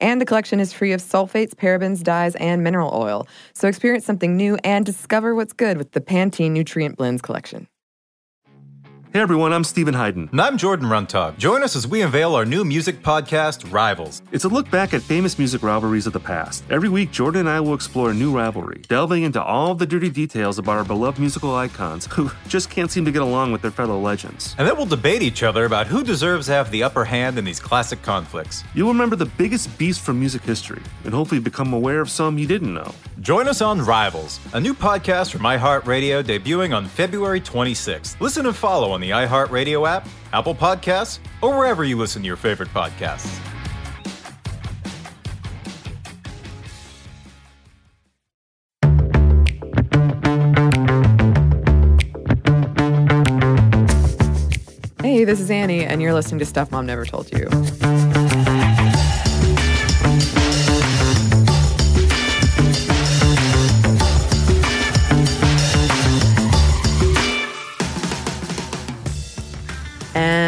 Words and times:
And 0.00 0.20
the 0.20 0.24
collection 0.24 0.60
is 0.60 0.72
free 0.72 0.92
of 0.92 1.00
sulfates, 1.00 1.54
parabens, 1.54 2.02
dyes, 2.02 2.34
and 2.36 2.64
mineral 2.64 2.90
oil. 2.94 3.26
So 3.52 3.68
experience 3.68 4.04
something 4.04 4.36
new 4.36 4.56
and 4.64 4.86
discover 4.86 5.34
what's 5.34 5.52
good 5.52 5.76
with 5.76 5.92
the 5.92 6.00
Pantene 6.00 6.52
Nutrient 6.52 6.96
Blends 6.96 7.22
collection. 7.22 7.68
Hey 9.12 9.18
everyone, 9.18 9.52
I'm 9.52 9.64
Steven 9.64 9.94
Hyden. 9.94 10.28
And 10.30 10.40
I'm 10.40 10.56
Jordan 10.56 10.86
Runtagh. 10.86 11.36
Join 11.36 11.64
us 11.64 11.74
as 11.74 11.84
we 11.84 12.02
unveil 12.02 12.36
our 12.36 12.44
new 12.44 12.64
music 12.64 13.02
podcast, 13.02 13.72
Rivals. 13.72 14.22
It's 14.30 14.44
a 14.44 14.48
look 14.48 14.70
back 14.70 14.94
at 14.94 15.02
famous 15.02 15.36
music 15.36 15.64
rivalries 15.64 16.06
of 16.06 16.12
the 16.12 16.20
past. 16.20 16.62
Every 16.70 16.88
week, 16.88 17.10
Jordan 17.10 17.40
and 17.40 17.48
I 17.48 17.58
will 17.58 17.74
explore 17.74 18.12
a 18.12 18.14
new 18.14 18.30
rivalry, 18.30 18.82
delving 18.86 19.24
into 19.24 19.42
all 19.42 19.74
the 19.74 19.84
dirty 19.84 20.10
details 20.10 20.60
about 20.60 20.76
our 20.76 20.84
beloved 20.84 21.18
musical 21.18 21.56
icons 21.56 22.06
who 22.06 22.30
just 22.46 22.70
can't 22.70 22.88
seem 22.88 23.04
to 23.04 23.10
get 23.10 23.22
along 23.22 23.50
with 23.50 23.62
their 23.62 23.72
fellow 23.72 23.98
legends. 23.98 24.54
And 24.58 24.68
then 24.68 24.76
we'll 24.76 24.86
debate 24.86 25.22
each 25.22 25.42
other 25.42 25.64
about 25.64 25.88
who 25.88 26.04
deserves 26.04 26.46
to 26.46 26.52
have 26.52 26.70
the 26.70 26.84
upper 26.84 27.04
hand 27.04 27.36
in 27.36 27.44
these 27.44 27.58
classic 27.58 28.02
conflicts. 28.02 28.62
You'll 28.76 28.92
remember 28.92 29.16
the 29.16 29.26
biggest 29.26 29.76
beasts 29.76 30.04
from 30.04 30.20
music 30.20 30.42
history 30.42 30.82
and 31.02 31.12
hopefully 31.12 31.40
become 31.40 31.72
aware 31.72 32.00
of 32.00 32.10
some 32.10 32.38
you 32.38 32.46
didn't 32.46 32.72
know. 32.72 32.94
Join 33.18 33.48
us 33.48 33.60
on 33.60 33.80
Rivals, 33.80 34.38
a 34.52 34.60
new 34.60 34.72
podcast 34.72 35.32
from 35.32 35.40
iHeartRadio 35.40 36.22
debuting 36.22 36.72
on 36.76 36.86
February 36.86 37.40
26th. 37.40 38.20
Listen 38.20 38.46
and 38.46 38.54
follow 38.54 38.92
on 38.92 38.99
the 39.00 39.10
iHeartRadio 39.10 39.88
app, 39.88 40.06
Apple 40.32 40.54
Podcasts, 40.54 41.18
or 41.42 41.56
wherever 41.56 41.84
you 41.84 41.96
listen 41.96 42.22
to 42.22 42.26
your 42.26 42.36
favorite 42.36 42.68
podcasts. 42.70 43.40
Hey, 55.02 55.24
this 55.24 55.40
is 55.40 55.50
Anney, 55.50 55.84
and 55.84 56.00
you're 56.00 56.14
listening 56.14 56.38
to 56.38 56.46
Stuff 56.46 56.70
Mom 56.70 56.86
Never 56.86 57.04
Told 57.04 57.32
You. 57.32 57.48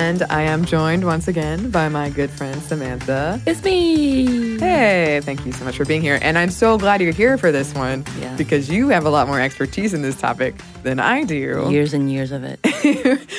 And 0.03 0.25
I 0.25 0.42
am 0.42 0.64
joined 0.64 1.05
once 1.05 1.28
again 1.28 1.70
by 1.70 1.89
my 1.89 2.11
good 2.11 2.28
friend 2.28 2.61
Samantha. 2.61 3.41
It's 3.47 3.62
me. 3.62 4.59
Hey, 4.59 5.20
thank 5.22 5.47
you 5.47 5.53
so 5.53 5.64
much 5.64 5.77
for 5.77 5.84
being 5.84 6.03
here. 6.03 6.19
And 6.22 6.36
I'm 6.36 6.50
so 6.50 6.77
glad 6.77 7.00
you're 7.00 7.12
here 7.12 7.39
for 7.39 7.53
this 7.53 7.72
one 7.72 8.05
Yeah. 8.19 8.34
because 8.36 8.69
you 8.69 8.89
have 8.89 9.06
a 9.06 9.11
lot 9.11 9.28
more 9.28 9.41
expertise 9.41 9.94
in 9.94 10.03
this 10.03 10.20
topic 10.20 10.56
than 10.83 10.98
I 10.98 11.22
do, 11.22 11.69
Years 11.70 11.94
and 11.94 12.11
years 12.11 12.33
of 12.33 12.42
it. 12.42 12.59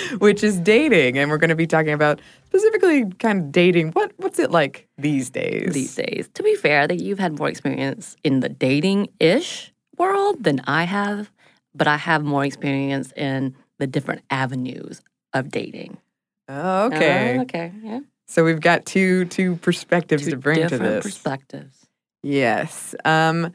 which 0.22 0.42
is 0.42 0.58
dating. 0.58 1.18
And 1.18 1.30
we're 1.30 1.38
going 1.38 1.50
to 1.50 1.56
be 1.56 1.68
talking 1.68 1.92
about 1.92 2.22
specifically 2.46 3.12
kind 3.20 3.40
of 3.42 3.52
dating. 3.52 3.92
What 3.92 4.14
What's 4.16 4.40
it 4.40 4.50
like 4.50 4.88
these 4.98 5.30
days? 5.30 5.74
these 5.74 5.94
days. 5.94 6.30
To 6.36 6.44
be 6.44 6.56
fair, 6.56 6.88
that 6.88 7.02
you've 7.02 7.20
had 7.20 7.38
more 7.38 7.50
experience 7.50 8.16
in 8.24 8.40
the 8.40 8.48
dating 8.48 9.10
ish 9.20 9.74
world 9.98 10.42
than 10.46 10.62
I 10.66 10.84
have, 10.86 11.30
but 11.76 11.90
I 11.90 11.98
have 11.98 12.24
more 12.24 12.46
experience 12.46 13.12
in 13.18 13.54
the 13.80 13.86
different 13.88 14.22
avenues 14.30 15.02
of 15.34 15.50
dating. 15.50 15.98
Oh, 16.48 16.88
okay. 16.88 17.38
Oh, 17.38 17.42
okay. 17.44 17.72
Yeah. 17.82 18.00
So 18.28 18.44
we've 18.44 18.62
got 18.62 18.86
two 18.86 19.26
two 19.26 19.56
perspectives 19.58 20.26
Two 20.26 20.32
to 20.32 20.38
bring 20.38 20.58
to 20.58 20.64
different 20.64 20.84
this. 20.96 21.04
perspectives. 21.04 21.86
Yes. 22.22 22.96
Um, 23.06 23.54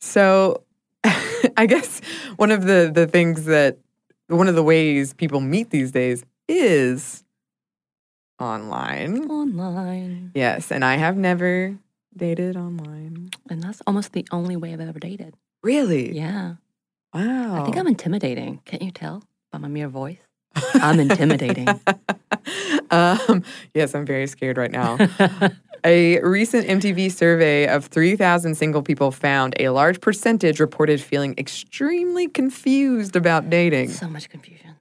so 0.00 0.62
I 1.04 1.66
guess 1.66 2.00
one 2.36 2.50
of 2.50 2.64
the 2.66 2.90
the 2.92 3.06
things 3.06 3.44
that 3.46 3.78
one 4.28 4.48
of 4.48 4.54
the 4.54 4.62
ways 4.62 5.12
people 5.14 5.40
meet 5.40 5.70
these 5.70 5.90
days 5.90 6.24
is 6.48 7.24
online. 8.38 9.28
Online. 9.30 10.32
Yes, 10.34 10.70
and 10.70 10.84
I 10.84 10.96
have 10.96 11.16
never 11.16 11.76
dated 12.16 12.56
online. 12.56 13.30
And 13.48 13.62
that's 13.62 13.82
almost 13.86 14.12
the 14.12 14.26
only 14.30 14.56
way 14.56 14.72
I've 14.72 14.80
ever 14.80 14.98
dated. 14.98 15.34
Really? 15.62 16.12
Yeah. 16.12 16.54
Wow. 17.12 17.60
I 17.60 17.64
think 17.64 17.76
I'm 17.76 17.86
intimidating. 17.86 18.60
Can't 18.64 18.82
you 18.82 18.90
tell 18.90 19.24
by 19.50 19.58
my 19.58 19.68
mere 19.68 19.88
voice? 19.88 20.18
I'm 20.74 21.00
intimidating. 21.00 21.68
um, 22.90 23.44
yes, 23.74 23.94
I'm 23.94 24.06
very 24.06 24.26
scared 24.26 24.56
right 24.56 24.70
now. 24.70 24.98
a 25.84 26.20
recent 26.20 26.66
MTV 26.66 27.10
survey 27.12 27.66
of 27.66 27.86
3,000 27.86 28.54
single 28.54 28.82
people 28.82 29.10
found 29.10 29.54
a 29.58 29.70
large 29.70 30.00
percentage 30.00 30.60
reported 30.60 31.00
feeling 31.00 31.34
extremely 31.38 32.28
confused 32.28 33.16
about 33.16 33.50
dating. 33.50 33.90
so 33.90 34.08
much 34.08 34.28
confusion. 34.28 34.76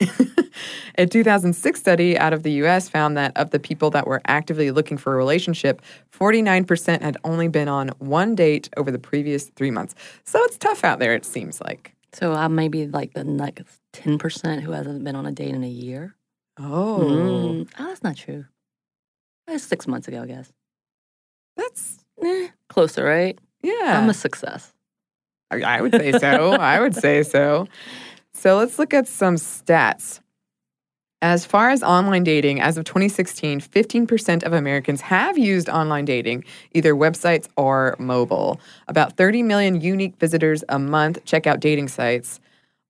a 0.98 1.06
2006 1.06 1.78
study 1.78 2.16
out 2.16 2.32
of 2.32 2.42
the 2.42 2.52
US 2.64 2.88
found 2.88 3.16
that 3.18 3.36
of 3.36 3.50
the 3.50 3.58
people 3.58 3.90
that 3.90 4.06
were 4.06 4.22
actively 4.26 4.70
looking 4.70 4.96
for 4.96 5.12
a 5.12 5.16
relationship, 5.16 5.82
49% 6.10 7.02
had 7.02 7.16
only 7.24 7.48
been 7.48 7.68
on 7.68 7.88
one 7.98 8.34
date 8.34 8.70
over 8.76 8.90
the 8.90 8.98
previous 8.98 9.50
three 9.56 9.70
months. 9.70 9.94
So 10.24 10.42
it's 10.44 10.56
tough 10.56 10.84
out 10.84 10.98
there, 10.98 11.14
it 11.14 11.26
seems 11.26 11.60
like. 11.60 11.94
So 12.12 12.32
I 12.32 12.48
may 12.48 12.68
be 12.68 12.86
like 12.86 13.12
the 13.14 13.24
like 13.24 13.62
10% 13.92 14.60
who 14.62 14.72
hasn't 14.72 15.04
been 15.04 15.16
on 15.16 15.26
a 15.26 15.32
date 15.32 15.54
in 15.54 15.62
a 15.64 15.68
year. 15.68 16.14
Oh, 16.58 16.98
Mm. 17.00 17.68
Oh, 17.78 17.86
that's 17.86 18.02
not 18.02 18.16
true. 18.16 18.44
That's 19.46 19.64
six 19.64 19.86
months 19.86 20.08
ago, 20.08 20.22
I 20.22 20.26
guess. 20.26 20.52
that's, 21.56 21.98
Eh, 22.22 22.48
closer, 22.68 23.04
right? 23.04 23.38
yeah. 23.62 23.98
I'm 24.02 24.08
a 24.10 24.14
success. 24.14 24.72
I 25.50 25.80
would 25.80 25.92
say 25.92 26.12
so. 26.12 26.52
I 26.52 26.80
would 26.80 26.94
say 26.94 27.22
so. 27.22 27.66
So 28.32 28.56
let's 28.58 28.78
look 28.78 28.94
at 28.94 29.08
some 29.08 29.34
stats. 29.36 30.20
As 31.22 31.44
far 31.44 31.68
as 31.68 31.82
online 31.82 32.24
dating, 32.24 32.62
as 32.62 32.78
of 32.78 32.84
2016, 32.84 33.60
15% 33.60 34.42
of 34.42 34.54
Americans 34.54 35.02
have 35.02 35.36
used 35.36 35.68
online 35.68 36.06
dating, 36.06 36.44
either 36.72 36.94
websites 36.94 37.46
or 37.58 37.94
mobile. 37.98 38.58
About 38.88 39.18
30 39.18 39.42
million 39.42 39.82
unique 39.82 40.16
visitors 40.16 40.64
a 40.70 40.78
month 40.78 41.22
check 41.26 41.46
out 41.46 41.60
dating 41.60 41.88
sites. 41.88 42.40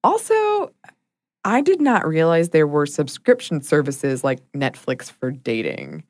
Also, 0.05 0.73
I 1.45 1.61
did 1.61 1.81
not 1.81 2.07
realize 2.07 2.51
there 2.51 2.69
were 2.69 2.87
subscription 2.87 3.63
services 3.63 4.23
like 4.23 4.39
Netflix 4.53 5.11
for 5.11 5.33
dating. 5.33 6.05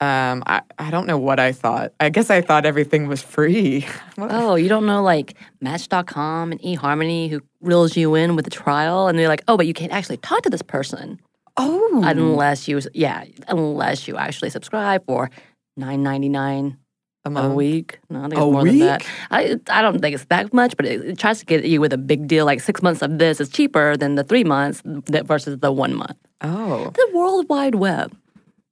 Um, 0.00 0.44
I, 0.46 0.62
I 0.78 0.92
don't 0.92 1.08
know 1.08 1.18
what 1.18 1.40
I 1.40 1.50
thought. 1.50 1.92
I 1.98 2.08
guess 2.08 2.30
I 2.30 2.40
thought 2.40 2.66
everything 2.66 3.08
was 3.08 3.22
free. 3.22 3.86
Oh, 4.16 4.54
you 4.54 4.68
don't 4.68 4.86
know 4.86 5.02
like 5.02 5.34
Match.com 5.60 6.52
and 6.52 6.60
eHarmony 6.60 7.28
who 7.28 7.40
reels 7.60 7.96
you 7.96 8.14
in 8.14 8.36
with 8.36 8.46
a 8.46 8.50
trial 8.50 9.08
and 9.08 9.18
they're 9.18 9.26
like, 9.26 9.42
oh, 9.48 9.56
but 9.56 9.66
you 9.66 9.74
can't 9.74 9.90
actually 9.90 10.18
talk 10.18 10.42
to 10.42 10.50
this 10.50 10.62
person 10.62 11.18
oh. 11.56 12.02
unless 12.04 12.68
you, 12.68 12.80
yeah, 12.92 13.24
unless 13.48 14.08
you 14.08 14.16
actually 14.16 14.50
subscribe 14.50 15.04
for 15.06 15.30
nine 15.76 16.02
ninety 16.02 16.28
nine 16.28 16.78
a 17.24 17.30
a 17.30 17.54
week. 17.54 17.98
No, 18.10 18.20
I 18.20 18.28
think 18.28 18.34
A 18.34 18.44
it's 18.44 18.52
more 18.52 18.64
than 18.64 18.78
that. 18.80 19.00
week? 19.00 19.10
I 19.30 19.56
I 19.70 19.82
don't 19.82 20.00
think 20.00 20.14
it's 20.14 20.26
that 20.26 20.52
much, 20.52 20.76
but 20.76 20.86
it, 20.86 21.00
it 21.04 21.18
tries 21.18 21.38
to 21.40 21.46
get 21.46 21.64
you 21.64 21.80
with 21.80 21.92
a 21.92 21.98
big 21.98 22.26
deal. 22.26 22.44
Like 22.44 22.60
six 22.60 22.82
months 22.82 23.02
of 23.02 23.18
this 23.18 23.40
is 23.40 23.48
cheaper 23.48 23.96
than 23.96 24.14
the 24.14 24.24
three 24.24 24.44
months 24.44 24.82
that 24.84 25.26
versus 25.26 25.58
the 25.58 25.72
one 25.72 25.94
month. 25.94 26.16
Oh, 26.42 26.90
The 26.94 27.10
World 27.14 27.48
Wide 27.48 27.76
Web, 27.76 28.14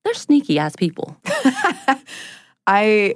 they're 0.04 0.14
sneaky 0.14 0.59
ass 0.59 0.76
people. 0.76 1.16
I, 2.66 3.14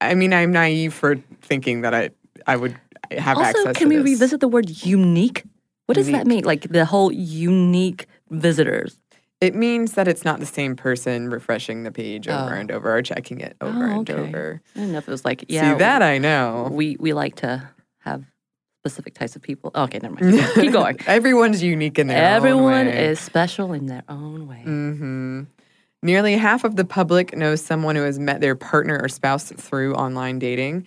I 0.00 0.14
mean, 0.14 0.32
I'm 0.32 0.52
naive 0.52 0.94
for 0.94 1.16
thinking 1.42 1.80
that 1.82 1.94
I, 1.94 2.10
I 2.46 2.56
would 2.56 2.78
have 3.10 3.38
access 3.38 3.66
also, 3.66 3.72
can 3.74 3.88
we 3.88 3.96
this. 3.96 4.04
revisit 4.04 4.40
the 4.40 4.48
word 4.48 4.70
unique? 4.84 5.42
What 5.86 5.96
does 5.96 6.10
that 6.10 6.26
mean? 6.26 6.44
Like 6.44 6.68
the 6.68 6.84
whole 6.84 7.10
unique 7.10 8.06
visitors. 8.30 8.96
It 9.40 9.54
means 9.54 9.92
that 9.92 10.08
it's 10.08 10.24
not 10.24 10.40
the 10.40 10.46
same 10.46 10.74
person 10.74 11.30
refreshing 11.30 11.84
the 11.84 11.92
page 11.92 12.26
over 12.26 12.54
Oh. 12.54 12.58
and 12.58 12.70
over 12.72 12.96
or 12.96 13.02
checking 13.02 13.40
it 13.40 13.56
over 13.60 13.86
Oh, 13.88 13.98
and 14.00 14.10
over. 14.10 14.60
I 14.74 14.78
don't 14.80 14.92
know 14.92 14.98
if 14.98 15.06
it 15.06 15.10
was 15.10 15.24
like 15.24 15.44
yeah. 15.48 15.72
See 15.74 15.78
that 15.78 16.02
I 16.02 16.18
know. 16.18 16.68
we 16.72 16.96
we 16.98 17.12
like 17.12 17.36
to 17.36 17.68
have 18.00 18.24
specific 18.82 19.14
types 19.14 19.36
of 19.36 19.42
people. 19.42 19.70
Okay, 19.74 19.98
never 20.02 20.14
mind. 20.24 20.32
Keep 20.38 20.42
going. 20.54 20.64
Keep 20.64 20.72
going. 20.72 20.98
Everyone's 21.06 21.62
unique 21.62 21.98
in 21.98 22.08
their 22.08 22.16
Everyone 22.22 22.62
own 22.62 22.66
way. 22.66 22.80
Everyone 22.80 23.10
is 23.10 23.20
special 23.20 23.72
in 23.72 23.86
their 23.86 24.02
own 24.08 24.48
way. 24.48 24.62
hmm 24.62 25.42
Nearly 26.02 26.36
half 26.36 26.62
of 26.62 26.76
the 26.76 26.84
public 26.84 27.36
knows 27.36 27.60
someone 27.60 27.96
who 27.96 28.02
has 28.02 28.20
met 28.20 28.40
their 28.40 28.54
partner 28.54 29.00
or 29.02 29.08
spouse 29.08 29.50
through 29.50 29.94
online 29.94 30.38
dating, 30.38 30.86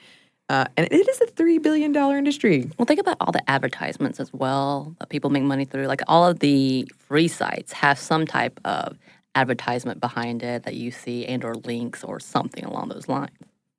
uh, 0.52 0.66
and 0.76 0.86
it 0.92 1.08
is 1.08 1.22
a 1.22 1.28
three 1.28 1.60
billion 1.60 1.94
dollar 1.94 2.18
industry. 2.18 2.70
Well, 2.78 2.86
think 2.86 3.00
about 3.00 3.16
all 3.22 3.32
the 3.32 3.50
advertisements 3.50 4.20
as 4.20 4.34
well 4.34 4.94
that 5.00 5.08
people 5.08 5.30
make 5.30 5.44
money 5.44 5.64
through. 5.64 5.88
Like 5.88 6.02
all 6.10 6.28
of 6.28 6.40
the 6.40 6.86
free 6.98 7.30
sites 7.30 7.72
have 7.72 7.98
some 7.98 8.26
type 8.28 8.60
of 8.66 8.98
advertisement 9.34 10.02
behind 10.02 10.44
it 10.44 10.64
that 10.64 10.76
you 10.76 10.92
see 10.92 11.26
and 11.26 11.46
or 11.46 11.56
links 11.56 12.04
or 12.04 12.20
something 12.20 12.66
along 12.66 12.90
those 12.90 13.08
lines. 13.08 13.32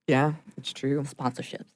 Yeah, 0.08 0.32
it's 0.56 0.72
true. 0.72 1.02
Sponsorships. 1.02 1.66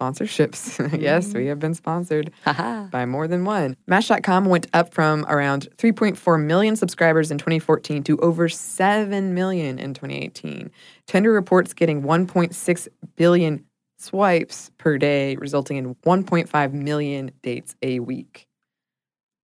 Sponsorships. 0.00 0.98
yes, 1.00 1.34
we 1.34 1.44
have 1.48 1.58
been 1.58 1.74
sponsored 1.74 2.32
by 2.46 3.04
more 3.04 3.28
than 3.28 3.44
one. 3.44 3.76
Match.com 3.86 4.46
went 4.46 4.66
up 4.72 4.94
from 4.94 5.26
around 5.28 5.68
3.4 5.76 6.42
million 6.42 6.76
subscribers 6.76 7.30
in 7.30 7.36
2014 7.36 8.02
to 8.04 8.16
over 8.20 8.48
7 8.48 9.34
million 9.34 9.78
in 9.78 9.92
2018. 9.92 10.70
Tinder 11.06 11.30
reports 11.30 11.74
getting 11.74 12.02
1.6 12.02 12.88
billion 13.16 13.66
swipes 14.00 14.70
per 14.78 14.98
day, 14.98 15.36
resulting 15.36 15.76
in 15.76 15.94
1.5 15.96 16.72
million 16.72 17.30
dates 17.42 17.74
a 17.82 18.00
week. 18.00 18.46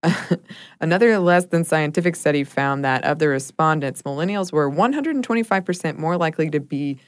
Another 0.81 1.19
less 1.19 1.47
than 1.47 1.65
scientific 1.65 2.17
study 2.17 2.45
found 2.45 2.85
that 2.85 3.05
of 3.05 3.19
the 3.19 3.29
respondents, 3.29 4.03
millennials 4.03 4.53
were 4.53 4.71
125% 4.71 5.99
more 5.99 6.17
likely 6.17 6.49
to 6.51 6.61
be 6.61 6.99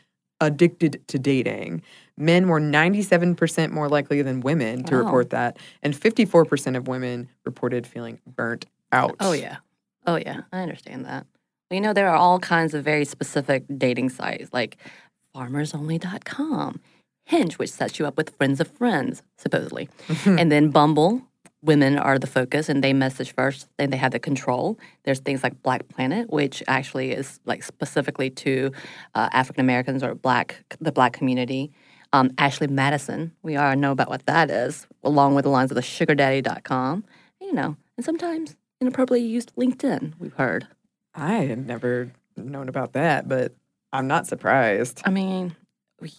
addicted 0.40 1.00
to 1.08 1.18
dating. 1.18 1.82
Men 2.16 2.48
were 2.48 2.60
97% 2.60 3.70
more 3.70 3.88
likely 3.88 4.22
than 4.22 4.40
women 4.40 4.84
to 4.84 4.94
Wow. 4.96 5.02
report 5.02 5.30
that, 5.30 5.58
and 5.82 5.94
54% 5.94 6.76
of 6.76 6.88
women 6.88 7.28
reported 7.44 7.86
feeling 7.86 8.18
burnt 8.26 8.66
out. 8.92 9.16
Oh 9.20 9.32
yeah. 9.32 9.56
Oh 10.06 10.16
yeah. 10.16 10.42
I 10.52 10.60
understand 10.60 11.04
that. 11.06 11.26
You 11.70 11.80
know, 11.80 11.92
there 11.92 12.08
are 12.08 12.16
all 12.16 12.38
kinds 12.38 12.72
of 12.74 12.84
very 12.84 13.04
specific 13.04 13.64
dating 13.76 14.08
sites 14.10 14.50
like 14.52 14.78
farmersonly.com, 15.36 16.80
Hinge, 17.28 17.58
which 17.58 17.70
sets 17.70 17.98
you 17.98 18.06
up 18.06 18.16
with 18.16 18.34
friends 18.36 18.58
of 18.58 18.68
friends, 18.68 19.22
supposedly. 19.36 19.90
and 20.24 20.50
then 20.50 20.70
Bumble, 20.70 21.20
women 21.62 21.98
are 21.98 22.18
the 22.18 22.26
focus 22.26 22.70
and 22.70 22.82
they 22.82 22.94
message 22.94 23.34
first, 23.34 23.68
then 23.76 23.90
they 23.90 23.98
have 23.98 24.12
the 24.12 24.18
control. 24.18 24.78
There's 25.04 25.20
things 25.20 25.42
like 25.42 25.62
Black 25.62 25.86
Planet, 25.88 26.30
which 26.30 26.62
actually 26.66 27.12
is 27.12 27.38
like 27.44 27.62
specifically 27.62 28.30
to 28.30 28.72
uh, 29.14 29.28
African 29.32 29.60
Americans 29.60 30.02
or 30.02 30.14
black 30.14 30.64
the 30.80 30.90
black 30.90 31.12
community. 31.12 31.70
Um, 32.14 32.30
Ashley 32.38 32.66
Madison, 32.66 33.32
we 33.42 33.56
all 33.56 33.76
know 33.76 33.92
about 33.92 34.08
what 34.08 34.24
that 34.24 34.50
is, 34.50 34.86
along 35.04 35.34
with 35.34 35.42
the 35.44 35.50
lines 35.50 35.70
of 35.70 35.74
the 35.74 35.82
sugardaddy.com. 35.82 37.04
You 37.42 37.52
know, 37.52 37.76
and 37.98 38.06
sometimes 38.06 38.56
inappropriately 38.80 39.28
used 39.28 39.54
LinkedIn, 39.54 40.14
we've 40.18 40.32
heard. 40.32 40.66
I 41.14 41.34
had 41.34 41.66
never 41.66 42.10
known 42.38 42.70
about 42.70 42.94
that, 42.94 43.28
but 43.28 43.52
I'm 43.92 44.06
not 44.06 44.26
surprised. 44.26 45.02
I 45.04 45.10
mean, 45.10 45.54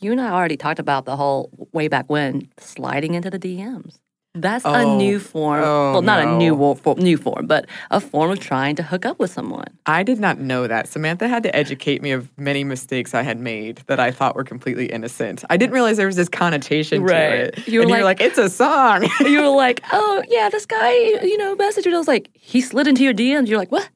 you 0.01 0.11
and 0.11 0.19
I 0.21 0.31
already 0.31 0.57
talked 0.57 0.79
about 0.79 1.05
the 1.05 1.15
whole 1.15 1.49
way 1.71 1.87
back 1.87 2.09
when 2.09 2.49
sliding 2.57 3.13
into 3.13 3.29
the 3.29 3.39
DMs. 3.39 3.99
That's 4.35 4.63
a 4.63 4.69
Oh. 4.83 4.97
new 4.97 5.17
form. 5.19 5.63
Oh, 5.63 5.91
well, 5.93 6.01
not 6.03 6.21
a 6.21 6.37
new 6.37 6.51
no. 6.51 6.55
wo- 6.55 6.73
for, 6.75 6.95
new 6.95 7.17
form, 7.17 7.47
but 7.47 7.65
a 7.89 7.99
form 7.99 8.29
of 8.29 8.39
trying 8.39 8.75
to 8.75 8.83
hook 8.83 9.03
up 9.03 9.17
with 9.17 9.31
someone. 9.31 9.65
I 9.87 10.03
did 10.03 10.19
not 10.19 10.39
know 10.39 10.67
that. 10.67 10.87
Samantha 10.87 11.27
had 11.27 11.41
to 11.43 11.55
educate 11.55 12.03
me 12.03 12.11
of 12.11 12.29
many 12.37 12.63
mistakes 12.63 13.15
I 13.15 13.23
had 13.23 13.39
made 13.39 13.81
that 13.87 13.99
I 13.99 14.11
thought 14.11 14.35
were 14.35 14.43
completely 14.43 14.85
innocent. 14.85 15.43
I 15.49 15.57
didn't 15.57 15.73
realize 15.73 15.97
there 15.97 16.05
was 16.05 16.15
this 16.15 16.29
connotation 16.29 17.01
Right. 17.01 17.11
to 17.53 17.59
it. 17.59 17.67
You 17.67 17.79
were 17.79 17.83
and 17.83 17.89
you're 17.89 18.03
like- 18.03 18.19
like, 18.19 18.29
it's 18.29 18.37
a 18.37 18.49
song. 18.49 19.09
you 19.21 19.41
were 19.41 19.47
like, 19.65 19.81
"Oh 19.91 20.23
yeah, 20.29 20.47
this 20.49 20.67
guy, 20.67 20.93
you 21.23 21.37
know, 21.37 21.55
messaged 21.55 21.85
you." 21.85 21.95
I 21.95 21.97
was 21.97 22.07
like, 22.07 22.29
"He 22.33 22.61
slid 22.61 22.87
into 22.87 23.03
your 23.03 23.15
DMs." 23.15 23.47
You're 23.47 23.57
like, 23.57 23.71
"What? 23.71 23.89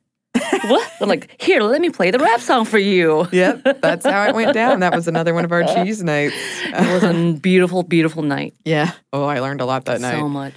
What?" 0.64 0.92
I'm 1.02 1.10
like, 1.10 1.42
"Here, 1.42 1.62
let 1.62 1.82
me 1.82 1.90
play 1.90 2.12
the 2.12 2.20
rap 2.20 2.40
song 2.42 2.66
for 2.66 2.78
you." 2.80 3.28
yep, 3.32 3.64
that's 3.82 4.06
how 4.06 4.28
it 4.28 4.36
went 4.36 4.54
down. 4.54 4.80
That 4.82 4.94
was 4.94 5.08
another 5.08 5.34
one 5.34 5.46
of 5.46 5.52
our 5.52 5.64
cheese 5.64 6.04
nights. 6.04 6.36
It 6.66 6.94
was 6.94 7.04
a 7.04 7.40
beautiful, 7.40 7.84
beautiful 7.84 8.24
night. 8.24 8.54
yeah. 8.66 8.92
Oh, 9.12 9.26
I 9.26 9.40
learned 9.40 9.62
a 9.62 9.66
lot 9.66 9.86
that 9.86 10.02
night. 10.02 10.20
So 10.20 10.30
much. 10.30 10.54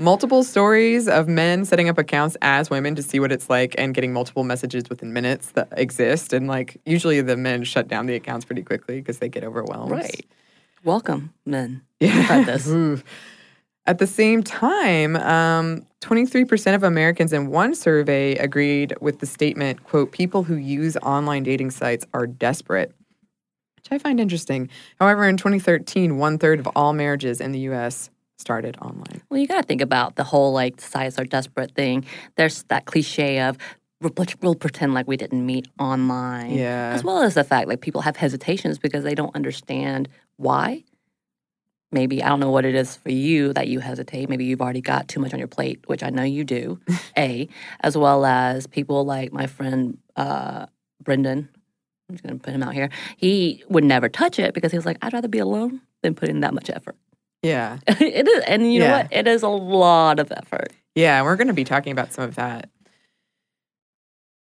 Multiple 0.00 0.44
stories 0.44 1.08
of 1.08 1.26
men 1.26 1.64
setting 1.64 1.88
up 1.88 1.98
accounts 1.98 2.36
as 2.40 2.70
women 2.70 2.94
to 2.94 3.02
see 3.02 3.18
what 3.18 3.32
it's 3.32 3.50
like 3.50 3.74
and 3.78 3.92
getting 3.92 4.12
multiple 4.12 4.44
messages 4.44 4.84
within 4.88 5.12
minutes 5.12 5.50
that 5.52 5.66
exist. 5.72 6.32
And 6.32 6.46
like 6.46 6.80
usually 6.86 7.20
the 7.20 7.36
men 7.36 7.64
shut 7.64 7.88
down 7.88 8.06
the 8.06 8.14
accounts 8.14 8.44
pretty 8.44 8.62
quickly 8.62 9.00
because 9.00 9.18
they 9.18 9.28
get 9.28 9.42
overwhelmed. 9.42 9.90
Right. 9.90 10.24
Welcome, 10.84 11.34
men. 11.44 11.82
Yeah. 11.98 12.44
this. 12.44 12.68
At 13.86 13.98
the 13.98 14.06
same 14.06 14.44
time, 14.44 15.16
um, 15.16 15.84
23% 16.00 16.74
of 16.74 16.82
Americans 16.82 17.32
in 17.32 17.48
one 17.48 17.74
survey 17.74 18.36
agreed 18.36 18.94
with 19.00 19.18
the 19.18 19.26
statement, 19.26 19.84
quote, 19.84 20.12
people 20.12 20.44
who 20.44 20.54
use 20.56 20.96
online 20.98 21.42
dating 21.42 21.70
sites 21.70 22.06
are 22.14 22.26
desperate, 22.26 22.92
which 23.76 23.88
I 23.90 23.98
find 23.98 24.20
interesting. 24.20 24.68
However, 25.00 25.28
in 25.28 25.36
2013, 25.36 26.18
one 26.18 26.38
third 26.38 26.60
of 26.60 26.68
all 26.76 26.92
marriages 26.92 27.40
in 27.40 27.52
the 27.52 27.60
U.S. 27.60 28.10
started 28.38 28.76
online. 28.80 29.22
Well, 29.28 29.40
you 29.40 29.48
got 29.48 29.60
to 29.60 29.66
think 29.66 29.80
about 29.80 30.14
the 30.14 30.24
whole 30.24 30.52
like 30.52 30.80
sites 30.80 31.18
are 31.18 31.24
desperate 31.24 31.72
thing. 31.72 32.04
There's 32.36 32.62
that 32.64 32.84
cliche 32.84 33.40
of 33.40 33.58
we'll, 34.00 34.12
we'll 34.40 34.54
pretend 34.54 34.94
like 34.94 35.08
we 35.08 35.16
didn't 35.16 35.44
meet 35.44 35.66
online. 35.78 36.52
Yeah. 36.52 36.92
As 36.94 37.04
well 37.04 37.22
as 37.22 37.34
the 37.34 37.44
fact 37.44 37.68
like 37.68 37.80
people 37.80 38.02
have 38.02 38.16
hesitations 38.16 38.78
because 38.78 39.04
they 39.04 39.14
don't 39.14 39.34
understand 39.34 40.08
why. 40.36 40.84
Maybe 41.90 42.22
I 42.22 42.28
don't 42.28 42.40
know 42.40 42.50
what 42.50 42.66
it 42.66 42.74
is 42.74 42.96
for 42.96 43.10
you 43.10 43.52
that 43.54 43.68
you 43.68 43.80
hesitate. 43.80 44.28
Maybe 44.28 44.44
you've 44.44 44.60
already 44.60 44.82
got 44.82 45.08
too 45.08 45.20
much 45.20 45.32
on 45.32 45.38
your 45.38 45.48
plate, 45.48 45.80
which 45.86 46.02
I 46.02 46.10
know 46.10 46.22
you 46.22 46.44
do. 46.44 46.80
A, 47.16 47.48
as 47.80 47.96
well 47.96 48.26
as 48.26 48.66
people 48.66 49.04
like 49.04 49.32
my 49.32 49.46
friend 49.46 49.98
uh, 50.16 50.66
Brendan. 51.02 51.48
I'm 52.08 52.14
just 52.14 52.24
gonna 52.24 52.38
put 52.38 52.54
him 52.54 52.62
out 52.62 52.74
here. 52.74 52.90
He 53.16 53.64
would 53.68 53.84
never 53.84 54.08
touch 54.08 54.38
it 54.38 54.54
because 54.54 54.70
he 54.70 54.78
was 54.78 54.86
like, 54.86 54.98
I'd 55.02 55.12
rather 55.12 55.28
be 55.28 55.38
alone 55.38 55.80
than 56.02 56.14
put 56.14 56.28
in 56.28 56.40
that 56.40 56.54
much 56.54 56.70
effort. 56.70 56.96
Yeah. 57.42 57.78
it 57.86 58.26
is, 58.28 58.44
and 58.46 58.72
you 58.72 58.80
know 58.80 58.90
what? 58.90 59.12
It 59.12 59.26
is 59.26 59.42
a 59.42 59.48
lot 59.48 60.18
of 60.18 60.32
effort. 60.32 60.72
Yeah, 60.94 61.22
we're 61.22 61.36
going 61.36 61.48
to 61.48 61.52
be 61.54 61.64
talking 61.64 61.92
about 61.92 62.12
some 62.12 62.24
of 62.24 62.34
that. 62.34 62.68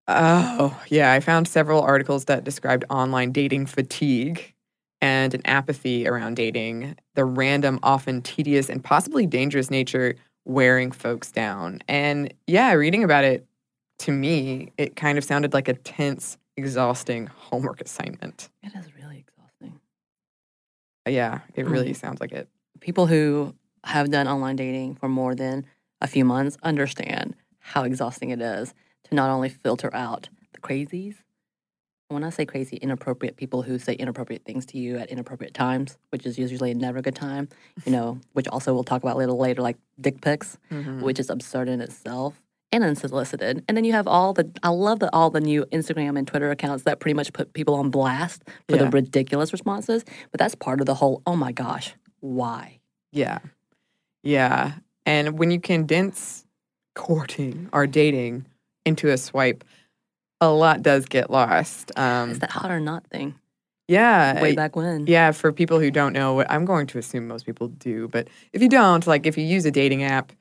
Oh, 0.08 0.80
yeah. 0.88 1.12
I 1.12 1.20
found 1.20 1.48
several 1.48 1.82
articles 1.82 2.26
that 2.26 2.44
described 2.44 2.84
online 2.88 3.32
dating 3.32 3.66
fatigue 3.66 4.54
and 5.02 5.34
an 5.34 5.42
apathy 5.44 6.06
around 6.08 6.36
dating, 6.36 6.96
the 7.14 7.24
random, 7.24 7.78
often 7.82 8.22
tedious, 8.22 8.68
and 8.68 8.82
possibly 8.82 9.26
dangerous 9.26 9.70
nature 9.70 10.14
wearing 10.44 10.90
folks 10.92 11.30
down. 11.30 11.80
And 11.88 12.32
yeah, 12.46 12.72
reading 12.72 13.04
about 13.04 13.24
it, 13.24 13.46
to 14.00 14.12
me, 14.12 14.72
it 14.78 14.96
kind 14.96 15.18
of 15.18 15.24
sounded 15.24 15.52
like 15.52 15.68
a 15.68 15.74
tense, 15.74 16.36
exhausting 16.56 17.26
homework 17.26 17.80
assignment. 17.84 18.48
It 18.62 18.72
is 18.74 18.94
really 18.94 19.18
exhausting. 19.18 19.80
Yeah, 21.08 21.40
it 21.54 21.66
really 21.66 21.90
Mm. 21.92 21.96
sounds 21.96 22.20
like 22.20 22.32
it. 22.32 22.48
People 22.80 23.06
who 23.06 23.54
have 23.84 24.10
done 24.10 24.26
online 24.28 24.56
dating 24.56 24.96
for 24.96 25.08
more 25.08 25.34
than 25.34 25.64
a 26.00 26.06
few 26.06 26.24
months 26.24 26.56
understand 26.62 27.34
how 27.60 27.84
exhausting 27.84 28.30
it 28.30 28.40
is 28.40 28.74
to 29.04 29.14
not 29.14 29.30
only 29.30 29.48
filter 29.48 29.94
out 29.94 30.28
the 30.52 30.60
crazies. 30.60 31.16
When 32.08 32.22
I 32.22 32.30
say 32.30 32.46
crazy, 32.46 32.76
inappropriate 32.76 33.36
people 33.36 33.62
who 33.62 33.80
say 33.80 33.94
inappropriate 33.94 34.44
things 34.44 34.64
to 34.66 34.78
you 34.78 34.96
at 34.96 35.10
inappropriate 35.10 35.54
times, 35.54 35.98
which 36.10 36.24
is 36.24 36.38
usually 36.38 36.72
never 36.72 36.98
a 36.98 37.02
good 37.02 37.16
time, 37.16 37.48
you 37.84 37.90
know, 37.90 38.20
which 38.32 38.46
also 38.46 38.72
we'll 38.72 38.84
talk 38.84 39.02
about 39.02 39.16
a 39.16 39.18
little 39.18 39.38
later, 39.38 39.60
like 39.60 39.76
dick 40.00 40.20
pics, 40.20 40.56
Mhm. 40.70 41.02
which 41.02 41.18
is 41.18 41.28
absurd 41.30 41.68
in 41.68 41.80
itself 41.80 42.40
and 42.70 42.84
unsolicited. 42.84 43.64
And 43.66 43.76
then 43.76 43.84
you 43.84 43.92
have 43.92 44.06
all 44.06 44.32
the, 44.32 44.48
I 44.62 44.68
love 44.68 45.00
that 45.00 45.10
all 45.12 45.30
the 45.30 45.40
new 45.40 45.64
Instagram 45.72 46.16
and 46.16 46.28
Twitter 46.28 46.48
accounts 46.52 46.84
that 46.84 47.00
pretty 47.00 47.14
much 47.14 47.32
put 47.32 47.52
people 47.54 47.74
on 47.74 47.90
blast 47.90 48.44
for 48.68 48.76
Yeah. 48.76 48.84
the 48.84 48.90
ridiculous 48.90 49.52
responses. 49.52 50.04
But 50.30 50.38
that's 50.38 50.54
part 50.54 50.78
of 50.80 50.86
the 50.86 50.94
whole, 50.94 51.22
oh 51.26 51.34
my 51.34 51.50
gosh, 51.50 51.96
why? 52.20 52.78
Yeah. 53.10 53.40
Yeah. 54.22 54.74
And 55.04 55.36
when 55.40 55.50
you 55.50 55.58
condense 55.58 56.46
courting 56.94 57.68
or 57.72 57.88
dating 57.88 58.46
into 58.84 59.08
a 59.10 59.16
swipe, 59.18 59.64
a 60.40 60.48
lot 60.50 60.82
does 60.82 61.06
get 61.06 61.30
lost. 61.30 61.92
Um, 61.96 62.30
It's 62.30 62.40
that 62.40 62.50
hot 62.50 62.70
or 62.70 62.80
not 62.80 63.06
thing. 63.08 63.34
yeah. 63.88 64.40
Way 64.42 64.54
back 64.54 64.76
when. 64.76 65.06
Yeah, 65.06 65.32
for 65.32 65.52
people 65.52 65.78
who 65.80 65.90
don't 65.90 66.12
know, 66.12 66.34
what 66.34 66.50
I'm 66.50 66.64
going 66.64 66.86
to 66.88 66.98
assume 66.98 67.26
most 67.28 67.46
people 67.46 67.68
do, 67.68 68.08
but 68.08 68.28
if 68.52 68.60
you 68.62 68.68
don't, 68.68 69.06
like 69.06 69.26
if 69.26 69.38
you 69.38 69.44
use 69.44 69.64
a 69.64 69.70
dating 69.70 70.02
app, 70.02 70.32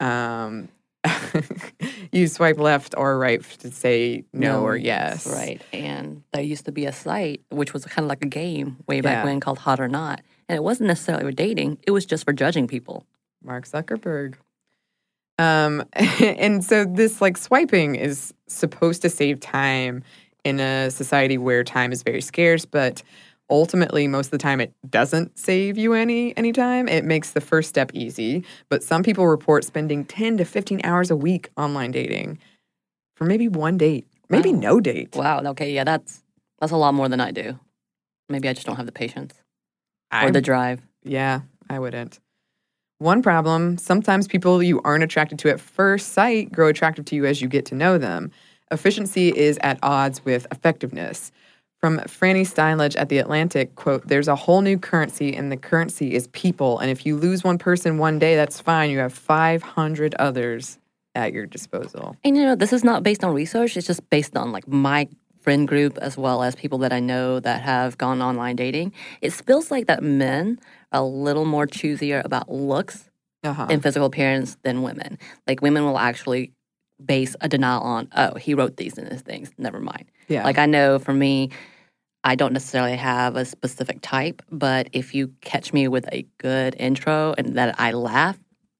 um, 0.00 0.68
you 2.12 2.26
swipe 2.28 2.58
left 2.58 2.94
or 2.96 3.18
right 3.18 3.42
to 3.60 3.70
say 3.70 4.24
no, 4.32 4.62
or 4.62 4.76
yes. 4.76 5.26
Right. 5.26 5.60
And 5.72 6.22
there 6.32 6.42
used 6.42 6.64
to 6.64 6.72
be 6.72 6.86
a 6.86 6.92
site 6.92 7.42
which 7.50 7.72
was 7.74 7.84
kind 7.84 8.04
of 8.04 8.08
like 8.08 8.24
a 8.24 8.28
game 8.28 8.78
way 8.88 9.00
back 9.00 9.18
Yeah. 9.18 9.24
when 9.24 9.40
called 9.40 9.58
Hot 9.58 9.80
or 9.80 9.88
Not. 9.88 10.22
And 10.48 10.56
it 10.56 10.62
wasn't 10.62 10.88
necessarily 10.88 11.24
for 11.24 11.32
dating, 11.32 11.78
it 11.86 11.90
was 11.90 12.06
just 12.06 12.24
for 12.24 12.32
judging 12.32 12.66
people. 12.66 13.06
Mark 13.42 13.66
Zuckerberg. 13.66 14.34
Um, 15.38 15.84
and 15.94 16.64
so 16.64 16.84
this 16.84 17.20
like 17.20 17.36
swiping 17.36 17.94
is 17.96 18.32
supposed 18.46 19.02
to 19.02 19.10
save 19.10 19.40
time 19.40 20.02
in 20.44 20.60
a 20.60 20.90
society 20.90 21.38
where 21.38 21.64
time 21.64 21.90
is 21.92 22.02
very 22.02 22.20
scarce, 22.20 22.64
but 22.64 23.02
ultimately 23.50 24.06
most 24.08 24.26
of 24.26 24.30
the 24.32 24.38
time 24.38 24.60
it 24.60 24.72
doesn't 24.88 25.38
save 25.38 25.76
you 25.76 25.92
any 25.94 26.36
any 26.36 26.52
time. 26.52 26.88
It 26.88 27.04
makes 27.04 27.32
the 27.32 27.40
first 27.40 27.68
step 27.68 27.90
easy, 27.94 28.44
but 28.68 28.82
some 28.82 29.02
people 29.02 29.26
report 29.26 29.64
spending 29.64 30.04
10 30.04 30.38
to 30.38 30.44
15 30.44 30.80
hours 30.84 31.10
a 31.10 31.16
week 31.16 31.50
online 31.56 31.90
dating 31.90 32.38
for 33.16 33.24
maybe 33.24 33.48
one 33.48 33.76
date, 33.78 34.06
maybe 34.28 34.52
Wow. 34.52 34.60
no 34.60 34.80
date. 34.80 35.14
Wow. 35.14 35.40
Okay. 35.40 35.72
Yeah, 35.72 35.84
that's 35.84 36.22
that's 36.60 36.72
a 36.72 36.76
lot 36.76 36.94
more 36.94 37.08
than 37.08 37.20
I 37.20 37.30
do. 37.32 37.58
Maybe 38.28 38.48
I 38.48 38.52
just 38.54 38.66
don't 38.66 38.76
have 38.76 38.86
the 38.86 38.92
patience 38.92 39.34
or 40.12 40.18
I'm- 40.18 40.32
the 40.32 40.40
drive. 40.40 40.80
Yeah, 41.02 41.40
I 41.68 41.78
wouldn't. 41.78 42.18
One 42.98 43.22
problem 43.22 43.76
sometimes 43.76 44.28
people 44.28 44.62
you 44.62 44.80
aren't 44.82 45.02
attracted 45.02 45.38
to 45.40 45.50
at 45.50 45.60
first 45.60 46.12
sight 46.12 46.52
grow 46.52 46.68
attractive 46.68 47.04
to 47.06 47.16
you 47.16 47.26
as 47.26 47.42
you 47.42 47.48
get 47.48 47.66
to 47.66 47.74
know 47.74 47.98
them. 47.98 48.30
Efficiency 48.70 49.28
is 49.28 49.58
at 49.62 49.78
odds 49.82 50.24
with 50.24 50.46
effectiveness. 50.52 51.32
From 51.80 51.98
Franny 51.98 52.46
Steinledge 52.46 52.96
at 52.96 53.08
The 53.10 53.18
Atlantic, 53.18 53.74
quote, 53.74 54.06
there's 54.06 54.28
a 54.28 54.36
whole 54.36 54.62
new 54.62 54.78
currency, 54.78 55.36
and 55.36 55.52
the 55.52 55.56
currency 55.56 56.14
is 56.14 56.28
people. 56.28 56.78
And 56.78 56.90
if 56.90 57.04
you 57.04 57.16
lose 57.16 57.44
one 57.44 57.58
person 57.58 57.98
one 57.98 58.18
day, 58.18 58.36
that's 58.36 58.58
fine. 58.58 58.90
You 58.90 59.00
have 59.00 59.12
500 59.12 60.14
others 60.14 60.78
at 61.14 61.32
your 61.32 61.44
disposal. 61.44 62.16
And 62.24 62.36
you 62.36 62.44
know, 62.44 62.54
this 62.54 62.72
is 62.72 62.84
not 62.84 63.02
based 63.02 63.22
on 63.22 63.34
research. 63.34 63.76
It's 63.76 63.86
just 63.86 64.08
based 64.08 64.36
on 64.36 64.50
like 64.50 64.66
my 64.66 65.08
friend 65.44 65.68
group 65.68 65.98
as 65.98 66.16
well 66.16 66.42
as 66.42 66.54
people 66.54 66.78
that 66.78 66.92
I 66.92 67.00
know 67.00 67.38
that 67.38 67.60
have 67.60 67.98
gone 67.98 68.22
online 68.22 68.56
dating. 68.56 68.94
It 69.20 69.34
feels 69.34 69.70
like 69.70 69.86
that 69.88 70.02
men 70.02 70.58
a 70.94 71.02
little 71.04 71.44
more 71.44 71.66
choosier 71.66 72.24
about 72.24 72.50
looks 72.50 73.10
Uh-huh. 73.42 73.66
and 73.68 73.82
physical 73.82 74.06
appearance 74.06 74.56
than 74.62 74.80
women. 74.82 75.18
Like 75.46 75.60
women 75.60 75.84
will 75.84 75.98
actually 75.98 76.52
base 77.04 77.36
a 77.42 77.48
denial 77.48 77.82
on, 77.82 78.08
oh, 78.16 78.34
he 78.36 78.54
wrote 78.54 78.76
these 78.78 78.96
and 78.96 79.10
these 79.10 79.20
things. 79.20 79.50
Never 79.58 79.80
mind. 79.80 80.06
yeah. 80.28 80.44
Like 80.44 80.56
I 80.58 80.64
know 80.66 80.98
for 80.98 81.12
me, 81.12 81.50
I 82.22 82.36
don't 82.36 82.54
necessarily 82.54 82.96
have 82.96 83.36
a 83.36 83.44
specific 83.44 83.98
type, 84.00 84.40
but 84.50 84.88
if 84.92 85.14
you 85.14 85.34
catch 85.42 85.74
me 85.74 85.88
with 85.88 86.06
a 86.10 86.24
good 86.38 86.74
intro 86.78 87.34
and 87.36 87.56
that 87.58 87.74
I 87.78 87.92
laugh, 87.92 88.38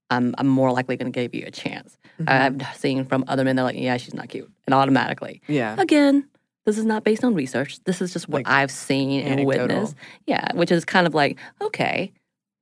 I'm 0.09 0.35
I'm 0.38 0.47
more 0.47 0.71
likely 0.73 0.97
going 0.97 1.12
to 1.12 1.21
give 1.21 1.35
you 1.35 1.44
a 1.47 1.50
chance. 1.50 1.99
Mhm. 2.21 2.28
I've 2.28 2.76
seen 2.78 3.04
from 3.04 3.25
other 3.28 3.44
men 3.44 3.56
they're 3.56 3.64
like, 3.64 3.76
yeah, 3.76 3.97
she's 3.99 4.14
not 4.14 4.28
cute, 4.28 4.50
and 4.66 4.73
automatically. 4.75 5.42
yeah. 5.49 5.75
Again, 5.78 6.26
this 6.66 6.78
is 6.78 6.85
not 6.85 7.04
based 7.04 7.25
on 7.25 7.35
research. 7.35 7.78
This 7.85 8.00
is 8.00 8.12
just 8.12 8.28
what 8.28 8.40
Like, 8.47 8.49
I've 8.49 8.71
seen 8.71 9.23
and 9.23 9.40
anecdotal. 9.40 9.66
witnessed. 9.66 9.97
Yeah, 10.26 10.47
which 10.54 10.71
is 10.73 10.85
kind 10.85 11.06
of 11.06 11.14
like, 11.14 11.38
okay, 11.61 12.12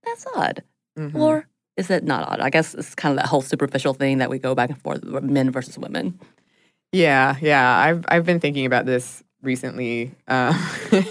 that's 0.04 0.26
odd. 0.34 0.62
Mhm. 0.98 1.14
Or 1.14 1.46
is 1.76 1.90
it 1.90 2.04
not 2.04 2.28
odd? 2.28 2.40
I 2.40 2.50
guess 2.50 2.74
it's 2.74 2.94
kind 2.94 3.12
of 3.12 3.16
that 3.22 3.28
whole 3.28 3.42
superficial 3.42 3.94
thing 3.94 4.18
that 4.18 4.28
we 4.30 4.38
go 4.38 4.54
back 4.54 4.70
and 4.70 4.80
forth, 4.82 5.02
men 5.04 5.50
versus 5.50 5.78
women. 5.78 6.18
Yeah, 6.92 7.36
yeah. 7.40 7.76
I've 7.78 8.04
I've 8.08 8.26
been 8.26 8.40
thinking 8.40 8.66
about 8.66 8.84
this 8.86 9.22
recently 9.42 10.12
uh, 10.28 10.52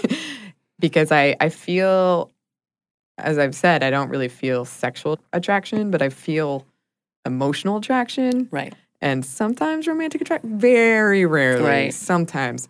because 0.78 1.10
I 1.10 1.34
I 1.40 1.48
feel, 1.48 2.30
as 3.18 3.38
I've 3.38 3.54
said, 3.54 3.82
I 3.82 3.90
don't 3.90 4.08
really 4.08 4.28
feel 4.28 4.64
sexual 4.64 5.18
attraction, 5.32 5.90
but 5.90 6.00
I 6.02 6.08
feel 6.08 6.64
emotional 7.24 7.76
attraction 7.78 8.48
Right. 8.50 8.74
And 9.02 9.26
sometimes 9.26 9.86
romantic 9.86 10.22
attraction. 10.22 10.58
Very 10.58 11.26
rarely, 11.26 11.64
Right. 11.64 11.94
sometimes. 11.94 12.68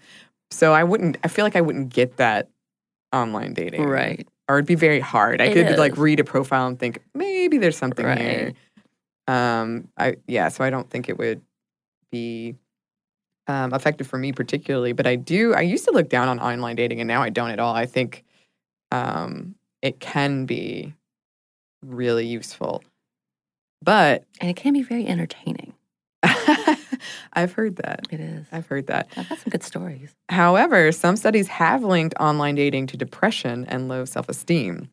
So 0.50 0.72
I 0.72 0.82
wouldn't. 0.82 1.18
I 1.22 1.28
feel 1.28 1.44
like 1.44 1.54
I 1.56 1.60
wouldn't 1.60 1.90
get 1.90 2.16
that 2.16 2.48
online 3.12 3.52
dating, 3.54 3.84
Right. 3.84 4.26
Or 4.48 4.56
it'd 4.58 4.66
be 4.66 4.74
very 4.74 4.98
hard. 5.00 5.40
I 5.40 5.44
It 5.44 5.54
could 5.54 5.78
like 5.78 5.96
read 5.96 6.18
a 6.18 6.24
profile 6.24 6.66
and 6.66 6.78
think 6.78 6.98
maybe 7.14 7.58
there's 7.58 7.76
something 7.76 8.04
Right. 8.04 8.18
here. 8.18 8.52
Um, 9.28 9.88
I 9.96 10.16
yeah. 10.26 10.48
So 10.48 10.64
I 10.64 10.70
don't 10.70 10.90
think 10.90 11.08
it 11.08 11.16
would 11.18 11.40
be 12.10 12.56
um, 13.46 13.72
effective 13.72 14.06
for 14.06 14.18
me 14.18 14.32
particularly. 14.32 14.92
But 14.92 15.06
I 15.06 15.16
do. 15.16 15.54
I 15.54 15.60
used 15.60 15.84
to 15.84 15.92
look 15.92 16.08
down 16.08 16.28
on 16.28 16.40
online 16.40 16.76
dating, 16.76 17.00
and 17.00 17.08
now 17.08 17.22
I 17.22 17.28
don't 17.30 17.50
at 17.50 17.60
all. 17.60 17.74
I 17.74 17.86
think 17.86 18.24
um, 18.90 19.54
it 19.80 20.00
can 20.00 20.44
be 20.44 20.92
really 21.84 22.26
useful, 22.26 22.82
but 23.82 24.24
And 24.40 24.50
it 24.50 24.56
can 24.56 24.72
be 24.72 24.82
very 24.82 25.06
entertaining. 25.06 25.71
I've 27.32 27.52
heard 27.52 27.76
that. 27.76 28.06
It 28.11 28.20
is. 28.20 28.46
I've 28.52 28.66
heard 28.66 28.87
that. 28.88 29.08
I've 29.16 29.28
got 29.28 29.38
some 29.38 29.50
good 29.50 29.62
stories. 29.62 30.14
However, 30.28 30.92
some 30.92 31.16
studies 31.16 31.49
have 31.49 31.82
linked 31.82 32.14
online 32.20 32.54
dating 32.54 32.88
to 32.88 32.96
depression 32.96 33.64
and 33.66 33.88
low 33.88 34.04
self 34.04 34.28
esteem. 34.28 34.90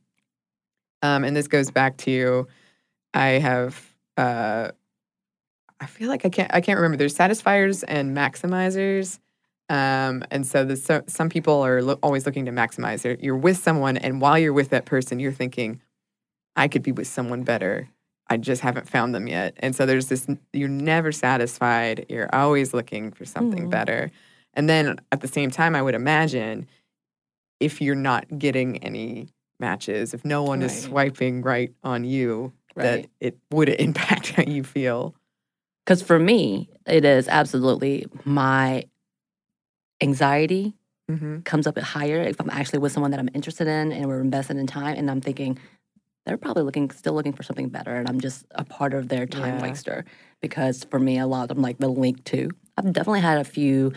Um, 1.01 1.23
and 1.23 1.35
this 1.35 1.47
goes 1.47 1.71
back 1.71 1.97
to 1.97 2.47
I 3.13 3.27
have 3.27 3.93
uh, 4.17 4.71
I 5.79 5.85
feel 5.85 6.09
like 6.09 6.25
I 6.25 6.29
can't 6.29 6.53
I 6.53 6.61
can't 6.61 6.77
remember. 6.77 6.97
There's 6.97 7.15
satisfiers 7.15 7.83
and 7.83 8.15
maximizers. 8.15 9.19
Um, 9.69 10.23
and 10.31 10.47
so 10.47 10.65
the, 10.65 10.75
so 10.75 11.03
some 11.05 11.29
people 11.29 11.61
are 11.61 11.81
lo- 11.83 11.99
always 12.01 12.25
looking 12.25 12.45
to 12.45 12.51
maximize. 12.51 13.03
You're, 13.03 13.17
you're 13.19 13.37
with 13.37 13.57
someone, 13.57 13.97
and 13.97 14.19
while 14.19 14.37
you're 14.37 14.51
with 14.51 14.69
that 14.69 14.85
person, 14.85 15.19
you're 15.19 15.31
thinking, 15.31 15.79
I 16.55 16.67
could 16.67 16.81
be 16.81 16.91
with 16.91 17.05
someone 17.05 17.43
better. 17.43 17.87
I 18.29 18.37
just 18.37 18.61
haven't 18.61 18.87
found 18.87 19.15
them 19.15 19.27
yet. 19.27 19.55
And 19.57 19.75
so 19.75 19.85
there's 19.85 20.07
this, 20.07 20.27
you're 20.53 20.69
never 20.69 21.11
satisfied. 21.11 22.05
You're 22.09 22.33
always 22.33 22.73
looking 22.73 23.11
for 23.11 23.25
something 23.25 23.65
Mhm. 23.67 23.69
better. 23.71 24.11
And 24.53 24.69
then 24.69 24.99
at 25.11 25.21
the 25.21 25.27
same 25.27 25.49
time, 25.51 25.75
I 25.75 25.81
would 25.81 25.95
imagine 25.95 26.67
if 27.59 27.81
you're 27.81 27.95
not 27.95 28.37
getting 28.39 28.77
any 28.83 29.29
matches, 29.59 30.13
if 30.13 30.23
no 30.23 30.43
one 30.43 30.61
is 30.61 30.83
swiping 30.83 31.41
right 31.41 31.73
on 31.83 32.03
you, 32.03 32.53
that 32.75 33.07
it 33.19 33.37
would 33.51 33.69
impact 33.79 34.29
how 34.31 34.43
you 34.43 34.63
feel. 34.63 35.15
Because 35.85 36.01
for 36.01 36.19
me, 36.19 36.69
it 36.85 37.03
is 37.03 37.27
absolutely 37.27 38.05
my 38.25 38.83
anxiety 40.01 40.75
Mm-hmm. 41.11 41.39
comes 41.39 41.65
up 41.65 41.75
higher 41.79 42.21
if 42.21 42.39
I'm 42.39 42.51
actually 42.51 42.77
with 42.77 42.91
someone 42.91 43.09
that 43.09 43.19
I'm 43.19 43.31
interested 43.33 43.67
in 43.67 43.91
and 43.91 44.07
we're 44.07 44.21
invested 44.21 44.57
in 44.57 44.67
time 44.67 44.95
and 44.95 45.09
I'm 45.09 45.21
thinking 45.21 45.57
they're 46.29 46.37
probably 46.37 46.61
looking 46.63 46.91
still 46.91 47.13
looking 47.13 47.33
for 47.33 47.41
something 47.43 47.69
better 47.69 47.95
and 47.95 48.07
I'm 48.07 48.21
just 48.21 48.45
a 48.51 48.63
part 48.63 48.93
of 48.93 49.09
their 49.09 49.25
time 49.25 49.55
Yeah. 49.55 49.61
waster 49.69 50.05
because 50.41 50.83
for 50.91 50.99
me 50.99 51.17
a 51.17 51.25
lot 51.25 51.41
of 51.43 51.49
them 51.49 51.61
like 51.63 51.79
the 51.79 51.87
link 51.89 52.23
to 52.25 52.49
I've 52.77 52.93
definitely 52.93 53.21
had 53.21 53.39
a 53.39 53.43
few 53.43 53.91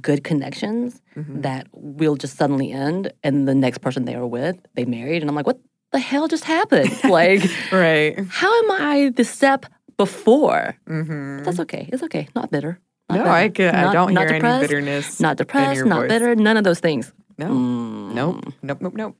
good 0.00 0.24
connections 0.24 1.00
Mhm. 1.16 1.42
that 1.42 1.66
will 1.72 2.16
just 2.16 2.36
suddenly 2.36 2.70
end 2.70 3.12
and 3.22 3.48
the 3.48 3.54
next 3.54 3.78
person 3.78 4.04
they 4.04 4.16
were 4.16 4.26
with 4.26 4.56
they 4.74 4.84
married 4.84 5.22
and 5.22 5.30
I'm 5.30 5.34
like 5.36 5.46
what 5.46 5.58
the 5.92 5.98
hell 5.98 6.28
just 6.28 6.44
happened 6.44 6.92
like 7.18 7.42
Right. 7.72 8.18
how 8.28 8.52
am 8.64 8.70
I 8.72 9.10
the 9.16 9.24
step 9.24 9.64
before 9.96 10.76
Mm-hmm. 10.86 11.44
that's 11.44 11.60
okay 11.60 11.88
it's 11.92 12.02
okay 12.02 12.28
not 12.36 12.50
bitter 12.50 12.78
not 13.08 13.16
No, 13.18 13.22
bitter. 13.24 13.34
I, 13.34 13.48
can, 13.48 13.74
I 13.74 13.92
don't 13.92 14.10
hear 14.10 14.28
any 14.28 14.60
bitterness. 14.60 15.18
not 15.20 15.36
depressed 15.38 15.84
not 15.86 16.00
voice. 16.00 16.08
bitter 16.08 16.34
none 16.36 16.56
of 16.58 16.64
those 16.64 16.80
things 16.80 17.12
No. 17.38 17.48
Mm. 17.48 18.14
Nope. 18.14 18.36
Nope. 18.62 18.80
Nope. 18.82 18.94
Nope. 18.94 19.16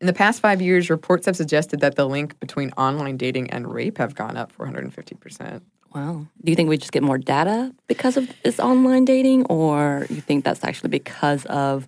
In 0.00 0.06
the 0.06 0.12
past 0.12 0.40
five 0.40 0.60
years, 0.60 0.90
reports 0.90 1.26
have 1.26 1.36
suggested 1.36 1.80
that 1.80 1.94
the 1.94 2.06
link 2.06 2.38
between 2.38 2.70
online 2.72 3.16
dating 3.16 3.50
and 3.50 3.72
rape 3.72 3.98
have 3.98 4.14
gone 4.14 4.36
up 4.36 4.52
450%. 4.52 5.62
Wow. 5.94 6.26
Do 6.44 6.52
you 6.52 6.56
think 6.56 6.68
we 6.68 6.76
just 6.76 6.92
get 6.92 7.02
more 7.02 7.16
data 7.16 7.74
because 7.86 8.18
of 8.18 8.30
this 8.42 8.60
online 8.60 9.06
dating, 9.06 9.46
or 9.46 10.06
you 10.10 10.20
think 10.20 10.44
that's 10.44 10.62
actually 10.62 10.90
because 10.90 11.46
of 11.46 11.86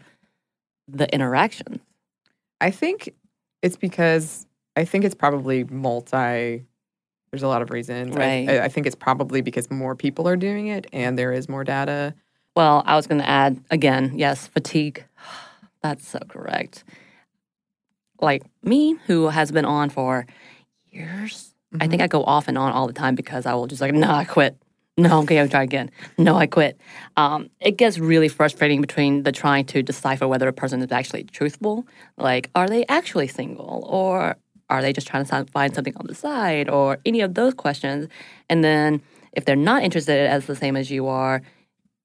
the 0.86 1.12
interaction? 1.14 1.80
I 2.60 2.70
think 2.70 3.10
it's 3.62 3.76
because 3.76 4.46
I 4.76 4.84
think 4.84 5.04
it's 5.04 5.14
probably 5.14 5.64
multi. 5.64 6.64
There's 7.30 7.42
a 7.42 7.48
lot 7.48 7.60
of 7.60 7.68
reasons. 7.70 8.16
Right. 8.16 8.48
I, 8.48 8.64
I 8.64 8.68
think 8.68 8.86
it's 8.86 8.96
probably 8.96 9.42
because 9.42 9.70
more 9.70 9.94
people 9.94 10.26
are 10.26 10.36
doing 10.36 10.68
it 10.68 10.86
and 10.94 11.18
there 11.18 11.32
is 11.32 11.46
more 11.46 11.62
data. 11.62 12.14
Well, 12.56 12.82
I 12.86 12.96
was 12.96 13.06
going 13.06 13.20
to 13.20 13.28
add 13.28 13.62
again, 13.70 14.12
yes, 14.16 14.46
fatigue. 14.46 15.04
That's 15.82 16.08
so 16.08 16.18
correct. 16.28 16.84
Like 18.20 18.42
me, 18.62 18.96
who 19.06 19.28
has 19.28 19.52
been 19.52 19.64
on 19.64 19.90
for 19.90 20.26
years, 20.90 21.54
I 21.80 21.86
think 21.86 22.02
I 22.02 22.06
go 22.06 22.24
off 22.24 22.48
and 22.48 22.56
on 22.56 22.72
all 22.72 22.86
the 22.86 22.92
time 22.92 23.14
because 23.14 23.46
I 23.46 23.54
will 23.54 23.66
just 23.66 23.80
like, 23.80 23.94
no, 24.06 24.10
I 24.10 24.24
quit. 24.24 24.56
No, 24.96 25.20
okay, 25.20 25.38
I'll 25.38 25.48
try 25.48 25.62
again. 25.62 25.92
No, 26.16 26.34
I 26.36 26.46
quit. 26.46 26.76
Um, 27.16 27.50
it 27.60 27.76
gets 27.76 28.00
really 28.00 28.28
frustrating 28.28 28.80
between 28.80 29.22
the 29.22 29.30
trying 29.30 29.64
to 29.66 29.80
decipher 29.80 30.26
whether 30.26 30.48
a 30.48 30.52
person 30.52 30.82
is 30.82 30.90
actually 30.90 31.22
truthful. 31.22 31.86
Like, 32.16 32.50
are 32.56 32.68
they 32.68 32.84
actually 32.88 33.28
single? 33.28 33.84
Or 33.88 34.36
are 34.68 34.82
they 34.82 34.92
just 34.92 35.06
trying 35.06 35.24
to 35.24 35.44
find 35.44 35.72
something 35.72 35.96
on 35.98 36.08
the 36.08 36.16
side? 36.16 36.68
Or 36.68 36.98
any 37.06 37.20
of 37.20 37.34
those 37.34 37.54
questions. 37.54 38.08
And 38.50 38.64
then 38.64 39.00
if 39.34 39.44
they're 39.44 39.54
not 39.54 39.84
interested 39.84 40.28
as 40.28 40.46
the 40.46 40.56
same 40.56 40.76
as 40.76 40.90
you 40.90 41.06
are, 41.06 41.42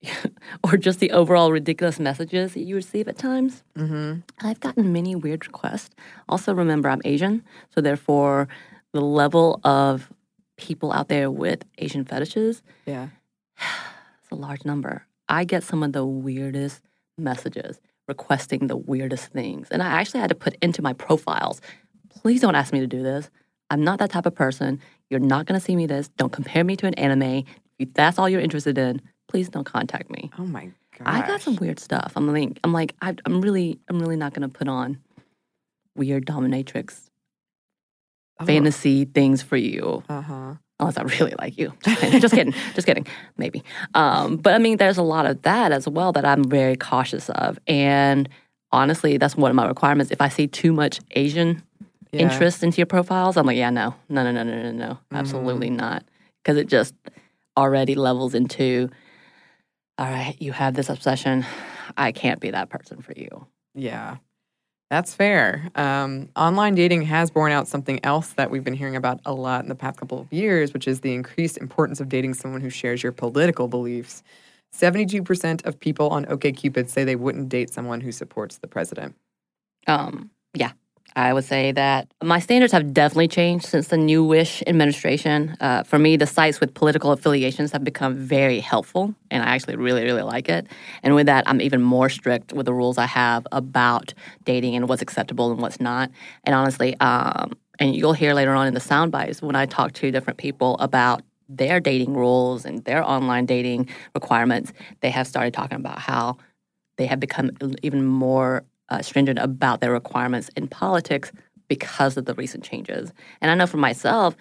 or 0.64 0.78
just 0.78 1.00
the 1.00 1.12
overall 1.12 1.52
ridiculous 1.52 2.00
messages 2.00 2.54
that 2.54 2.62
you 2.62 2.76
receive 2.76 3.08
at 3.08 3.18
times. 3.18 3.64
Mm-hmm. 3.78 4.20
I've 4.46 4.60
gotten 4.60 4.94
many 4.94 5.16
weird 5.16 5.46
requests. 5.46 5.96
Also, 6.30 6.54
remember, 6.54 6.90
I'm 6.90 7.02
Asian, 7.06 7.44
so 7.74 7.82
therefore, 7.82 8.48
the 8.94 9.02
level 9.02 9.60
of 9.64 10.12
people 10.58 10.92
out 10.94 11.08
there 11.08 11.32
with 11.32 11.66
Asian 11.80 12.06
fetishes 12.06 12.62
Yeah. 12.86 13.08
it's 13.58 14.32
a 14.32 14.36
large 14.36 14.66
number. 14.66 15.06
I 15.28 15.46
get 15.46 15.64
some 15.64 15.84
of 15.84 15.94
the 15.94 16.06
weirdest 16.06 16.84
messages 17.18 17.80
requesting 18.08 18.68
the 18.68 18.78
weirdest 18.78 19.28
things. 19.28 19.70
And 19.72 19.82
I 19.82 19.88
actually 19.88 20.20
had 20.20 20.30
to 20.30 20.36
put 20.36 20.56
into 20.62 20.82
my 20.82 20.94
profiles 20.94 21.62
please 22.22 22.42
don't 22.42 22.56
ask 22.56 22.72
me 22.72 22.80
to 22.80 22.88
do 22.88 23.04
this. 23.04 23.30
I'm 23.70 23.84
not 23.84 24.00
that 24.00 24.12
type 24.12 24.26
of 24.26 24.36
person. 24.36 24.80
You're 25.10 25.20
not 25.20 25.46
going 25.46 25.60
to 25.60 25.64
see 25.64 25.76
me 25.76 25.86
this. 25.86 26.10
Don't 26.10 26.32
compare 26.32 26.64
me 26.64 26.76
to 26.78 26.88
an 26.88 26.94
anime. 26.96 27.44
If 27.80 27.94
that's 27.94 28.20
all 28.20 28.30
you're 28.30 28.42
interested 28.42 28.78
in, 28.78 29.02
please 29.34 29.50
don't 29.50 29.64
contact 29.64 30.12
me. 30.12 30.30
Oh 30.38 30.46
my 30.46 30.66
god. 30.98 31.08
I 31.08 31.26
got 31.26 31.42
some 31.42 31.56
weird 31.56 31.80
stuff. 31.80 32.14
I'm 32.16 32.32
like, 32.32 32.60
I'm 32.64 32.72
like, 32.72 32.94
I, 33.02 33.16
I'm 33.26 33.42
really, 33.42 33.80
I'm 33.90 34.00
really 34.00 34.16
not 34.16 34.34
gonna 34.36 34.48
put 34.48 34.68
on 34.68 35.00
weird 35.96 36.26
dominatrix 36.26 37.10
Oh, 38.40 38.46
fantasy 38.46 39.06
things 39.06 39.42
for 39.44 39.58
you 39.58 40.04
Uh-huh. 40.10 40.56
unless 40.80 40.98
I 40.98 41.04
really 41.04 41.34
like 41.40 41.58
you. 41.58 41.74
Just 41.84 42.00
kidding, 42.00 42.20
just 42.22 42.34
kidding, 42.36 42.54
just 42.76 42.88
kidding. 42.88 43.08
Maybe, 43.38 43.64
um, 43.96 44.38
but 44.38 44.54
I 44.54 44.60
mean, 44.60 44.78
there's 44.78 44.98
a 44.98 45.04
lot 45.04 45.26
of 45.26 45.42
that 45.44 45.72
as 45.72 45.88
well 45.88 46.12
that 46.14 46.26
I'm 46.26 46.44
very 46.44 46.76
cautious 46.76 47.30
of, 47.32 47.58
and 47.68 48.30
honestly, 48.72 49.18
that's 49.18 49.36
one 49.36 49.50
of 49.50 49.56
my 49.56 49.68
requirements. 49.68 50.12
If 50.12 50.22
I 50.22 50.30
see 50.30 50.46
too 50.48 50.74
much 50.74 51.00
Asian 51.12 51.64
Yeah. 52.12 52.22
interest 52.22 52.64
into 52.64 52.78
your 52.78 52.86
profiles, 52.88 53.36
I'm 53.38 53.46
like, 53.48 53.58
yeah, 53.58 53.72
no, 53.72 53.96
no, 54.10 54.24
no, 54.24 54.32
no, 54.32 54.44
no, 54.44 54.62
no, 54.64 54.72
no, 54.72 54.98
absolutely 55.12 55.72
not, 55.72 56.04
because 56.44 56.58
it 56.58 56.68
just 56.68 56.94
already 57.56 57.94
levels 57.94 58.34
into, 58.34 58.90
all 60.04 60.10
right, 60.10 60.36
you 60.42 60.52
have 60.52 60.74
this 60.74 60.90
obsession. 60.90 61.46
I 61.96 62.12
can't 62.12 62.42
be 62.42 62.52
that 62.52 62.70
person 62.70 63.02
for 63.02 63.14
you. 63.16 63.48
Yeah, 63.74 64.18
that's 64.90 65.16
fair. 65.16 65.70
Um, 65.76 66.28
online 66.36 66.76
dating 66.76 67.04
has 67.04 67.32
borne 67.32 67.54
out 67.54 67.70
something 67.70 68.04
else 68.04 68.34
that 68.34 68.52
we've 68.52 68.66
been 68.66 68.74
hearing 68.74 68.98
about 68.98 69.22
a 69.24 69.34
lot 69.34 69.64
in 69.64 69.70
the 69.70 69.76
past 69.76 69.98
couple 69.98 70.20
of 70.20 70.34
years, 70.34 70.74
which 70.74 70.90
is 70.90 71.00
the 71.00 71.14
increased 71.14 71.58
importance 71.58 72.02
of 72.02 72.10
dating 72.10 72.34
someone 72.34 72.60
who 72.60 72.70
shares 72.70 73.02
your 73.02 73.14
political 73.14 73.70
beliefs. 73.70 74.24
72% 74.76 75.66
of 75.66 75.80
people 75.80 76.10
on 76.10 76.26
OKCupid 76.26 76.90
say 76.90 77.06
they 77.06 77.16
wouldn't 77.16 77.48
date 77.48 77.70
someone 77.70 78.02
who 78.02 78.12
supports 78.12 78.58
the 78.58 78.68
president. 78.68 79.16
Um, 79.88 80.32
yeah, 80.54 80.74
I 81.16 81.34
would 81.34 81.44
say 81.44 81.72
that 81.74 82.08
my 82.24 82.40
standards 82.40 82.74
have 82.74 82.94
definitely 82.94 83.28
changed 83.28 83.66
since 83.66 83.90
the 83.90 83.98
new 83.98 84.24
Wish 84.24 84.64
administration. 84.66 85.56
Uh, 85.60 85.84
for 85.84 86.00
me, 86.00 86.18
the 86.18 86.26
sites 86.26 86.60
with 86.60 86.74
political 86.74 87.12
affiliations 87.12 87.72
have 87.72 87.84
become 87.84 88.16
very 88.16 88.60
helpful, 88.60 89.14
and 89.30 89.44
I 89.44 89.48
actually 89.48 89.76
really, 89.76 90.04
really 90.04 90.24
like 90.24 90.50
it. 90.50 90.68
And 91.04 91.14
with 91.14 91.28
that, 91.28 91.44
I'm 91.48 91.62
even 91.62 91.82
more 91.82 92.10
strict 92.10 92.54
with 92.54 92.66
the 92.66 92.74
rules 92.74 92.98
I 92.98 93.06
have 93.06 93.46
about 93.52 94.14
dating 94.44 94.76
and 94.76 94.90
what's 94.90 95.02
acceptable 95.02 95.52
and 95.52 95.62
what's 95.62 95.80
not. 95.80 96.10
And 96.46 96.56
honestly, 96.56 97.00
um, 97.00 97.54
and 97.80 97.96
you'll 97.96 98.14
hear 98.14 98.34
later 98.34 98.54
on 98.54 98.68
in 98.68 98.74
the 98.74 98.80
sound 98.80 99.12
bites 99.12 99.42
when 99.42 99.56
I 99.56 99.66
talk 99.66 99.94
to 99.94 100.12
different 100.12 100.38
people 100.38 100.78
about 100.80 101.22
their 101.50 101.80
dating 101.80 102.14
rules 102.16 102.66
and 102.66 102.84
their 102.86 103.04
online 103.04 103.46
dating 103.46 103.90
requirements, 104.16 104.74
they 105.02 105.10
have 105.10 105.28
started 105.28 105.54
talking 105.54 105.78
about 105.78 106.00
how 106.00 106.38
they 106.98 107.06
have 107.06 107.20
become 107.20 107.52
even 107.82 108.06
more 108.06 108.64
uh, 108.90 109.02
stringent 109.02 109.40
about 109.40 109.82
their 109.82 109.92
requirements 109.92 110.50
in 110.56 110.68
politics 110.68 111.32
because 111.68 112.18
of 112.18 112.26
the 112.26 112.34
recent 112.36 112.64
changes. 112.64 113.12
And 113.42 113.50
I 113.50 113.56
know 113.56 113.68
for 113.68 113.78
myself, 113.78 114.36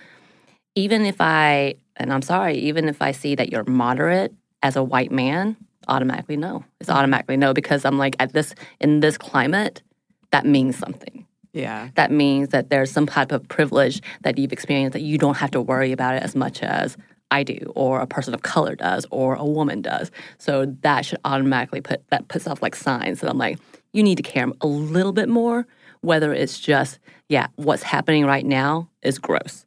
even 0.74 1.06
if 1.06 1.20
I, 1.20 1.76
and 1.96 2.12
I'm 2.12 2.22
sorry, 2.22 2.56
even 2.58 2.88
if 2.88 3.00
I 3.00 3.12
see 3.12 3.34
that 3.34 3.50
you're 3.50 3.64
moderate 3.64 4.32
as 4.62 4.76
a 4.76 4.82
white 4.82 5.10
man, 5.10 5.56
automatically 5.88 6.36
no. 6.36 6.64
It's 6.80 6.90
automatically 6.90 7.36
no 7.36 7.54
because 7.54 7.84
I'm 7.84 7.98
like, 7.98 8.16
at 8.18 8.32
this, 8.32 8.54
in 8.80 9.00
this 9.00 9.18
climate, 9.18 9.82
that 10.30 10.46
means 10.46 10.76
something. 10.76 11.26
Yeah. 11.52 11.88
That 11.96 12.10
means 12.10 12.48
that 12.48 12.70
there's 12.70 12.90
some 12.90 13.06
type 13.06 13.32
of 13.32 13.46
privilege 13.48 14.00
that 14.22 14.38
you've 14.38 14.52
experienced 14.52 14.94
that 14.94 15.02
you 15.02 15.18
don't 15.18 15.36
have 15.36 15.50
to 15.52 15.60
worry 15.60 15.92
about 15.92 16.14
it 16.14 16.22
as 16.22 16.34
much 16.34 16.62
as 16.62 16.96
I 17.30 17.42
do, 17.42 17.72
or 17.74 18.00
a 18.00 18.06
person 18.06 18.34
of 18.34 18.42
color 18.42 18.74
does, 18.74 19.06
or 19.10 19.34
a 19.34 19.44
woman 19.44 19.80
does. 19.80 20.10
So 20.38 20.66
that 20.82 21.06
should 21.06 21.18
automatically 21.24 21.80
put 21.80 22.06
that 22.10 22.28
puts 22.28 22.46
off 22.46 22.62
like 22.62 22.76
signs 22.76 23.20
that 23.20 23.30
I'm 23.30 23.38
like, 23.38 23.58
you 23.92 24.02
need 24.02 24.16
to 24.16 24.22
care 24.22 24.46
a 24.60 24.66
little 24.66 25.12
bit 25.12 25.28
more, 25.28 25.66
whether 26.00 26.32
it's 26.32 26.58
just, 26.58 26.98
yeah, 27.28 27.48
what's 27.56 27.82
happening 27.82 28.24
right 28.26 28.44
now 28.46 28.88
is 29.02 29.18
gross. 29.18 29.66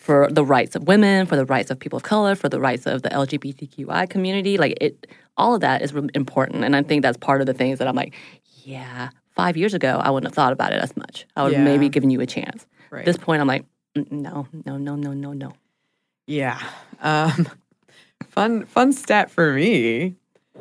For 0.00 0.28
the 0.28 0.44
rights 0.44 0.74
of 0.74 0.88
women, 0.88 1.24
for 1.24 1.36
the 1.36 1.44
rights 1.44 1.70
of 1.70 1.78
people 1.78 1.98
of 1.98 2.02
color, 2.02 2.34
for 2.34 2.48
the 2.48 2.58
rights 2.58 2.84
of 2.84 3.02
the 3.02 3.10
LGBTQI 3.10 4.10
community, 4.10 4.58
like 4.58 4.76
it, 4.80 5.06
all 5.36 5.54
of 5.54 5.60
that 5.60 5.82
is 5.82 5.92
important. 6.14 6.64
And 6.64 6.74
I 6.74 6.82
think 6.82 7.02
that's 7.02 7.16
part 7.16 7.40
of 7.40 7.46
the 7.46 7.54
things 7.54 7.78
that 7.78 7.86
I'm 7.86 7.94
like, 7.94 8.12
yeah, 8.64 9.10
five 9.36 9.56
years 9.56 9.72
ago, 9.72 10.00
I 10.02 10.10
wouldn't 10.10 10.28
have 10.28 10.34
thought 10.34 10.52
about 10.52 10.72
it 10.72 10.82
as 10.82 10.96
much. 10.96 11.26
I 11.36 11.44
would 11.44 11.52
have 11.52 11.60
Yeah. 11.64 11.64
maybe 11.72 11.88
given 11.88 12.10
you 12.10 12.20
a 12.20 12.26
chance. 12.26 12.66
Right. 12.90 13.00
At 13.00 13.06
this 13.06 13.16
point, 13.18 13.40
I'm 13.40 13.46
like, 13.46 13.64
"Mm, 13.96 14.10
no, 14.10 14.48
no, 14.64 14.78
no, 14.78 14.96
no, 14.96 15.12
no, 15.12 15.32
no. 15.32 15.52
Yeah. 16.26 16.60
Um, 17.00 17.46
fun 18.28 18.64
fun 18.64 18.92
stat 18.92 19.30
for 19.30 19.52
me. 19.52 20.16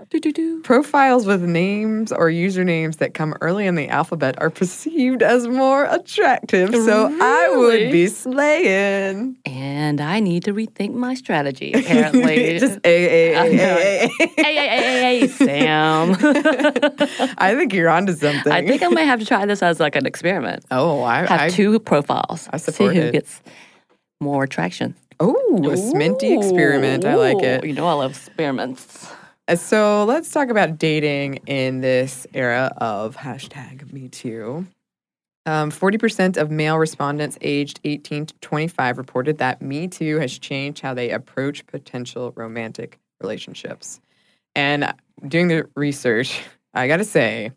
Do, 0.10 0.20
do, 0.20 0.32
do. 0.32 0.62
Profiles 0.62 1.26
with 1.26 1.42
names 1.42 2.12
or 2.12 2.28
usernames 2.30 2.98
that 2.98 3.14
come 3.14 3.34
early 3.42 3.66
in 3.66 3.76
the 3.76 3.90
alphabet 3.90 4.40
are 4.40 4.50
perceived 4.50 5.24
as 5.24 5.48
more 5.48 5.86
attractive. 5.86 6.74
So 6.76 7.10
I 7.20 7.54
would 7.56 7.92
be 7.92 8.08
slaying. 8.08 9.38
And 9.46 10.00
I 10.02 10.20
need 10.20 10.44
to 10.46 10.54
rethink 10.54 10.94
my 10.94 11.16
strategy, 11.16 11.72
apparently. 11.76 12.60
Just 12.60 12.80
a 12.84 13.34
a 13.34 13.34
a 13.34 13.36
a 13.36 14.06
a. 14.06 14.08
hey, 14.08 14.32
hey, 14.38 14.56
hey, 14.56 14.68
hey, 14.70 15.20
hey, 15.22 15.28
Sam. 15.28 16.16
I 17.38 17.56
think 17.56 17.74
you're 17.74 17.90
onto 17.90 18.14
something. 18.14 18.52
I 18.52 18.66
think 18.66 18.84
I 18.84 18.88
might 18.90 19.04
have 19.04 19.20
to 19.20 19.26
try 19.26 19.46
this 19.46 19.64
as 19.64 19.80
like 19.80 19.96
an 19.96 20.06
experiment. 20.06 20.66
Oh, 20.72 21.04
I, 21.04 21.20
Have 21.26 21.32
I 21.32 21.50
two 21.50 21.80
profiles. 21.80 22.48
I 22.54 22.58
support 22.58 22.94
See 22.94 23.00
who 23.00 23.06
it. 23.08 23.12
gets 23.12 23.42
more 24.22 24.46
traction. 24.46 24.96
Oh, 25.20 25.34
a 25.58 25.76
sminty 25.78 26.38
experiment. 26.38 27.06
I 27.06 27.16
like 27.16 27.42
it. 27.42 27.64
Ooh, 27.64 27.68
You 27.68 27.74
know 27.74 27.88
I 27.88 27.94
love 27.94 28.12
experiments. 28.12 29.12
So 29.54 30.06
let's 30.06 30.32
talk 30.32 30.50
about 30.50 30.80
dating 30.80 31.36
in 31.46 31.82
this 31.82 32.26
era 32.34 32.74
of 32.78 33.16
hashtag 33.16 33.94
Me 33.94 34.08
Too. 34.08 34.66
Um, 35.46 35.70
40% 35.70 36.38
of 36.38 36.50
male 36.50 36.80
respondents 36.80 37.38
aged 37.42 37.80
18 37.84 38.26
to 38.26 38.34
25 38.42 38.98
reported 38.98 39.38
that 39.38 39.62
Me 39.62 39.88
Too 39.88 40.18
has 40.18 40.40
changed 40.40 40.82
how 40.82 40.96
they 40.96 41.12
approach 41.12 41.68
potential 41.68 42.34
romantic 42.36 42.98
relationships. 43.22 44.02
And 44.56 44.92
doing 45.28 45.48
the 45.48 45.70
research, 45.76 46.42
I 46.74 46.88
gotta 46.88 47.04
say, 47.06 47.52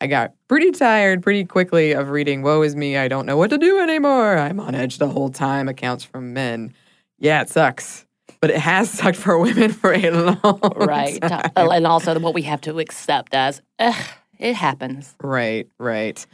I 0.00 0.06
got 0.06 0.34
pretty 0.46 0.70
tired 0.70 1.20
pretty 1.20 1.44
quickly 1.44 1.92
of 1.92 2.10
reading, 2.10 2.42
Woe 2.42 2.62
is 2.62 2.76
me, 2.76 2.96
I 2.96 3.08
don't 3.08 3.26
know 3.26 3.36
what 3.36 3.50
to 3.50 3.58
do 3.58 3.80
anymore. 3.80 4.38
I'm 4.38 4.60
on 4.60 4.76
edge 4.76 4.98
the 4.98 5.08
whole 5.08 5.30
time, 5.30 5.68
accounts 5.68 6.04
from 6.04 6.32
men. 6.32 6.72
Yeah, 7.18 7.42
it 7.42 7.50
sucks. 7.50 8.06
But 8.44 8.50
it 8.50 8.58
has 8.60 8.90
sucked 8.90 9.16
for 9.16 9.38
women 9.38 9.72
for 9.72 9.94
a 9.94 10.10
long 10.10 10.60
Right. 10.76 11.18
time. 11.22 11.50
Uh, 11.56 11.70
and 11.70 11.86
also 11.86 12.20
what 12.20 12.34
we 12.34 12.42
have 12.42 12.60
to 12.60 12.78
accept 12.78 13.32
as, 13.34 13.62
ugh, 13.78 13.94
it 14.38 14.52
happens. 14.54 15.14
Right, 15.22 15.66
right. 15.78 16.26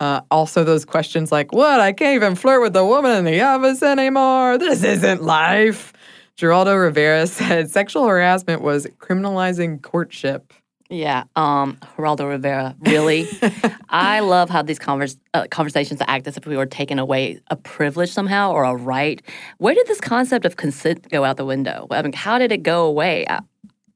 Uh, 0.00 0.22
also, 0.30 0.64
those 0.64 0.86
questions 0.86 1.30
like, 1.30 1.52
what? 1.52 1.78
I 1.78 1.92
can't 1.92 2.14
even 2.14 2.36
flirt 2.36 2.62
with 2.62 2.74
a 2.74 2.86
woman 2.86 3.10
in 3.18 3.24
the 3.26 3.42
office 3.42 3.82
anymore. 3.82 4.56
This 4.56 4.82
isn't 4.82 5.22
life. 5.22 5.92
Geraldo 6.38 6.80
Rivera 6.82 7.26
said 7.38 7.70
sexual 7.70 8.06
harassment 8.06 8.62
was 8.62 8.86
criminalizing 8.98 9.82
courtship. 9.82 10.54
Yeah, 10.90 11.24
um, 11.36 11.76
Geraldo 11.96 12.26
Rivera, 12.28 12.74
really? 12.80 13.28
I 13.90 14.20
love 14.20 14.48
how 14.48 14.62
these 14.62 14.78
convers- 14.78 15.18
uh, 15.34 15.46
conversations 15.50 16.00
act 16.06 16.26
as 16.26 16.38
if 16.38 16.46
we 16.46 16.56
were 16.56 16.64
taking 16.64 16.98
away 16.98 17.40
a 17.50 17.56
privilege 17.56 18.10
somehow 18.10 18.52
or 18.52 18.64
a 18.64 18.74
right. 18.74 19.20
Where 19.58 19.74
did 19.74 19.86
this 19.86 20.00
concept 20.00 20.46
of 20.46 20.56
consent 20.56 21.10
go 21.10 21.24
out 21.24 21.36
the 21.36 21.44
window? 21.44 21.86
I 21.90 22.00
mean, 22.00 22.14
how 22.14 22.38
did 22.38 22.52
it 22.52 22.62
go 22.62 22.86
away? 22.86 23.26
Uh, 23.26 23.40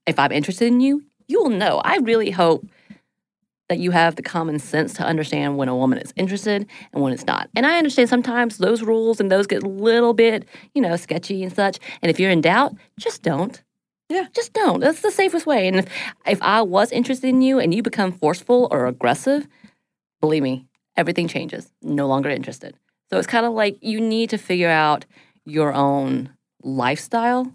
If 0.07 0.19
I'm 0.19 0.33
interested 0.33 0.67
in 0.67 0.81
you, 0.81 1.03
you 1.29 1.43
will 1.43 1.51
know. 1.51 1.81
I 1.83 1.97
really 1.99 2.31
hope 2.31 2.67
that 3.71 3.79
you 3.79 3.91
have 3.91 4.17
the 4.17 4.23
common 4.23 4.59
sense 4.59 4.93
to 4.95 5.03
understand 5.03 5.57
when 5.57 5.69
a 5.69 5.77
woman 5.77 5.99
is 5.99 6.13
interested 6.17 6.67
and 6.93 7.03
when 7.03 7.15
it's 7.15 7.25
not. 7.25 7.49
And 7.57 7.65
I 7.65 7.79
understand 7.79 8.11
sometimes 8.11 8.59
those 8.59 8.83
rules 8.83 9.19
and 9.19 9.31
those 9.31 9.47
get 9.47 9.63
a 9.63 9.69
little 9.69 10.13
bit, 10.13 10.47
you 10.75 10.83
know, 10.83 10.95
sketchy 10.97 11.43
and 11.43 11.55
such. 11.55 11.79
And 12.03 12.11
if 12.11 12.21
you're 12.21 12.31
in 12.31 12.43
doubt, 12.43 12.75
just 12.99 13.23
don't. 13.23 13.63
Yeah. 14.13 14.27
Just 14.35 14.53
don't. 14.53 14.81
That's 14.81 15.01
the 15.01 15.11
safest 15.11 15.47
way. 15.47 15.67
And 15.67 15.77
if, 15.77 15.87
if 16.27 16.43
I 16.43 16.61
was 16.61 16.93
interested 16.93 17.29
in 17.29 17.41
you 17.41 17.59
and 17.59 17.75
you 17.75 17.83
become 17.83 18.13
forceful 18.13 18.69
or 18.71 18.87
aggressive, 18.87 19.49
believe 20.21 20.43
me, 20.43 20.67
everything 20.99 21.29
changes. 21.29 21.73
No 21.81 22.07
longer 22.07 22.29
interested. 22.29 22.77
So 23.09 23.17
it's 23.17 23.27
kind 23.27 23.47
of 23.47 23.55
like 23.55 23.79
you 23.81 24.03
need 24.03 24.29
to 24.31 24.39
figure 24.39 24.69
out 24.69 25.07
your 25.47 25.73
own 25.73 26.29
lifestyle 26.63 27.51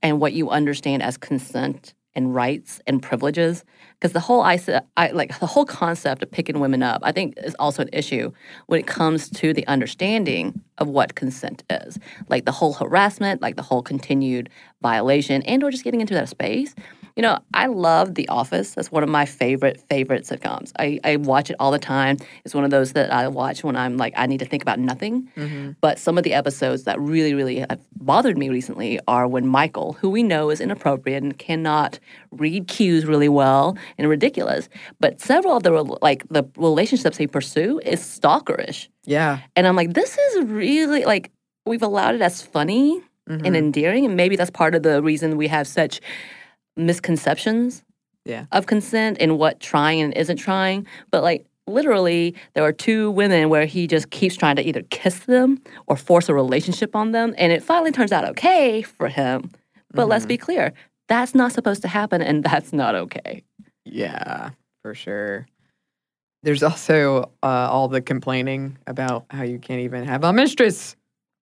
and 0.00 0.20
what 0.20 0.32
you 0.32 0.50
understand 0.50 1.02
as 1.02 1.16
consent 1.16 1.94
and 2.18 2.34
rights 2.34 2.80
and 2.88 3.00
privileges. 3.00 3.64
Because 3.94 4.12
the 4.12 4.20
whole 4.20 4.42
I, 4.42 4.58
I 4.96 5.12
like 5.12 5.38
the 5.38 5.46
whole 5.46 5.64
concept 5.64 6.22
of 6.24 6.30
picking 6.30 6.58
women 6.60 6.82
up 6.82 7.00
i 7.04 7.12
think 7.12 7.34
is 7.38 7.54
also 7.58 7.82
an 7.82 7.90
issue 7.92 8.32
when 8.66 8.80
it 8.80 8.86
comes 8.86 9.30
to 9.30 9.52
the 9.52 9.66
understanding 9.68 10.60
of 10.78 10.88
what 10.88 11.14
consent 11.14 11.62
is. 11.70 11.98
Like 12.28 12.44
the 12.44 12.52
whole 12.52 12.72
harassment 12.72 13.40
like 13.40 13.56
the 13.56 13.62
whole 13.62 13.82
continued 13.82 14.50
violation 14.82 15.42
and 15.42 15.62
or 15.62 15.70
just 15.70 15.84
getting 15.84 16.00
into 16.00 16.14
that 16.14 16.28
space 16.28 16.74
you 17.18 17.22
know 17.22 17.36
i 17.52 17.66
love 17.66 18.14
the 18.14 18.28
office. 18.28 18.74
That's 18.74 18.92
one 18.92 19.02
of 19.02 19.08
my 19.08 19.26
favorite 19.26 19.80
favorite 19.90 20.22
sitcoms. 20.22 20.70
I, 20.78 21.00
I 21.02 21.16
watch 21.16 21.50
it 21.50 21.56
all 21.58 21.72
the 21.72 21.78
time. 21.78 22.16
It's 22.44 22.54
one 22.54 22.64
of 22.64 22.70
those 22.70 22.92
that 22.92 23.12
i 23.12 23.26
watch 23.26 23.64
when 23.64 23.74
i'm 23.76 23.96
like 23.96 24.14
i 24.16 24.24
need 24.26 24.38
to 24.38 24.46
think 24.46 24.62
about 24.62 24.78
nothing. 24.78 25.28
Mm-hmm. 25.36 25.72
But 25.80 25.98
some 25.98 26.16
of 26.16 26.22
the 26.22 26.32
episodes 26.32 26.84
that 26.84 26.98
really, 27.00 27.34
really 27.34 27.58
have 27.58 27.80
bothered 27.96 28.38
me 28.38 28.48
recently 28.48 29.00
are 29.08 29.26
when 29.26 29.46
Michael, 29.48 29.94
who 29.94 30.08
we 30.08 30.22
know 30.22 30.50
is 30.50 30.60
inappropriate 30.60 31.22
and 31.22 31.36
cannot 31.36 31.98
read 32.30 32.68
cues 32.68 33.04
really 33.04 33.28
well 33.28 33.76
and 33.98 34.08
ridiculous, 34.08 34.68
but 35.00 35.20
several 35.20 35.56
of 35.56 35.64
the 35.64 35.72
like 36.00 36.22
the 36.28 36.44
relationships 36.56 37.16
he 37.16 37.26
pursue 37.26 37.80
is 37.84 38.00
stalkerish, 38.00 38.88
Yeah. 39.04 39.40
and 39.56 39.66
I'm 39.66 39.74
like, 39.74 39.92
this 39.94 40.16
is 40.16 40.44
really 40.44 41.04
like 41.04 41.32
we've 41.66 41.82
allowed 41.82 42.14
it 42.14 42.22
as 42.22 42.40
funny 42.42 43.02
and 43.26 43.42
mm-hmm. 43.42 43.54
endearing, 43.56 44.04
and 44.06 44.16
maybe 44.16 44.36
that's 44.36 44.50
part 44.50 44.74
of 44.74 44.82
the 44.82 45.02
reason 45.02 45.36
we 45.36 45.48
have 45.48 45.66
such 45.66 46.00
misconceptions 46.78 47.84
Yeah. 48.24 48.46
of 48.52 48.66
consent 48.66 49.18
and 49.20 49.38
what 49.38 49.60
trying 49.60 50.00
and 50.00 50.14
isn't 50.14 50.36
trying. 50.36 50.86
But 51.10 51.22
like 51.22 51.44
literally, 51.66 52.34
there 52.54 52.64
are 52.64 52.72
two 52.72 53.10
women 53.10 53.48
where 53.50 53.66
he 53.66 53.86
just 53.86 54.10
keeps 54.10 54.36
trying 54.36 54.56
to 54.56 54.66
either 54.66 54.82
kiss 54.90 55.20
them 55.20 55.60
or 55.86 55.96
force 55.96 56.28
a 56.28 56.34
relationship 56.34 56.96
on 56.96 57.12
them, 57.12 57.34
and 57.36 57.52
it 57.52 57.62
finally 57.62 57.92
turns 57.92 58.12
out 58.12 58.24
okay 58.24 58.82
for 58.82 59.08
him. 59.08 59.50
But 59.92 60.08
let's 60.08 60.26
be 60.26 60.36
clear, 60.36 60.72
that's 61.08 61.34
not 61.34 61.52
supposed 61.52 61.82
to 61.82 61.88
happen, 61.88 62.22
and 62.22 62.42
that's 62.44 62.72
not 62.72 62.94
okay. 62.94 63.42
Yeah, 63.84 64.50
for 64.82 64.94
sure. 64.94 65.46
There's 66.42 66.62
also 66.62 67.30
uh, 67.42 67.46
all 67.70 67.88
the 67.88 68.00
complaining 68.00 68.78
about 68.86 69.24
how 69.30 69.42
you 69.42 69.58
can't 69.58 69.80
even 69.80 70.04
have 70.04 70.22
a 70.24 70.32
mistress 70.32 70.94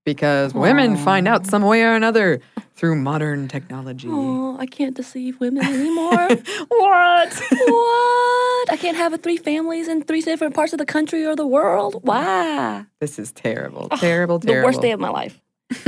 because 0.07 0.55
women 0.55 0.97
find 0.97 1.29
out 1.29 1.47
some 1.47 1.63
way 1.63 1.83
or 1.83 1.93
another 1.93 2.41
through 2.77 2.95
modern 2.95 3.49
technology. 3.49 4.09
Oh, 4.09 4.57
I 4.57 4.65
can't 4.65 4.95
deceive 4.95 5.39
women 5.41 5.67
anymore. 5.67 6.29
What? 6.69 7.35
what? 7.35 8.73
I 8.73 8.77
can't 8.79 8.97
have 8.97 9.13
a 9.13 9.19
three 9.19 9.37
families 9.37 9.89
in 9.89 10.03
three 10.03 10.21
different 10.21 10.55
parts 10.55 10.73
of 10.73 10.79
the 10.79 10.87
country 10.87 11.27
or 11.27 11.35
the 11.35 11.47
world. 11.47 12.01
Why? 12.03 12.85
This 13.01 13.19
is 13.19 13.33
terrible. 13.33 13.89
Terrible, 13.89 14.39
terrible. 14.39 14.39
The 14.39 14.65
worst 14.65 14.81
day 14.81 14.93
of 14.93 15.01
my 15.01 15.09
life. 15.09 15.41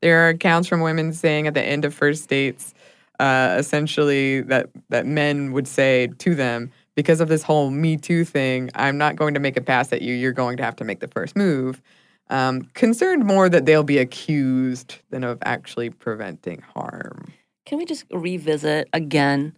there 0.00 0.24
are 0.24 0.28
accounts 0.30 0.68
from 0.68 0.80
women 0.80 1.12
saying 1.12 1.46
at 1.46 1.54
the 1.54 1.62
end 1.62 1.84
of 1.84 1.92
first 1.92 2.28
dates, 2.28 2.72
uh, 3.20 3.56
essentially 3.58 4.40
that 4.42 4.70
that 4.88 5.04
men 5.06 5.52
would 5.52 5.68
say 5.68 6.08
to 6.18 6.34
them, 6.34 6.70
because 6.94 7.20
of 7.20 7.28
this 7.28 7.42
whole 7.42 7.70
Me 7.70 7.96
Too 7.96 8.24
thing, 8.24 8.70
I'm 8.74 8.96
not 8.96 9.16
going 9.16 9.34
to 9.34 9.40
make 9.40 9.56
a 9.56 9.62
pass 9.62 9.92
at 9.92 10.00
you. 10.00 10.14
You're 10.14 10.32
going 10.32 10.56
to 10.56 10.62
have 10.62 10.76
to 10.76 10.84
make 10.84 11.00
the 11.00 11.08
first 11.08 11.36
move. 11.36 11.82
Um, 12.30 12.68
concerned 12.74 13.24
more 13.24 13.48
that 13.48 13.64
they'll 13.64 13.82
be 13.82 13.98
accused 13.98 14.96
than 15.10 15.24
of 15.24 15.38
actually 15.42 15.90
preventing 15.90 16.60
harm. 16.60 17.32
Can 17.64 17.78
we 17.78 17.84
just 17.84 18.04
revisit 18.10 18.88
again 18.92 19.56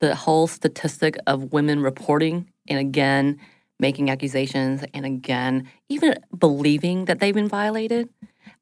the 0.00 0.14
whole 0.14 0.46
statistic 0.46 1.16
of 1.26 1.52
women 1.52 1.80
reporting 1.80 2.50
and 2.68 2.78
again 2.78 3.38
making 3.80 4.10
accusations 4.10 4.84
and 4.94 5.04
again 5.04 5.68
even 5.88 6.14
believing 6.36 7.06
that 7.06 7.20
they've 7.20 7.34
been 7.34 7.48
violated? 7.48 8.08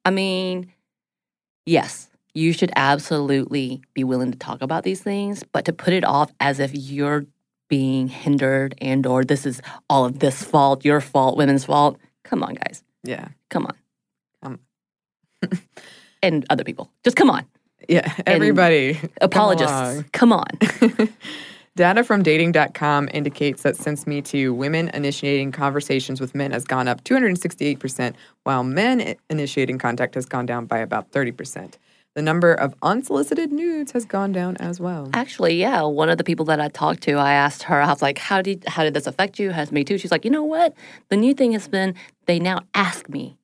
I 0.04 0.10
mean, 0.10 0.72
yes, 1.66 2.08
you 2.34 2.52
should 2.52 2.72
absolutely 2.76 3.82
be 3.94 4.04
willing 4.04 4.32
to 4.32 4.38
talk 4.38 4.62
about 4.62 4.84
these 4.84 5.02
things, 5.02 5.44
but 5.52 5.64
to 5.66 5.72
put 5.72 5.92
it 5.92 6.04
off 6.04 6.32
as 6.40 6.58
if 6.58 6.74
you're 6.74 7.26
being 7.68 8.08
hindered 8.08 8.74
and 8.80 9.06
or 9.06 9.24
this 9.24 9.46
is 9.46 9.62
all 9.88 10.04
of 10.04 10.18
this 10.18 10.42
fault, 10.42 10.84
your 10.84 11.00
fault, 11.00 11.36
women's 11.36 11.64
fault. 11.64 11.98
Come 12.24 12.42
on, 12.42 12.54
guys. 12.54 12.82
Yeah. 13.04 13.28
Come 13.50 13.66
on. 13.66 13.76
Um. 14.42 14.60
and 16.22 16.46
other 16.50 16.64
people. 16.64 16.90
Just 17.04 17.16
come 17.16 17.30
on. 17.30 17.46
Yeah. 17.88 18.12
Everybody. 18.26 18.94
come 18.94 19.10
Apologists. 19.20 19.72
along. 19.72 20.04
Come 20.12 20.32
on. 20.32 20.48
Data 21.74 22.04
from 22.04 22.22
dating.com 22.22 23.08
indicates 23.14 23.62
that 23.62 23.76
since 23.76 24.06
Me 24.06 24.20
Too, 24.20 24.52
women 24.52 24.90
initiating 24.90 25.52
conversations 25.52 26.20
with 26.20 26.34
men 26.34 26.50
has 26.50 26.64
gone 26.64 26.86
up 26.86 27.02
268%, 27.04 28.14
while 28.42 28.62
men 28.62 29.14
initiating 29.30 29.78
contact 29.78 30.14
has 30.14 30.26
gone 30.26 30.44
down 30.44 30.66
by 30.66 30.78
about 30.78 31.10
30%. 31.12 31.76
The 32.14 32.22
number 32.22 32.52
of 32.52 32.74
unsolicited 32.82 33.52
nudes 33.52 33.92
has 33.92 34.04
gone 34.04 34.32
down 34.32 34.58
as 34.58 34.78
well. 34.78 35.08
Actually, 35.14 35.54
yeah, 35.58 35.82
one 35.82 36.10
of 36.10 36.18
the 36.18 36.24
people 36.24 36.44
that 36.46 36.60
I 36.60 36.68
talked 36.68 37.02
to, 37.04 37.14
I 37.14 37.32
asked 37.32 37.62
her, 37.64 37.80
I 37.80 37.88
was 37.88 38.02
like, 38.02 38.18
"How 38.18 38.42
did 38.42 38.64
how 38.66 38.84
did 38.84 38.92
this 38.92 39.06
affect 39.06 39.38
you?" 39.38 39.50
Has 39.50 39.72
me 39.72 39.82
too. 39.82 39.96
She's 39.96 40.10
like, 40.10 40.24
"You 40.26 40.30
know 40.30 40.44
what? 40.44 40.74
The 41.08 41.16
new 41.16 41.32
thing 41.32 41.52
has 41.52 41.68
been 41.68 41.94
they 42.26 42.38
now 42.38 42.60
ask 42.74 43.08
me 43.08 43.38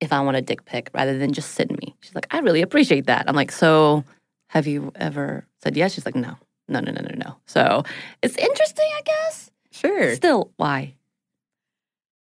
if 0.00 0.12
I 0.12 0.20
want 0.20 0.36
a 0.36 0.40
dick 0.42 0.64
pic 0.64 0.90
rather 0.94 1.18
than 1.18 1.32
just 1.32 1.52
send 1.52 1.70
me." 1.72 1.96
She's 2.00 2.14
like, 2.14 2.28
"I 2.30 2.38
really 2.38 2.62
appreciate 2.62 3.06
that." 3.06 3.24
I'm 3.28 3.34
like, 3.34 3.50
"So, 3.50 4.04
have 4.50 4.68
you 4.68 4.92
ever 4.94 5.44
said 5.60 5.76
yes?" 5.76 5.94
She's 5.94 6.06
like, 6.06 6.14
"No, 6.14 6.36
no, 6.68 6.78
no, 6.78 6.92
no, 6.92 7.00
no, 7.02 7.14
no." 7.16 7.36
So 7.46 7.82
it's 8.22 8.36
interesting, 8.36 8.86
I 8.96 9.02
guess. 9.02 9.50
Sure. 9.72 10.14
Still, 10.14 10.52
why? 10.58 10.94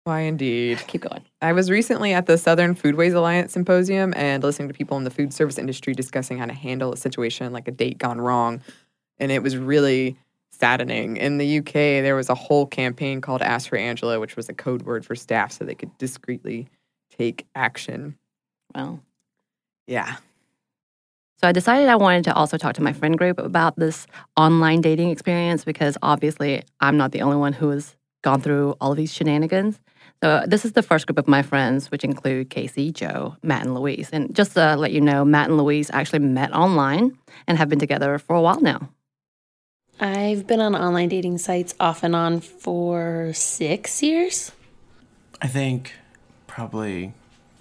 Why 0.06 0.22
indeed. 0.22 0.80
Keep 0.88 1.02
going. 1.02 1.24
I 1.46 1.54
was 1.54 1.70
recently 1.70 2.12
at 2.12 2.26
the 2.26 2.40
Southern 2.40 2.74
Foodways 2.74 3.14
Alliance 3.14 3.54
symposium 3.54 4.16
and 4.18 4.42
listening 4.42 4.68
to 4.68 4.74
people 4.74 4.98
in 4.98 5.04
the 5.04 5.12
food 5.12 5.32
service 5.32 5.60
industry 5.60 5.94
discussing 5.94 6.40
how 6.40 6.48
to 6.48 6.54
handle 6.54 6.92
a 6.92 6.98
situation 6.98 7.54
like 7.54 7.68
a 7.68 7.72
date 7.72 8.00
gone 8.00 8.20
wrong. 8.20 8.64
And 9.20 9.32
it 9.32 9.44
was 9.44 9.56
really 9.56 10.18
saddening. 10.50 11.18
In 11.18 11.38
the 11.38 11.60
UK, 11.60 11.74
there 12.02 12.16
was 12.16 12.30
a 12.30 12.34
whole 12.34 12.66
campaign 12.66 13.22
called 13.22 13.44
Ask 13.44 13.70
for 13.70 13.78
Angela, 13.78 14.20
which 14.20 14.36
was 14.36 14.50
a 14.50 14.54
code 14.54 14.82
word 14.82 15.06
for 15.06 15.14
staff 15.14 15.52
so 15.52 15.64
they 15.64 15.76
could 15.76 15.96
discreetly 16.00 16.68
take 17.16 17.46
action. 17.54 18.18
Well, 18.74 19.02
Yeah. 19.86 20.16
So 21.40 21.48
I 21.48 21.52
decided 21.52 21.90
I 21.90 21.96
wanted 21.96 22.24
to 22.24 22.34
also 22.34 22.58
talk 22.58 22.74
to 22.76 22.82
my 22.82 22.94
friend 22.94 23.20
group 23.20 23.38
about 23.38 23.76
this 23.76 24.08
online 24.36 24.82
dating 24.82 25.12
experience 25.12 25.64
because 25.64 25.96
obviously 26.02 26.64
I'm 26.80 26.98
not 26.98 27.12
the 27.12 27.22
only 27.22 27.38
one 27.38 27.54
who 27.54 27.70
has 27.70 27.96
gone 28.24 28.42
through 28.42 28.76
all 28.82 28.94
of 28.94 28.98
these 28.98 29.14
shenanigans. 29.14 29.80
So 30.26 30.44
this 30.48 30.66
is 30.66 30.72
the 30.72 30.82
first 30.82 31.06
group 31.06 31.20
of 31.20 31.28
my 31.28 31.44
friends, 31.44 31.92
which 31.92 32.04
include 32.04 32.50
Casey, 32.50 32.92
Joe, 32.92 33.36
Matt, 33.44 33.62
and 33.62 33.76
Louise. 33.76 34.10
And 34.12 34.36
just 34.36 34.54
to 34.54 34.76
let 34.76 34.92
you 34.92 35.00
know, 35.00 35.24
Matt 35.24 35.50
and 35.50 35.58
Louise 35.60 35.92
actually 35.94 36.18
met 36.18 36.52
online 36.52 37.16
and 37.46 37.60
have 37.60 37.70
been 37.70 37.78
together 37.78 38.18
for 38.18 38.36
a 38.36 38.42
while 38.42 38.60
now. 38.60 38.90
I've 40.00 40.48
been 40.48 40.62
on 40.62 40.76
online 40.76 41.10
dating 41.10 41.38
sites 41.38 41.76
off 41.80 42.02
and 42.02 42.16
on 42.16 42.40
for 42.40 43.34
six 43.36 44.02
years. 44.02 44.52
I 45.44 45.48
think 45.48 45.94
probably 46.48 47.14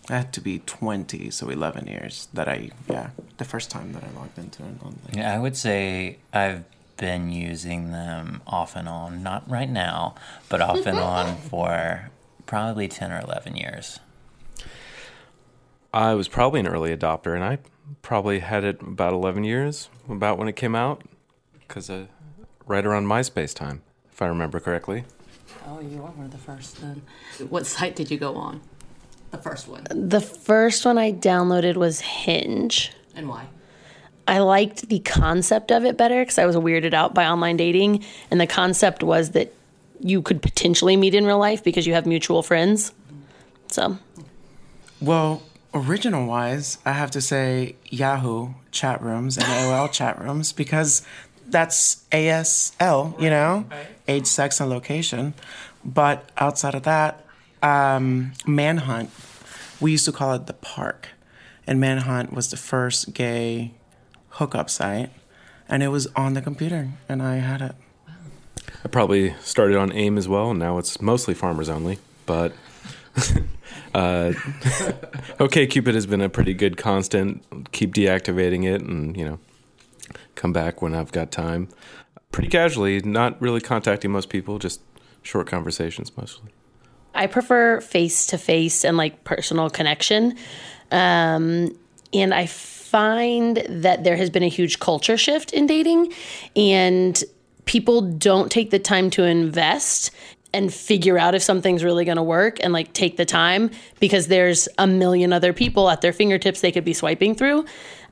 I 0.09 0.17
had 0.17 0.33
to 0.33 0.41
be 0.41 0.61
20, 0.61 1.29
so 1.33 1.51
11 1.51 1.87
years 1.87 2.29
that 2.33 2.49
I, 2.49 2.71
yeah, 2.89 3.11
the 3.37 3.45
first 3.45 3.71
time 3.71 3.93
that 3.93 4.03
I 4.03 4.19
logged 4.19 4.39
into 4.39 4.63
an 4.63 4.81
online. 4.83 5.13
Yeah, 5.13 5.35
I 5.35 5.39
would 5.39 5.59
say 5.59 6.17
I've 6.33 6.65
been 6.97 7.31
using 7.31 7.91
them 7.91 8.41
off 8.47 8.75
and 8.75 8.89
on, 8.89 9.23
not 9.23 9.47
right 9.51 9.69
now, 9.69 10.15
but 10.49 10.63
off 10.63 10.87
and 10.87 10.99
on 10.99 11.37
for 11.51 12.09
probably 12.47 12.89
10 12.89 13.13
or 13.13 13.21
11 13.21 13.57
years. 13.57 14.01
I 15.93 16.15
was 16.15 16.29
probably 16.29 16.61
an 16.61 16.67
early 16.67 16.95
adopter, 16.97 17.35
and 17.35 17.45
I 17.45 17.59
probably 18.03 18.41
had 18.41 18.65
it 18.65 18.83
about 18.83 19.13
11 19.13 19.45
years, 19.45 19.89
about 20.09 20.39
when 20.39 20.49
it 20.49 20.57
came 20.57 20.75
out, 20.75 21.03
because 21.61 21.89
uh, 21.89 22.07
right 22.67 22.85
around 22.85 23.07
MySpace 23.07 23.55
time, 23.55 23.83
if 24.13 24.21
I 24.21 24.27
remember 24.27 24.59
correctly. 24.59 25.05
Oh, 25.67 25.81
you 25.81 25.99
are 25.99 26.11
one 26.11 26.27
of 26.27 26.33
the 26.33 26.39
first 26.39 26.81
then. 26.81 27.03
What 27.49 27.67
site 27.67 27.97
did 27.97 28.11
you 28.11 28.19
go 28.19 28.35
on? 28.35 28.61
The 29.31 29.39
first 29.39 29.69
one. 29.69 29.85
The 29.91 30.21
first 30.21 30.85
one 30.85 30.99
I 30.99 31.13
downloaded 31.13 31.77
was 31.77 32.01
Hinge. 32.01 32.93
And 33.15 33.29
why? 33.29 33.47
I 34.27 34.39
liked 34.39 34.89
the 34.89 35.01
concept 35.01 35.71
of 35.71 35.85
it 35.85 35.97
better 35.97 36.23
because 36.23 36.39
I 36.39 36.47
was 36.47 36.57
weirded 36.57 36.95
out 36.95 37.15
by 37.15 37.27
online 37.27 37.57
dating. 37.57 38.05
And 38.31 38.41
the 38.41 38.47
concept 38.47 39.03
was 39.03 39.31
that 39.31 39.53
you 40.01 40.23
could 40.23 40.43
potentially 40.43 40.97
meet 40.97 41.15
in 41.15 41.25
real 41.27 41.39
life 41.39 41.63
because 41.65 41.87
you 41.87 41.95
have 41.95 42.07
mutual 42.07 42.43
friends. 42.43 42.93
So, 43.69 43.99
Well, 45.01 45.43
original 45.73 46.27
wise, 46.27 46.79
I 46.85 46.93
have 46.93 47.11
to 47.13 47.21
say 47.21 47.77
Yahoo 47.89 48.55
chat 48.71 49.03
rooms 49.03 49.37
and 49.37 49.47
AOL 49.47 49.91
chat 49.91 50.21
rooms 50.21 50.53
because 50.53 51.03
that's 51.47 52.05
ASL, 52.13 53.21
you 53.21 53.31
know, 53.31 53.67
age, 54.09 54.27
sex, 54.27 54.61
and 54.61 54.71
location. 54.71 55.35
But 55.85 56.31
outside 56.39 56.75
of 56.75 56.85
that, 56.85 57.25
um, 57.63 58.33
Manhunt, 58.47 59.11
we 59.81 59.93
used 59.93 60.05
to 60.07 60.13
call 60.13 60.33
it 60.35 60.47
the 60.47 60.55
park. 60.55 61.09
And 61.67 61.81
Manhunt 61.81 62.33
was 62.33 62.51
the 62.51 62.57
first 62.57 63.15
gay 63.15 63.73
hookup 64.31 64.71
site. 64.71 65.11
And 65.69 65.83
it 65.83 65.89
was 65.89 66.07
on 66.15 66.35
the 66.35 66.43
computer, 66.43 66.91
and 67.09 67.23
I 67.23 67.37
had 67.37 67.63
it. 67.63 67.75
I 68.85 68.89
probably 68.89 69.35
started 69.41 69.77
on 69.77 69.93
AIM 69.93 70.19
as 70.19 70.29
well, 70.29 70.51
and 70.51 70.59
now 70.59 70.79
it's 70.79 71.01
mostly 71.01 71.35
farmers 71.35 71.69
only. 71.69 71.99
But 72.27 72.53
uh, 73.95 74.33
OK 75.41 75.67
Cupid 75.67 75.95
has 75.95 76.07
been 76.07 76.21
a 76.21 76.29
pretty 76.29 76.53
good 76.53 76.77
constant. 76.77 77.43
Keep 77.73 77.95
deactivating 77.95 78.65
it, 78.65 78.83
and 78.83 79.17
you 79.17 79.25
know, 79.25 79.39
come 80.35 80.53
back 80.53 80.83
when 80.83 80.95
I've 80.95 81.13
got 81.13 81.31
time. 81.31 81.69
Pretty 82.31 82.49
casually, 82.49 83.01
not 83.01 83.41
really 83.41 83.61
contacting 83.61 84.11
most 84.11 84.29
people, 84.29 84.59
just 84.59 84.81
short 85.23 85.47
conversations 85.47 86.15
mostly. 86.17 86.51
I 87.15 87.27
prefer 87.29 87.81
face 87.81 88.27
to 88.27 88.39
face 88.39 88.85
and 88.85 88.97
like 88.97 89.25
personal 89.25 89.71
connection. 89.71 90.37
Um, 90.91 91.77
and 92.13 92.35
I 92.35 92.47
find 92.47 93.57
that 93.69 94.05
there 94.05 94.17
has 94.17 94.31
been 94.31 94.43
a 94.43 94.49
huge 94.49 94.79
culture 94.79 95.17
shift 95.17 95.53
in 95.53 95.67
dating, 95.67 96.13
and 96.55 97.23
people 97.65 98.01
don't 98.01 98.51
take 98.51 98.71
the 98.71 98.79
time 98.79 99.11
to 99.11 99.25
invest 99.25 100.11
and 100.55 100.73
figure 100.73 101.19
out 101.19 101.35
if 101.35 101.43
something's 101.43 101.83
really 101.83 102.05
going 102.05 102.17
to 102.17 102.23
work 102.23 102.59
and 102.63 102.73
like 102.73 102.93
take 102.93 103.17
the 103.17 103.25
time 103.25 103.71
because 103.99 104.29
there's 104.29 104.69
a 104.79 104.87
million 104.87 105.33
other 105.33 105.53
people 105.53 105.91
at 105.91 106.01
their 106.01 106.13
fingertips 106.13 106.61
they 106.61 106.71
could 106.71 106.85
be 106.85 106.93
swiping 106.93 107.35
through. 107.35 107.65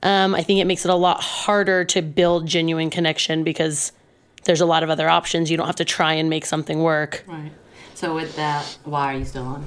Um, 0.03 0.35
I 0.35 0.43
think 0.43 0.59
it 0.59 0.65
makes 0.65 0.83
it 0.83 0.91
a 0.91 0.95
lot 0.95 1.23
harder 1.23 1.85
to 1.85 2.01
build 2.01 2.45
genuine 2.45 2.89
connection 2.89 3.45
because 3.45 3.93
there's 4.43 4.59
a 4.59 4.65
lot 4.65 4.83
of 4.83 4.89
other 4.89 5.07
options. 5.09 5.49
You 5.49 5.55
don't 5.55 5.67
have 5.67 5.77
to 5.77 5.85
try 5.85 6.13
and 6.13 6.29
make 6.29 6.45
something 6.45 6.83
work. 6.83 7.23
Right. 7.27 7.53
So 7.95 8.13
with 8.13 8.35
that, 8.35 8.65
why 8.83 9.13
are 9.13 9.17
you 9.17 9.25
still 9.25 9.45
on? 9.45 9.65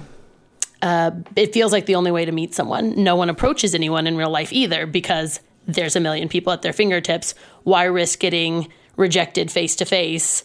it 1.34 1.52
feels 1.52 1.72
like 1.72 1.86
the 1.86 1.96
only 1.96 2.12
way 2.12 2.24
to 2.24 2.30
meet 2.30 2.54
someone. 2.54 3.02
No 3.02 3.16
one 3.16 3.28
approaches 3.28 3.74
anyone 3.74 4.06
in 4.06 4.16
real 4.16 4.30
life 4.30 4.52
either 4.52 4.86
because 4.86 5.40
there's 5.66 5.96
a 5.96 6.00
million 6.00 6.28
people 6.28 6.52
at 6.52 6.62
their 6.62 6.72
fingertips. 6.72 7.34
Why 7.64 7.84
risk 7.84 8.20
getting 8.20 8.68
rejected 8.96 9.50
face 9.50 9.76
to 9.76 9.84
face 9.84 10.44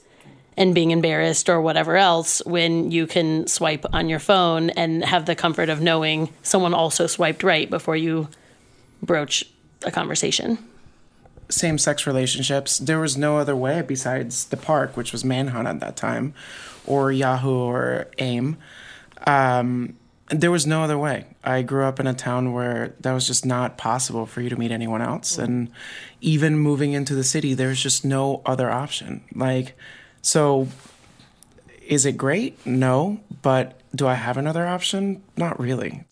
and 0.57 0.75
being 0.75 0.91
embarrassed 0.91 1.49
or 1.49 1.61
whatever 1.61 1.95
else 1.95 2.41
when 2.45 2.91
you 2.91 3.07
can 3.07 3.47
swipe 3.47 3.85
on 3.93 4.09
your 4.09 4.19
phone 4.19 4.69
and 4.71 5.03
have 5.03 5.25
the 5.25 5.35
comfort 5.35 5.69
of 5.69 5.81
knowing 5.81 6.29
someone 6.43 6.73
also 6.73 7.07
swiped 7.07 7.43
right 7.43 7.69
before 7.69 7.95
you 7.95 8.27
broach 9.01 9.45
a 9.83 9.91
conversation? 9.91 10.57
same 11.51 11.77
sex 11.77 12.07
relationships, 12.07 12.77
there 12.79 12.99
was 12.99 13.17
no 13.17 13.37
other 13.37 13.55
way 13.55 13.81
besides 13.81 14.45
the 14.45 14.57
park, 14.57 14.97
which 14.97 15.11
was 15.11 15.23
Manhunt 15.23 15.67
at 15.67 15.79
that 15.79 15.95
time, 15.95 16.33
or 16.85 17.11
Yahoo 17.11 17.51
or 17.51 18.07
AIM. 18.17 18.57
Um, 19.27 19.97
there 20.31 20.51
was 20.51 20.65
no 20.65 20.81
other 20.81 20.97
way. 20.97 21.25
I 21.43 21.61
grew 21.61 21.83
up 21.83 21.99
in 21.99 22.07
a 22.07 22.13
town 22.13 22.53
where 22.53 22.95
that 23.01 23.11
was 23.11 23.27
just 23.27 23.45
not 23.45 23.77
possible 23.77 24.25
for 24.25 24.41
you 24.41 24.49
to 24.49 24.55
meet 24.55 24.71
anyone 24.71 25.01
else. 25.01 25.37
And 25.37 25.71
even 26.21 26.57
moving 26.57 26.93
into 26.93 27.13
the 27.15 27.23
city, 27.23 27.53
there's 27.53 27.81
just 27.81 28.05
no 28.05 28.41
other 28.45 28.71
option. 28.71 29.23
Like, 29.35 29.75
so 30.21 30.67
is 31.85 32.05
it 32.05 32.13
great? 32.13 32.65
No. 32.65 33.19
But 33.41 33.79
do 33.93 34.07
I 34.07 34.13
have 34.13 34.37
another 34.37 34.65
option? 34.65 35.21
Not 35.35 35.59
really. 35.59 36.05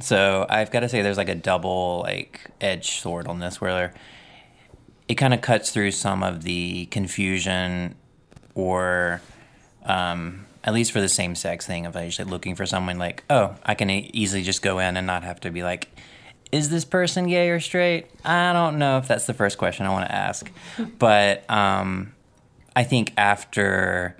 So 0.00 0.46
I've 0.48 0.70
got 0.70 0.80
to 0.80 0.88
say, 0.88 1.02
there's 1.02 1.18
like 1.18 1.28
a 1.28 1.34
double 1.34 2.00
like 2.00 2.40
edge 2.60 3.00
sword 3.00 3.26
on 3.26 3.40
this, 3.40 3.60
where 3.60 3.92
it 5.08 5.16
kind 5.16 5.34
of 5.34 5.40
cuts 5.40 5.70
through 5.70 5.90
some 5.90 6.22
of 6.22 6.42
the 6.44 6.86
confusion, 6.86 7.94
or 8.54 9.20
um, 9.84 10.46
at 10.64 10.72
least 10.72 10.92
for 10.92 11.00
the 11.00 11.08
same 11.08 11.34
sex 11.34 11.66
thing 11.66 11.84
of 11.84 11.94
actually 11.94 12.30
looking 12.30 12.54
for 12.54 12.64
someone 12.64 12.98
like, 12.98 13.22
oh, 13.28 13.54
I 13.62 13.74
can 13.74 13.90
easily 13.90 14.42
just 14.42 14.62
go 14.62 14.78
in 14.78 14.96
and 14.96 15.06
not 15.06 15.22
have 15.22 15.38
to 15.40 15.50
be 15.50 15.62
like, 15.62 15.88
is 16.50 16.70
this 16.70 16.86
person 16.86 17.28
gay 17.28 17.50
or 17.50 17.60
straight? 17.60 18.06
I 18.24 18.52
don't 18.54 18.78
know 18.78 18.96
if 18.98 19.06
that's 19.06 19.26
the 19.26 19.34
first 19.34 19.58
question 19.58 19.84
I 19.84 19.90
want 19.90 20.06
to 20.08 20.14
ask, 20.14 20.50
but 20.98 21.48
um, 21.50 22.14
I 22.74 22.84
think 22.84 23.12
after 23.18 24.16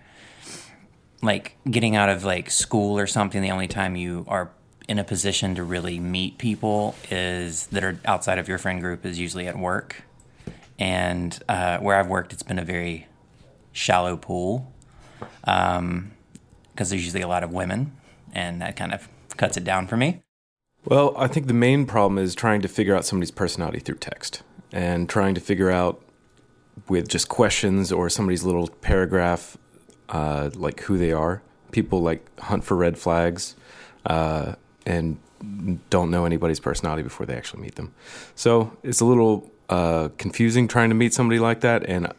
like 1.22 1.56
getting 1.68 1.96
out 1.96 2.10
of 2.10 2.24
like 2.24 2.50
school 2.50 2.98
or 2.98 3.06
something, 3.06 3.40
the 3.40 3.50
only 3.50 3.68
time 3.68 3.96
you 3.96 4.26
are 4.28 4.50
in 4.86 4.98
a 4.98 5.04
position 5.04 5.54
to 5.54 5.64
really 5.64 5.98
meet 5.98 6.36
people 6.36 6.94
is 7.10 7.68
that 7.68 7.82
are 7.82 7.98
outside 8.04 8.38
of 8.38 8.48
your 8.48 8.58
friend 8.58 8.82
group 8.82 9.06
is 9.06 9.18
usually 9.18 9.46
at 9.46 9.58
work, 9.58 10.02
and 10.78 11.42
uh, 11.48 11.78
where 11.78 11.96
I've 11.96 12.08
worked, 12.08 12.34
it's 12.34 12.42
been 12.42 12.58
a 12.58 12.64
very 12.64 13.06
shallow 13.72 14.18
pool 14.18 14.70
because 16.74 16.90
there's 16.90 17.04
usually 17.04 17.22
a 17.22 17.28
lot 17.28 17.44
of 17.44 17.52
women, 17.52 17.92
and 18.32 18.60
that 18.60 18.74
kind 18.74 18.92
of 18.92 19.08
cuts 19.36 19.56
it 19.56 19.64
down 19.64 19.86
for 19.86 19.96
me. 19.96 20.22
Well, 20.84 21.14
I 21.16 21.28
think 21.28 21.46
the 21.46 21.54
main 21.54 21.86
problem 21.86 22.18
is 22.18 22.34
trying 22.34 22.60
to 22.62 22.68
figure 22.68 22.94
out 22.94 23.04
somebody's 23.04 23.30
personality 23.30 23.78
through 23.78 23.96
text 23.96 24.42
and 24.72 25.08
trying 25.08 25.34
to 25.34 25.40
figure 25.40 25.70
out 25.70 26.02
with 26.88 27.08
just 27.08 27.28
questions 27.28 27.90
or 27.92 28.10
somebody's 28.10 28.44
little 28.44 28.68
paragraph, 28.68 29.56
uh, 30.10 30.50
like 30.54 30.80
who 30.80 30.98
they 30.98 31.12
are. 31.12 31.42
People 31.70 32.00
like 32.00 32.38
hunt 32.40 32.64
for 32.64 32.76
red 32.76 32.98
flags 32.98 33.56
uh, 34.04 34.54
and 34.84 35.18
don't 35.90 36.10
know 36.10 36.24
anybody's 36.24 36.60
personality 36.60 37.02
before 37.02 37.24
they 37.24 37.34
actually 37.34 37.62
meet 37.62 37.76
them. 37.76 37.94
So 38.34 38.76
it's 38.82 39.00
a 39.00 39.04
little 39.04 39.50
uh, 39.68 40.08
confusing 40.18 40.68
trying 40.68 40.90
to 40.90 40.94
meet 40.94 41.14
somebody 41.14 41.38
like 41.38 41.60
that 41.60 41.84
and 41.88 42.12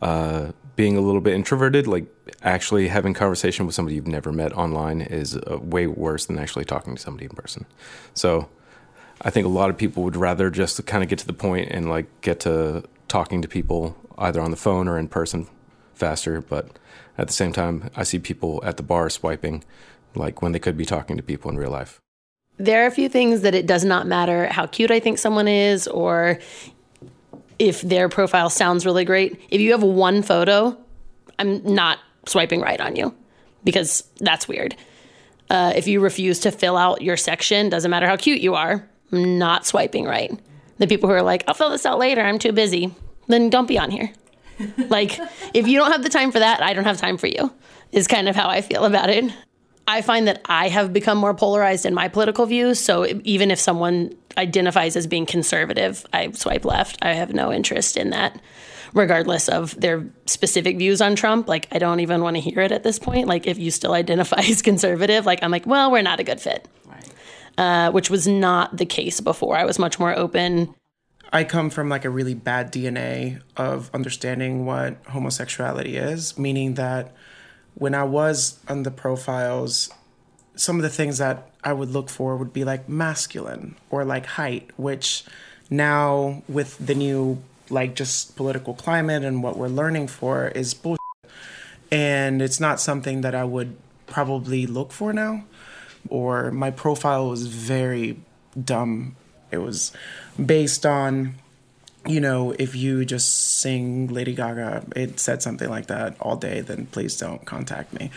uh, 0.00 0.52
being 0.78 0.96
a 0.96 1.00
little 1.00 1.20
bit 1.20 1.34
introverted, 1.34 1.88
like 1.88 2.06
actually 2.40 2.86
having 2.86 3.12
conversation 3.12 3.66
with 3.66 3.74
somebody 3.74 3.96
you've 3.96 4.06
never 4.06 4.30
met 4.30 4.52
online 4.52 5.00
is 5.00 5.36
uh, 5.36 5.58
way 5.60 5.88
worse 5.88 6.26
than 6.26 6.38
actually 6.38 6.64
talking 6.64 6.94
to 6.94 7.02
somebody 7.02 7.24
in 7.24 7.32
person. 7.32 7.66
So 8.14 8.48
I 9.20 9.30
think 9.30 9.44
a 9.44 9.48
lot 9.48 9.70
of 9.70 9.76
people 9.76 10.04
would 10.04 10.14
rather 10.14 10.50
just 10.50 10.86
kind 10.86 11.02
of 11.02 11.10
get 11.10 11.18
to 11.18 11.26
the 11.26 11.32
point 11.32 11.72
and 11.72 11.90
like 11.90 12.06
get 12.20 12.38
to 12.40 12.84
talking 13.08 13.42
to 13.42 13.48
people 13.48 13.96
either 14.18 14.40
on 14.40 14.52
the 14.52 14.56
phone 14.56 14.86
or 14.86 15.00
in 15.00 15.08
person 15.08 15.48
faster. 15.94 16.40
But 16.40 16.78
at 17.18 17.26
the 17.26 17.32
same 17.32 17.52
time, 17.52 17.90
I 17.96 18.04
see 18.04 18.20
people 18.20 18.60
at 18.64 18.76
the 18.76 18.84
bar 18.84 19.10
swiping 19.10 19.64
like 20.14 20.42
when 20.42 20.52
they 20.52 20.60
could 20.60 20.76
be 20.76 20.84
talking 20.84 21.16
to 21.16 21.24
people 21.24 21.50
in 21.50 21.56
real 21.56 21.72
life. 21.72 21.98
There 22.56 22.84
are 22.84 22.86
a 22.86 22.92
few 22.92 23.08
things 23.08 23.40
that 23.40 23.56
it 23.56 23.66
does 23.66 23.84
not 23.84 24.06
matter 24.06 24.46
how 24.46 24.66
cute 24.66 24.92
I 24.92 25.00
think 25.00 25.18
someone 25.18 25.48
is 25.48 25.88
or 25.88 26.38
if 27.58 27.80
their 27.82 28.08
profile 28.08 28.50
sounds 28.50 28.86
really 28.86 29.04
great. 29.04 29.40
If 29.50 29.60
you 29.60 29.72
have 29.72 29.82
one 29.82 30.22
photo, 30.22 30.76
I'm 31.38 31.62
not 31.64 31.98
swiping 32.26 32.60
right 32.60 32.80
on 32.80 32.96
you 32.96 33.14
because 33.64 34.04
that's 34.20 34.48
weird. 34.48 34.76
Uh, 35.50 35.72
if 35.74 35.86
you 35.86 36.00
refuse 36.00 36.40
to 36.40 36.50
fill 36.50 36.76
out 36.76 37.02
your 37.02 37.16
section, 37.16 37.68
doesn't 37.68 37.90
matter 37.90 38.06
how 38.06 38.16
cute 38.16 38.40
you 38.40 38.54
are, 38.54 38.86
I'm 39.12 39.38
not 39.38 39.66
swiping 39.66 40.04
right. 40.04 40.30
The 40.78 40.86
people 40.86 41.08
who 41.08 41.14
are 41.14 41.22
like, 41.22 41.44
I'll 41.48 41.54
fill 41.54 41.70
this 41.70 41.86
out 41.86 41.98
later, 41.98 42.20
I'm 42.20 42.38
too 42.38 42.52
busy, 42.52 42.94
then 43.28 43.50
don't 43.50 43.66
be 43.66 43.78
on 43.78 43.90
here. 43.90 44.12
like, 44.88 45.18
if 45.54 45.66
you 45.66 45.78
don't 45.78 45.92
have 45.92 46.02
the 46.02 46.08
time 46.08 46.32
for 46.32 46.38
that, 46.38 46.62
I 46.62 46.74
don't 46.74 46.84
have 46.84 46.98
time 46.98 47.16
for 47.16 47.28
you, 47.28 47.52
is 47.92 48.06
kind 48.06 48.28
of 48.28 48.36
how 48.36 48.48
I 48.48 48.60
feel 48.60 48.84
about 48.84 49.08
it. 49.08 49.32
I 49.88 50.02
find 50.02 50.28
that 50.28 50.42
I 50.44 50.68
have 50.68 50.92
become 50.92 51.16
more 51.16 51.32
polarized 51.32 51.86
in 51.86 51.94
my 51.94 52.08
political 52.08 52.44
views. 52.44 52.78
So 52.78 53.06
even 53.24 53.50
if 53.50 53.58
someone 53.58 54.14
identifies 54.36 54.96
as 54.96 55.06
being 55.06 55.24
conservative, 55.24 56.04
I 56.12 56.30
swipe 56.32 56.66
left. 56.66 56.98
I 57.00 57.14
have 57.14 57.32
no 57.32 57.50
interest 57.50 57.96
in 57.96 58.10
that, 58.10 58.38
regardless 58.92 59.48
of 59.48 59.80
their 59.80 60.06
specific 60.26 60.76
views 60.76 61.00
on 61.00 61.16
Trump. 61.16 61.48
Like, 61.48 61.68
I 61.72 61.78
don't 61.78 62.00
even 62.00 62.20
want 62.20 62.36
to 62.36 62.40
hear 62.40 62.60
it 62.60 62.70
at 62.70 62.82
this 62.82 62.98
point. 62.98 63.28
Like, 63.28 63.46
if 63.46 63.58
you 63.58 63.70
still 63.70 63.92
identify 63.94 64.40
as 64.40 64.60
conservative, 64.60 65.24
like, 65.24 65.42
I'm 65.42 65.50
like, 65.50 65.64
well, 65.64 65.90
we're 65.90 66.02
not 66.02 66.20
a 66.20 66.24
good 66.24 66.40
fit. 66.40 66.68
Right. 66.84 67.08
Uh, 67.56 67.90
which 67.90 68.10
was 68.10 68.28
not 68.28 68.76
the 68.76 68.86
case 68.86 69.22
before. 69.22 69.56
I 69.56 69.64
was 69.64 69.78
much 69.78 69.98
more 69.98 70.14
open. 70.14 70.74
I 71.32 71.44
come 71.44 71.70
from 71.70 71.88
like 71.88 72.04
a 72.04 72.10
really 72.10 72.34
bad 72.34 72.72
DNA 72.72 73.40
of 73.56 73.90
understanding 73.94 74.66
what 74.66 74.98
homosexuality 75.06 75.96
is, 75.96 76.38
meaning 76.38 76.74
that 76.74 77.14
when 77.78 77.94
I 77.94 78.02
was 78.02 78.58
on 78.68 78.82
the 78.82 78.90
profiles, 78.90 79.88
some 80.56 80.76
of 80.76 80.82
the 80.82 80.88
things 80.88 81.18
that 81.18 81.48
I 81.62 81.72
would 81.72 81.90
look 81.90 82.10
for 82.10 82.36
would 82.36 82.52
be 82.52 82.64
like 82.64 82.88
masculine 82.88 83.76
or 83.88 84.04
like 84.04 84.26
height, 84.26 84.70
which 84.76 85.24
now 85.70 86.42
with 86.48 86.76
the 86.84 86.94
new 86.94 87.40
like 87.70 87.94
just 87.94 88.34
political 88.36 88.74
climate 88.74 89.22
and 89.22 89.42
what 89.42 89.56
we're 89.56 89.68
learning 89.68 90.08
for 90.08 90.48
is 90.48 90.74
bullshit. 90.74 90.98
And 91.90 92.42
it's 92.42 92.58
not 92.58 92.80
something 92.80 93.20
that 93.20 93.34
I 93.34 93.44
would 93.44 93.76
probably 94.06 94.66
look 94.66 94.90
for 94.90 95.12
now. 95.12 95.44
Or 96.08 96.50
my 96.50 96.70
profile 96.70 97.28
was 97.28 97.46
very 97.46 98.18
dumb. 98.62 99.14
It 99.50 99.58
was 99.58 99.92
based 100.44 100.84
on 100.84 101.34
you 102.08 102.20
know, 102.20 102.52
if 102.58 102.74
you 102.74 103.04
just 103.04 103.60
sing 103.60 104.08
Lady 104.08 104.34
Gaga, 104.34 104.84
it 104.96 105.20
said 105.20 105.42
something 105.42 105.68
like 105.68 105.86
that 105.86 106.16
all 106.20 106.36
day, 106.36 106.62
then 106.62 106.86
please 106.86 107.16
don't 107.18 107.44
contact 107.44 107.92
me. 107.92 108.10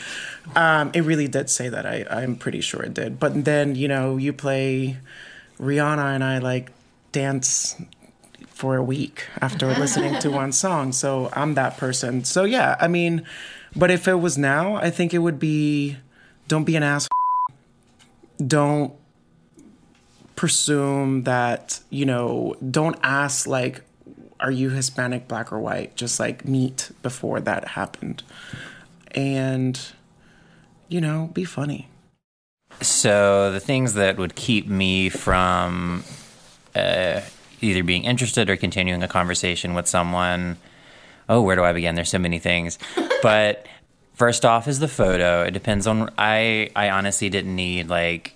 Um, 0.56 0.92
it 0.94 1.02
really 1.02 1.28
did 1.28 1.50
say 1.50 1.68
that. 1.68 1.86
I, 1.86 2.06
I'm 2.10 2.38
pretty 2.38 2.62
sure 2.62 2.82
it 2.82 2.94
did. 2.94 3.20
But 3.20 3.44
then, 3.44 3.76
you 3.76 3.90
know, 3.90 4.16
you 4.16 4.32
play 4.32 4.98
Rihanna 5.60 6.16
and 6.16 6.24
I 6.24 6.38
like 6.38 6.72
dance 7.12 7.76
for 8.48 8.78
a 8.78 8.84
week 8.84 9.28
after 9.42 9.68
listening 9.78 10.20
to 10.20 10.32
one 10.32 10.54
song. 10.54 10.94
So 10.94 11.30
I'm 11.34 11.56
that 11.56 11.78
person. 11.78 12.24
So 12.24 12.46
yeah, 12.46 12.78
I 12.80 12.88
mean, 12.88 13.26
but 13.76 13.92
if 13.92 14.08
it 14.08 14.16
was 14.16 14.38
now, 14.38 14.76
I 14.76 14.90
think 14.90 15.14
it 15.14 15.20
would 15.20 15.40
be 15.40 15.98
don't 16.48 16.64
be 16.64 16.78
an 16.78 16.84
ass. 16.84 17.10
Don't 18.46 18.94
presume 20.42 21.22
that 21.22 21.80
you 21.92 22.04
know 22.04 22.56
don't 22.72 22.98
ask 23.04 23.46
like 23.46 23.84
are 24.40 24.50
you 24.50 24.72
hispanic 24.72 25.28
black 25.28 25.54
or 25.54 25.60
white? 25.60 25.96
Just 25.96 26.20
like 26.20 26.46
meet 26.46 26.90
before 27.04 27.40
that 27.42 27.68
happened. 27.68 28.24
And 29.12 29.80
you 30.90 31.00
know 31.00 31.30
be 31.32 31.44
funny. 31.44 31.90
So 32.82 33.52
the 33.52 33.60
things 33.60 33.94
that 33.94 34.18
would 34.18 34.34
keep 34.34 34.66
me 34.66 35.10
from 35.10 36.04
uh, 36.74 37.22
either 37.62 37.84
being 37.84 38.06
interested 38.06 38.50
or 38.50 38.58
continuing 38.58 39.04
a 39.04 39.08
conversation 39.08 39.76
with 39.76 39.88
someone 39.88 40.58
oh 41.30 41.44
where 41.44 41.56
do 41.56 41.64
i 41.64 41.72
begin? 41.72 41.94
There's 41.94 42.10
so 42.10 42.18
many 42.18 42.40
things. 42.40 42.80
But 43.22 43.68
first 44.16 44.44
off 44.44 44.68
is 44.68 44.80
the 44.80 44.88
photo. 44.88 45.44
It 45.44 45.52
depends 45.52 45.86
on 45.86 46.10
i 46.18 46.72
i 46.76 46.90
honestly 46.90 47.30
didn't 47.30 47.56
need 47.56 47.90
like 47.90 48.36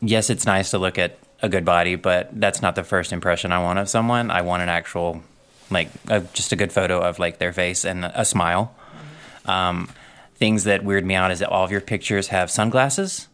yes, 0.00 0.30
it's 0.30 0.46
nice 0.46 0.70
to 0.70 0.78
look 0.78 0.98
at 0.98 1.18
a 1.42 1.48
good 1.48 1.64
body, 1.64 1.94
but 1.94 2.28
that's 2.40 2.62
not 2.62 2.74
the 2.74 2.84
first 2.84 3.12
impression 3.12 3.52
I 3.52 3.62
want 3.62 3.78
of 3.78 3.88
someone. 3.88 4.30
I 4.30 4.42
want 4.42 4.62
an 4.62 4.68
actual, 4.68 5.22
like, 5.70 5.88
a, 6.08 6.20
just 6.32 6.52
a 6.52 6.56
good 6.56 6.72
photo 6.72 7.00
of 7.00 7.18
like 7.18 7.38
their 7.38 7.52
face 7.52 7.84
and 7.84 8.04
a 8.04 8.24
smile. 8.24 8.74
Um, 9.46 9.90
things 10.36 10.64
that 10.64 10.84
weird 10.84 11.04
me 11.04 11.14
out 11.14 11.30
is 11.30 11.38
that 11.40 11.48
all 11.48 11.64
of 11.64 11.70
your 11.70 11.80
pictures 11.80 12.28
have 12.28 12.50
sunglasses 12.50 13.28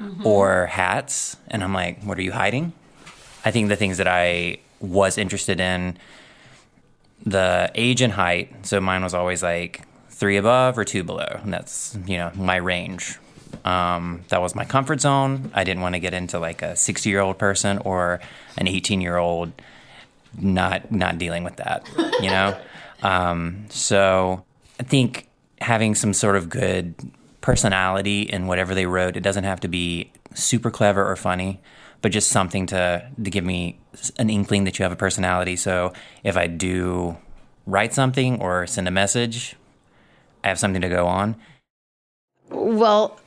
mm-hmm. 0.00 0.26
or 0.26 0.66
hats, 0.66 1.36
and 1.48 1.62
I'm 1.62 1.74
like, 1.74 2.02
what 2.02 2.18
are 2.18 2.22
you 2.22 2.32
hiding? 2.32 2.72
I 3.44 3.50
think 3.50 3.68
the 3.68 3.76
things 3.76 3.98
that 3.98 4.08
I 4.08 4.58
was 4.80 5.18
interested 5.18 5.60
in, 5.60 5.98
the 7.24 7.70
age 7.74 8.00
and 8.00 8.12
height. 8.12 8.66
So 8.66 8.80
mine 8.80 9.02
was 9.02 9.14
always 9.14 9.42
like 9.42 9.82
three 10.10 10.36
above 10.36 10.78
or 10.78 10.84
two 10.84 11.04
below. 11.04 11.40
And 11.42 11.52
that's 11.52 11.96
you 12.06 12.16
know 12.16 12.32
my 12.34 12.56
range 12.56 13.18
um, 13.68 14.24
that 14.28 14.40
was 14.40 14.54
my 14.54 14.64
comfort 14.64 15.00
zone. 15.02 15.50
I 15.52 15.62
didn't 15.64 15.82
want 15.82 15.94
to 15.94 15.98
get 15.98 16.14
into 16.14 16.38
like 16.38 16.62
a 16.62 16.74
60 16.74 17.10
year 17.10 17.20
old 17.20 17.38
person 17.38 17.78
or 17.78 18.20
an 18.56 18.66
18 18.66 19.02
year 19.02 19.18
old 19.18 19.52
not 20.38 20.90
not 20.90 21.18
dealing 21.18 21.44
with 21.44 21.56
that, 21.56 21.86
you 22.20 22.30
know. 22.30 22.58
um, 23.02 23.66
so 23.68 24.44
I 24.80 24.84
think 24.84 25.28
having 25.60 25.94
some 25.94 26.14
sort 26.14 26.36
of 26.36 26.48
good 26.48 26.94
personality 27.42 28.22
in 28.22 28.46
whatever 28.46 28.74
they 28.74 28.86
wrote. 28.86 29.16
It 29.16 29.22
doesn't 29.22 29.44
have 29.44 29.60
to 29.60 29.68
be 29.68 30.10
super 30.34 30.70
clever 30.70 31.06
or 31.06 31.16
funny, 31.16 31.60
but 32.00 32.10
just 32.10 32.30
something 32.30 32.66
to 32.66 33.06
to 33.22 33.30
give 33.30 33.44
me 33.44 33.78
an 34.18 34.30
inkling 34.30 34.64
that 34.64 34.78
you 34.78 34.82
have 34.84 34.92
a 34.92 34.96
personality. 34.96 35.56
So 35.56 35.92
if 36.24 36.38
I 36.38 36.46
do 36.46 37.18
write 37.66 37.92
something 37.92 38.40
or 38.40 38.66
send 38.66 38.88
a 38.88 38.90
message, 38.90 39.56
I 40.42 40.48
have 40.48 40.58
something 40.58 40.80
to 40.80 40.88
go 40.88 41.06
on. 41.06 41.36
Well, 42.50 43.18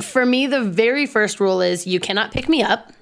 for 0.00 0.24
me, 0.26 0.46
the 0.46 0.62
very 0.62 1.06
first 1.06 1.40
rule 1.40 1.60
is 1.60 1.86
you 1.86 2.00
cannot 2.00 2.32
pick 2.32 2.48
me 2.48 2.62
up. 2.62 2.92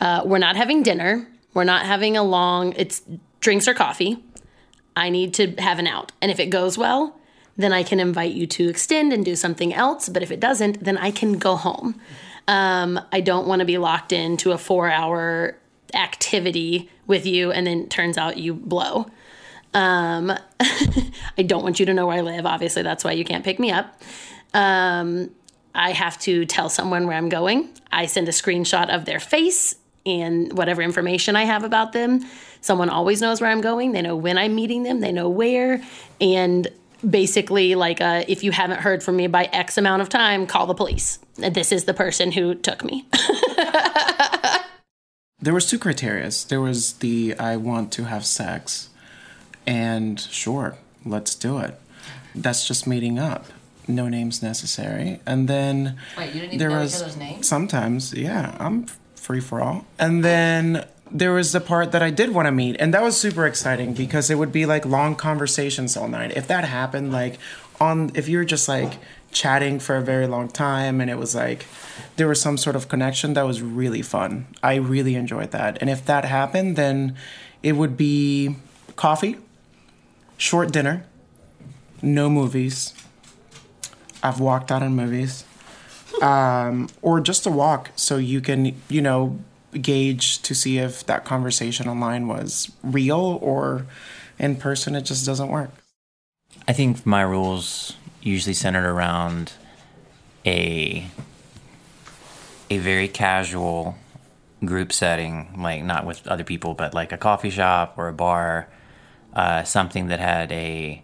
Uh, 0.00 0.22
we're 0.24 0.38
not 0.38 0.56
having 0.56 0.82
dinner. 0.82 1.28
We're 1.54 1.64
not 1.64 1.86
having 1.86 2.16
a 2.16 2.22
long, 2.22 2.72
it's 2.76 3.02
drinks 3.40 3.68
or 3.68 3.74
coffee. 3.74 4.22
I 4.96 5.08
need 5.08 5.34
to 5.34 5.52
have 5.56 5.78
an 5.78 5.86
out. 5.86 6.12
And 6.20 6.30
if 6.30 6.38
it 6.38 6.46
goes 6.46 6.76
well, 6.76 7.18
then 7.56 7.72
I 7.72 7.82
can 7.82 8.00
invite 8.00 8.32
you 8.32 8.46
to 8.46 8.68
extend 8.68 9.12
and 9.12 9.24
do 9.24 9.36
something 9.36 9.72
else. 9.72 10.08
But 10.08 10.22
if 10.22 10.30
it 10.30 10.40
doesn't, 10.40 10.84
then 10.84 10.98
I 10.98 11.10
can 11.10 11.38
go 11.38 11.56
home. 11.56 12.00
Um, 12.48 13.00
I 13.12 13.20
don't 13.20 13.46
want 13.46 13.60
to 13.60 13.66
be 13.66 13.78
locked 13.78 14.12
into 14.12 14.52
a 14.52 14.58
four 14.58 14.90
hour 14.90 15.56
activity 15.94 16.90
with 17.06 17.26
you 17.26 17.52
and 17.52 17.66
then 17.66 17.88
turns 17.88 18.16
out 18.18 18.38
you 18.38 18.54
blow. 18.54 19.06
Um, 19.74 20.32
I 20.60 21.42
don't 21.44 21.62
want 21.62 21.80
you 21.80 21.86
to 21.86 21.94
know 21.94 22.06
where 22.06 22.18
I 22.18 22.20
live. 22.20 22.46
Obviously, 22.46 22.82
that's 22.82 23.04
why 23.04 23.12
you 23.12 23.24
can't 23.24 23.44
pick 23.44 23.58
me 23.58 23.70
up. 23.70 24.00
Um, 24.54 25.30
I 25.74 25.92
have 25.92 26.18
to 26.20 26.44
tell 26.44 26.68
someone 26.68 27.06
where 27.06 27.16
I'm 27.16 27.28
going. 27.28 27.70
I 27.90 28.06
send 28.06 28.28
a 28.28 28.32
screenshot 28.32 28.94
of 28.94 29.04
their 29.04 29.20
face 29.20 29.76
and 30.04 30.52
whatever 30.56 30.82
information 30.82 31.36
I 31.36 31.44
have 31.44 31.64
about 31.64 31.92
them. 31.92 32.20
Someone 32.60 32.90
always 32.90 33.20
knows 33.20 33.40
where 33.40 33.50
I'm 33.50 33.60
going. 33.60 33.92
They 33.92 34.02
know 34.02 34.16
when 34.16 34.36
I'm 34.36 34.54
meeting 34.54 34.82
them, 34.82 35.00
they 35.00 35.12
know 35.12 35.28
where. 35.28 35.82
And 36.20 36.68
basically, 37.08 37.74
like, 37.74 38.00
uh, 38.00 38.24
if 38.28 38.44
you 38.44 38.52
haven't 38.52 38.80
heard 38.80 39.02
from 39.02 39.16
me 39.16 39.26
by 39.26 39.44
X 39.44 39.78
amount 39.78 40.02
of 40.02 40.08
time, 40.08 40.46
call 40.46 40.66
the 40.66 40.74
police. 40.74 41.18
This 41.36 41.72
is 41.72 41.84
the 41.84 41.94
person 41.94 42.32
who 42.32 42.54
took 42.54 42.84
me. 42.84 43.06
There 45.42 45.52
was 45.52 45.66
two 45.66 45.78
criterias. 45.80 46.46
There 46.46 46.60
was 46.60 46.94
the 46.94 47.34
I 47.36 47.56
want 47.56 47.90
to 47.94 48.04
have 48.04 48.24
sex, 48.24 48.90
and 49.66 50.20
sure, 50.20 50.76
let's 51.04 51.34
do 51.34 51.58
it. 51.58 51.78
That's 52.34 52.66
just 52.66 52.86
meeting 52.86 53.18
up. 53.18 53.46
No 53.88 54.08
names 54.08 54.42
necessary. 54.42 55.20
And 55.26 55.48
then 55.48 55.98
Wait, 56.16 56.28
you 56.28 56.40
didn't 56.40 56.54
even 56.54 56.58
there 56.58 56.70
know 56.70 56.76
each 56.76 56.82
was 56.82 57.02
other's 57.02 57.16
names? 57.16 57.48
sometimes, 57.48 58.14
yeah, 58.14 58.56
I'm 58.58 58.86
free 59.16 59.40
for 59.40 59.60
all. 59.60 59.84
And 59.98 60.24
then 60.24 60.86
there 61.10 61.32
was 61.32 61.52
the 61.52 61.60
part 61.60 61.92
that 61.92 62.02
I 62.02 62.10
did 62.10 62.30
want 62.32 62.46
to 62.46 62.52
meet, 62.52 62.76
and 62.78 62.94
that 62.94 63.02
was 63.02 63.20
super 63.20 63.46
exciting 63.46 63.92
because 63.92 64.30
it 64.30 64.36
would 64.36 64.52
be 64.52 64.66
like 64.66 64.86
long 64.86 65.14
conversations 65.14 65.96
all 65.96 66.08
night. 66.08 66.36
If 66.36 66.46
that 66.48 66.64
happened, 66.64 67.12
like 67.12 67.38
on, 67.80 68.12
if 68.14 68.28
you're 68.28 68.44
just 68.44 68.68
like 68.68 68.94
chatting 69.32 69.78
for 69.78 69.96
a 69.96 70.02
very 70.02 70.26
long 70.26 70.48
time, 70.48 71.00
and 71.00 71.10
it 71.10 71.18
was 71.18 71.34
like 71.34 71.66
there 72.16 72.28
was 72.28 72.40
some 72.40 72.56
sort 72.56 72.76
of 72.76 72.88
connection, 72.88 73.34
that 73.34 73.42
was 73.42 73.60
really 73.62 74.02
fun. 74.02 74.46
I 74.62 74.76
really 74.76 75.16
enjoyed 75.16 75.50
that. 75.50 75.76
And 75.80 75.90
if 75.90 76.04
that 76.06 76.24
happened, 76.24 76.76
then 76.76 77.16
it 77.62 77.72
would 77.72 77.96
be 77.96 78.56
coffee, 78.96 79.36
short 80.42 80.72
dinner, 80.72 81.04
no 82.02 82.28
movies. 82.28 82.94
I've 84.24 84.40
walked 84.40 84.72
out 84.72 84.82
on 84.82 84.96
movies. 84.96 85.44
Um, 86.20 86.88
or 87.00 87.20
just 87.20 87.46
a 87.46 87.50
walk 87.50 87.90
so 87.96 88.16
you 88.16 88.40
can 88.40 88.76
you 88.88 89.00
know 89.00 89.38
gauge 89.80 90.42
to 90.42 90.54
see 90.54 90.78
if 90.78 91.06
that 91.06 91.24
conversation 91.24 91.88
online 91.88 92.28
was 92.28 92.70
real 92.82 93.38
or 93.40 93.86
in 94.38 94.56
person. 94.56 94.96
It 94.96 95.02
just 95.02 95.24
doesn't 95.24 95.48
work. 95.48 95.70
I 96.68 96.72
think 96.72 97.06
my 97.06 97.22
rules 97.22 97.94
usually 98.20 98.54
centered 98.54 98.84
around 98.84 99.52
a 100.44 101.06
a 102.68 102.78
very 102.78 103.06
casual 103.06 103.96
group 104.64 104.92
setting, 104.92 105.54
like 105.56 105.84
not 105.84 106.04
with 106.04 106.26
other 106.26 106.44
people, 106.44 106.74
but 106.74 106.94
like 106.94 107.12
a 107.12 107.16
coffee 107.16 107.50
shop 107.50 107.94
or 107.96 108.08
a 108.08 108.12
bar, 108.12 108.68
uh, 109.34 109.64
something 109.64 110.08
that 110.08 110.20
had 110.20 110.52
a 110.52 111.02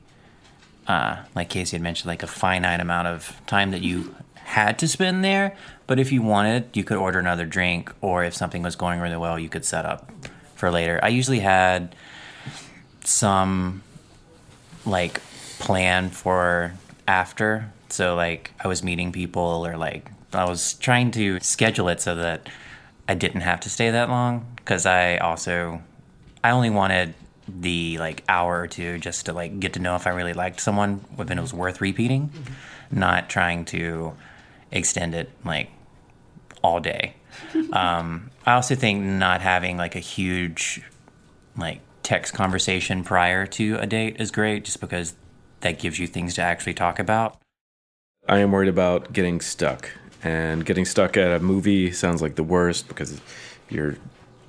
uh, 0.87 1.23
like 1.35 1.51
Casey 1.51 1.77
had 1.77 1.83
mentioned, 1.83 2.09
like 2.09 2.23
a 2.23 2.27
finite 2.27 2.81
amount 2.81 3.09
of 3.09 3.41
time 3.47 3.71
that 3.73 3.83
you 3.83 4.14
had 4.37 4.79
to 4.79 4.88
spend 4.88 5.23
there. 5.23 5.55
But 5.87 6.01
if 6.01 6.11
you 6.11 6.23
wanted, 6.23 6.75
you 6.75 6.83
could 6.83 6.97
order 6.97 7.19
another 7.19 7.45
drink, 7.45 7.93
or 8.01 8.25
if 8.25 8.35
something 8.35 8.62
was 8.62 8.75
going 8.75 9.01
really 9.01 9.17
well, 9.17 9.38
you 9.38 9.49
could 9.51 9.64
set 9.64 9.85
up 9.85 10.11
for 10.55 10.71
later. 10.71 10.99
I 11.03 11.09
usually 11.09 11.41
had 11.41 11.95
some 13.05 13.83
like 14.87 15.21
plan 15.59 16.09
for 16.09 16.73
after. 17.07 17.71
So 17.91 18.14
like 18.14 18.53
I 18.62 18.69
was 18.69 18.83
meeting 18.83 19.12
people 19.12 19.67
or 19.67 19.77
like 19.77 20.11
I 20.33 20.45
was 20.45 20.75
trying 20.75 21.11
to 21.12 21.41
schedule 21.41 21.88
it 21.88 22.01
so 22.01 22.14
that 22.17 22.49
I 23.09 23.14
didn't 23.14 23.41
have 23.43 23.61
to 23.61 23.71
stay 23.71 23.91
that 23.91 24.09
long 24.09 24.47
because 24.57 24.85
I 24.87 25.17
also 25.19 25.83
I 26.45 26.51
only 26.51 26.71
wanted 26.71 27.14
the 27.49 27.99
like 27.99 28.23
hour 28.29 28.61
or 28.61 28.67
two 28.67 28.99
just 28.99 29.27
to 29.27 29.33
like 29.33 29.59
get 29.61 29.73
to 29.75 29.81
know 29.81 29.97
if 29.97 30.07
I 30.07 30.11
really 30.11 30.35
liked 30.35 30.61
someone 30.61 31.05
if 31.19 31.31
it 31.31 31.41
was 31.41 31.55
worth 31.55 31.81
repeating, 31.81 32.31
not 32.91 33.29
trying 33.29 33.65
to 33.67 34.15
extend 34.71 35.15
it 35.15 35.31
like 35.45 35.71
all 36.63 36.81
day. 36.81 37.15
um, 37.73 38.31
I 38.47 38.55
also 38.55 38.75
think 38.75 39.03
not 39.03 39.41
having 39.41 39.77
like 39.77 39.97
a 39.97 40.01
huge 40.01 40.83
like 41.57 41.81
text 42.03 42.35
conversation 42.35 43.05
prior 43.05 43.47
to 43.47 43.77
a 43.77 43.87
date 43.87 44.17
is 44.21 44.31
great 44.31 44.65
just 44.65 44.81
because 44.81 45.15
that 45.61 45.79
gives 45.79 45.99
you 45.99 46.07
things 46.07 46.35
to 46.35 46.43
actually 46.43 46.75
talk 46.75 46.99
about. 46.99 47.39
I 48.29 48.39
am 48.39 48.53
worried 48.53 48.69
about 48.69 49.13
getting 49.13 49.41
stuck. 49.41 49.91
And 50.23 50.65
getting 50.67 50.85
stuck 50.85 51.17
at 51.17 51.31
a 51.31 51.39
movie 51.39 51.93
sounds 51.93 52.21
like 52.21 52.35
the 52.35 52.43
worst 52.43 52.89
because 52.89 53.21
you're 53.71 53.97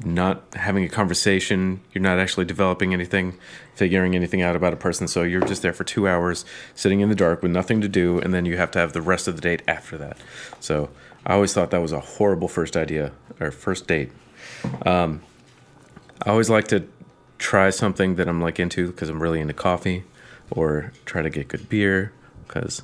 not 0.04 0.44
having 0.54 0.84
a 0.84 0.90
conversation, 0.90 1.82
you're 1.94 2.02
not 2.02 2.20
actually 2.20 2.46
developing 2.46 2.94
anything, 2.94 3.38
figuring 3.76 4.16
anything 4.16 4.42
out 4.42 4.56
about 4.56 4.74
a 4.74 4.78
person. 4.78 5.08
So 5.08 5.24
you're 5.24 5.42
just 5.42 5.62
there 5.62 5.74
for 5.74 5.84
two 5.84 6.08
hours, 6.08 6.46
sitting 6.74 7.02
in 7.02 7.10
the 7.10 7.16
dark 7.16 7.42
with 7.42 7.52
nothing 7.52 7.82
to 7.82 7.90
do, 7.90 8.20
and 8.20 8.34
then 8.34 8.46
you 8.46 8.58
have 8.58 8.72
to 8.72 8.80
have 8.80 8.94
the 8.94 9.02
rest 9.02 9.28
of 9.28 9.36
the 9.36 9.42
date 9.42 9.62
after 9.68 9.98
that. 9.98 10.18
So 10.60 10.90
I 11.26 11.34
always 11.34 11.54
thought 11.54 11.72
that 11.72 11.82
was 11.82 11.92
a 11.92 12.00
horrible 12.00 12.48
first 12.48 12.78
idea 12.78 13.12
or 13.40 13.52
first 13.52 13.88
date. 13.88 14.12
Um, 14.86 15.22
I 16.26 16.30
always 16.30 16.50
like 16.50 16.68
to 16.70 16.88
try 17.38 17.70
something 17.70 18.16
that 18.16 18.28
I'm 18.28 18.42
like 18.42 18.60
into 18.60 18.88
because 18.88 19.10
I'm 19.10 19.22
really 19.22 19.42
into 19.42 19.54
coffee, 19.54 20.04
or 20.52 20.92
try 21.06 21.22
to 21.22 21.30
get 21.30 21.48
good 21.48 21.70
beer 21.70 22.12
because 22.48 22.84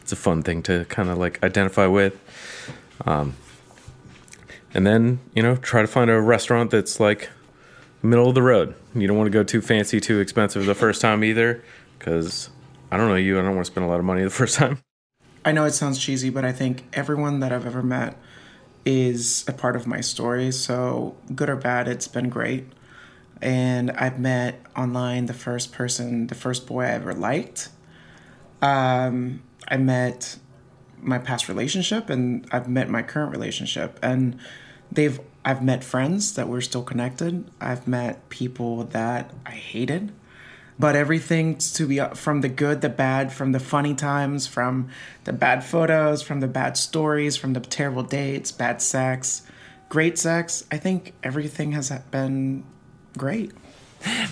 it's 0.00 0.12
a 0.12 0.16
fun 0.16 0.42
thing 0.42 0.62
to 0.64 0.84
kind 0.86 1.08
of 1.08 1.18
like 1.18 1.42
identify 1.42 1.86
with. 1.86 2.18
Um, 3.06 3.34
and 4.74 4.86
then 4.86 5.20
you 5.34 5.42
know 5.42 5.56
try 5.56 5.82
to 5.82 5.88
find 5.88 6.10
a 6.10 6.20
restaurant 6.20 6.70
that's 6.70 7.00
like 7.00 7.30
middle 8.02 8.28
of 8.28 8.34
the 8.34 8.42
road. 8.42 8.74
You 8.94 9.06
don't 9.06 9.16
want 9.16 9.26
to 9.26 9.30
go 9.30 9.44
too 9.44 9.60
fancy, 9.60 10.00
too 10.00 10.20
expensive 10.20 10.66
the 10.66 10.74
first 10.74 11.00
time 11.00 11.22
either, 11.22 11.62
because 11.98 12.50
I 12.90 12.96
don't 12.96 13.08
know 13.08 13.16
you. 13.16 13.38
I 13.38 13.42
don't 13.42 13.54
want 13.54 13.66
to 13.66 13.72
spend 13.72 13.86
a 13.86 13.88
lot 13.88 13.98
of 13.98 14.04
money 14.04 14.22
the 14.22 14.30
first 14.30 14.56
time. 14.56 14.78
i 15.44 15.52
know 15.52 15.64
it 15.64 15.72
sounds 15.72 15.98
cheesy 15.98 16.28
but 16.28 16.44
i 16.44 16.52
think 16.52 16.84
everyone 16.92 17.40
that 17.40 17.50
i've 17.50 17.64
ever 17.64 17.82
met 17.82 18.14
is 18.84 19.42
a 19.48 19.52
part 19.54 19.74
of 19.74 19.86
my 19.86 20.00
story 20.00 20.52
so 20.52 21.14
good 21.34 21.48
or 21.48 21.56
bad 21.56 21.88
it's 21.88 22.06
been 22.06 22.28
great 22.28 22.66
and 23.40 23.90
i've 23.92 24.18
met 24.18 24.60
online 24.76 25.24
the 25.26 25.32
first 25.32 25.72
person 25.72 26.26
the 26.26 26.34
first 26.34 26.66
boy 26.66 26.82
i 26.82 26.88
ever 26.90 27.14
liked 27.14 27.70
um, 28.60 29.42
i 29.68 29.78
met 29.78 30.36
my 31.02 31.18
past 31.18 31.48
relationship 31.48 32.10
and 32.10 32.46
I've 32.52 32.68
met 32.68 32.88
my 32.88 33.02
current 33.02 33.32
relationship 33.32 33.98
and 34.02 34.38
they've 34.90 35.20
I've 35.44 35.62
met 35.62 35.82
friends 35.82 36.34
that 36.34 36.48
we're 36.48 36.60
still 36.60 36.82
connected. 36.82 37.50
I've 37.60 37.88
met 37.88 38.28
people 38.28 38.84
that 38.84 39.32
I 39.46 39.52
hated. 39.52 40.12
But 40.78 40.96
everything 40.96 41.56
to 41.56 41.86
be 41.86 42.00
from 42.14 42.40
the 42.40 42.48
good, 42.48 42.80
the 42.80 42.88
bad, 42.88 43.32
from 43.32 43.52
the 43.52 43.60
funny 43.60 43.94
times, 43.94 44.46
from 44.46 44.88
the 45.24 45.32
bad 45.32 45.62
photos, 45.62 46.22
from 46.22 46.40
the 46.40 46.48
bad 46.48 46.76
stories, 46.78 47.36
from 47.36 47.52
the 47.52 47.60
terrible 47.60 48.02
dates, 48.02 48.50
bad 48.50 48.80
sex, 48.80 49.42
great 49.90 50.18
sex. 50.18 50.64
I 50.72 50.78
think 50.78 51.12
everything 51.22 51.72
has 51.72 51.90
been 52.10 52.64
great. 53.16 53.52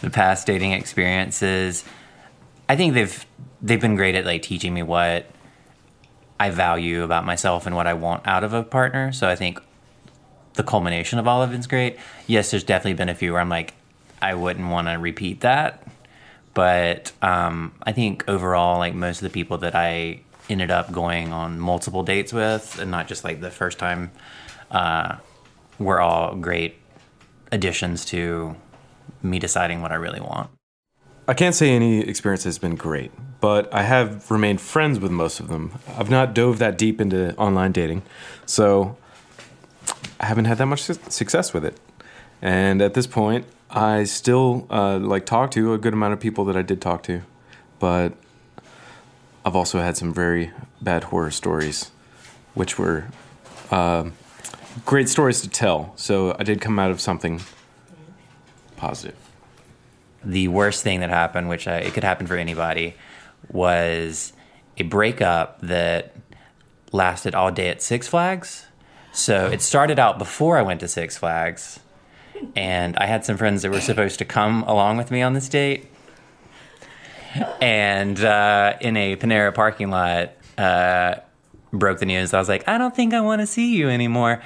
the 0.00 0.10
past 0.10 0.46
dating 0.46 0.72
experiences 0.72 1.84
i 2.68 2.76
think 2.76 2.94
they've 2.94 3.26
they've 3.60 3.80
been 3.80 3.96
great 3.96 4.14
at 4.14 4.24
like 4.24 4.42
teaching 4.42 4.72
me 4.72 4.82
what 4.82 5.26
i 6.40 6.50
value 6.50 7.02
about 7.02 7.24
myself 7.24 7.66
and 7.66 7.76
what 7.76 7.86
i 7.86 7.92
want 7.92 8.26
out 8.26 8.44
of 8.44 8.52
a 8.52 8.62
partner 8.62 9.12
so 9.12 9.28
i 9.28 9.36
think 9.36 9.60
the 10.58 10.62
culmination 10.62 11.18
of 11.18 11.26
all 11.26 11.42
of 11.42 11.54
it's 11.54 11.66
great 11.66 11.96
yes 12.26 12.50
there's 12.50 12.64
definitely 12.64 12.94
been 12.94 13.08
a 13.08 13.14
few 13.14 13.32
where 13.32 13.40
i'm 13.40 13.48
like 13.48 13.72
i 14.20 14.34
wouldn't 14.34 14.68
want 14.68 14.86
to 14.86 14.94
repeat 14.94 15.40
that 15.40 15.82
but 16.52 17.12
um, 17.22 17.72
i 17.84 17.92
think 17.92 18.22
overall 18.28 18.78
like 18.78 18.94
most 18.94 19.18
of 19.18 19.22
the 19.22 19.30
people 19.30 19.56
that 19.56 19.74
i 19.74 20.20
ended 20.50 20.70
up 20.70 20.92
going 20.92 21.32
on 21.32 21.58
multiple 21.58 22.02
dates 22.02 22.32
with 22.32 22.78
and 22.78 22.90
not 22.90 23.08
just 23.08 23.24
like 23.24 23.40
the 23.40 23.50
first 23.50 23.78
time 23.78 24.10
uh, 24.70 25.16
were 25.78 26.00
all 26.00 26.34
great 26.34 26.76
additions 27.52 28.04
to 28.06 28.56
me 29.22 29.38
deciding 29.38 29.82
what 29.82 29.92
I 29.92 29.96
really 29.96 30.20
want. 30.20 30.50
I 31.26 31.34
can't 31.34 31.54
say 31.54 31.70
any 31.70 32.00
experience 32.00 32.44
has 32.44 32.58
been 32.58 32.74
great, 32.74 33.10
but 33.40 33.72
I 33.72 33.82
have 33.82 34.30
remained 34.30 34.60
friends 34.60 34.98
with 34.98 35.10
most 35.10 35.40
of 35.40 35.48
them. 35.48 35.72
I've 35.96 36.10
not 36.10 36.34
dove 36.34 36.58
that 36.58 36.78
deep 36.78 37.00
into 37.00 37.36
online 37.36 37.72
dating, 37.72 38.02
so 38.46 38.96
I 40.20 40.26
haven't 40.26 40.46
had 40.46 40.58
that 40.58 40.66
much 40.66 40.82
su- 40.82 40.98
success 41.08 41.52
with 41.52 41.64
it. 41.64 41.78
And 42.42 42.82
at 42.82 42.94
this 42.94 43.06
point, 43.06 43.46
I 43.70 44.04
still 44.04 44.66
uh, 44.70 44.98
like 44.98 45.26
talk 45.26 45.50
to 45.52 45.74
a 45.74 45.78
good 45.78 45.92
amount 45.92 46.12
of 46.14 46.20
people 46.20 46.44
that 46.46 46.56
I 46.56 46.62
did 46.62 46.80
talk 46.80 47.02
to, 47.04 47.22
but 47.78 48.14
I've 49.44 49.56
also 49.56 49.80
had 49.80 49.96
some 49.96 50.12
very 50.12 50.52
bad 50.80 51.04
horror 51.04 51.30
stories 51.30 51.90
which 52.54 52.78
were 52.78 53.06
um 53.70 54.12
great 54.84 55.08
stories 55.08 55.40
to 55.42 55.48
tell. 55.48 55.92
So 55.96 56.34
I 56.38 56.44
did 56.44 56.60
come 56.60 56.78
out 56.78 56.90
of 56.90 57.00
something 57.00 57.40
positive. 58.76 59.16
the 60.24 60.48
worst 60.48 60.82
thing 60.82 61.00
that 61.00 61.10
happened, 61.10 61.48
which 61.48 61.66
I, 61.68 61.78
it 61.78 61.94
could 61.94 62.04
happen 62.04 62.26
for 62.26 62.36
anybody, 62.36 62.94
was 63.50 64.32
a 64.76 64.82
breakup 64.84 65.60
that 65.62 66.14
lasted 66.92 67.34
all 67.34 67.50
day 67.50 67.68
at 67.70 67.82
Six 67.82 68.08
Flags. 68.08 68.66
So 69.12 69.46
it 69.46 69.62
started 69.62 69.98
out 69.98 70.18
before 70.18 70.58
I 70.58 70.62
went 70.62 70.80
to 70.80 70.88
Six 70.88 71.16
Flags, 71.16 71.80
and 72.54 72.96
I 72.98 73.06
had 73.06 73.24
some 73.24 73.36
friends 73.36 73.62
that 73.62 73.70
were 73.70 73.80
supposed 73.80 74.18
to 74.18 74.24
come 74.24 74.62
along 74.64 74.96
with 74.96 75.10
me 75.10 75.22
on 75.22 75.32
this 75.32 75.48
date. 75.48 75.86
And 77.60 78.22
uh, 78.22 78.74
in 78.80 78.96
a 78.96 79.16
Panera 79.16 79.54
parking 79.54 79.90
lot, 79.90 80.32
uh, 80.56 81.16
broke 81.72 81.98
the 81.98 82.06
news. 82.06 82.32
I 82.32 82.38
was 82.38 82.48
like, 82.48 82.66
I 82.68 82.78
don't 82.78 82.94
think 82.94 83.12
I 83.12 83.20
want 83.20 83.40
to 83.40 83.46
see 83.46 83.76
you 83.76 83.88
anymore. 83.88 84.42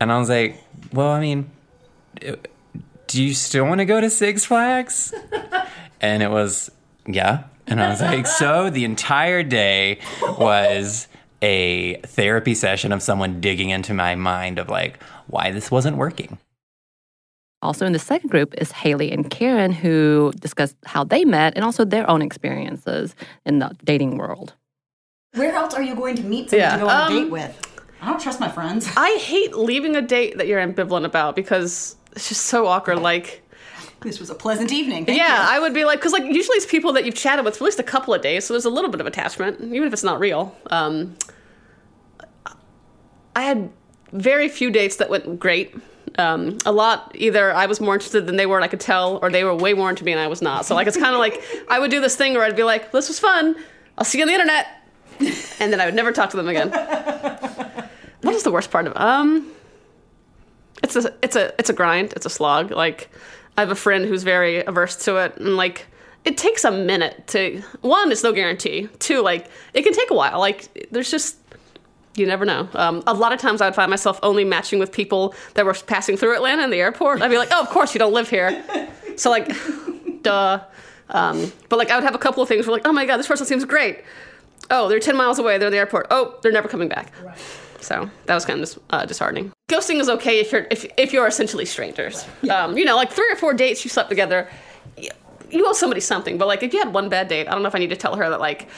And 0.00 0.10
I 0.10 0.18
was 0.18 0.28
like, 0.28 0.62
well, 0.92 1.10
I 1.10 1.20
mean, 1.20 1.50
do 3.06 3.22
you 3.22 3.34
still 3.34 3.64
want 3.64 3.80
to 3.80 3.84
go 3.84 4.00
to 4.00 4.10
Six 4.10 4.44
Flags? 4.44 5.12
And 6.00 6.22
it 6.22 6.30
was, 6.30 6.70
yeah. 7.06 7.44
And 7.66 7.80
I 7.80 7.88
was 7.90 8.00
like, 8.00 8.26
so 8.26 8.70
the 8.70 8.84
entire 8.84 9.42
day 9.42 10.00
was 10.38 11.08
a 11.44 12.00
therapy 12.06 12.54
session 12.54 12.90
of 12.90 13.02
someone 13.02 13.40
digging 13.40 13.68
into 13.68 13.92
my 13.92 14.14
mind 14.14 14.58
of 14.58 14.70
like 14.70 15.00
why 15.26 15.50
this 15.50 15.70
wasn't 15.70 15.98
working. 15.98 16.38
Also 17.60 17.84
in 17.84 17.92
the 17.92 17.98
second 17.98 18.30
group 18.30 18.54
is 18.56 18.72
Haley 18.72 19.12
and 19.12 19.30
Karen, 19.30 19.72
who 19.72 20.32
discuss 20.40 20.74
how 20.86 21.04
they 21.04 21.24
met 21.24 21.54
and 21.54 21.64
also 21.64 21.84
their 21.84 22.08
own 22.10 22.22
experiences 22.22 23.14
in 23.44 23.58
the 23.58 23.76
dating 23.84 24.16
world. 24.16 24.54
Where 25.34 25.54
else 25.54 25.74
are 25.74 25.82
you 25.82 25.94
going 25.94 26.16
to 26.16 26.22
meet 26.22 26.50
someone 26.50 26.68
Yeah, 26.68 26.76
to 26.76 26.82
go 26.82 26.88
on 26.88 27.12
a 27.12 27.16
um, 27.16 27.24
date 27.24 27.30
with? 27.30 27.82
I 28.00 28.08
don't 28.08 28.20
trust 28.20 28.40
my 28.40 28.48
friends. 28.48 28.88
I 28.96 29.18
hate 29.20 29.54
leaving 29.54 29.96
a 29.96 30.02
date 30.02 30.38
that 30.38 30.46
you're 30.46 30.60
ambivalent 30.60 31.04
about 31.04 31.36
because 31.36 31.96
it's 32.12 32.28
just 32.28 32.46
so 32.46 32.66
awkward. 32.66 33.00
Like, 33.00 33.42
This 34.04 34.20
was 34.20 34.28
a 34.28 34.34
pleasant 34.34 34.70
evening. 34.70 35.06
Thank 35.06 35.18
yeah, 35.18 35.42
you. 35.42 35.56
I 35.56 35.58
would 35.58 35.72
be 35.72 35.86
like, 35.86 35.98
because 35.98 36.12
like 36.12 36.24
usually 36.24 36.56
it's 36.56 36.66
people 36.66 36.92
that 36.92 37.06
you've 37.06 37.14
chatted 37.14 37.44
with 37.44 37.56
for 37.56 37.64
at 37.64 37.66
least 37.66 37.80
a 37.80 37.84
couple 37.84 38.12
of 38.12 38.20
days, 38.20 38.44
so 38.44 38.52
there's 38.52 38.66
a 38.66 38.70
little 38.70 38.90
bit 38.90 39.00
of 39.00 39.06
attachment, 39.06 39.60
even 39.60 39.84
if 39.84 39.92
it's 39.94 40.04
not 40.04 40.20
real. 40.20 40.54
Um, 40.70 41.16
I 43.34 43.42
had 43.42 43.70
very 44.12 44.50
few 44.50 44.70
dates 44.70 44.96
that 44.96 45.08
went 45.08 45.40
great. 45.40 45.74
Um, 46.18 46.58
a 46.66 46.70
lot 46.70 47.10
either 47.14 47.52
I 47.52 47.64
was 47.66 47.80
more 47.80 47.94
interested 47.94 48.26
than 48.26 48.36
they 48.36 48.44
were, 48.44 48.56
and 48.56 48.64
I 48.64 48.68
could 48.68 48.78
tell, 48.78 49.18
or 49.22 49.30
they 49.30 49.42
were 49.42 49.54
way 49.54 49.72
more 49.72 49.88
into 49.88 50.04
me 50.04 50.12
and 50.12 50.20
I 50.20 50.28
was 50.28 50.42
not. 50.42 50.66
So 50.66 50.74
like 50.74 50.86
it's 50.86 50.98
kind 50.98 51.14
of 51.14 51.18
like 51.18 51.42
I 51.68 51.78
would 51.78 51.90
do 51.90 52.00
this 52.02 52.14
thing 52.14 52.34
where 52.34 52.44
I'd 52.44 52.54
be 52.54 52.62
like, 52.62 52.92
"This 52.92 53.08
was 53.08 53.18
fun. 53.18 53.56
I'll 53.96 54.04
see 54.04 54.18
you 54.18 54.24
on 54.24 54.28
the 54.28 54.34
internet," 54.34 54.66
and 55.60 55.72
then 55.72 55.80
I 55.80 55.86
would 55.86 55.94
never 55.94 56.12
talk 56.12 56.30
to 56.30 56.36
them 56.36 56.46
again. 56.46 56.70
what 58.20 58.34
is 58.34 58.42
the 58.42 58.52
worst 58.52 58.70
part 58.70 58.86
of 58.86 58.92
um? 58.96 59.50
It's 60.82 60.94
a 60.94 61.14
it's 61.22 61.36
a 61.36 61.54
it's 61.58 61.70
a 61.70 61.72
grind. 61.72 62.12
It's 62.12 62.26
a 62.26 62.30
slog. 62.30 62.70
Like 62.70 63.10
I 63.56 63.60
have 63.60 63.70
a 63.70 63.76
friend 63.76 64.04
who's 64.04 64.22
very 64.22 64.64
averse 64.64 64.96
to 65.04 65.16
it, 65.16 65.36
and 65.36 65.56
like 65.56 65.86
it 66.24 66.36
takes 66.36 66.64
a 66.64 66.70
minute 66.70 67.26
to 67.28 67.62
one. 67.82 68.10
It's 68.10 68.22
no 68.22 68.32
guarantee. 68.32 68.88
Two, 68.98 69.22
like 69.22 69.48
it 69.74 69.82
can 69.82 69.92
take 69.92 70.10
a 70.10 70.14
while. 70.14 70.38
Like 70.38 70.88
there's 70.90 71.10
just 71.10 71.36
you 72.16 72.26
never 72.26 72.44
know. 72.44 72.68
Um, 72.74 73.02
a 73.06 73.14
lot 73.14 73.32
of 73.32 73.40
times 73.40 73.60
I 73.60 73.66
would 73.66 73.74
find 73.74 73.90
myself 73.90 74.20
only 74.22 74.44
matching 74.44 74.78
with 74.78 74.92
people 74.92 75.34
that 75.54 75.64
were 75.64 75.74
passing 75.74 76.16
through 76.16 76.34
Atlanta 76.34 76.62
in 76.62 76.70
the 76.70 76.78
airport. 76.78 77.22
I'd 77.22 77.30
be 77.30 77.38
like, 77.38 77.48
oh, 77.50 77.60
of 77.60 77.68
course 77.70 77.94
you 77.94 77.98
don't 77.98 78.12
live 78.12 78.30
here. 78.30 78.62
So 79.16 79.30
like, 79.30 79.50
duh. 80.22 80.60
Um, 81.10 81.52
but 81.68 81.78
like 81.78 81.90
I 81.90 81.96
would 81.96 82.04
have 82.04 82.14
a 82.14 82.18
couple 82.18 82.42
of 82.42 82.48
things 82.48 82.66
where 82.66 82.74
like, 82.74 82.86
oh 82.86 82.92
my 82.92 83.04
god, 83.04 83.16
this 83.18 83.26
person 83.26 83.46
seems 83.46 83.64
great. 83.64 84.04
Oh, 84.70 84.88
they're 84.88 85.00
10 85.00 85.16
miles 85.16 85.38
away. 85.38 85.58
They're 85.58 85.68
in 85.68 85.72
the 85.72 85.78
airport. 85.78 86.06
Oh, 86.10 86.38
they're 86.42 86.52
never 86.52 86.68
coming 86.68 86.88
back. 86.88 87.12
So 87.84 88.10
that 88.26 88.34
was 88.34 88.44
kind 88.44 88.62
of 88.62 88.78
uh, 88.90 89.06
disheartening. 89.06 89.52
Ghosting 89.68 90.00
is 90.00 90.08
okay 90.08 90.40
if 90.40 90.52
you're 90.52 90.66
if, 90.70 90.86
if 90.96 91.12
you're 91.12 91.26
essentially 91.26 91.64
strangers. 91.64 92.26
Um, 92.50 92.76
you 92.76 92.84
know, 92.84 92.96
like 92.96 93.12
three 93.12 93.30
or 93.30 93.36
four 93.36 93.54
dates 93.54 93.84
you 93.84 93.90
slept 93.90 94.08
together, 94.08 94.48
you, 94.96 95.10
you 95.50 95.66
owe 95.66 95.72
somebody 95.72 96.00
something. 96.00 96.38
But 96.38 96.48
like 96.48 96.62
if 96.62 96.72
you 96.72 96.78
had 96.78 96.92
one 96.92 97.08
bad 97.08 97.28
date, 97.28 97.48
I 97.48 97.52
don't 97.52 97.62
know 97.62 97.68
if 97.68 97.74
I 97.74 97.78
need 97.78 97.90
to 97.90 97.96
tell 97.96 98.16
her 98.16 98.28
that 98.30 98.40
like, 98.40 98.68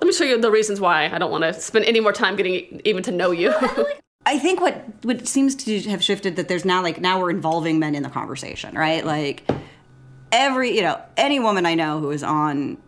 let 0.00 0.06
me 0.06 0.12
show 0.12 0.24
you 0.24 0.40
the 0.40 0.50
reasons 0.50 0.80
why 0.80 1.08
I 1.08 1.18
don't 1.18 1.30
want 1.30 1.44
to 1.44 1.54
spend 1.54 1.84
any 1.84 2.00
more 2.00 2.12
time 2.12 2.36
getting 2.36 2.54
e- 2.54 2.80
even 2.84 3.02
to 3.04 3.12
know 3.12 3.30
you. 3.30 3.54
I 4.26 4.38
think 4.38 4.60
what 4.60 4.84
what 5.02 5.26
seems 5.28 5.54
to 5.54 5.80
have 5.82 6.02
shifted 6.02 6.36
that 6.36 6.48
there's 6.48 6.64
now 6.64 6.82
like 6.82 7.00
now 7.00 7.20
we're 7.20 7.30
involving 7.30 7.78
men 7.78 7.94
in 7.94 8.02
the 8.02 8.10
conversation, 8.10 8.74
right? 8.74 9.04
Like 9.06 9.48
every 10.32 10.74
you 10.74 10.82
know 10.82 11.00
any 11.16 11.38
woman 11.38 11.64
I 11.64 11.74
know 11.74 12.00
who 12.00 12.10
is 12.10 12.22
on 12.22 12.78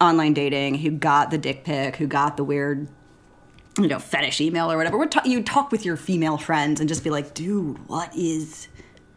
online 0.00 0.34
dating 0.34 0.76
who 0.76 0.90
got 0.90 1.30
the 1.30 1.38
dick 1.38 1.64
pic, 1.64 1.96
who 1.96 2.06
got 2.06 2.36
the 2.36 2.44
weird 2.44 2.88
you 3.78 3.88
know 3.88 3.98
fetish 3.98 4.40
email 4.40 4.70
or 4.70 4.76
whatever. 4.76 5.04
Ta- 5.06 5.22
you 5.24 5.42
talk 5.42 5.72
with 5.72 5.84
your 5.84 5.96
female 5.96 6.38
friends 6.38 6.80
and 6.80 6.88
just 6.88 7.04
be 7.04 7.10
like, 7.10 7.34
dude, 7.34 7.88
what 7.88 8.14
is 8.16 8.68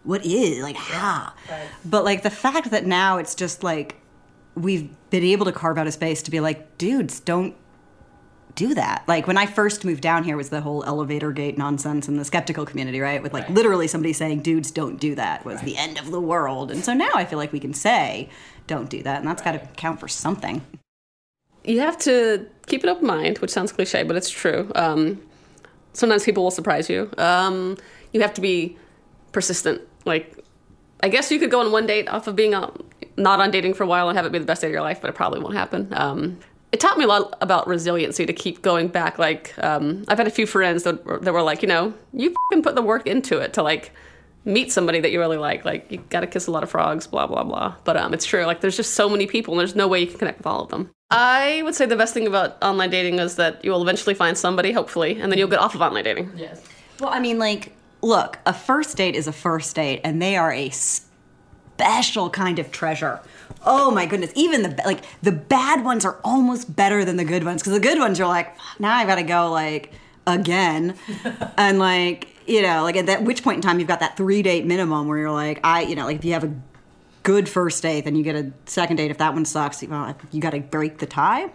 what 0.03 0.25
is 0.25 0.59
like 0.63 0.75
how? 0.75 1.33
But 1.85 2.03
like 2.05 2.23
the 2.23 2.29
fact 2.29 2.71
that 2.71 2.85
now 2.85 3.17
it's 3.17 3.35
just 3.35 3.63
like 3.63 3.95
we've 4.55 4.89
been 5.09 5.23
able 5.23 5.45
to 5.45 5.51
carve 5.51 5.77
out 5.77 5.87
a 5.87 5.91
space 5.91 6.23
to 6.23 6.31
be 6.31 6.39
like, 6.39 6.77
dudes, 6.77 7.19
don't 7.19 7.55
do 8.55 8.73
that. 8.73 9.03
Like 9.07 9.27
when 9.27 9.37
I 9.37 9.45
first 9.45 9.85
moved 9.85 10.01
down 10.01 10.23
here 10.23 10.35
was 10.35 10.49
the 10.49 10.61
whole 10.61 10.83
elevator 10.85 11.31
gate 11.31 11.57
nonsense 11.57 12.07
in 12.07 12.17
the 12.17 12.25
skeptical 12.25 12.65
community, 12.65 12.99
right? 12.99 13.21
With 13.21 13.33
like 13.33 13.47
literally 13.49 13.87
somebody 13.87 14.13
saying, 14.13 14.41
dudes, 14.41 14.71
don't 14.71 14.99
do 14.99 15.13
that 15.15 15.45
was 15.45 15.61
the 15.61 15.77
end 15.77 15.99
of 15.99 16.09
the 16.09 16.19
world. 16.19 16.71
And 16.71 16.83
so 16.83 16.93
now 16.93 17.11
I 17.13 17.23
feel 17.23 17.37
like 17.37 17.53
we 17.53 17.59
can 17.59 17.73
say, 17.73 18.29
don't 18.65 18.89
do 18.89 19.03
that. 19.03 19.19
And 19.19 19.27
that's 19.27 19.43
got 19.43 19.51
to 19.51 19.59
count 19.75 19.99
for 19.99 20.07
something. 20.07 20.65
You 21.67 21.81
have 21.81 21.97
to 21.99 22.47
keep 22.65 22.83
an 22.83 22.89
open 22.89 23.05
mind, 23.05 23.39
which 23.39 23.51
sounds 23.51 23.71
cliche, 23.71 24.03
but 24.03 24.15
it's 24.15 24.29
true. 24.29 24.71
Um, 24.75 25.21
sometimes 25.93 26.23
people 26.23 26.43
will 26.43 26.51
surprise 26.51 26.89
you. 26.89 27.11
Um, 27.17 27.77
you 28.13 28.21
have 28.21 28.33
to 28.35 28.41
be 28.41 28.77
persistent. 29.31 29.81
Like, 30.05 30.37
I 31.03 31.09
guess 31.09 31.31
you 31.31 31.39
could 31.39 31.51
go 31.51 31.59
on 31.59 31.71
one 31.71 31.85
date 31.85 32.07
off 32.07 32.27
of 32.27 32.35
being 32.35 32.55
on, 32.55 32.83
not 33.17 33.39
on 33.39 33.51
dating 33.51 33.73
for 33.73 33.83
a 33.83 33.87
while 33.87 34.09
and 34.09 34.17
have 34.17 34.25
it 34.25 34.31
be 34.31 34.39
the 34.39 34.45
best 34.45 34.61
day 34.61 34.67
of 34.67 34.73
your 34.73 34.81
life, 34.81 35.01
but 35.01 35.09
it 35.09 35.13
probably 35.13 35.39
won't 35.39 35.55
happen. 35.55 35.89
Um, 35.91 36.39
it 36.71 36.79
taught 36.79 36.97
me 36.97 37.03
a 37.03 37.07
lot 37.07 37.37
about 37.41 37.67
resiliency 37.67 38.25
to 38.25 38.33
keep 38.33 38.61
going 38.61 38.87
back. 38.87 39.19
Like, 39.19 39.53
um, 39.63 40.05
I've 40.07 40.17
had 40.17 40.27
a 40.27 40.31
few 40.31 40.47
friends 40.47 40.83
that, 40.83 41.03
that 41.23 41.33
were 41.33 41.41
like, 41.41 41.61
you 41.61 41.67
know, 41.67 41.93
you 42.13 42.33
can 42.51 42.61
put 42.61 42.75
the 42.75 42.81
work 42.81 43.07
into 43.07 43.39
it 43.39 43.53
to 43.53 43.63
like 43.63 43.91
meet 44.47 44.71
somebody 44.71 44.99
that 45.01 45.11
you 45.11 45.19
really 45.19 45.37
like. 45.37 45.65
Like, 45.65 45.91
you 45.91 45.97
got 46.09 46.21
to 46.21 46.27
kiss 46.27 46.47
a 46.47 46.51
lot 46.51 46.63
of 46.63 46.69
frogs, 46.69 47.05
blah 47.05 47.27
blah 47.27 47.43
blah. 47.43 47.75
But 47.83 47.97
um, 47.97 48.13
it's 48.13 48.25
true. 48.25 48.45
Like, 48.45 48.61
there's 48.61 48.77
just 48.77 48.95
so 48.95 49.09
many 49.09 49.27
people, 49.27 49.53
and 49.53 49.59
there's 49.59 49.75
no 49.75 49.87
way 49.87 49.99
you 49.99 50.07
can 50.07 50.17
connect 50.17 50.39
with 50.39 50.47
all 50.47 50.61
of 50.61 50.69
them. 50.69 50.89
I 51.11 51.61
would 51.63 51.75
say 51.75 51.85
the 51.85 51.95
best 51.95 52.13
thing 52.13 52.27
about 52.27 52.61
online 52.63 52.89
dating 52.89 53.19
is 53.19 53.35
that 53.35 53.63
you 53.63 53.71
will 53.71 53.81
eventually 53.81 54.15
find 54.15 54.37
somebody, 54.37 54.71
hopefully, 54.71 55.19
and 55.19 55.31
then 55.31 55.37
you'll 55.37 55.47
get 55.47 55.59
off 55.59 55.75
of 55.75 55.81
online 55.81 56.03
dating. 56.03 56.31
Yes. 56.35 56.61
Well, 56.99 57.09
I 57.11 57.19
mean, 57.19 57.37
like, 57.37 57.73
look, 58.01 58.39
a 58.45 58.53
first 58.53 58.97
date 58.97 59.15
is 59.15 59.27
a 59.27 59.31
first 59.31 59.75
date, 59.75 60.01
and 60.03 60.21
they 60.21 60.35
are 60.35 60.51
a 60.51 60.69
special 60.69 62.29
kind 62.29 62.57
of 62.57 62.71
treasure. 62.71 63.19
Oh 63.65 63.91
my 63.91 64.05
goodness! 64.05 64.31
Even 64.35 64.63
the 64.63 64.81
like 64.85 65.03
the 65.21 65.31
bad 65.31 65.83
ones 65.83 66.05
are 66.05 66.19
almost 66.23 66.73
better 66.75 67.03
than 67.05 67.17
the 67.17 67.25
good 67.25 67.43
ones 67.43 67.61
because 67.61 67.73
the 67.73 67.79
good 67.79 67.99
ones 67.99 68.17
you're 68.19 68.27
like, 68.27 68.55
now 68.79 68.95
I 68.95 69.05
got 69.05 69.15
to 69.15 69.23
go 69.23 69.51
like 69.51 69.91
again, 70.25 70.95
and 71.57 71.79
like 71.79 72.27
you 72.47 72.61
know, 72.61 72.83
like 72.83 72.95
at 72.95 73.05
that 73.07 73.23
which 73.23 73.43
point 73.43 73.57
in 73.57 73.61
time 73.61 73.79
you've 73.79 73.87
got 73.87 73.99
that 73.99 74.17
three 74.17 74.41
date 74.41 74.65
minimum 74.65 75.07
where 75.07 75.17
you're 75.17 75.31
like, 75.31 75.59
I 75.63 75.81
you 75.81 75.95
know, 75.95 76.05
like 76.05 76.17
if 76.17 76.25
you 76.25 76.33
have 76.33 76.43
a 76.43 76.53
good 77.23 77.49
first 77.49 77.83
date, 77.83 78.05
then 78.05 78.15
you 78.15 78.23
get 78.23 78.35
a 78.35 78.51
second 78.65 78.95
date. 78.95 79.11
If 79.11 79.17
that 79.17 79.33
one 79.33 79.43
sucks, 79.43 79.83
well, 79.83 80.15
you 80.31 80.39
got 80.39 80.51
to 80.51 80.61
break 80.61 80.99
the 80.99 81.05
tie. 81.05 81.51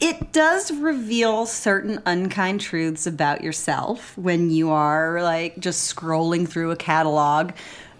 It 0.00 0.32
does 0.32 0.72
reveal 0.72 1.46
certain 1.46 2.00
unkind 2.06 2.60
truths 2.60 3.06
about 3.06 3.42
yourself 3.42 4.16
when 4.16 4.50
you 4.50 4.70
are 4.70 5.22
like 5.22 5.58
just 5.60 5.94
scrolling 5.94 6.48
through 6.48 6.70
a 6.70 6.76
catalog 6.76 7.52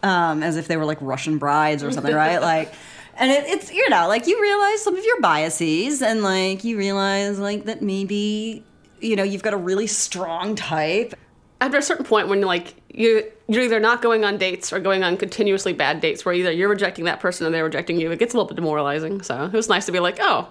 um, 0.03 0.43
as 0.43 0.57
if 0.57 0.67
they 0.67 0.77
were 0.77 0.85
like 0.85 0.99
Russian 1.01 1.39
brides 1.39 1.85
or 1.85 1.93
something, 1.93 2.15
right? 2.15 2.41
Like, 2.43 2.73
and 3.17 3.31
it, 3.31 3.45
it's, 3.47 3.71
you 3.71 3.89
know, 3.91 4.09
like 4.09 4.27
you 4.27 4.41
realize 4.41 4.83
some 4.83 4.97
of 4.97 5.05
your 5.05 5.21
biases 5.21 6.01
and 6.01 6.23
like 6.23 6.65
you 6.65 6.79
realize 6.79 7.39
like 7.39 7.67
that 7.67 7.83
maybe, 7.83 8.65
you 9.01 9.15
know, 9.15 9.23
you've 9.23 9.43
got 9.43 9.53
a 9.53 9.59
really 9.59 9.87
strong 9.87 10.55
type. 10.57 11.15
After 11.63 11.79
a 11.79 11.83
certain 11.83 12.05
point, 12.05 12.27
when 12.27 12.41
you're 12.41 12.49
like 12.49 12.75
you, 12.89 13.25
you're 13.47 13.63
either 13.63 13.79
not 13.79 14.03
going 14.03 14.25
on 14.25 14.37
dates 14.37 14.73
or 14.73 14.81
going 14.81 15.05
on 15.05 15.17
continuously 15.17 15.73
bad 15.73 16.01
dates, 16.01 16.25
where 16.25 16.35
either 16.35 16.51
you're 16.51 16.69
rejecting 16.69 17.05
that 17.05 17.21
person 17.21 17.47
or 17.47 17.51
they're 17.51 17.63
rejecting 17.63 18.01
you. 18.01 18.11
It 18.11 18.19
gets 18.19 18.35
a 18.35 18.37
little 18.37 18.49
bit 18.49 18.57
demoralizing. 18.57 19.23
So 19.23 19.45
it 19.45 19.53
was 19.53 19.69
nice 19.69 19.87
to 19.87 19.93
be 19.93 20.01
like, 20.01 20.19
oh, 20.21 20.49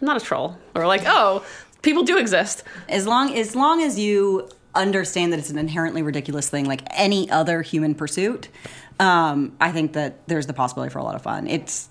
I'm 0.00 0.06
not 0.06 0.16
a 0.16 0.24
troll, 0.24 0.56
or 0.74 0.86
like, 0.86 1.02
oh, 1.04 1.44
people 1.82 2.02
do 2.02 2.16
exist. 2.16 2.64
As 2.88 3.06
long 3.06 3.36
as 3.36 3.54
long 3.54 3.82
as 3.82 3.98
you 3.98 4.48
understand 4.74 5.34
that 5.34 5.38
it's 5.38 5.50
an 5.50 5.58
inherently 5.58 6.00
ridiculous 6.00 6.48
thing, 6.48 6.64
like 6.64 6.80
any 6.92 7.30
other 7.30 7.60
human 7.60 7.94
pursuit, 7.94 8.48
um, 8.98 9.54
I 9.60 9.70
think 9.70 9.92
that 9.92 10.26
there's 10.28 10.46
the 10.46 10.54
possibility 10.54 10.90
for 10.90 10.98
a 10.98 11.04
lot 11.04 11.14
of 11.14 11.20
fun. 11.20 11.46
It's 11.46 11.90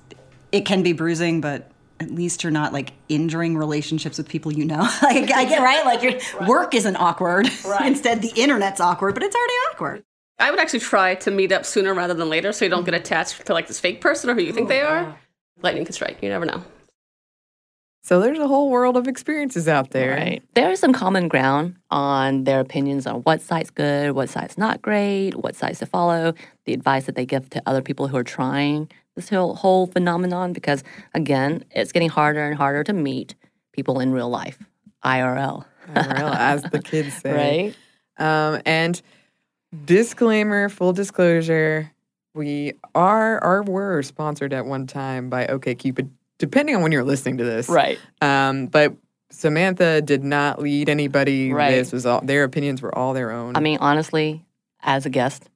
it 0.52 0.66
can 0.66 0.82
be 0.82 0.94
bruising, 0.94 1.42
but 1.42 1.70
at 2.00 2.12
least 2.12 2.44
you're 2.44 2.52
not 2.52 2.74
like 2.74 2.94
injuring 3.10 3.58
relationships 3.58 4.18
with 4.18 4.28
people 4.28 4.54
you 4.54 4.66
know. 4.66 4.82
like 5.02 5.32
I 5.32 5.46
get 5.46 5.62
right, 5.62 5.86
like 5.86 6.02
your 6.04 6.48
work 6.48 6.74
isn't 6.76 6.96
awkward. 6.96 7.48
Instead, 7.84 8.22
the 8.22 8.32
internet's 8.36 8.80
awkward, 8.80 9.14
but 9.14 9.24
it's 9.24 9.36
already 9.36 9.54
awkward. 9.72 10.04
I 10.40 10.52
would 10.52 10.60
actually 10.60 10.82
try 10.82 11.16
to 11.16 11.32
meet 11.32 11.52
up 11.52 11.66
sooner 11.66 11.94
rather 11.94 12.14
than 12.14 12.30
later, 12.30 12.52
so 12.52 12.66
you 12.66 12.70
don't 12.70 12.84
get 12.84 12.94
mm-hmm. 12.94 13.02
attached 13.02 13.46
to 13.46 13.54
like 13.54 13.68
this 13.68 13.80
fake 13.80 14.02
person 14.02 14.30
or 14.30 14.36
who 14.36 14.42
you 14.42 14.54
think 14.54 14.66
oh, 14.66 14.70
they 14.70 14.82
are. 14.82 15.18
Lightning 15.62 15.86
can 15.86 15.94
strike. 15.94 16.22
You 16.22 16.30
never 16.30 16.46
know. 16.46 16.64
So 18.04 18.22
there's 18.22 18.40
a 18.40 18.48
whole 18.48 18.70
world 18.70 18.96
of 18.96 19.08
experiences 19.08 19.68
out 19.68 19.92
there. 19.92 20.12
Right. 20.16 20.42
There 20.54 20.72
is 20.72 20.80
some 20.80 20.94
common 20.94 21.28
ground 21.28 21.76
on 21.90 22.46
their 22.46 22.62
opinions 22.62 23.06
on 23.06 23.16
what 23.24 23.42
site's 23.42 23.70
good, 23.70 24.12
what 24.12 24.30
site's 24.30 24.58
not 24.58 24.82
great, 24.82 25.36
what 25.36 25.58
sites 25.58 25.80
to 25.80 25.86
follow, 25.86 26.34
the 26.64 26.74
advice 26.74 27.06
that 27.08 27.16
they 27.16 27.26
give 27.26 27.50
to 27.50 27.62
other 27.66 27.82
people 27.82 28.08
who 28.08 28.16
are 28.16 28.24
trying 28.24 28.90
this 29.18 29.28
whole, 29.30 29.56
whole 29.56 29.88
phenomenon. 29.88 30.54
Because 30.54 30.84
again, 31.14 31.66
it's 31.72 31.92
getting 31.92 32.10
harder 32.10 32.46
and 32.46 32.56
harder 32.56 32.86
to 32.86 32.94
meet 32.94 33.36
people 33.74 34.00
in 34.00 34.14
real 34.14 34.30
life, 34.30 34.58
IRL. 35.04 35.66
IRL, 35.94 36.36
as 36.36 36.64
the 36.64 36.82
kids 36.82 37.14
say. 37.22 37.74
Right? 38.18 38.54
Um, 38.54 38.62
and 38.66 39.02
disclaimer, 39.86 40.70
full 40.70 40.94
disclosure, 40.94 41.92
we 42.34 42.74
are 42.96 43.44
or 43.44 43.64
were 43.64 44.02
sponsored 44.04 44.54
at 44.54 44.66
one 44.66 44.88
time 44.88 45.30
by 45.30 45.48
OKCupid, 45.48 46.10
depending 46.38 46.76
on 46.76 46.82
when 46.82 46.92
you're 46.92 47.04
listening 47.04 47.38
to 47.38 47.44
this. 47.44 47.68
Right. 47.68 48.00
Um, 48.22 48.68
but 48.68 48.94
Samantha 49.30 50.02
did 50.02 50.24
not 50.24 50.62
lead 50.62 50.90
anybody. 50.90 51.52
Right. 51.52 51.72
This 51.72 51.92
was 51.92 52.06
all 52.06 52.22
their 52.22 52.44
opinions 52.44 52.82
were 52.82 52.96
all 52.96 53.14
their 53.14 53.32
own. 53.32 53.58
I 53.58 53.60
mean, 53.60 53.80
honestly, 53.82 54.46
as 54.82 55.06
a 55.06 55.10
guest, 55.10 55.50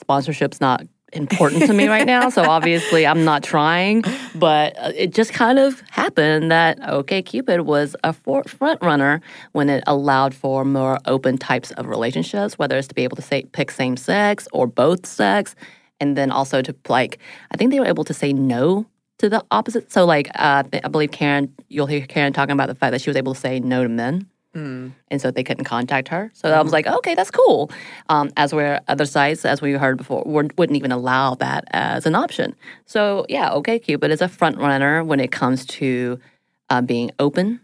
sponsorship's 0.00 0.60
not 0.60 0.86
important 1.14 1.62
to 1.62 1.72
me 1.72 1.88
right 1.88 2.06
now. 2.06 2.28
So 2.28 2.42
obviously, 2.48 3.06
I'm 3.06 3.24
not 3.24 3.42
trying. 3.42 4.04
But 4.34 4.76
uh, 4.78 4.92
it 4.94 5.14
just 5.14 5.32
kind 5.32 5.58
of 5.58 5.82
happened 5.90 6.50
that 6.50 6.78
OK 6.88 7.22
Cupid 7.22 7.62
was 7.62 7.96
a 8.04 8.12
for- 8.12 8.44
front 8.44 8.82
runner 8.82 9.20
when 9.52 9.70
it 9.70 9.84
allowed 9.86 10.34
for 10.34 10.64
more 10.64 10.98
open 11.06 11.38
types 11.38 11.70
of 11.72 11.86
relationships, 11.86 12.58
whether 12.58 12.76
it's 12.76 12.88
to 12.88 12.94
be 12.94 13.04
able 13.04 13.16
to 13.16 13.22
say 13.22 13.44
pick 13.52 13.70
same 13.70 13.96
sex 13.96 14.48
or 14.52 14.66
both 14.66 15.06
sex, 15.06 15.54
and 16.00 16.16
then 16.16 16.30
also 16.30 16.62
to 16.62 16.74
like, 16.88 17.18
I 17.50 17.56
think 17.56 17.70
they 17.70 17.80
were 17.80 17.86
able 17.86 18.04
to 18.04 18.14
say 18.14 18.32
no 18.32 18.86
to 19.18 19.28
the 19.28 19.44
opposite. 19.50 19.92
So 19.92 20.04
like, 20.04 20.28
uh, 20.34 20.64
I 20.72 20.88
believe 20.88 21.12
Karen, 21.12 21.54
you'll 21.68 21.86
hear 21.86 22.04
Karen 22.06 22.32
talking 22.32 22.52
about 22.52 22.68
the 22.68 22.74
fact 22.74 22.92
that 22.92 23.00
she 23.00 23.10
was 23.10 23.16
able 23.16 23.34
to 23.34 23.40
say 23.40 23.60
no 23.60 23.82
to 23.82 23.88
men 23.88 24.28
and 24.54 25.20
so 25.20 25.30
they 25.30 25.42
couldn't 25.42 25.64
contact 25.64 26.08
her. 26.08 26.30
So 26.34 26.50
I 26.50 26.62
was 26.62 26.72
like, 26.72 26.86
okay, 26.86 27.14
that's 27.14 27.30
cool. 27.30 27.70
Um, 28.08 28.30
as 28.36 28.54
where 28.54 28.80
other 28.88 29.06
sites, 29.06 29.44
as 29.44 29.60
we 29.60 29.72
heard 29.72 29.96
before, 29.96 30.22
wouldn't 30.24 30.76
even 30.76 30.92
allow 30.92 31.34
that 31.36 31.64
as 31.72 32.06
an 32.06 32.14
option. 32.14 32.54
So 32.86 33.26
yeah, 33.28 33.50
OkCupid 33.50 34.10
is 34.10 34.20
a 34.20 34.28
front 34.28 34.58
runner 34.58 35.02
when 35.02 35.20
it 35.20 35.32
comes 35.32 35.66
to 35.66 36.18
uh, 36.70 36.82
being 36.82 37.10
open 37.18 37.60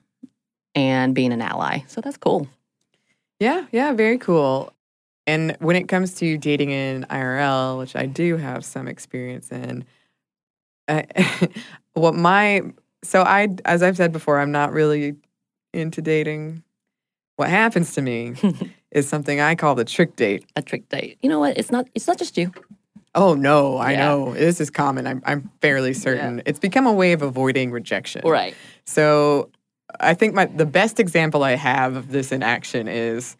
and 0.74 1.14
being 1.14 1.32
an 1.32 1.40
ally. 1.40 1.80
So 1.86 2.00
that's 2.00 2.16
cool. 2.16 2.48
Yeah, 3.38 3.66
yeah, 3.72 3.92
very 3.92 4.18
cool. 4.18 4.72
And 5.26 5.56
when 5.60 5.76
it 5.76 5.88
comes 5.88 6.14
to 6.16 6.36
dating 6.36 6.70
in 6.70 7.06
IRL, 7.08 7.78
which 7.78 7.94
I 7.94 8.06
do 8.06 8.36
have 8.36 8.64
some 8.64 8.88
experience 8.88 9.52
in, 9.52 9.84
I, 10.88 11.06
what 11.94 12.14
my 12.14 12.62
so 13.02 13.22
I, 13.22 13.48
as 13.64 13.82
I've 13.82 13.96
said 13.96 14.12
before, 14.12 14.40
I'm 14.40 14.52
not 14.52 14.72
really 14.72 15.16
into 15.72 16.02
dating. 16.02 16.62
What 17.40 17.48
happens 17.48 17.94
to 17.94 18.02
me 18.02 18.34
is 18.90 19.08
something 19.08 19.40
I 19.40 19.54
call 19.54 19.74
the 19.74 19.86
trick 19.86 20.14
date. 20.14 20.44
A 20.56 20.60
trick 20.60 20.90
date. 20.90 21.16
You 21.22 21.30
know 21.30 21.38
what? 21.38 21.56
It's 21.56 21.70
not. 21.70 21.88
It's 21.94 22.06
not 22.06 22.18
just 22.18 22.36
you. 22.36 22.52
Oh 23.14 23.32
no, 23.32 23.78
I 23.78 23.92
Yeah. 23.92 23.98
know 24.00 24.34
this 24.34 24.60
is 24.60 24.68
common. 24.68 25.06
I'm 25.06 25.22
I'm 25.24 25.50
fairly 25.62 25.94
certain 25.94 26.42
it's 26.44 26.58
become 26.58 26.86
a 26.86 26.92
way 26.92 27.12
of 27.12 27.22
avoiding 27.22 27.70
rejection. 27.70 28.20
Right. 28.28 28.54
So 28.84 29.48
I 29.98 30.12
think 30.12 30.34
my 30.34 30.44
the 30.44 30.66
best 30.66 31.00
example 31.00 31.42
I 31.42 31.52
have 31.52 31.96
of 31.96 32.10
this 32.12 32.30
in 32.30 32.42
action 32.42 32.88
is 32.88 33.38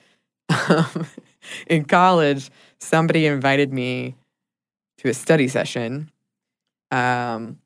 um, 0.49 1.07
in 1.67 1.85
college. 1.85 2.51
Somebody 2.79 3.27
invited 3.27 3.71
me 3.71 4.15
to 4.97 5.11
a 5.11 5.15
study 5.15 5.47
session, 5.47 6.11
um, 6.91 7.59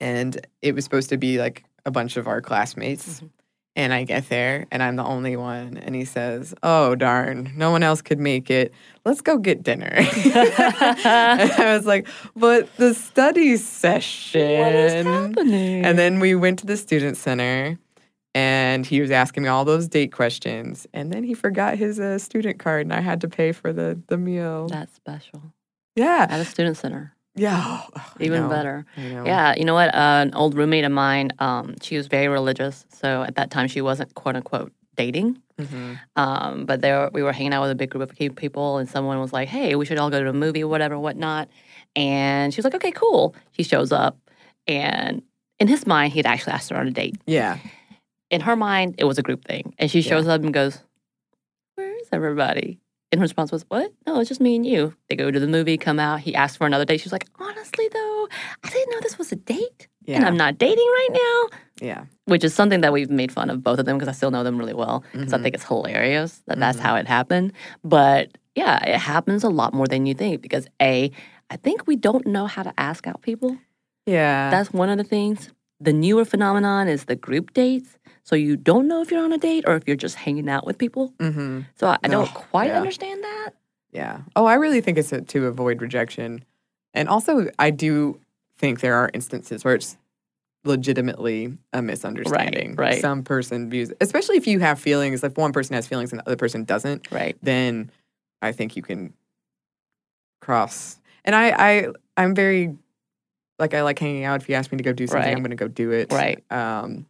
and 0.00 0.40
it 0.62 0.74
was 0.74 0.82
supposed 0.84 1.10
to 1.10 1.18
be 1.18 1.36
like 1.38 1.62
a 1.84 1.90
bunch 1.90 2.16
of 2.16 2.26
our 2.26 2.40
classmates. 2.40 3.20
And 3.74 3.94
I 3.94 4.04
get 4.04 4.28
there, 4.28 4.66
and 4.70 4.82
I'm 4.82 4.96
the 4.96 5.04
only 5.04 5.34
one. 5.34 5.78
And 5.78 5.94
he 5.94 6.04
says, 6.04 6.54
"Oh 6.62 6.94
darn, 6.94 7.52
no 7.56 7.70
one 7.70 7.82
else 7.82 8.02
could 8.02 8.18
make 8.18 8.50
it. 8.50 8.74
Let's 9.06 9.22
go 9.22 9.38
get 9.38 9.62
dinner." 9.62 9.90
and 9.94 10.06
I 11.06 11.74
was 11.74 11.86
like, 11.86 12.06
"But 12.36 12.68
the 12.76 12.92
study 12.92 13.56
session." 13.56 14.60
What 14.60 14.74
is 14.74 15.06
happening? 15.06 15.86
And 15.86 15.98
then 15.98 16.20
we 16.20 16.34
went 16.34 16.58
to 16.58 16.66
the 16.66 16.76
student 16.76 17.16
center 17.16 17.78
and 18.34 18.86
he 18.86 19.00
was 19.00 19.10
asking 19.10 19.42
me 19.42 19.48
all 19.48 19.64
those 19.64 19.88
date 19.88 20.12
questions. 20.12 20.86
And 20.92 21.12
then 21.12 21.24
he 21.24 21.34
forgot 21.34 21.76
his 21.76 22.00
uh, 22.00 22.18
student 22.18 22.58
card 22.58 22.82
and 22.82 22.92
I 22.92 23.00
had 23.00 23.20
to 23.22 23.28
pay 23.28 23.52
for 23.52 23.72
the, 23.72 24.00
the 24.08 24.16
meal. 24.16 24.68
That's 24.68 24.94
special. 24.94 25.52
yeah. 25.96 26.26
At 26.28 26.40
a 26.40 26.44
student 26.44 26.76
center. 26.76 27.14
Yeah. 27.34 27.80
Oh, 27.96 28.02
Even 28.20 28.42
know. 28.42 28.48
better. 28.48 28.86
Know. 28.96 29.24
Yeah, 29.24 29.54
you 29.56 29.64
know 29.64 29.74
what? 29.74 29.94
Uh, 29.94 30.20
an 30.22 30.34
old 30.34 30.54
roommate 30.54 30.84
of 30.84 30.92
mine, 30.92 31.30
um, 31.38 31.74
she 31.80 31.96
was 31.96 32.06
very 32.06 32.28
religious. 32.28 32.84
So 32.90 33.22
at 33.22 33.34
that 33.36 33.50
time, 33.50 33.68
she 33.68 33.80
wasn't 33.80 34.14
quote 34.14 34.36
unquote 34.36 34.70
dating. 34.96 35.38
Mhm. 35.58 35.98
Um, 36.16 36.66
but 36.66 36.82
there, 36.82 37.08
we 37.12 37.22
were 37.22 37.32
hanging 37.32 37.52
out 37.54 37.62
with 37.62 37.70
a 37.70 37.74
big 37.74 37.90
group 37.90 38.02
of 38.10 38.16
people, 38.36 38.76
and 38.78 38.88
someone 38.88 39.18
was 39.18 39.32
like, 39.32 39.48
"Hey, 39.48 39.74
we 39.76 39.84
should 39.86 39.98
all 39.98 40.10
go 40.10 40.22
to 40.22 40.28
a 40.30 40.32
movie, 40.32 40.62
whatever, 40.64 40.98
whatnot." 40.98 41.48
And 41.96 42.52
she 42.52 42.58
was 42.58 42.64
like, 42.64 42.74
"Okay, 42.74 42.92
cool." 42.92 43.34
He 43.50 43.62
shows 43.62 43.92
up, 43.92 44.16
and 44.68 45.22
in 45.58 45.68
his 45.68 45.86
mind, 45.86 46.12
he'd 46.12 46.26
actually 46.26 46.52
asked 46.52 46.70
her 46.70 46.76
on 46.76 46.86
a 46.86 46.90
date. 46.92 47.16
Yeah. 47.26 47.58
In 48.30 48.42
her 48.42 48.56
mind, 48.56 48.94
it 48.98 49.04
was 49.04 49.18
a 49.18 49.22
group 49.22 49.44
thing, 49.46 49.74
and 49.78 49.90
she 49.90 50.02
shows 50.02 50.28
up 50.28 50.42
and 50.42 50.52
goes, 50.52 50.78
"Where 51.76 51.92
is 51.98 52.08
everybody?" 52.12 52.78
And 53.12 53.20
her 53.20 53.24
response 53.24 53.52
was, 53.52 53.64
"What? 53.68 53.92
No, 54.06 54.18
it's 54.18 54.28
just 54.28 54.40
me 54.40 54.56
and 54.56 54.66
you." 54.66 54.94
They 55.08 55.16
go 55.16 55.30
to 55.30 55.38
the 55.38 55.46
movie, 55.46 55.76
come 55.76 56.00
out. 56.00 56.20
He 56.20 56.34
asks 56.34 56.56
for 56.56 56.66
another 56.66 56.86
date. 56.86 57.00
She's 57.00 57.12
like, 57.12 57.28
"Honestly, 57.38 57.88
though, 57.92 58.28
I 58.64 58.70
didn't 58.70 58.90
know 58.90 59.00
this 59.00 59.18
was 59.18 59.30
a 59.30 59.36
date, 59.36 59.88
and 60.08 60.24
I'm 60.24 60.36
not 60.36 60.58
dating 60.58 60.78
right 60.78 61.08
now." 61.12 61.58
Yeah. 61.82 62.04
which 62.26 62.44
is 62.44 62.54
something 62.54 62.80
that 62.82 62.92
we've 62.92 63.10
made 63.10 63.32
fun 63.32 63.50
of 63.50 63.64
both 63.64 63.80
of 63.80 63.86
them 63.86 63.98
because 63.98 64.08
I 64.08 64.12
still 64.12 64.30
know 64.30 64.44
them 64.44 64.56
really 64.56 64.72
well. 64.72 65.02
Because 65.10 65.32
I 65.32 65.36
mm-hmm. 65.36 65.42
think 65.42 65.54
it's 65.56 65.64
hilarious 65.64 66.40
that 66.46 66.60
that's 66.60 66.78
mm-hmm. 66.78 66.86
how 66.86 66.94
it 66.94 67.08
happened. 67.08 67.52
But 67.82 68.38
yeah, 68.54 68.84
it 68.84 68.98
happens 68.98 69.42
a 69.42 69.48
lot 69.48 69.74
more 69.74 69.88
than 69.88 70.06
you 70.06 70.14
think 70.14 70.42
because 70.42 70.68
A, 70.80 71.10
I 71.50 71.56
think 71.56 71.86
we 71.86 71.96
don't 71.96 72.26
know 72.26 72.46
how 72.46 72.62
to 72.62 72.72
ask 72.78 73.06
out 73.06 73.22
people. 73.22 73.58
Yeah. 74.06 74.50
That's 74.50 74.72
one 74.72 74.88
of 74.90 74.98
the 74.98 75.04
things. 75.04 75.50
The 75.80 75.92
newer 75.92 76.24
phenomenon 76.24 76.86
is 76.86 77.06
the 77.06 77.16
group 77.16 77.52
dates. 77.52 77.98
So 78.24 78.36
you 78.36 78.56
don't 78.56 78.86
know 78.88 79.02
if 79.02 79.10
you're 79.10 79.22
on 79.24 79.32
a 79.32 79.38
date 79.38 79.64
or 79.66 79.74
if 79.76 79.82
you're 79.86 79.96
just 79.96 80.14
hanging 80.16 80.48
out 80.48 80.64
with 80.66 80.78
people. 80.78 81.12
mm-hmm. 81.18 81.62
So 81.76 81.88
I, 81.88 81.98
I 82.04 82.08
don't 82.08 82.32
quite 82.32 82.68
yeah. 82.68 82.78
understand 82.78 83.22
that. 83.24 83.50
Yeah. 83.90 84.20
Oh, 84.36 84.46
I 84.46 84.54
really 84.54 84.80
think 84.80 84.96
it's 84.98 85.12
a, 85.12 85.20
to 85.20 85.46
avoid 85.46 85.82
rejection. 85.82 86.44
And 86.94 87.08
also, 87.08 87.48
I 87.58 87.70
do 87.70 88.20
think 88.56 88.80
there 88.80 88.94
are 88.94 89.10
instances 89.12 89.64
where 89.64 89.74
it's 89.74 89.96
legitimately 90.64 91.58
a 91.72 91.82
misunderstanding. 91.82 92.76
right. 92.76 93.00
Some 93.00 93.22
person 93.24 93.68
views, 93.68 93.90
especially 94.00 94.36
if 94.36 94.46
you 94.46 94.60
have 94.60 94.78
feelings, 94.78 95.24
if 95.24 95.36
one 95.36 95.52
person 95.52 95.74
has 95.74 95.88
feelings 95.88 96.12
and 96.12 96.20
the 96.20 96.26
other 96.26 96.36
person 96.36 96.64
doesn't, 96.64 97.10
Right. 97.10 97.36
then 97.42 97.90
I 98.40 98.52
think 98.52 98.76
you 98.76 98.82
can 98.82 99.12
cross. 100.40 101.00
And 101.24 101.34
I, 101.34 101.50
I, 101.50 101.86
I'm 102.16 102.34
very 102.34 102.76
like 103.58 103.74
I 103.74 103.82
like 103.82 103.98
hanging 103.98 104.24
out. 104.24 104.40
If 104.40 104.48
you 104.48 104.54
ask 104.54 104.72
me 104.72 104.78
to 104.78 104.84
go 104.84 104.92
do 104.92 105.06
something, 105.06 105.22
Right. 105.22 105.32
I'm 105.36 105.42
going 105.42 105.50
to 105.50 105.56
go 105.56 105.68
do 105.68 105.90
it. 105.92 106.12
Right. 106.12 106.42
Um, 106.50 107.06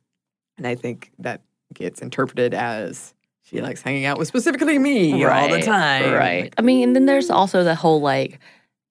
and 0.63 0.67
I 0.69 0.77
think 0.77 1.11
that 1.19 1.41
gets 1.75 2.01
interpreted 2.01 2.55
as 2.55 3.15
she 3.43 3.61
likes 3.61 3.83
hanging 3.83 4.05
out 4.05 4.17
with 4.17 4.29
specifically 4.29 4.79
me 4.79 5.25
all 5.25 5.49
the 5.49 5.61
time. 5.61 6.13
Right. 6.13 6.55
I 6.57 6.63
mean, 6.63 6.85
and 6.89 6.95
then 6.97 7.07
there's 7.07 7.31
also 7.31 7.65
the 7.65 7.75
whole 7.75 8.01
like, 8.01 8.39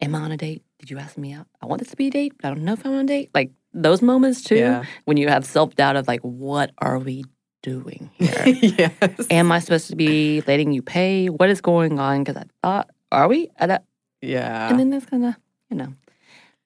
am 0.01 0.13
I 0.13 0.19
on 0.19 0.31
a 0.33 0.37
date? 0.37 0.63
Did 0.79 0.89
you 0.91 0.97
ask 0.97 1.17
me 1.17 1.31
out? 1.31 1.47
I 1.61 1.67
want 1.67 1.79
this 1.79 1.91
to 1.91 1.95
be 1.95 2.07
a 2.07 2.11
date, 2.11 2.33
but 2.41 2.47
I 2.49 2.53
don't 2.53 2.65
know 2.65 2.73
if 2.73 2.85
I'm 2.85 2.91
on 2.93 3.05
a 3.05 3.07
date. 3.07 3.29
Like 3.33 3.51
those 3.73 4.01
moments 4.01 4.43
too, 4.43 4.55
Yeah. 4.57 4.83
when 5.05 5.15
you 5.15 5.29
have 5.29 5.45
self 5.45 5.75
doubt 5.75 5.95
of 5.95 6.07
like, 6.09 6.19
what 6.21 6.71
are 6.79 6.99
we 6.99 7.23
doing 7.63 8.09
here? 8.17 8.43
yes. 8.47 8.91
am 9.29 9.49
I 9.51 9.59
supposed 9.59 9.87
to 9.91 9.95
be 9.95 10.41
letting 10.47 10.73
you 10.73 10.81
pay? 10.81 11.27
What 11.29 11.49
is 11.49 11.61
going 11.61 11.99
on? 11.99 12.23
Because 12.25 12.35
I 12.35 12.45
thought, 12.61 12.89
are 13.13 13.29
we? 13.29 13.49
At 13.55 13.69
a, 13.69 13.81
yeah. 14.21 14.69
and 14.69 14.77
then 14.77 14.89
that's 14.89 15.05
kind 15.05 15.23
of, 15.23 15.35
you 15.69 15.77
know, 15.77 15.93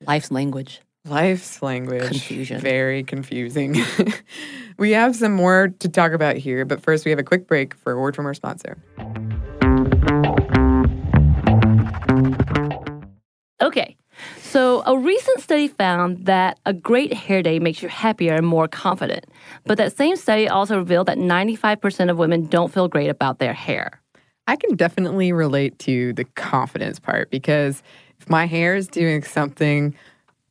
life's 0.07 0.31
language. 0.31 0.81
Life's 1.05 1.61
language. 1.61 2.09
Confusion. 2.09 2.59
Very 2.59 3.03
confusing. 3.03 3.77
we 4.77 4.91
have 4.91 5.15
some 5.15 5.33
more 5.33 5.67
to 5.79 5.87
talk 5.87 6.13
about 6.13 6.35
here, 6.35 6.65
but 6.65 6.81
first 6.81 7.05
we 7.05 7.11
have 7.11 7.19
a 7.19 7.23
quick 7.23 7.47
break 7.47 7.75
for 7.75 7.93
a 7.93 7.99
word 7.99 8.15
from 8.15 8.25
our 8.25 8.33
sponsor. 8.33 8.77
Okay. 13.61 13.95
So, 14.41 14.81
a 14.85 14.97
recent 14.97 15.41
study 15.41 15.67
found 15.67 16.25
that 16.25 16.59
a 16.65 16.73
great 16.73 17.13
hair 17.13 17.43
day 17.43 17.59
makes 17.59 17.83
you 17.83 17.89
happier 17.89 18.33
and 18.33 18.47
more 18.47 18.67
confident. 18.67 19.25
But 19.65 19.77
that 19.77 19.95
same 19.95 20.15
study 20.15 20.47
also 20.47 20.77
revealed 20.77 21.07
that 21.07 21.17
95% 21.17 22.09
of 22.09 22.17
women 22.17 22.47
don't 22.47 22.73
feel 22.73 22.87
great 22.87 23.09
about 23.09 23.39
their 23.39 23.53
hair. 23.53 24.01
I 24.47 24.55
can 24.55 24.75
definitely 24.75 25.33
relate 25.33 25.77
to 25.79 26.13
the 26.13 26.23
confidence 26.23 26.99
part 26.99 27.29
because 27.29 27.83
if 28.19 28.29
my 28.29 28.45
hair 28.45 28.75
is 28.75 28.87
doing 28.87 29.23
something 29.23 29.93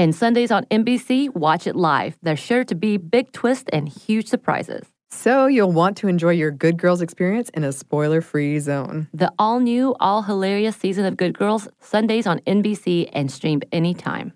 And 0.00 0.14
Sundays 0.14 0.52
on 0.52 0.64
NBC, 0.66 1.34
watch 1.34 1.66
it 1.66 1.74
live. 1.74 2.16
There's 2.22 2.38
sure 2.38 2.62
to 2.62 2.76
be 2.76 2.98
big 2.98 3.32
twists 3.32 3.68
and 3.72 3.88
huge 3.88 4.28
surprises. 4.28 4.86
So, 5.10 5.46
you'll 5.46 5.72
want 5.72 5.96
to 5.96 6.06
enjoy 6.06 6.30
your 6.30 6.52
Good 6.52 6.76
Girls 6.76 7.00
experience 7.02 7.48
in 7.48 7.64
a 7.64 7.72
spoiler 7.72 8.20
free 8.20 8.60
zone. 8.60 9.08
The 9.12 9.32
all 9.40 9.58
new, 9.58 9.96
all 9.98 10.22
hilarious 10.22 10.76
season 10.76 11.04
of 11.04 11.16
Good 11.16 11.36
Girls, 11.36 11.66
Sundays 11.80 12.28
on 12.28 12.38
NBC 12.40 13.10
and 13.12 13.28
streamed 13.28 13.64
anytime. 13.72 14.34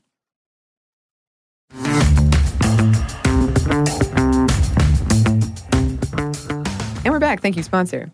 And 7.05 7.13
we're 7.13 7.21
back. 7.21 7.41
Thank 7.41 7.57
you, 7.57 7.63
sponsor. 7.63 8.11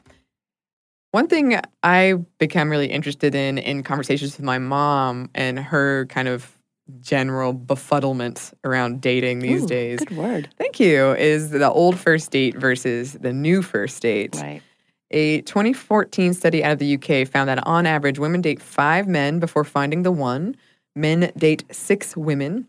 One 1.12 1.28
thing 1.28 1.59
I 1.82 2.14
become 2.38 2.68
really 2.68 2.88
interested 2.88 3.34
in 3.34 3.57
in 3.57 3.82
conversations 3.84 4.36
with 4.36 4.44
my 4.44 4.59
mom 4.59 5.30
and 5.34 5.59
her 5.59 6.05
kind 6.07 6.28
of 6.28 6.57
general 7.01 7.55
befuddlement 7.55 8.53
around 8.64 9.01
dating 9.01 9.41
these 9.41 9.64
Ooh, 9.64 9.68
days. 9.68 10.01
Good 10.01 10.16
word. 10.16 10.49
Thank 10.59 10.80
you. 10.80 11.12
Is 11.14 11.51
the 11.51 11.70
old 11.70 11.99
first 11.99 12.30
date 12.30 12.57
versus 12.57 13.12
the 13.14 13.32
new 13.32 13.62
first 13.62 14.01
date. 14.03 14.36
Right. 14.36 14.62
A 15.11 15.41
2014 15.43 16.34
study 16.34 16.62
out 16.62 16.72
of 16.72 16.78
the 16.78 16.95
UK 16.95 17.26
found 17.26 17.49
that 17.49 17.66
on 17.66 17.86
average, 17.86 18.18
women 18.18 18.43
date 18.43 18.61
five 18.61 19.09
men 19.09 19.39
before 19.39 19.64
finding 19.64 20.03
the 20.03 20.12
one. 20.12 20.55
Men 20.95 21.32
date 21.36 21.64
six 21.70 22.16
women. 22.16 22.66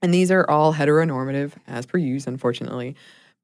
And 0.00 0.12
these 0.12 0.30
are 0.30 0.48
all 0.50 0.74
heteronormative, 0.74 1.52
as 1.66 1.86
per 1.86 1.98
use, 1.98 2.26
unfortunately. 2.26 2.94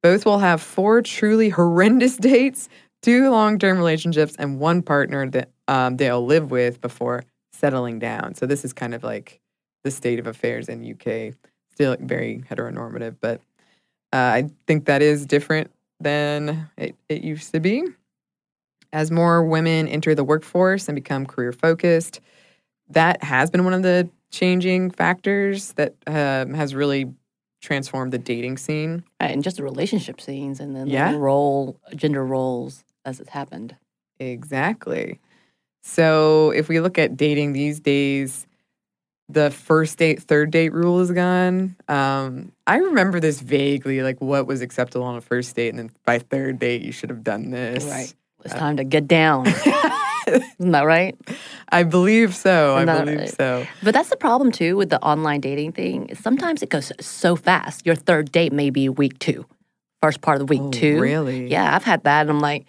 Both 0.02 0.24
will 0.24 0.38
have 0.38 0.62
four 0.62 1.02
truly 1.02 1.48
horrendous 1.48 2.16
dates, 2.18 2.68
two 3.02 3.30
long 3.30 3.58
term 3.58 3.78
relationships, 3.78 4.36
and 4.38 4.58
one 4.58 4.82
partner 4.82 5.28
that 5.30 5.50
um, 5.68 5.96
they'll 5.96 6.24
live 6.24 6.50
with 6.50 6.80
before 6.80 7.24
settling 7.52 7.98
down. 7.98 8.34
So 8.34 8.46
this 8.46 8.64
is 8.64 8.72
kind 8.72 8.94
of 8.94 9.02
like 9.02 9.40
the 9.84 9.90
state 9.90 10.18
of 10.18 10.26
affairs 10.26 10.68
in 10.68 10.84
UK. 10.84 11.34
Still 11.72 11.96
very 12.00 12.44
heteronormative, 12.50 13.16
but 13.20 13.40
uh, 14.12 14.16
I 14.16 14.50
think 14.66 14.86
that 14.86 15.02
is 15.02 15.24
different 15.24 15.70
than 16.00 16.68
it, 16.76 16.94
it 17.08 17.22
used 17.22 17.52
to 17.52 17.60
be. 17.60 17.84
As 18.92 19.10
more 19.10 19.44
women 19.44 19.86
enter 19.86 20.14
the 20.14 20.24
workforce 20.24 20.88
and 20.88 20.96
become 20.96 21.24
career 21.26 21.52
focused, 21.52 22.20
that 22.90 23.22
has 23.22 23.50
been 23.50 23.64
one 23.64 23.72
of 23.72 23.82
the 23.82 24.10
changing 24.30 24.90
factors 24.90 25.72
that 25.74 25.94
um, 26.06 26.54
has 26.54 26.74
really 26.74 27.12
transformed 27.62 28.12
the 28.12 28.18
dating 28.18 28.56
scene. 28.58 29.04
Right, 29.20 29.30
and 29.30 29.44
just 29.44 29.58
the 29.58 29.62
relationship 29.62 30.20
scenes 30.20 30.60
and 30.60 30.74
then 30.74 30.88
Yeah. 30.88 31.12
the 31.12 31.18
role, 31.18 31.78
gender 31.94 32.24
roles 32.24 32.84
as 33.04 33.20
it's 33.20 33.30
happened. 33.30 33.76
Exactly. 34.18 35.20
So 35.82 36.50
if 36.50 36.68
we 36.68 36.80
look 36.80 36.98
at 36.98 37.16
dating 37.16 37.52
these 37.52 37.80
days, 37.80 38.46
the 39.32 39.50
first 39.50 39.98
date, 39.98 40.22
third 40.22 40.50
date 40.50 40.72
rule 40.72 41.00
is 41.00 41.10
gone. 41.10 41.76
Um, 41.88 42.52
I 42.66 42.76
remember 42.76 43.20
this 43.20 43.40
vaguely, 43.40 44.02
like 44.02 44.20
what 44.20 44.46
was 44.46 44.60
acceptable 44.60 45.04
on 45.06 45.16
a 45.16 45.20
first 45.20 45.54
date, 45.56 45.68
and 45.70 45.78
then 45.78 45.90
by 46.04 46.18
third 46.18 46.58
date, 46.58 46.82
you 46.82 46.92
should 46.92 47.10
have 47.10 47.22
done 47.24 47.50
this. 47.50 47.84
Right. 47.84 48.14
It's 48.44 48.54
time 48.54 48.76
to 48.78 48.84
get 48.84 49.06
down. 49.06 49.46
Isn't 50.26 50.70
that 50.72 50.84
right? 50.84 51.16
I 51.70 51.82
believe 51.82 52.34
so. 52.34 52.76
I 52.76 52.84
believe 52.84 53.18
right? 53.18 53.28
so. 53.36 53.66
But 53.82 53.94
that's 53.94 54.10
the 54.10 54.16
problem 54.16 54.52
too 54.52 54.76
with 54.76 54.90
the 54.90 55.02
online 55.02 55.40
dating 55.40 55.72
thing. 55.72 56.14
Sometimes 56.14 56.62
it 56.62 56.68
goes 56.68 56.92
so 57.00 57.36
fast. 57.36 57.84
Your 57.84 57.94
third 57.96 58.30
date 58.32 58.52
may 58.52 58.70
be 58.70 58.88
week 58.88 59.18
two, 59.18 59.44
first 60.02 60.20
part 60.20 60.40
of 60.40 60.46
the 60.46 60.50
week 60.50 60.62
Oh, 60.62 60.70
two. 60.70 61.00
really? 61.00 61.48
Yeah, 61.48 61.74
I've 61.74 61.84
had 61.84 62.04
that. 62.04 62.22
And 62.22 62.30
I'm 62.30 62.40
like, 62.40 62.64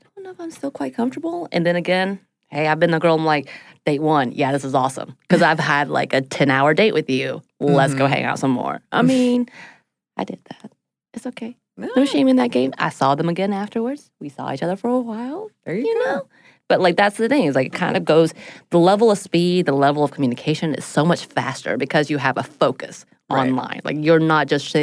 I 0.00 0.06
don't 0.16 0.24
know 0.24 0.30
if 0.30 0.40
I'm 0.40 0.50
still 0.50 0.70
quite 0.70 0.94
comfortable. 0.94 1.46
And 1.52 1.64
then 1.66 1.76
again, 1.76 2.20
hey, 2.48 2.68
I've 2.68 2.78
been 2.80 2.90
the 2.90 2.98
girl. 3.00 3.14
I'm 3.14 3.24
like, 3.24 3.48
date 3.86 4.00
one, 4.02 4.32
yeah, 4.32 4.52
this 4.52 4.64
is 4.64 4.74
awesome 4.74 5.16
because 5.22 5.42
I've 5.42 5.58
had 5.74 5.88
like 5.88 6.12
a 6.12 6.20
ten 6.20 6.50
hour 6.50 6.74
date 6.74 6.92
with 6.94 7.08
you. 7.10 7.42
Let's 7.60 7.92
Mm-hmm. 7.92 7.98
go 7.98 8.06
hang 8.06 8.24
out 8.24 8.38
some 8.38 8.50
more. 8.50 8.80
I 8.92 9.02
mean, 9.02 9.48
I 10.16 10.24
did 10.24 10.38
that. 10.50 10.72
It's 11.14 11.26
okay. 11.26 11.56
No 11.76 12.04
shame 12.04 12.28
in 12.28 12.36
that 12.36 12.50
game. 12.52 12.72
I 12.78 12.90
saw 12.90 13.14
them 13.16 13.28
again 13.28 13.52
afterwards. 13.52 14.10
We 14.20 14.28
saw 14.28 14.52
each 14.52 14.62
other 14.62 14.76
for 14.76 14.88
a 14.88 15.00
while. 15.00 15.50
There 15.64 15.74
you, 15.74 15.86
You 15.86 15.94
go. 15.94 16.00
know. 16.04 16.26
But 16.68 16.80
like 16.80 16.96
that's 16.96 17.16
the 17.16 17.28
thing 17.28 17.44
is 17.44 17.54
like 17.54 17.66
it 17.68 17.72
kind 17.72 17.96
of 17.96 18.04
goes 18.04 18.32
the 18.70 18.78
level 18.78 19.10
of 19.10 19.18
speed, 19.18 19.66
the 19.66 19.72
level 19.72 20.02
of 20.04 20.12
communication 20.12 20.74
is 20.74 20.84
so 20.84 21.04
much 21.04 21.26
faster 21.26 21.76
because 21.76 22.10
you 22.10 22.18
have 22.18 22.36
a 22.38 22.42
focus 22.42 23.04
Right. 23.30 23.48
online. 23.48 23.80
Like 23.84 23.96
you're 24.00 24.18
not 24.20 24.46
just 24.48 24.74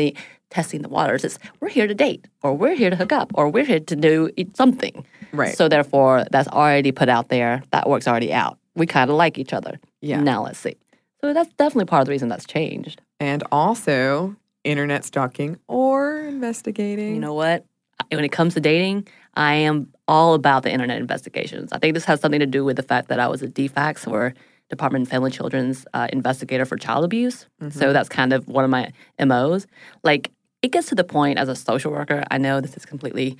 testing 0.49 0.81
the 0.81 0.89
waters. 0.89 1.23
It's 1.23 1.39
we're 1.59 1.69
here 1.69 1.87
to 1.87 1.93
date, 1.95 2.25
or 2.43 2.53
we're 2.55 2.75
here 2.75 2.89
to 2.89 2.95
hook 2.95 3.11
up, 3.11 3.31
or 3.35 3.49
we're 3.49 3.63
here 3.65 3.79
to 3.79 3.95
do 3.95 4.29
something. 4.53 5.05
Right. 5.33 5.55
So 5.55 5.67
therefore, 5.67 6.25
that's 6.31 6.47
already 6.49 6.91
put 6.91 7.09
out 7.09 7.29
there. 7.29 7.63
That 7.71 7.89
work's 7.89 8.07
already 8.07 8.33
out. 8.33 8.57
We 8.75 8.85
kind 8.85 9.09
of 9.09 9.15
like 9.15 9.37
each 9.37 9.53
other. 9.53 9.79
Yeah. 10.01 10.21
Now 10.21 10.43
let's 10.43 10.59
see. 10.59 10.75
So 11.21 11.33
that's 11.33 11.53
definitely 11.53 11.85
part 11.85 12.01
of 12.01 12.05
the 12.07 12.11
reason 12.11 12.29
that's 12.29 12.45
changed. 12.45 13.01
And 13.19 13.43
also 13.51 14.35
internet 14.63 15.05
stalking 15.05 15.57
or 15.67 16.21
investigating. 16.21 17.13
You 17.13 17.21
know 17.21 17.33
what? 17.33 17.65
When 18.09 18.23
it 18.23 18.31
comes 18.31 18.55
to 18.55 18.59
dating, 18.59 19.07
I 19.35 19.53
am 19.53 19.91
all 20.07 20.33
about 20.33 20.63
the 20.63 20.71
internet 20.71 20.97
investigations. 20.97 21.71
I 21.71 21.77
think 21.77 21.93
this 21.93 22.05
has 22.05 22.19
something 22.19 22.39
to 22.39 22.47
do 22.47 22.65
with 22.65 22.75
the 22.75 22.83
fact 22.83 23.09
that 23.09 23.19
I 23.19 23.27
was 23.27 23.41
a 23.43 23.47
DFACS 23.47 24.11
or 24.11 24.33
Department 24.69 25.03
of 25.03 25.09
Family 25.09 25.29
Children's 25.29 25.85
uh, 25.93 26.07
investigator 26.11 26.65
for 26.65 26.77
child 26.77 27.05
abuse. 27.05 27.45
So 27.71 27.93
that's 27.93 28.09
kind 28.09 28.33
of 28.33 28.47
one 28.47 28.63
of 28.63 28.69
my 28.69 28.91
MOs. 29.23 29.67
Like 30.03 30.31
it 30.61 30.71
gets 30.71 30.89
to 30.89 30.95
the 30.95 31.03
point 31.03 31.37
as 31.37 31.49
a 31.49 31.55
social 31.55 31.91
worker, 31.91 32.23
I 32.31 32.37
know 32.37 32.61
this 32.61 32.75
is 32.77 32.85
completely, 32.85 33.37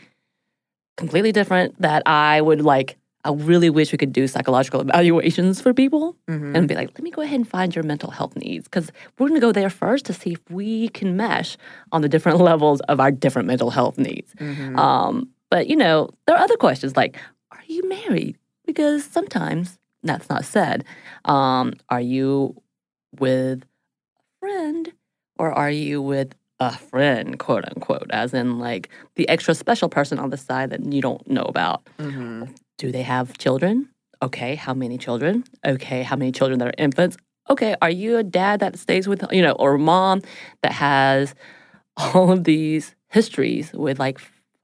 completely 1.02 1.32
different 1.32 1.70
that 1.82 2.02
I 2.06 2.42
would 2.42 2.62
like, 2.62 2.98
I 3.24 3.32
really 3.32 3.70
wish 3.70 3.92
we 3.92 3.98
could 3.98 4.14
do 4.14 4.28
psychological 4.28 4.82
evaluations 4.82 5.62
for 5.62 5.74
people 5.74 6.16
and 6.56 6.68
be 6.68 6.76
like, 6.76 6.90
let 6.96 7.04
me 7.04 7.12
go 7.12 7.22
ahead 7.22 7.36
and 7.42 7.48
find 7.48 7.76
your 7.76 7.84
mental 7.84 8.10
health 8.12 8.36
needs 8.36 8.64
because 8.68 8.92
we're 9.18 9.28
going 9.28 9.40
to 9.40 9.46
go 9.48 9.52
there 9.52 9.70
first 9.70 10.06
to 10.06 10.14
see 10.14 10.32
if 10.34 10.42
we 10.50 10.90
can 10.90 11.16
mesh 11.18 11.58
on 11.92 12.02
the 12.02 12.10
different 12.10 12.40
levels 12.52 12.80
of 12.82 13.00
our 13.00 13.12
different 13.12 13.48
mental 13.48 13.70
health 13.70 13.98
needs. 13.98 14.34
Um, 14.40 15.30
but 15.50 15.68
you 15.68 15.76
know, 15.76 16.10
there 16.26 16.36
are 16.36 16.44
other 16.44 16.58
questions 16.58 16.96
like, 16.96 17.18
are 17.52 17.64
you 17.68 17.88
married? 17.90 18.38
Because 18.66 19.04
sometimes 19.04 19.78
that's 20.04 20.30
not 20.30 20.46
said. 20.46 20.84
Um, 21.26 21.74
are 21.90 22.02
you 22.02 22.56
with 23.20 23.64
a 23.64 24.24
friend 24.40 24.92
or 25.38 25.52
are 25.52 25.70
you 25.72 26.02
with 26.02 26.34
a 26.62 26.78
friend, 26.78 27.38
quote 27.40 27.66
unquote, 27.68 28.08
as 28.12 28.34
in 28.34 28.60
like 28.60 28.88
the 29.16 29.28
extra 29.28 29.54
special 29.56 29.90
person 29.90 30.20
on 30.20 30.30
the 30.30 30.38
side 30.38 30.70
that 30.70 30.82
you 30.94 31.02
don't 31.02 31.28
know 31.30 31.42
about? 31.44 31.88
Mhm. 31.98 32.56
Do 32.78 32.92
they 32.92 33.02
have 33.02 33.38
children? 33.38 33.90
Okay, 34.22 34.54
how 34.56 34.74
many 34.74 34.98
children? 35.00 35.44
Okay, 35.66 36.04
how 36.04 36.16
many 36.16 36.32
children 36.32 36.60
that 36.60 36.68
are 36.68 36.74
infants? 36.78 37.18
Okay, 37.50 37.76
are 37.82 37.90
you 37.90 38.18
a 38.18 38.24
dad 38.24 38.60
that 38.60 38.78
stays 38.78 39.08
with, 39.08 39.26
you 39.32 39.42
know, 39.42 39.54
or 39.54 39.74
a 39.76 39.80
mom 39.80 40.22
that 40.62 40.72
has 40.72 41.34
all 41.98 42.32
of 42.32 42.44
these 42.44 42.96
histories 43.08 43.74
with 43.74 43.98
like 44.00 44.20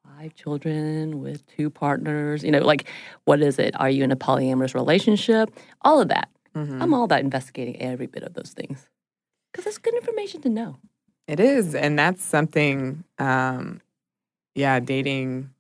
five 0.06 0.36
children, 0.36 1.20
with 1.20 1.46
two 1.48 1.70
partners? 1.72 2.44
You 2.44 2.52
know, 2.52 2.60
like 2.60 2.88
what 3.26 3.42
is 3.42 3.58
it? 3.58 3.74
Are 3.80 3.90
you 3.90 4.04
in 4.04 4.12
a 4.12 4.16
polyamorous 4.16 4.76
relationship? 4.76 5.50
All 5.82 6.00
of 6.00 6.10
that. 6.10 6.30
Mhm. 6.56 6.80
I'm 6.82 6.94
all 6.94 7.04
about 7.04 7.22
investigating 7.22 7.82
every 7.82 8.06
bit 8.08 8.22
of 8.24 8.34
those 8.36 8.52
things 8.52 8.88
because 9.52 9.66
it's 9.66 9.80
good 9.80 9.96
information 9.96 10.42
to 10.42 10.50
know. 10.50 10.78
It 11.28 11.40
is, 11.40 11.76
and 11.76 12.00
that's 12.00 12.24
something. 12.24 13.04
Um, 13.20 13.82
yeah, 14.56 14.80
dating, 14.80 15.52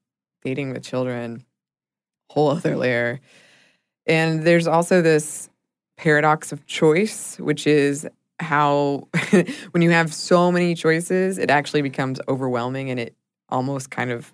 dating 0.44 0.74
with 0.74 0.84
children, 0.84 1.46
whole 2.30 2.50
other 2.50 2.76
layer. 2.76 3.20
And 4.06 4.44
there's 4.44 4.68
also 4.68 5.02
this 5.02 5.50
paradox 5.98 6.52
of 6.52 6.66
choice, 6.66 7.38
which 7.40 7.68
is 7.68 8.08
how 8.40 9.08
when 9.72 9.82
you 9.82 9.92
have 9.92 10.14
so 10.14 10.52
many 10.52 10.74
choices, 10.74 11.38
it 11.38 11.52
actually 11.52 11.82
becomes 11.82 12.20
overwhelming, 12.28 12.90
and 12.90 13.00
it 13.00 13.16
almost 13.50 13.92
kind 13.92 14.12
of 14.12 14.34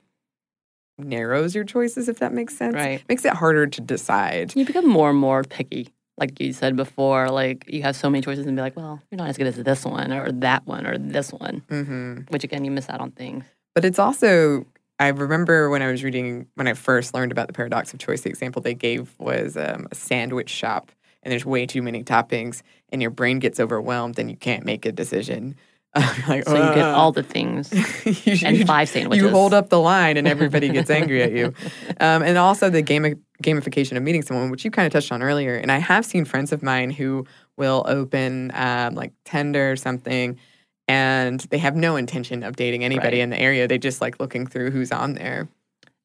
narrows 0.98 1.56
your 1.56 1.64
choices, 1.64 2.08
if 2.08 2.20
that 2.20 2.34
makes 2.34 2.56
sense. 2.56 2.76
Right. 2.76 3.04
Makes 3.10 3.26
it 3.26 3.34
harder 3.34 3.68
to 3.68 3.82
decide. 3.82 4.56
You 4.56 4.66
become 4.66 4.88
more 4.88 5.10
and 5.10 5.20
more 5.20 5.44
picky. 5.44 5.90
Like 6.18 6.40
you 6.40 6.54
said 6.54 6.76
before, 6.76 7.30
like 7.30 7.66
you 7.68 7.82
have 7.84 7.96
so 7.96 8.10
many 8.10 8.22
choices 8.22 8.46
and 8.46 8.56
be 8.56 8.62
like, 8.62 8.76
well, 8.78 9.02
you're 9.10 9.18
not 9.18 9.30
as 9.30 9.38
good 9.38 9.48
as 9.48 9.56
this 9.56 9.84
one 9.84 10.12
or 10.14 10.32
that 10.32 10.66
one 10.68 10.86
or 10.86 10.98
this 10.98 11.32
one, 11.32 11.64
hmm 11.70 12.20
which 12.30 12.44
again, 12.44 12.64
you 12.64 12.72
miss 12.72 12.88
out 12.90 13.02
on 13.02 13.12
things. 13.12 13.46
But 13.76 13.84
it's 13.84 13.98
also, 13.98 14.66
I 15.00 15.08
remember 15.08 15.70
when 15.72 15.82
I 15.82 15.90
was 15.92 16.04
reading, 16.04 16.46
when 16.56 16.68
I 16.68 16.74
first 16.74 17.14
learned 17.16 17.32
about 17.32 17.48
the 17.48 17.54
paradox 17.54 17.94
of 17.94 18.00
choice, 18.00 18.22
the 18.22 18.30
example 18.30 18.62
they 18.62 18.76
gave 18.76 19.14
was 19.18 19.58
um, 19.58 19.88
a 19.92 19.96
sandwich 19.96 20.50
shop, 20.50 20.92
and 21.24 21.32
there's 21.32 21.46
way 21.46 21.66
too 21.66 21.82
many 21.82 22.04
toppings, 22.04 22.62
and 22.90 23.02
your 23.02 23.12
brain 23.12 23.40
gets 23.40 23.60
overwhelmed, 23.60 24.20
and 24.20 24.30
you 24.30 24.38
can't 24.38 24.66
make 24.66 24.86
a 24.86 24.92
decision. 24.92 25.56
Like, 26.28 26.44
So 26.46 26.56
you 26.56 26.74
get 26.74 26.86
all 26.86 27.12
the 27.12 27.22
things 27.22 27.72
You- 28.26 28.48
and 28.48 28.66
five 28.68 28.90
sandwiches. 28.90 29.24
You 29.24 29.30
hold 29.30 29.54
up 29.54 29.70
the 29.70 29.80
line, 29.80 30.18
and 30.18 30.28
everybody 30.28 30.70
gets 30.70 30.90
angry 30.90 31.22
at 31.24 31.32
you. 31.32 31.54
Um, 32.00 32.24
and 32.24 32.38
also 32.38 32.70
the 32.72 32.82
game 32.82 33.24
gamification 33.44 33.98
of 33.98 34.04
meeting 34.04 34.22
someone, 34.24 34.50
which 34.50 34.66
you 34.66 34.72
kind 34.72 34.86
of 34.86 34.94
touched 34.94 35.12
on 35.12 35.22
earlier. 35.22 35.56
And 35.56 35.72
I 35.72 35.78
have 35.78 36.06
seen 36.06 36.26
friends 36.26 36.52
of 36.52 36.64
mine 36.64 36.90
who 36.90 37.26
will 37.58 37.84
open 37.88 38.52
um, 38.56 38.96
like 38.96 39.12
Tinder 39.26 39.72
or 39.72 39.76
something, 39.76 40.40
and 40.88 41.40
they 41.52 41.58
have 41.60 41.76
no 41.76 41.96
intention 41.96 42.44
of 42.44 42.56
dating 42.56 42.84
anybody 42.84 43.18
Right. 43.18 43.24
in 43.24 43.30
the 43.30 43.40
area. 43.40 43.68
They 43.68 43.78
just 43.78 44.02
like 44.02 44.20
looking 44.20 44.48
through 44.48 44.72
who's 44.72 44.92
on 44.92 45.14
there. 45.14 45.48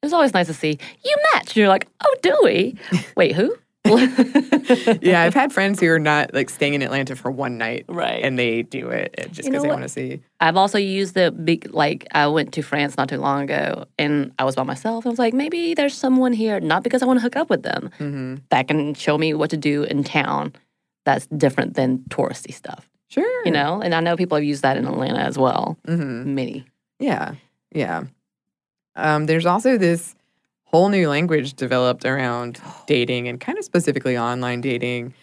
It's 0.03 0.13
always 0.13 0.33
nice 0.35 0.47
to 0.47 0.55
see 0.55 0.79
you 1.05 1.17
match. 1.35 1.57
You're 1.57 1.69
like, 1.69 1.89
oh, 2.05 2.15
do 2.23 2.39
we? 2.45 2.77
Wait, 3.17 3.35
who? 3.35 3.57
yeah, 5.03 5.23
I've 5.23 5.35
had 5.35 5.53
friends 5.53 5.81
who 5.81 5.89
are 5.89 5.99
not 5.99 6.33
like 6.35 6.51
staying 6.51 6.75
in 6.75 6.83
Atlanta 6.83 7.17
for 7.17 7.31
one 7.31 7.59
night, 7.59 7.85
Right. 7.89 8.23
And 8.23 8.39
they 8.39 8.63
do 8.63 8.89
it 8.91 9.15
just 9.33 9.45
You 9.47 9.51
know 9.51 9.51
because 9.51 9.63
they 9.63 9.69
want 9.69 9.83
to 9.83 9.89
see. 9.89 10.21
I've 10.41 10.57
also 10.57 10.79
used 10.79 11.15
the 11.15 11.31
big, 11.31 11.73
like, 11.75 12.07
I 12.13 12.27
went 12.29 12.53
to 12.55 12.63
France 12.63 12.97
not 12.97 13.09
too 13.09 13.19
long 13.19 13.43
ago 13.43 13.87
and 13.99 14.33
I 14.39 14.45
was 14.45 14.55
by 14.55 14.63
myself. 14.63 15.07
I 15.07 15.09
was 15.11 15.19
like, 15.19 15.35
maybe 15.35 15.75
there's 15.75 15.95
someone 15.95 16.33
here, 16.33 16.61
not 16.61 16.83
because 16.83 17.03
I 17.03 17.07
want 17.07 17.19
to 17.19 17.23
hook 17.23 17.37
up 17.37 17.51
with 17.51 17.63
them, 17.63 17.91
Mm-hmm. 17.99 18.37
that 18.51 18.69
can 18.69 18.95
show 18.95 19.19
me 19.19 19.35
what 19.35 19.51
to 19.51 19.57
do 19.57 19.83
in 19.85 20.05
town 20.05 20.53
that's 21.05 21.27
different 21.29 21.75
than 21.75 21.99
touristy 22.11 22.53
stuff, 22.53 22.89
Sure, 23.09 23.45
you 23.47 23.51
know? 23.51 23.81
And 23.81 23.95
I 23.95 24.01
know 24.01 24.17
people 24.17 24.37
have 24.37 24.45
used 24.45 24.63
that 24.63 24.77
in 24.77 24.87
Atlanta 24.87 25.21
as 25.21 25.39
well. 25.39 25.79
Mm-hmm. 25.87 26.35
Many. 26.35 26.67
Yeah, 27.01 27.35
yeah. 27.73 28.05
Um, 28.97 29.27
there's 29.27 29.47
also 29.47 29.79
this 29.79 30.15
whole 30.71 30.89
new 30.91 31.09
language 31.09 31.55
developed 31.55 32.05
around 32.05 32.61
dating 32.87 33.27
and 33.29 33.41
kind 33.41 33.59
of 33.59 33.65
specifically 33.65 34.19
online 34.19 34.61
dating, 34.61 35.15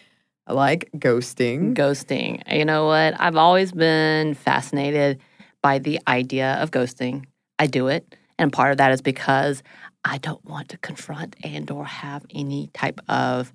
like 0.48 0.90
ghosting. 0.96 1.74
Ghosting. 1.74 2.42
You 2.52 2.64
know 2.64 2.86
what? 2.86 3.14
I've 3.20 3.36
always 3.36 3.70
been 3.72 4.34
fascinated 4.34 5.20
by 5.62 5.78
the 5.78 6.00
idea 6.08 6.54
of 6.60 6.70
ghosting. 6.72 7.24
I 7.58 7.66
do 7.66 7.86
it. 7.88 8.14
And 8.38 8.52
part 8.52 8.72
of 8.72 8.78
that 8.78 8.90
is 8.92 9.00
because 9.00 9.62
I 10.04 10.18
don't 10.18 10.44
want 10.44 10.68
to 10.70 10.78
confront 10.78 11.36
and 11.44 11.70
or 11.70 11.84
have 11.84 12.26
any 12.34 12.68
type 12.74 13.00
of 13.08 13.52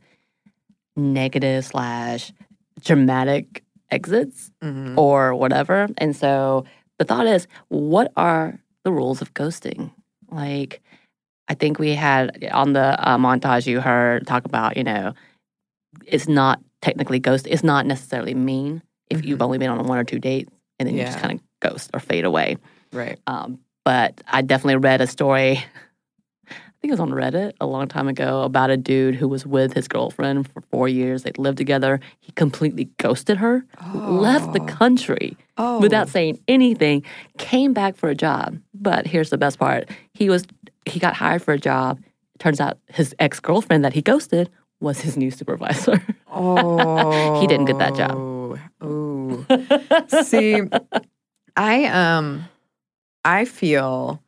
negative 0.96 1.66
slash 1.66 2.32
dramatic 2.84 3.64
exits 3.90 4.50
Mhm. 4.62 4.98
or 4.98 5.36
whatever. 5.36 5.88
And 5.98 6.16
so 6.16 6.66
the 6.98 7.06
thought 7.06 7.28
is, 7.28 7.48
what 7.68 8.12
are 8.16 8.60
the 8.84 8.92
rules 8.92 9.22
of 9.22 9.34
ghosting? 9.34 9.92
Like, 10.30 10.82
I 11.52 11.54
think 11.54 11.80
we 11.80 11.94
had 11.96 12.48
on 12.54 12.72
the 12.72 12.80
uh, 13.10 13.18
montage 13.18 13.68
you 13.68 13.82
heard 13.82 14.26
talk 14.26 14.46
about, 14.46 14.78
you 14.78 14.86
know, 14.86 15.14
it's 16.06 16.30
not 16.30 16.62
technically 16.82 17.20
ghost. 17.20 17.46
It's 17.46 17.62
not 17.62 17.86
necessarily 17.86 18.34
mean 18.34 18.82
if 19.10 19.26
you've 19.26 19.42
only 19.42 19.58
been 19.58 19.70
on 19.70 19.86
one 19.86 19.98
or 19.98 20.06
two 20.06 20.18
dates 20.18 20.50
and 20.80 20.88
then 20.88 20.96
you 20.96 21.04
just 21.04 21.18
Mm-hmm. 21.18 21.28
Kind 21.28 21.40
of 21.42 21.46
ghost 21.60 21.90
or 21.94 22.00
fade 22.00 22.24
away. 22.24 22.56
Right. 22.94 23.20
Um, 23.28 23.60
but 23.84 24.22
I 24.26 24.44
definitely 24.44 24.78
read 24.78 25.02
a 25.02 25.08
story. 25.08 25.58
I 26.50 26.54
think 26.82 26.94
it 26.94 27.00
was 27.00 27.00
on 27.02 27.12
Reddit 27.12 27.52
a 27.60 27.68
long 27.68 27.90
time 27.90 28.08
ago 28.08 28.44
about 28.44 28.70
a 28.72 28.78
dude 28.78 29.16
who 29.16 29.28
was 29.28 29.46
with 29.46 29.74
his 29.74 29.90
girlfriend 29.90 30.50
for 30.52 30.62
four 30.62 30.88
years. 30.88 31.24
They 31.24 31.34
lived 31.38 31.58
together. 31.58 32.00
He 32.22 32.32
completely 32.32 32.86
ghosted 32.98 33.38
her, 33.38 33.66
left 33.94 34.54
the 34.54 34.62
country 34.62 35.36
Oh. 35.58 35.80
without 35.82 36.08
saying 36.10 36.40
anything, 36.48 37.04
came 37.38 37.74
back 37.74 37.98
for 37.98 38.10
a 38.10 38.16
job. 38.16 38.58
But 38.74 39.06
here's 39.06 39.30
the 39.30 39.38
best 39.38 39.60
part: 39.60 39.90
he 40.16 40.28
was 40.28 40.44
he 40.86 41.00
got 41.00 41.16
hired 41.16 41.42
for 41.42 41.54
a 41.54 41.60
job. 41.60 42.00
Turns 42.40 42.60
out 42.60 42.80
his 42.88 43.16
ex 43.20 43.40
girlfriend 43.40 43.86
that 43.86 43.94
he 43.94 44.02
ghosted 44.02 44.50
was 44.80 45.00
his 45.02 45.16
new 45.16 45.32
supervisor. 45.32 46.02
Oh, 46.32 47.38
He 47.42 47.48
didn't 47.48 47.66
get 47.66 47.78
that 47.78 47.96
job. 47.96 48.60
Oh, 48.82 49.46
see, 50.24 50.62
I 51.56 51.86
um, 51.86 52.46
I 53.24 53.46
feel 53.46 54.22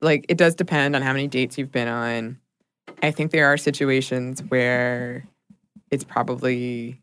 like 0.00 0.24
it 0.28 0.38
does 0.38 0.54
depend 0.54 0.96
on 0.96 1.02
how 1.02 1.12
many 1.12 1.28
dates 1.28 1.58
you've 1.58 1.72
been 1.72 1.88
on. 1.88 2.38
I 3.02 3.10
think 3.10 3.30
there 3.30 3.46
are 3.46 3.56
situations 3.56 4.42
where 4.48 5.26
it's 5.90 6.04
probably 6.04 7.00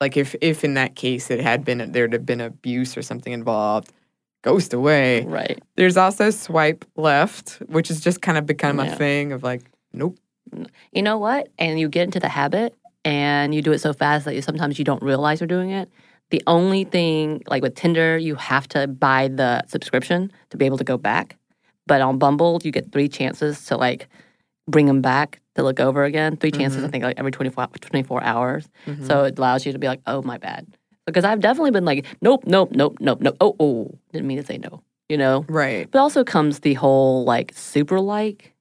like 0.00 0.16
if 0.16 0.34
if 0.40 0.64
in 0.64 0.74
that 0.74 0.94
case 0.94 1.30
it 1.30 1.40
had 1.40 1.64
been 1.64 1.92
there'd 1.92 2.12
have 2.12 2.26
been 2.26 2.40
abuse 2.40 2.96
or 2.96 3.02
something 3.02 3.32
involved, 3.32 3.92
ghost 4.42 4.74
away. 4.74 5.24
right. 5.24 5.60
There's 5.76 5.96
also 5.96 6.30
swipe 6.30 6.84
left, 6.96 7.62
which 7.66 7.88
has 7.88 8.00
just 8.00 8.20
kind 8.20 8.36
of 8.36 8.46
become 8.46 8.78
Yeah. 8.78 8.92
a 8.92 8.96
thing 8.96 9.32
of 9.32 9.42
like, 9.42 9.62
nope. 9.92 10.18
You 10.92 11.02
know 11.02 11.18
what? 11.18 11.48
And 11.58 11.78
you 11.80 11.88
get 11.88 12.04
into 12.04 12.20
the 12.20 12.28
habit 12.28 12.74
and 13.04 13.54
you 13.54 13.62
do 13.62 13.72
it 13.72 13.78
so 13.78 13.92
fast 13.92 14.24
that 14.26 14.34
you, 14.34 14.42
sometimes 14.42 14.78
you 14.78 14.84
don't 14.84 15.02
realize 15.02 15.40
you're 15.40 15.46
doing 15.46 15.70
it. 15.70 15.88
The 16.30 16.42
only 16.46 16.84
thing, 16.84 17.42
like 17.46 17.62
with 17.62 17.74
Tinder, 17.74 18.18
you 18.18 18.34
have 18.34 18.66
to 18.68 18.86
buy 18.86 19.28
the 19.28 19.64
subscription 19.66 20.32
to 20.50 20.56
be 20.56 20.66
able 20.66 20.78
to 20.78 20.84
go 20.84 20.98
back. 20.98 21.36
But 21.86 22.00
on 22.00 22.18
Bumble, 22.18 22.60
you 22.64 22.70
get 22.70 22.92
three 22.92 23.08
chances 23.08 23.64
to 23.66 23.76
like 23.76 24.08
bring 24.68 24.86
them 24.86 25.02
back 25.02 25.40
to 25.54 25.62
look 25.62 25.80
over 25.80 26.04
again. 26.04 26.36
3 26.36 26.50
chances, 26.50 26.78
I 26.78 26.82
mm-hmm. 26.82 26.90
think, 26.90 27.04
like 27.04 27.18
every 27.18 27.32
24, 27.32 27.68
24 27.80 28.24
hours. 28.24 28.68
Mm-hmm. 28.86 29.06
So 29.06 29.24
it 29.24 29.38
allows 29.38 29.66
you 29.66 29.72
to 29.72 29.78
be 29.78 29.86
like, 29.86 30.00
oh, 30.06 30.22
my 30.22 30.38
bad. 30.38 30.66
Because 31.06 31.24
I've 31.24 31.40
definitely 31.40 31.72
been 31.72 31.84
like, 31.84 32.06
nope, 32.20 32.44
nope, 32.46 32.70
nope, 32.72 32.96
nope, 33.00 33.20
nope. 33.20 33.36
Oh, 33.40 33.56
oh, 33.58 33.90
didn't 34.12 34.26
mean 34.28 34.36
to 34.38 34.44
say 34.46 34.58
no, 34.58 34.82
you 35.08 35.16
know? 35.16 35.44
Right. 35.48 35.90
But 35.90 35.98
also 35.98 36.22
comes 36.24 36.60
the 36.60 36.74
whole 36.74 37.24
like 37.24 37.52
super 37.54 37.98
like 38.00 38.54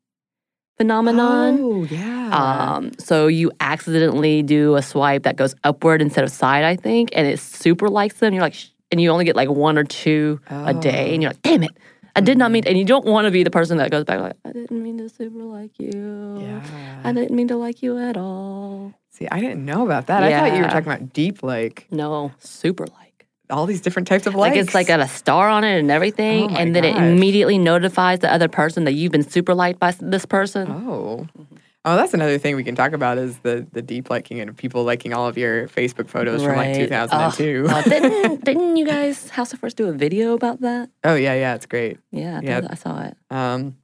phenomenon. 0.78 1.60
Oh 1.62 1.84
yeah. 1.84 2.30
Um, 2.76 2.92
so 2.98 3.28
you 3.28 3.52
accidentally 3.60 4.42
do 4.42 4.76
a 4.76 4.82
swipe 4.82 5.24
that 5.24 5.36
goes 5.36 5.54
upward 5.64 6.02
instead 6.02 6.24
of 6.24 6.32
side, 6.32 6.64
I 6.64 6.76
think, 6.76 7.10
and 7.14 7.28
it 7.28 7.40
super 7.40 7.88
likes 7.90 8.16
them. 8.16 8.34
You're 8.34 8.42
like, 8.42 8.56
sh- 8.56 8.70
and 8.92 9.00
you 9.00 9.10
only 9.12 9.26
get 9.26 9.36
like 9.36 9.50
one 9.50 9.78
or 9.78 9.84
two 9.84 10.40
a 10.50 10.74
day, 10.74 11.14
and 11.14 11.22
you're 11.22 11.32
like, 11.32 11.42
damn 11.44 11.64
it, 11.64 11.72
I 12.16 12.22
did 12.22 12.38
not 12.38 12.52
mean. 12.52 12.64
And 12.66 12.78
you 12.78 12.84
don't 12.86 13.06
want 13.06 13.26
to 13.26 13.32
be 13.32 13.44
the 13.44 13.52
person 13.52 13.78
that 13.78 13.92
goes 13.92 14.04
back 14.04 14.20
like, 14.20 14.36
I 14.44 14.52
didn't 14.52 14.82
mean 14.84 14.98
to 14.98 15.08
super 15.10 15.44
like 15.44 15.78
you. 15.80 16.40
yeah. 16.42 17.02
I 17.04 17.14
didn't 17.14 17.36
mean 17.36 17.48
to 17.50 17.56
like 17.58 17.82
you 17.84 17.98
at 18.00 18.18
all. 18.18 18.94
See, 19.12 19.28
I 19.30 19.40
didn't 19.40 19.64
know 19.66 19.86
about 19.86 20.08
that. 20.08 20.24
I 20.24 20.32
thought 20.32 20.56
you 20.56 20.64
were 20.64 20.70
talking 20.70 20.92
about 20.92 21.14
deep 21.14 21.44
like 21.44 21.88
No, 21.92 22.32
super 22.40 22.86
like. 22.88 23.28
all 23.50 23.66
these 23.66 23.82
different 23.82 24.08
types 24.08 24.26
of 24.26 24.36
likes. 24.36 24.56
Like 24.56 24.66
it's 24.66 24.74
like 24.74 24.88
got 24.88 25.00
a 25.02 25.08
star 25.08 25.50
on 25.50 25.64
it 25.64 25.78
and 25.80 25.92
everything, 25.92 26.46
Oh 26.46 26.50
my 26.50 26.60
and 26.62 26.76
then 26.76 26.84
it 26.86 26.96
immediately 26.96 27.58
notifies 27.58 28.20
the 28.20 28.32
other 28.34 28.48
person 28.48 28.86
that 28.86 28.94
you've 28.94 29.12
been 29.12 29.28
super 29.30 29.54
liked 29.54 29.80
by 29.80 29.92
this 30.00 30.26
person. 30.26 30.70
Oh. 30.72 31.28
Oh, 31.84 31.96
that's 31.96 32.14
another 32.14 32.38
thing 32.38 32.56
we 32.56 32.64
can 32.64 32.76
talk 32.76 32.94
about 32.94 33.18
is 33.18 33.40
the 33.40 33.66
the 33.72 33.82
deep 33.82 34.10
liking 34.12 34.40
and 34.40 34.56
people 34.56 34.84
liking 34.84 35.14
all 35.14 35.28
of 35.28 35.36
your 35.36 35.68
Facebook 35.68 36.10
photos 36.10 36.44
from 36.44 36.56
like 36.56 36.76
2002. 36.76 37.66
Oh, 37.68 37.82
didn't 37.82 38.46
didn't 38.46 38.76
you 38.78 38.86
guys 38.86 39.30
House 39.32 39.52
of 39.52 39.60
First 39.60 39.78
do 39.78 39.88
a 39.88 39.92
video 39.92 40.34
about 40.34 40.62
that? 40.62 40.90
oh 41.04 41.16
yeah, 41.16 41.34
yeah, 41.34 41.56
it's 41.56 41.66
great. 41.66 41.98
Yeah, 42.12 42.38
I, 42.40 42.46
Yeah. 42.46 42.62
I 42.70 42.76
saw 42.76 43.02
it. 43.04 43.18
Um, 43.32 43.78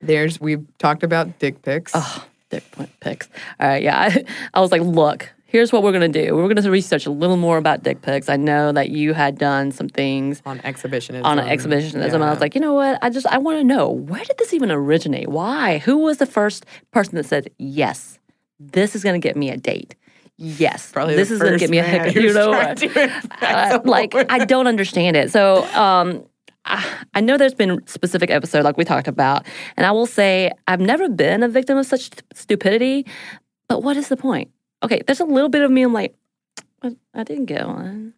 there's 0.00 0.40
we've 0.40 0.64
talked 0.78 1.02
about 1.02 1.40
dick 1.40 1.60
pics. 1.62 1.90
Oh, 1.94 2.24
dick 2.50 2.70
point 2.72 2.90
pics. 3.00 3.28
All 3.58 3.68
right, 3.68 3.82
yeah. 3.82 3.98
I, 3.98 4.24
I 4.54 4.60
was 4.60 4.70
like, 4.70 4.82
look, 4.82 5.32
here's 5.46 5.72
what 5.72 5.82
we're 5.82 5.92
gonna 5.92 6.08
do. 6.08 6.36
We're 6.36 6.52
gonna 6.52 6.70
research 6.70 7.06
a 7.06 7.10
little 7.10 7.36
more 7.36 7.58
about 7.58 7.82
dick 7.82 8.02
pics. 8.02 8.28
I 8.28 8.36
know 8.36 8.72
that 8.72 8.90
you 8.90 9.14
had 9.14 9.38
done 9.38 9.72
some 9.72 9.88
things 9.88 10.42
on 10.46 10.60
exhibitionism. 10.60 11.24
on 11.24 11.38
exhibitionism. 11.38 12.14
And 12.14 12.24
I 12.24 12.30
was 12.30 12.40
like, 12.40 12.54
you 12.54 12.60
know 12.60 12.74
what? 12.74 12.98
I 13.02 13.10
just 13.10 13.26
I 13.26 13.38
want 13.38 13.58
to 13.58 13.64
know 13.64 13.88
where 13.88 14.24
did 14.24 14.38
this 14.38 14.52
even 14.52 14.70
originate? 14.70 15.28
Why? 15.28 15.78
Who 15.78 15.98
was 15.98 16.18
the 16.18 16.26
first 16.26 16.66
person 16.92 17.16
that 17.16 17.26
said 17.26 17.50
yes? 17.58 18.18
This 18.58 18.94
is 18.94 19.02
gonna 19.02 19.18
get 19.18 19.36
me 19.36 19.50
a 19.50 19.56
date. 19.56 19.94
Yes, 20.42 20.90
Probably 20.90 21.16
this 21.16 21.30
is 21.30 21.38
gonna 21.38 21.50
first 21.52 21.60
get 21.60 21.70
me 21.70 21.78
a 21.78 21.82
hiccup. 21.82 22.14
You 22.14 22.32
know, 22.32 22.52
uh, 22.54 23.80
like. 23.84 24.14
I 24.30 24.46
don't 24.46 24.66
understand 24.66 25.14
it. 25.14 25.30
So 25.30 25.64
um, 25.74 26.24
I, 27.14 27.20
know 27.20 27.36
there's 27.36 27.54
been 27.54 27.84
specific 27.86 28.30
episode 28.30 28.64
like 28.64 28.76
we 28.76 28.84
talked 28.84 29.08
about, 29.08 29.46
and 29.76 29.86
I 29.86 29.90
will 29.92 30.06
say 30.06 30.50
I've 30.68 30.80
never 30.80 31.08
been 31.08 31.42
a 31.42 31.48
victim 31.48 31.76
of 31.78 31.86
such 31.86 32.02
st- 32.02 32.22
stupidity. 32.34 33.06
But 33.68 33.82
what 33.82 33.96
is 33.96 34.08
the 34.08 34.16
point? 34.16 34.50
Okay, 34.82 35.02
there's 35.06 35.20
a 35.20 35.24
little 35.24 35.48
bit 35.48 35.62
of 35.62 35.70
me. 35.70 35.82
I'm 35.82 35.92
like, 35.92 36.14
I, 36.82 36.96
I 37.14 37.22
didn't 37.24 37.46
get 37.46 37.66
one. 37.66 38.14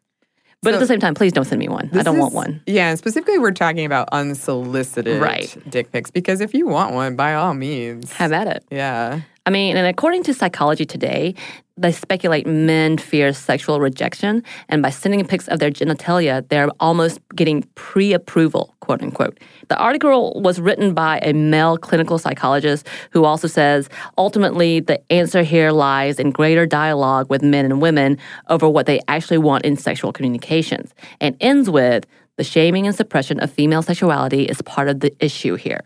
But 0.62 0.74
at 0.74 0.80
the 0.80 0.86
same 0.86 1.00
time, 1.00 1.14
please 1.14 1.32
don't 1.32 1.44
send 1.44 1.58
me 1.58 1.68
one. 1.68 1.90
I 1.92 2.04
don't 2.04 2.18
want 2.18 2.34
one. 2.34 2.62
Yeah, 2.68 2.90
and 2.90 2.96
specifically, 2.98 3.36
we're 3.38 3.50
talking 3.50 3.84
about 3.84 4.08
unsolicited 4.12 5.20
Right. 5.20 5.56
dick 5.68 5.90
pics 5.90 6.12
because 6.12 6.40
if 6.40 6.54
you 6.54 6.68
want 6.68 6.94
one, 6.94 7.16
by 7.16 7.34
all 7.34 7.52
means, 7.54 8.12
Have 8.12 8.32
at 8.32 8.46
it. 8.46 8.64
yeah. 8.70 9.22
I 9.44 9.50
mean, 9.50 9.76
and 9.76 9.88
according 9.88 10.22
to 10.24 10.34
Psychology 10.34 10.84
Today, 10.84 11.34
they 11.82 11.92
speculate 11.92 12.46
men 12.46 12.96
fear 12.96 13.32
sexual 13.32 13.80
rejection, 13.80 14.42
and 14.68 14.82
by 14.82 14.90
sending 14.90 15.24
pics 15.26 15.48
of 15.48 15.58
their 15.58 15.70
genitalia, 15.70 16.48
they're 16.48 16.70
almost 16.80 17.20
getting 17.34 17.62
pre-approval, 17.74 18.74
quote 18.80 19.02
unquote. 19.02 19.38
The 19.68 19.76
article 19.76 20.40
was 20.40 20.60
written 20.60 20.94
by 20.94 21.18
a 21.22 21.32
male 21.32 21.76
clinical 21.76 22.18
psychologist 22.18 22.88
who 23.10 23.24
also 23.24 23.48
says 23.48 23.88
ultimately 24.16 24.80
the 24.80 25.00
answer 25.12 25.42
here 25.42 25.70
lies 25.70 26.18
in 26.18 26.30
greater 26.30 26.66
dialogue 26.66 27.28
with 27.28 27.42
men 27.42 27.64
and 27.64 27.82
women 27.82 28.18
over 28.48 28.68
what 28.68 28.86
they 28.86 29.00
actually 29.08 29.38
want 29.38 29.64
in 29.64 29.76
sexual 29.76 30.12
communications, 30.12 30.94
and 31.20 31.36
ends 31.40 31.68
with 31.68 32.06
the 32.36 32.44
shaming 32.44 32.86
and 32.86 32.96
suppression 32.96 33.40
of 33.40 33.52
female 33.52 33.82
sexuality 33.82 34.44
is 34.44 34.62
part 34.62 34.88
of 34.88 35.00
the 35.00 35.12
issue 35.20 35.54
here 35.54 35.82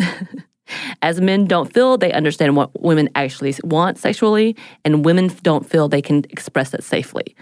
as 1.02 1.20
men 1.20 1.46
don't 1.46 1.72
feel 1.72 1.96
they 1.98 2.12
understand 2.12 2.56
what 2.56 2.70
women 2.80 3.08
actually 3.14 3.54
want 3.64 3.98
sexually, 3.98 4.56
and 4.84 5.04
women 5.04 5.28
don't 5.42 5.68
feel 5.68 5.88
they 5.88 6.02
can 6.02 6.24
express 6.30 6.74
it 6.74 6.84
safely. 6.84 7.34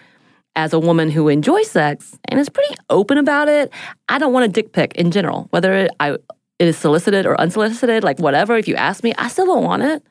As 0.57 0.73
a 0.73 0.79
woman 0.79 1.11
who 1.11 1.29
enjoys 1.29 1.71
sex 1.71 2.19
and 2.29 2.41
is 2.41 2.49
pretty 2.49 2.75
open 2.91 3.17
about 3.19 3.49
it, 3.49 3.73
I 4.09 4.19
don't 4.19 4.33
want 4.33 4.45
a 4.45 4.49
dick 4.49 4.73
pic 4.73 4.95
in 4.97 5.11
general, 5.11 5.47
whether 5.51 5.73
it, 5.73 5.91
I, 6.01 6.13
it 6.13 6.67
is 6.67 6.77
solicited 6.77 7.27
or 7.27 7.41
unsolicited, 7.41 8.03
like 8.03 8.19
whatever. 8.19 8.57
If 8.57 8.67
you 8.67 8.75
ask 8.75 9.05
me, 9.05 9.15
I 9.17 9.29
still 9.29 9.47
don't 9.47 9.63
want 9.65 9.83
it. 9.85 10.03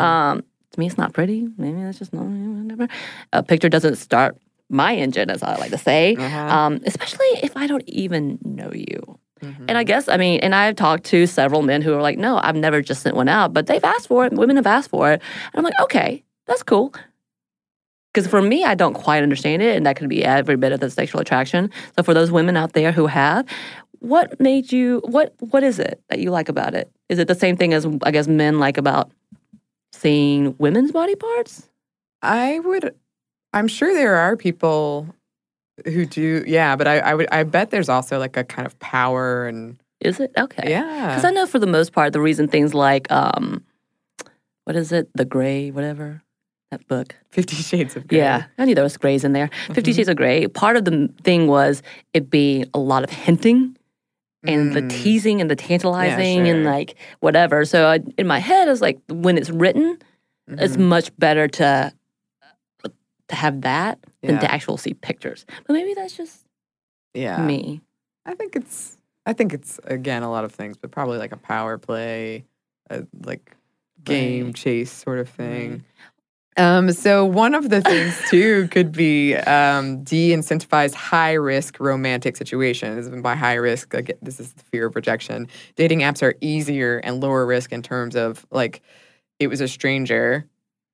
Um, 0.00 0.42
to 0.72 0.80
me, 0.80 0.86
it's 0.86 0.98
not 0.98 1.12
pretty. 1.12 1.46
Maybe 1.56 1.82
that's 1.82 1.98
just 1.98 2.12
not 2.12 2.24
whatever. 2.24 2.88
A 3.32 3.42
picture 3.42 3.68
doesn't 3.68 3.96
start 3.96 4.36
my 4.68 4.96
engine, 4.96 5.28
as 5.30 5.42
I 5.42 5.54
like 5.56 5.70
to 5.70 5.78
say, 5.78 6.14
um, 6.66 6.80
especially 6.86 7.26
if 7.42 7.56
I 7.56 7.66
don't 7.66 7.84
even 7.86 8.38
know 8.42 8.72
you. 8.72 9.18
And 9.42 9.72
I 9.72 9.84
guess, 9.84 10.08
I 10.08 10.16
mean, 10.16 10.40
and 10.40 10.54
I've 10.54 10.76
talked 10.76 11.04
to 11.04 11.26
several 11.26 11.62
men 11.62 11.82
who 11.82 11.92
are 11.94 12.02
like, 12.02 12.16
no, 12.16 12.38
I've 12.42 12.56
never 12.56 12.80
just 12.80 13.02
sent 13.02 13.16
one 13.16 13.28
out, 13.28 13.52
but 13.52 13.66
they've 13.66 13.82
asked 13.84 14.08
for 14.08 14.24
it. 14.24 14.32
Women 14.32 14.56
have 14.56 14.66
asked 14.66 14.90
for 14.90 15.10
it. 15.10 15.20
And 15.20 15.58
I'm 15.58 15.64
like, 15.64 15.78
okay, 15.80 16.22
that's 16.46 16.62
cool. 16.62 16.94
Because 18.12 18.28
for 18.28 18.42
me, 18.42 18.64
I 18.64 18.74
don't 18.74 18.94
quite 18.94 19.22
understand 19.22 19.62
it, 19.62 19.76
and 19.76 19.86
that 19.86 19.96
could 19.96 20.08
be 20.08 20.22
every 20.24 20.56
bit 20.56 20.72
of 20.72 20.80
the 20.80 20.90
sexual 20.90 21.20
attraction. 21.20 21.70
So 21.96 22.02
for 22.02 22.12
those 22.12 22.30
women 22.30 22.56
out 22.56 22.74
there 22.74 22.92
who 22.92 23.06
have, 23.06 23.46
what 24.00 24.38
made 24.40 24.70
you? 24.72 25.00
What 25.04 25.34
What 25.38 25.62
is 25.62 25.78
it 25.78 26.02
that 26.08 26.18
you 26.18 26.30
like 26.30 26.48
about 26.48 26.74
it? 26.74 26.90
Is 27.08 27.18
it 27.18 27.28
the 27.28 27.34
same 27.34 27.56
thing 27.56 27.72
as 27.72 27.86
I 28.02 28.10
guess 28.10 28.26
men 28.26 28.58
like 28.58 28.76
about 28.76 29.10
seeing 29.92 30.56
women's 30.58 30.92
body 30.92 31.14
parts? 31.14 31.68
I 32.20 32.58
would. 32.60 32.94
I'm 33.52 33.68
sure 33.68 33.94
there 33.94 34.16
are 34.16 34.36
people 34.36 35.14
who 35.84 36.06
do. 36.06 36.44
Yeah, 36.46 36.76
but 36.76 36.86
I, 36.86 36.98
I 36.98 37.14
would. 37.14 37.28
I 37.32 37.42
bet 37.44 37.70
there's 37.70 37.88
also 37.88 38.18
like 38.18 38.36
a 38.36 38.44
kind 38.44 38.66
of 38.66 38.78
power 38.78 39.46
and 39.46 39.78
Is 40.00 40.20
it 40.20 40.32
okay? 40.36 40.70
yeah. 40.70 41.08
Because 41.08 41.24
I 41.24 41.30
know 41.30 41.46
for 41.46 41.58
the 41.58 41.66
most 41.66 41.92
part, 41.92 42.12
the 42.12 42.20
reason 42.20 42.48
things 42.48 42.74
like 42.74 43.10
um, 43.10 43.64
what 44.64 44.76
is 44.76 44.92
it, 44.92 45.08
the 45.14 45.24
gray, 45.24 45.70
whatever 45.70 46.22
that 46.70 46.86
book. 46.88 47.14
Fifty 47.30 47.56
Shades 47.56 47.96
of 47.96 48.06
Grey. 48.06 48.18
Yeah, 48.18 48.44
I 48.58 48.64
knew 48.64 48.74
there 48.74 48.84
was 48.84 48.96
grays 48.96 49.24
in 49.24 49.32
there. 49.32 49.50
50 49.74 49.92
Shades 49.92 50.08
of 50.08 50.16
Grey. 50.16 50.46
Part 50.46 50.76
of 50.76 50.84
the 50.86 51.10
thing 51.22 51.46
was 51.46 51.82
it 52.14 52.30
being 52.30 52.64
a 52.74 52.78
lot 52.78 53.04
of 53.04 53.10
hinting 53.10 53.76
and 54.44 54.72
the 54.72 54.80
Mm. 54.82 54.90
teasing 54.90 55.40
and 55.40 55.50
the 55.50 55.54
tantalizing 55.56 56.48
and 56.48 56.64
sure. 56.64 56.72
like 56.72 56.96
whatever. 57.20 57.64
So 57.66 57.86
I, 57.86 58.00
in 58.18 58.26
my 58.26 58.38
head, 58.38 58.68
I 58.68 58.70
was 58.70 58.80
like, 58.80 58.98
when 59.08 59.36
it's 59.38 59.50
written, 59.50 59.98
it's 60.48 60.76
Mhm. 60.76 60.88
much 60.88 61.16
better 61.18 61.46
to 61.46 61.92
to 63.32 63.36
have 63.36 63.62
that 63.62 63.98
than 64.22 64.38
to 64.38 64.50
actually 64.50 64.76
see 64.76 64.94
pictures. 64.94 65.46
But 65.66 65.72
maybe 65.72 65.94
that's 65.94 66.16
just 66.16 66.46
yeah. 67.14 67.44
me. 67.44 67.80
I 68.24 68.34
think 68.34 68.54
it's. 68.54 68.98
I 69.24 69.32
think 69.32 69.54
it's 69.54 69.78
again 69.84 70.22
a 70.22 70.30
lot 70.30 70.44
of 70.44 70.52
things, 70.52 70.76
but 70.76 70.90
probably 70.90 71.18
like 71.18 71.32
a 71.32 71.36
power 71.36 71.78
play, 71.78 72.44
a, 72.90 73.04
like 73.24 73.56
game 74.02 74.46
Right. 74.46 74.54
chase 74.54 74.90
sort 74.90 75.18
of 75.18 75.28
thing. 75.28 75.84
Um, 76.56 76.92
so 76.92 77.24
one 77.24 77.54
of 77.54 77.70
the 77.70 77.80
things 77.80 78.20
too 78.28 78.68
could 78.68 78.92
be 78.92 79.34
um, 79.36 80.02
de-incentivize 80.02 80.92
high 80.92 81.32
risk 81.32 81.80
romantic 81.80 82.36
situations. 82.36 83.06
And 83.06 83.22
by 83.22 83.36
high 83.36 83.54
risk, 83.54 83.94
again, 83.94 84.18
this 84.20 84.38
is 84.38 84.52
the 84.52 84.62
fear 84.64 84.86
of 84.86 84.96
rejection. 84.96 85.48
Dating 85.76 86.00
apps 86.00 86.22
are 86.22 86.34
easier 86.42 86.98
and 86.98 87.22
lower 87.22 87.46
risk 87.46 87.72
in 87.72 87.80
terms 87.80 88.16
of 88.16 88.44
like 88.50 88.82
it 89.38 89.46
was 89.46 89.60
a 89.60 89.68
stranger, 89.68 90.46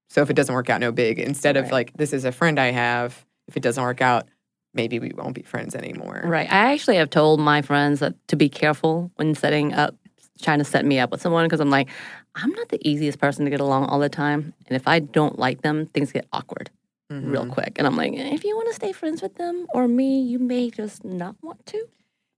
so 0.09 0.22
if 0.22 0.30
it 0.30 0.34
doesn't 0.34 0.54
work 0.54 0.70
out, 0.70 0.80
no 0.80 0.92
big. 0.92 1.18
Instead 1.18 1.56
of 1.56 1.70
like 1.70 1.92
this 1.96 2.12
is 2.12 2.24
a 2.24 2.32
friend 2.32 2.59
I 2.59 2.70
have. 2.70 3.24
If 3.46 3.56
it 3.56 3.62
doesn't 3.62 3.82
work 3.82 4.00
out, 4.02 4.28
maybe 4.74 4.98
we 4.98 5.12
won't 5.16 5.34
be 5.34 5.42
friends 5.42 5.74
anymore. 5.74 6.22
Right. 6.24 6.50
I 6.52 6.72
actually 6.72 6.96
have 6.96 7.09
told 7.11 7.40
my 7.40 7.62
friends 7.62 8.00
that 8.00 8.14
to 8.28 8.36
be 8.36 8.48
careful 8.48 9.11
when 9.16 9.34
setting 9.34 9.72
up, 9.72 9.94
trying 10.42 10.59
to 10.59 10.64
set 10.64 10.84
me 10.84 10.98
up 10.98 11.11
with 11.11 11.22
someone 11.22 11.46
because 11.46 11.61
I'm 11.61 11.70
like, 11.70 11.88
I'm 12.34 12.50
not 12.50 12.68
the 12.68 12.78
easiest 12.86 13.18
person 13.18 13.44
to 13.46 13.50
get 13.50 13.61
along 13.61 13.86
all 13.86 13.98
the 13.98 14.09
time. 14.11 14.52
And 14.66 14.76
if 14.76 14.86
I 14.86 14.98
don't 14.98 15.38
like 15.38 15.62
them, 15.62 15.86
things 15.86 16.12
get 16.12 16.26
awkward 16.32 16.70
real 17.11 17.46
Mhm. 17.46 17.52
quick. 17.52 17.72
And 17.78 17.86
I'm 17.86 17.96
like, 17.96 18.12
if 18.12 18.44
you 18.44 18.54
want 18.54 18.68
to 18.68 18.74
stay 18.74 18.92
friends 18.92 19.22
with 19.22 19.34
them 19.36 19.66
or 19.72 19.88
me, 19.88 20.20
you 20.20 20.38
may 20.38 20.68
just 20.70 21.04
not 21.04 21.36
want 21.42 21.64
to. 21.66 21.88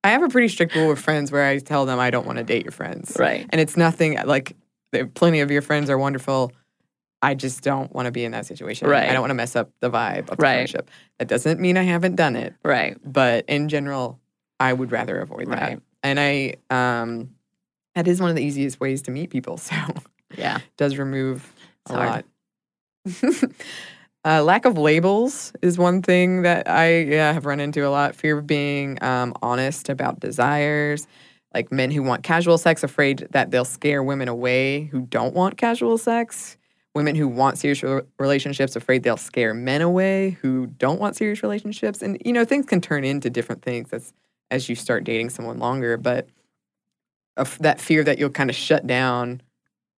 I 0.05 0.11
have 0.11 0.23
a 0.23 0.29
pretty 0.29 0.47
strict 0.49 0.77
rule 0.77 0.89
with 0.89 1.01
friends 1.01 1.33
where 1.33 1.45
I 1.45 1.59
tell 1.59 1.87
them 1.87 1.99
I 1.99 2.11
don't 2.11 2.25
want 2.25 2.39
to 2.39 2.45
date 2.45 2.65
your 2.65 2.71
friends. 2.73 3.17
Right. 3.19 3.47
And 3.51 3.61
it's 3.61 3.77
nothing 3.77 4.17
like 4.25 4.55
plenty 5.15 5.41
of 5.41 5.51
your 5.51 5.61
friends 5.61 5.91
are 5.91 5.99
wonderful. 5.99 6.53
I 7.23 7.35
just 7.35 7.63
don't 7.63 7.93
want 7.95 8.07
to 8.07 8.13
be 8.13 8.25
in 8.25 8.33
that 8.33 8.47
situation. 8.47 8.89
Right. 8.89 9.09
I 9.09 9.13
don't 9.13 9.21
want 9.21 9.31
to 9.31 9.35
mess 9.35 9.55
up 9.57 9.71
the 9.81 9.91
vibe 9.91 10.31
of 10.31 10.39
the 10.39 10.43
Right. 10.43 10.55
friendship. 10.57 10.91
That 11.19 11.29
doesn't 11.29 11.61
mean 11.61 11.77
I 11.77 11.83
haven't 11.83 12.17
done 12.17 12.35
it, 12.37 12.55
Right. 12.65 12.97
but 13.05 13.45
in 13.49 13.69
general, 13.69 14.19
I 14.59 14.73
would 14.73 14.91
rather 14.91 15.19
avoid 15.21 15.49
that. 15.51 15.61
Right. 15.61 15.81
And 16.03 16.19
I, 16.19 16.55
um, 16.71 17.31
that 17.95 18.09
is 18.09 18.21
one 18.21 18.31
of 18.31 18.37
the 18.37 18.43
easiest 18.43 18.81
ways 18.81 19.03
to 19.03 19.11
meet 19.11 19.31
people. 19.31 19.59
So 19.71 19.75
Yeah. 20.37 20.57
it 20.59 20.63
does 20.77 20.97
remove 20.97 21.53
It's 21.85 21.93
a 21.93 21.95
hard. 21.95 22.09
lot. 22.09 22.25
uh, 24.25 24.43
lack 24.45 24.65
of 24.65 24.79
labels 24.79 25.53
is 25.63 25.79
one 25.79 26.03
thing 26.03 26.43
that 26.43 26.69
I 26.71 26.99
yeah, 27.01 27.33
have 27.33 27.47
run 27.47 27.61
into 27.61 27.87
a 27.87 27.91
lot. 27.91 28.15
Fear 28.15 28.39
of 28.39 28.47
being 28.47 29.03
um, 29.03 29.35
honest 29.43 29.89
about 29.89 30.21
desires. 30.21 31.07
Like 31.53 31.73
men 31.73 31.91
who 31.91 32.03
want 32.05 32.23
casual 32.23 32.59
sex, 32.59 32.85
afraid 32.85 33.27
that 33.33 33.51
they'll 33.51 33.65
scare 33.65 34.03
women 34.05 34.29
away 34.29 34.85
who 34.85 35.01
don't 35.03 35.35
want 35.35 35.57
casual 35.57 35.99
sex. 35.99 36.57
Women 36.95 37.15
who 37.15 37.29
want 37.29 37.57
serious 37.57 37.85
relationships, 38.19 38.75
afraid 38.75 39.05
they'll 39.05 39.17
scare 39.17 39.55
men 39.55 39.81
away 39.81 40.31
who 40.43 40.67
don't 40.67 41.01
want 41.01 41.15
serious 41.17 41.43
relationships. 41.43 42.03
And, 42.03 42.21
you 42.25 42.33
know, 42.33 42.45
things 42.45 42.67
can 42.67 42.81
turn 42.81 43.05
into 43.05 43.31
different 43.31 43.63
things 43.63 43.93
as, 43.93 44.13
as 44.51 44.69
you 44.69 44.75
start 44.75 45.05
dating 45.05 45.31
someone 45.31 45.61
longer. 45.61 45.97
But 45.97 46.29
that 47.61 47.81
fear 47.81 48.03
that 48.05 48.19
you'll 48.19 48.31
kind 48.31 48.51
of 48.51 48.57
shut 48.57 48.87
down 48.87 49.41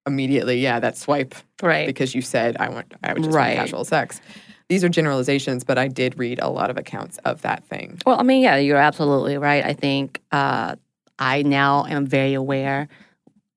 immediately, 0.06 0.58
yeah, 0.60 0.80
that 0.80 0.96
swipe 0.96 1.34
Right. 1.62 1.86
because 1.86 2.14
you 2.14 2.22
said 2.22 2.56
I 2.58 2.68
want 2.68 2.92
I 3.02 3.14
would 3.14 3.22
just 3.22 3.34
Right. 3.34 3.56
want 3.56 3.66
casual 3.68 3.84
sex. 3.84 4.20
These 4.68 4.84
are 4.84 4.88
generalizations, 4.88 5.64
but 5.64 5.78
I 5.78 5.88
did 5.88 6.18
read 6.18 6.40
a 6.40 6.48
lot 6.48 6.70
of 6.70 6.76
accounts 6.76 7.18
of 7.24 7.42
that 7.42 7.64
thing. 7.64 8.00
Well, 8.04 8.18
I 8.18 8.22
mean, 8.22 8.42
yeah, 8.42 8.56
you're 8.56 8.76
absolutely 8.78 9.38
right. 9.38 9.64
I 9.64 9.72
think 9.72 10.20
uh, 10.30 10.76
I 11.18 11.42
now 11.42 11.86
am 11.86 12.06
very 12.06 12.34
aware 12.34 12.88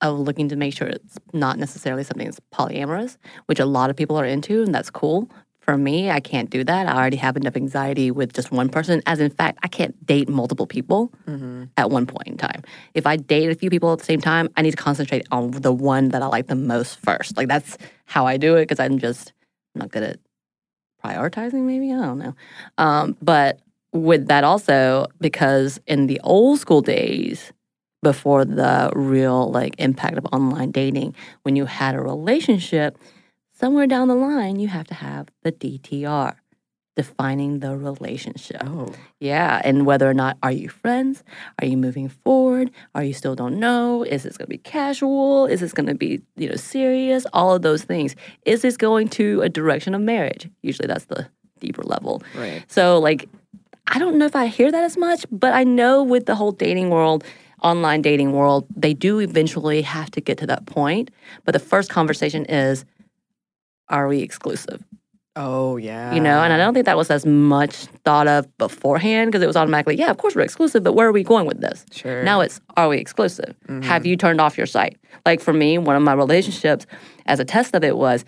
of 0.05 0.19
looking 0.19 0.49
to 0.49 0.55
make 0.55 0.75
sure 0.75 0.87
it's 0.87 1.17
not 1.33 1.57
necessarily 1.57 2.03
something 2.03 2.25
that's 2.27 2.39
polyamorous, 2.53 3.17
which 3.47 3.59
a 3.59 3.65
lot 3.65 3.89
of 3.89 3.95
people 3.95 4.17
are 4.17 4.25
into, 4.25 4.63
and 4.63 4.73
that's 4.73 4.89
cool. 4.89 5.29
For 5.59 5.77
me, 5.77 6.11
I 6.11 6.19
can't 6.19 6.51
do 6.51 6.63
that. 6.63 6.87
I 6.87 6.95
already 6.95 7.17
have 7.17 7.35
enough 7.35 7.55
anxiety 7.55 8.11
with 8.11 8.33
just 8.33 8.51
one 8.51 8.69
person, 8.69 9.01
as 9.07 9.19
in 9.19 9.31
fact, 9.31 9.57
I 9.63 9.67
can't 9.67 10.05
date 10.05 10.29
multiple 10.29 10.67
people 10.67 11.11
at 11.75 11.89
one 11.89 12.05
point 12.05 12.27
in 12.27 12.37
time. 12.37 12.61
If 12.93 13.07
I 13.07 13.15
date 13.15 13.49
a 13.49 13.55
few 13.55 13.71
people 13.71 13.91
at 13.91 13.97
the 13.97 14.05
same 14.05 14.21
time, 14.21 14.47
I 14.55 14.61
need 14.61 14.71
to 14.71 14.77
concentrate 14.77 15.25
on 15.31 15.49
the 15.51 15.73
one 15.73 16.09
that 16.09 16.21
I 16.21 16.27
like 16.27 16.47
the 16.47 16.55
most 16.55 16.99
first. 16.99 17.35
Like 17.35 17.47
that's 17.47 17.79
how 18.05 18.27
I 18.27 18.37
do 18.37 18.55
it 18.57 18.63
because 18.63 18.79
I'm 18.79 18.99
just 18.99 19.33
I'm 19.73 19.79
not 19.79 19.91
good 19.91 20.03
at 20.03 20.19
prioritizing. 21.03 21.63
Maybe 21.63 21.91
I 21.91 21.97
don't 21.97 22.19
know. 22.19 22.35
Um, 22.77 23.17
but 23.21 23.59
with 23.91 24.27
that 24.27 24.43
also, 24.43 25.07
because 25.19 25.79
in 25.87 26.07
the 26.07 26.19
old 26.23 26.59
school 26.59 26.81
days, 26.81 27.51
before 28.05 28.45
the 28.45 28.91
real 28.93 29.49
like 29.49 29.73
impact 29.79 30.15
of 30.15 30.27
online 30.31 30.69
dating, 30.69 31.15
when 31.41 31.55
you 31.55 31.65
had 31.65 31.95
a 31.95 31.99
relationship, 31.99 32.99
somewhere 33.51 33.87
down 33.87 34.07
the 34.07 34.13
line 34.13 34.59
you 34.59 34.67
have 34.67 34.85
to 34.85 34.93
have 34.93 35.27
the 35.41 35.51
DTR, 35.51 36.35
defining 36.95 37.61
the 37.61 37.75
relationship. 37.75 38.61
Oh, 38.63 38.93
Yeah, 39.19 39.59
and 39.63 39.87
whether 39.87 40.07
or 40.07 40.13
not 40.13 40.37
are 40.43 40.51
you 40.51 40.69
friends? 40.69 41.23
Are 41.59 41.65
you 41.65 41.77
moving 41.77 42.07
forward? 42.09 42.69
Are 42.93 43.03
you 43.03 43.11
still 43.11 43.33
don't 43.33 43.59
know? 43.59 44.03
Is 44.03 44.21
this 44.21 44.37
going 44.37 44.45
to 44.45 44.55
be 44.57 44.59
casual? 44.59 45.47
Is 45.47 45.61
this 45.61 45.73
going 45.73 45.87
to 45.87 45.95
be 45.95 46.21
you 46.35 46.47
know 46.47 46.57
serious? 46.57 47.25
All 47.33 47.55
of 47.55 47.63
those 47.63 47.81
things. 47.83 48.15
Is 48.45 48.61
this 48.61 48.77
going 48.77 49.07
to 49.17 49.41
a 49.41 49.49
direction 49.49 49.95
of 49.95 50.01
marriage? 50.01 50.47
Usually 50.61 50.85
that's 50.87 51.05
the 51.05 51.27
deeper 51.59 51.81
level. 51.81 52.21
right. 52.37 52.63
So 52.67 52.99
like 52.99 53.27
I 53.87 53.97
don't 53.97 54.17
know 54.19 54.25
if 54.25 54.35
I 54.35 54.45
hear 54.45 54.71
that 54.71 54.83
as 54.83 54.95
much, 54.95 55.25
but 55.31 55.53
I 55.53 55.63
know 55.63 56.03
with 56.03 56.27
the 56.27 56.35
whole 56.35 56.51
dating 56.51 56.91
world, 56.91 57.23
online 57.65 58.01
dating 58.01 58.31
world, 58.31 58.65
they 58.75 58.93
do 58.93 59.19
eventually 59.19 59.81
have 59.81 60.09
to 60.11 60.21
get 60.21 60.37
to 60.37 60.47
that 60.47 60.65
point. 60.65 61.11
But 61.43 61.53
the 61.53 61.59
first 61.59 61.89
conversation 61.89 62.45
is 62.45 62.85
are 63.89 64.07
we 64.07 64.19
exclusive? 64.21 64.83
Oh 65.37 65.75
yeah. 65.75 66.13
you 66.13 66.21
know, 66.21 66.41
and 66.43 66.53
I 66.53 66.57
don't 66.57 66.73
think 66.73 66.85
that 66.85 66.95
was 66.95 67.11
as 67.11 67.25
much 67.25 67.75
thought 68.05 68.25
of 68.25 68.47
beforehand 68.57 69.29
because 69.29 69.43
it 69.43 69.47
was 69.47 69.57
automatically, 69.57 69.97
yeah, 69.97 70.09
of 70.09 70.17
course 70.17 70.33
we're 70.33 70.43
exclusive, 70.43 70.81
but 70.81 70.93
where 70.93 71.09
are 71.09 71.11
we 71.11 71.23
going 71.23 71.45
with 71.45 71.59
this? 71.59 71.85
Sure. 71.91 72.23
Now 72.23 72.39
it's, 72.39 72.61
are 72.77 72.87
we 72.87 72.99
exclusive? 72.99 73.53
Have 73.83 74.05
you 74.05 74.15
turned 74.15 74.39
off 74.39 74.57
your 74.57 74.65
site? 74.65 74.97
Like 75.25 75.41
for 75.41 75.51
me, 75.51 75.77
one 75.77 75.97
of 75.97 76.03
my 76.03 76.13
relationships, 76.13 76.85
as 77.25 77.41
a 77.41 77.45
test 77.45 77.75
of 77.75 77.83
it, 77.83 77.97
was, 77.97 78.23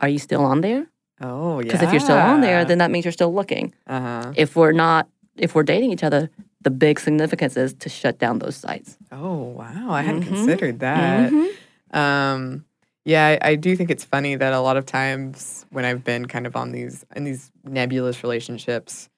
are 0.00 0.08
you 0.10 0.18
still 0.18 0.44
on 0.44 0.60
there? 0.60 0.86
Oh 1.22 1.60
yeah. 1.60 1.62
Because 1.62 1.80
if 1.80 1.92
you're 1.92 2.00
still 2.00 2.18
on 2.18 2.42
there, 2.42 2.66
then 2.66 2.76
that 2.78 2.90
means 2.90 3.06
you're 3.06 3.12
still 3.12 3.32
looking. 3.34 3.72
uh 3.86 4.00
huh. 4.00 4.32
If 4.36 4.54
we're 4.54 4.72
not, 4.72 5.08
if 5.38 5.54
we're 5.54 5.62
dating 5.62 5.92
each 5.92 6.04
other, 6.04 6.28
the 6.62 6.70
big 6.70 7.00
significance 7.00 7.56
is 7.56 7.72
to 7.74 7.88
shut 7.88 8.18
down 8.18 8.38
those 8.38 8.56
sites. 8.56 8.98
Oh 9.12 9.36
wow, 9.36 9.90
I 9.90 10.02
hadn't 10.02 10.22
Mm-hmm. 10.22 10.34
considered 10.34 10.80
that. 10.80 11.32
Um, 11.92 12.64
yeah, 13.04 13.38
I, 13.42 13.50
I 13.50 13.54
do 13.56 13.74
think 13.76 13.90
it's 13.90 14.04
funny 14.04 14.36
that 14.36 14.52
a 14.52 14.60
lot 14.60 14.76
of 14.76 14.84
times 14.86 15.64
when 15.70 15.84
I've 15.84 16.04
been 16.04 16.26
kind 16.26 16.46
of 16.46 16.54
on 16.56 16.72
these 16.72 17.04
in 17.16 17.24
these 17.24 17.50
nebulous 17.64 18.22
relationships, 18.22 19.08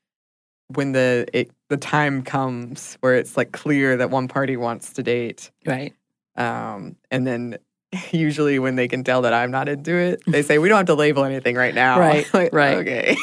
when 0.68 0.92
the 0.92 1.26
it, 1.32 1.50
the 1.68 1.76
time 1.76 2.22
comes 2.22 2.96
where 3.00 3.16
it's 3.16 3.36
like 3.36 3.52
clear 3.52 3.96
that 3.96 4.10
one 4.10 4.28
party 4.28 4.56
wants 4.56 4.92
to 4.94 5.02
date, 5.02 5.50
Right. 5.66 5.92
um, 6.36 6.96
and 7.10 7.26
then 7.26 7.58
usually 8.12 8.58
when 8.58 8.76
they 8.76 8.88
can 8.88 9.04
tell 9.04 9.22
that 9.22 9.32
I'm 9.32 9.50
not 9.50 9.68
into 9.68 9.94
it, 9.94 10.22
they 10.26 10.42
say 10.42 10.58
we 10.58 10.68
don't 10.68 10.78
have 10.78 10.86
to 10.86 10.94
label 10.94 11.24
anything 11.24 11.56
right 11.56 11.74
now. 11.74 11.98
Right, 11.98 12.26
Like, 12.34 12.52
right. 12.52 12.78
Okay. 12.78 13.16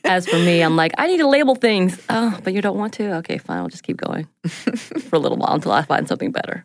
As 0.04 0.26
for 0.26 0.38
me, 0.38 0.62
I'm 0.62 0.76
like, 0.76 0.92
I 0.98 1.06
need 1.06 1.18
to 1.18 1.28
label 1.28 1.54
things. 1.54 2.00
Oh, 2.08 2.38
but 2.42 2.52
you 2.52 2.60
don't 2.62 2.76
want 2.76 2.92
to? 2.94 3.16
Okay, 3.18 3.38
fine. 3.38 3.58
I'll 3.58 3.68
just 3.68 3.82
keep 3.84 3.96
going 3.98 4.26
for 4.48 5.16
a 5.16 5.18
little 5.18 5.38
while 5.38 5.54
until 5.54 5.72
I 5.72 5.82
find 5.82 6.08
something 6.08 6.32
better. 6.32 6.64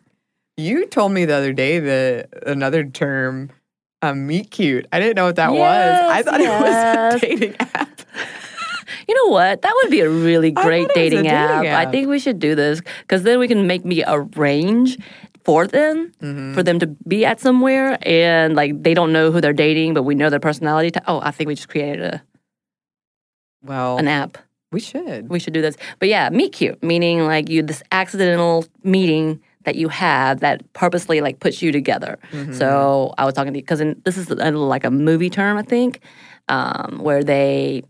you 0.56 0.86
told 0.86 1.12
me 1.12 1.24
the 1.24 1.34
other 1.34 1.52
day 1.52 1.78
that 1.78 2.28
another 2.46 2.84
term. 2.84 3.50
Um, 4.02 4.26
meet 4.26 4.50
cute. 4.50 4.86
I 4.92 5.00
didn't 5.00 5.16
know 5.16 5.24
what 5.24 5.36
that 5.36 5.52
was. 5.52 5.58
I 5.58 6.16
Yes, 6.18 6.24
thought 6.26 6.40
it 6.40 6.48
was 6.48 7.16
a 7.16 7.18
dating 7.26 7.56
app. 7.58 8.00
You 9.08 9.14
know 9.14 9.32
what? 9.32 9.62
That 9.62 9.72
would 9.82 9.90
be 9.90 10.00
a 10.00 10.10
really 10.10 10.50
great 10.50 10.82
was 10.88 10.90
a 10.90 10.94
dating, 10.94 11.28
app. 11.28 11.62
dating 11.62 11.72
I 11.74 11.90
think 11.90 12.08
we 12.08 12.18
should 12.18 12.38
do 12.38 12.54
this 12.54 12.82
because 13.00 13.22
then 13.22 13.38
we 13.38 13.48
can 13.48 13.66
make 13.66 13.84
me 13.86 14.04
arrange 14.06 14.98
for 15.46 15.66
them 15.66 16.10
Mm-hmm. 16.20 16.54
for 16.54 16.62
them 16.64 16.78
to 16.80 16.86
be 17.06 17.24
at 17.24 17.38
somewhere 17.40 17.98
and 18.02 18.56
like 18.56 18.82
they 18.82 18.94
don't 18.94 19.12
know 19.12 19.30
who 19.30 19.40
they're 19.40 19.52
dating, 19.66 19.94
but 19.94 20.02
we 20.02 20.14
know 20.16 20.28
their 20.28 20.40
personality. 20.50 20.90
Ty- 20.90 21.04
oh, 21.06 21.20
I 21.22 21.30
think 21.30 21.46
we 21.48 21.54
just 21.54 21.68
created 21.68 22.00
a, 22.02 22.22
Well, 23.62 23.98
an 23.98 24.08
app. 24.08 24.38
we 24.72 24.80
should. 24.80 25.28
We 25.28 25.38
should 25.38 25.52
do 25.54 25.62
this. 25.62 25.76
But 26.00 26.08
yeah, 26.08 26.28
meet 26.30 26.52
cute, 26.52 26.82
meaning 26.82 27.26
like 27.26 27.48
you 27.48 27.62
this 27.62 27.82
accidental 27.92 28.64
meeting 28.82 29.40
that 29.64 29.76
you 29.76 29.88
have 29.88 30.40
that 30.40 30.56
purposely 30.72 31.20
like 31.20 31.38
puts 31.40 31.62
you 31.62 31.70
together. 31.72 32.18
Mm-hmm. 32.32 32.52
So 32.52 33.14
I 33.18 33.24
was 33.24 33.34
talking 33.34 33.52
to 33.52 33.58
you 33.58 33.62
because 33.62 33.82
this 34.04 34.16
is 34.16 34.30
a, 34.30 34.50
like 34.52 34.84
a 34.84 34.90
movie 34.90 35.30
term, 35.30 35.56
I 35.58 35.62
think, 35.62 36.00
um, 36.48 36.98
where 37.02 37.22
they 37.24 37.82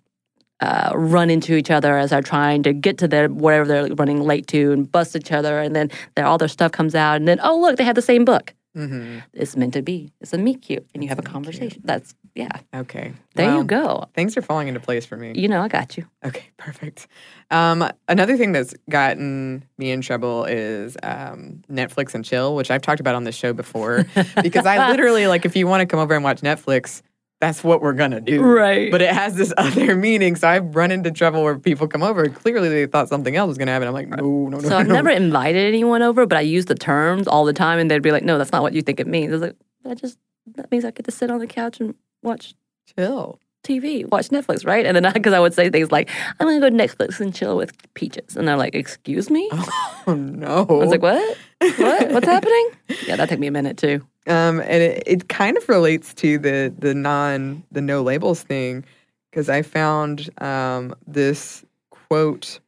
uh, 0.61 0.93
run 0.95 1.31
into 1.31 1.55
each 1.55 1.71
other 1.71 1.97
as 1.99 2.11
they're 2.11 2.23
trying 2.23 2.63
to 2.63 2.73
get 2.73 2.99
to 2.99 3.09
their 3.09 3.29
whatever 3.29 3.67
they're 3.67 3.95
running 3.95 4.23
late 4.23 4.47
to 4.49 4.73
and 4.73 4.91
bust 4.91 5.15
each 5.17 5.33
other, 5.33 5.61
and 5.61 5.77
then 5.77 5.91
their, 6.15 6.27
all 6.27 6.39
their 6.39 6.49
stuff 6.49 6.73
comes 6.73 6.95
out, 6.95 7.17
and 7.17 7.29
then 7.29 7.39
oh 7.43 7.59
look, 7.59 7.77
they 7.77 7.85
have 7.85 7.97
the 7.97 8.03
same 8.03 8.25
book. 8.25 8.55
Mm-hmm. 8.77 9.21
It's 9.33 9.57
meant 9.57 9.73
to 9.73 9.83
be. 9.83 10.13
It's 10.21 10.35
a 10.35 10.39
meet 10.39 10.61
cute, 10.61 10.87
and 10.93 11.03
you 11.03 11.09
have 11.09 11.19
a 11.19 11.23
conversation. 11.23 11.81
That's 11.85 12.15
yeah. 12.35 12.51
Okay. 12.75 13.15
There 13.35 13.47
Well, 13.47 13.59
you 13.59 13.65
go. 13.65 14.05
Things 14.13 14.37
are 14.37 14.43
falling 14.43 14.69
into 14.69 14.79
place 14.81 15.07
for 15.07 15.17
me. 15.17 15.33
You 15.35 15.49
know, 15.49 15.63
I 15.63 15.69
got 15.69 15.97
you. 15.97 16.07
Okay, 16.23 16.45
perfect. 16.59 17.09
Um, 17.51 17.91
another 18.09 18.37
thing 18.37 18.53
that's 18.53 18.75
gotten 18.91 19.65
me 19.79 19.91
in 19.91 20.03
trouble 20.03 20.45
is 20.45 20.99
um, 21.03 21.63
Netflix 21.73 22.15
and 22.15 22.23
chill, 22.23 22.55
which 22.55 22.71
I've 22.71 22.83
talked 22.83 23.01
about 23.01 23.15
on 23.15 23.25
this 23.25 23.35
show 23.35 23.55
before. 23.55 24.05
because 24.43 24.67
I 24.67 24.91
literally 24.91 25.27
like, 25.27 25.47
if 25.47 25.57
you 25.57 25.67
want 25.67 25.81
to 25.81 25.87
come 25.87 25.99
over 25.99 26.15
and 26.15 26.23
watch 26.23 26.43
Netflix, 26.43 27.01
that's 27.41 27.63
what 27.63 27.83
we're 27.83 27.93
gonna 27.93 28.21
do. 28.21 28.43
Right. 28.43 28.91
But 28.91 29.03
it 29.03 29.13
has 29.13 29.35
this 29.35 29.53
other 29.59 29.95
meaning. 29.95 30.37
So 30.37 30.49
I've 30.49 30.75
run 30.75 30.91
into 30.91 31.11
trouble 31.11 31.43
where 31.43 31.59
people 31.59 31.87
come 31.87 32.03
over. 32.03 32.29
Clearly, 32.29 32.69
they 32.69 32.87
thought 32.87 33.09
something 33.09 33.37
else 33.37 33.49
was 33.49 33.59
gonna 33.59 33.73
happen. 33.73 33.89
I'm 33.89 33.95
like, 33.95 34.09
no, 34.09 34.49
no, 34.49 34.59
no. 34.59 34.61
So 34.61 34.77
I've 34.77 34.89
no. 34.89 34.95
never 34.95 35.11
invited 35.11 35.67
anyone 35.67 36.03
over, 36.03 36.27
but 36.27 36.39
I 36.39 36.43
use 36.43 36.67
the 36.67 36.75
terms 36.75 37.29
all 37.29 37.45
the 37.45 37.53
time, 37.53 37.79
and 37.79 37.91
they'd 37.91 38.03
be 38.03 38.13
like, 38.13 38.25
"No, 38.25 38.39
that's 38.39 38.53
not 38.53 38.63
what 38.63 38.73
you 38.73 38.83
think 38.83 39.01
it 39.01 39.07
means." 39.07 39.31
I 39.31 39.33
was 39.33 39.43
like, 39.43 39.57
"That 39.85 39.99
just 39.99 40.19
that 40.55 40.71
means 40.71 40.85
I 40.85 40.91
get 40.91 41.05
to 41.05 41.13
sit 41.13 41.31
on 41.31 41.41
the 41.41 41.47
couch 41.47 41.81
and 41.81 41.95
watch 42.23 42.55
chill. 42.97 43.39
TV, 43.65 44.09
watch 44.09 44.29
Netflix, 44.29 44.65
right?" 44.65 44.87
And 44.87 44.97
then 44.97 45.13
because 45.13 45.33
I, 45.33 45.41
would 45.41 45.53
say 45.53 45.69
things 45.69 45.91
like, 45.93 46.09
"I'm 46.41 46.47
gonna 46.47 46.61
go 46.61 46.71
to 46.71 46.77
Netflix 46.77 47.21
and 47.21 47.35
chill 47.35 47.57
with 47.57 47.73
Peaches," 47.95 48.37
and 48.37 48.49
they're 48.49 48.57
like, 48.57 48.75
"Excuse 48.75 49.29
me?" 49.31 49.51
Oh 50.09 50.15
no. 50.15 50.65
I 50.69 50.73
was 50.73 50.91
like, 50.91 51.03
"What? 51.03 51.37
What? 51.59 52.13
What's 52.13 52.27
happening?" 52.37 52.71
Yeah, 53.07 53.17
that 53.17 53.29
took 53.29 53.41
me 53.41 53.49
a 53.49 53.51
minute 53.51 53.77
too. 53.77 54.07
Um, 54.27 54.61
and 54.61 54.83
it, 54.83 55.03
it 55.07 55.29
kind 55.29 55.57
of 55.57 55.69
relates 55.69 56.13
to 56.15 56.39
the 56.39 56.75
the 56.77 56.95
non 56.95 57.63
the 57.71 57.81
no 57.81 58.03
labels 58.03 58.43
thing 58.43 58.85
because 59.31 59.51
I 59.51 59.61
found 59.61 60.31
um, 60.43 60.95
this 61.07 61.63
quote 61.91 62.59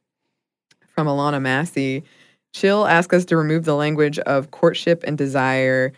from 0.87 1.07
Alana 1.07 1.41
Massey. 1.41 2.03
She'll 2.53 2.85
ask 2.85 3.11
us 3.13 3.25
to 3.25 3.37
remove 3.37 3.65
the 3.65 3.75
language 3.75 4.19
of 4.19 4.51
courtship 4.51 5.03
and 5.05 5.17
desire, 5.17 5.93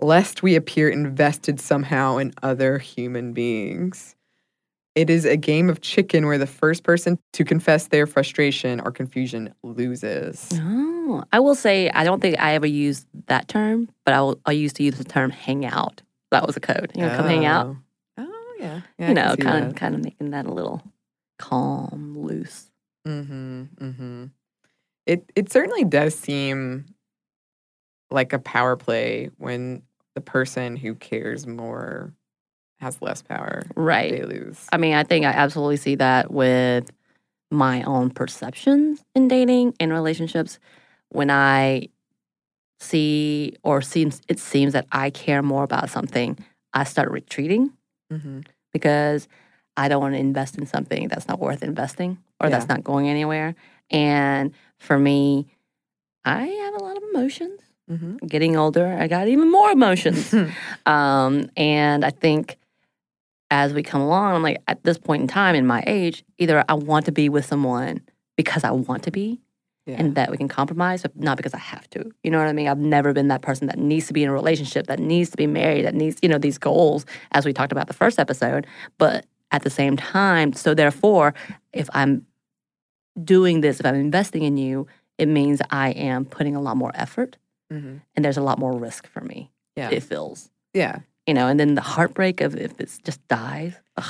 lest 0.00 0.42
we 0.42 0.56
appear 0.56 0.88
invested 0.88 1.60
somehow 1.60 2.16
in 2.16 2.32
other 2.42 2.78
human 2.78 3.32
beings. 3.32 4.15
It 4.96 5.10
is 5.10 5.26
a 5.26 5.36
game 5.36 5.68
of 5.68 5.82
chicken 5.82 6.26
where 6.26 6.38
the 6.38 6.46
first 6.46 6.82
person 6.82 7.18
to 7.34 7.44
confess 7.44 7.88
their 7.88 8.06
frustration 8.06 8.80
or 8.80 8.90
confusion 8.90 9.52
loses. 9.62 10.48
Oh, 10.54 11.22
I 11.32 11.38
will 11.38 11.54
say 11.54 11.90
I 11.90 12.02
don't 12.02 12.20
think 12.20 12.40
I 12.40 12.54
ever 12.54 12.66
used 12.66 13.06
that 13.26 13.46
term, 13.46 13.90
but 14.06 14.14
I, 14.14 14.22
will, 14.22 14.40
I 14.46 14.52
used 14.52 14.76
to 14.76 14.82
use 14.82 14.96
the 14.96 15.04
term 15.04 15.30
"hang 15.30 15.66
out." 15.66 16.00
That 16.30 16.46
was 16.46 16.56
a 16.56 16.60
code. 16.60 16.92
You 16.94 17.02
know, 17.02 17.14
come 17.14 17.26
hang 17.26 17.44
out. 17.44 17.66
Oh. 17.66 18.26
Oh 18.26 18.54
yeah, 18.58 18.80
yeah. 18.98 19.08
you 19.08 19.14
know, 19.14 19.36
kind 19.36 19.66
of 19.66 19.74
kind 19.74 19.94
of 19.94 20.02
making 20.02 20.30
that 20.30 20.46
a 20.46 20.52
little 20.52 20.82
calm, 21.38 22.18
loose. 22.18 22.70
Mm-hmm. 23.06 23.62
Mm-hmm. 23.78 24.24
It 25.04 25.30
it 25.36 25.52
certainly 25.52 25.84
does 25.84 26.14
seem 26.14 26.86
like 28.10 28.32
a 28.32 28.38
power 28.38 28.76
play 28.76 29.30
when 29.36 29.82
the 30.14 30.22
person 30.22 30.74
who 30.74 30.94
cares 30.94 31.46
more 31.46 32.14
has 32.80 33.00
less 33.00 33.22
power. 33.22 33.62
Right. 33.74 34.12
They 34.12 34.22
lose. 34.24 34.66
I 34.72 34.76
mean, 34.76 34.94
I 34.94 35.02
think 35.02 35.24
I 35.24 35.30
absolutely 35.30 35.76
see 35.78 35.94
that 35.96 36.30
with 36.30 36.90
my 37.50 37.82
own 37.82 38.10
perceptions 38.10 39.02
in 39.14 39.28
dating 39.28 39.74
and 39.80 39.92
relationships. 39.92 40.58
When 41.10 41.30
I 41.30 41.88
see 42.80 43.54
or 43.62 43.80
seems 43.80 44.20
it 44.28 44.38
seems 44.38 44.72
that 44.74 44.86
I 44.92 45.10
care 45.10 45.42
more 45.42 45.62
about 45.64 45.88
something, 45.90 46.36
I 46.72 46.84
start 46.84 47.10
retreating 47.10 47.72
Mm-hmm. 48.12 48.42
because 48.72 49.26
I 49.76 49.88
don't 49.88 50.00
want 50.00 50.14
to 50.14 50.20
invest 50.20 50.56
in 50.58 50.64
something 50.66 51.08
that's 51.08 51.26
not 51.26 51.40
worth 51.40 51.64
investing 51.64 52.18
or 52.40 52.48
that's 52.50 52.68
not 52.68 52.84
going 52.84 53.08
anywhere. 53.08 53.56
And 53.90 54.52
for 54.78 54.96
me, 54.96 55.48
I 56.24 56.44
have 56.46 56.74
a 56.74 56.78
lot 56.84 56.96
of 56.96 57.02
emotions. 57.12 57.60
Mm-hmm. 57.90 58.26
Getting 58.28 58.56
older, 58.56 58.86
I 58.86 59.08
got 59.08 59.26
even 59.26 59.50
more 59.50 59.70
emotions. 59.72 60.32
um, 60.86 61.50
and 61.56 62.04
I 62.04 62.10
think 62.10 62.58
as 63.50 63.72
we 63.72 63.82
come 63.82 64.00
along, 64.00 64.34
I'm 64.34 64.42
like, 64.42 64.62
at 64.66 64.82
this 64.84 64.98
point 64.98 65.22
in 65.22 65.28
time 65.28 65.54
in 65.54 65.66
my 65.66 65.82
age, 65.86 66.24
either 66.38 66.64
I 66.68 66.74
want 66.74 67.06
to 67.06 67.12
be 67.12 67.28
with 67.28 67.44
someone 67.46 68.00
because 68.36 68.64
I 68.64 68.70
want 68.72 69.04
to 69.04 69.10
be 69.10 69.40
Yeah. 69.86 69.96
and 69.98 70.14
that 70.16 70.30
we 70.30 70.36
can 70.36 70.48
compromise, 70.48 71.02
but 71.02 71.16
not 71.16 71.36
because 71.36 71.54
I 71.54 71.58
have 71.58 71.88
to. 71.90 72.10
You 72.24 72.30
know 72.32 72.38
what 72.38 72.48
I 72.48 72.52
mean? 72.52 72.66
I've 72.68 72.78
never 72.78 73.12
been 73.12 73.28
that 73.28 73.42
person 73.42 73.68
that 73.68 73.78
needs 73.78 74.08
to 74.08 74.12
be 74.12 74.22
in 74.24 74.28
a 74.28 74.32
relationship, 74.32 74.88
that 74.88 74.98
needs 74.98 75.30
to 75.30 75.36
be 75.36 75.46
married, 75.46 75.84
that 75.86 75.94
needs, 75.94 76.18
you 76.22 76.28
know, 76.28 76.38
these 76.38 76.58
goals, 76.58 77.06
as 77.32 77.44
we 77.46 77.52
talked 77.52 77.70
about 77.72 77.86
the 77.86 77.94
first 77.94 78.18
episode. 78.18 78.66
But 78.98 79.26
at 79.52 79.62
the 79.62 79.70
same 79.70 79.96
time, 79.96 80.52
so 80.52 80.74
therefore, 80.74 81.34
if 81.72 81.88
I'm 81.94 82.26
doing 83.22 83.60
this, 83.60 83.78
if 83.80 83.86
I'm 83.86 83.94
investing 83.94 84.42
in 84.42 84.56
you, 84.56 84.86
it 85.18 85.26
means 85.28 85.60
I 85.70 85.90
am 85.90 86.24
putting 86.24 86.56
a 86.56 86.60
lot 86.60 86.76
more 86.76 86.90
effort 86.94 87.36
Mhm. 87.72 88.00
and 88.14 88.24
there's 88.24 88.36
a 88.36 88.42
lot 88.42 88.58
more 88.58 88.76
risk 88.76 89.06
for 89.06 89.20
me. 89.22 89.50
Yeah. 89.76 89.90
It 89.90 90.02
feels. 90.02 90.50
yeah. 90.74 90.98
You 91.26 91.34
know, 91.34 91.48
and 91.48 91.58
then 91.58 91.74
the 91.74 91.80
heartbreak 91.80 92.40
of 92.40 92.54
if 92.56 92.78
it 92.80 92.90
just 93.04 93.26
dies, 93.28 93.74
ugh, 93.96 94.04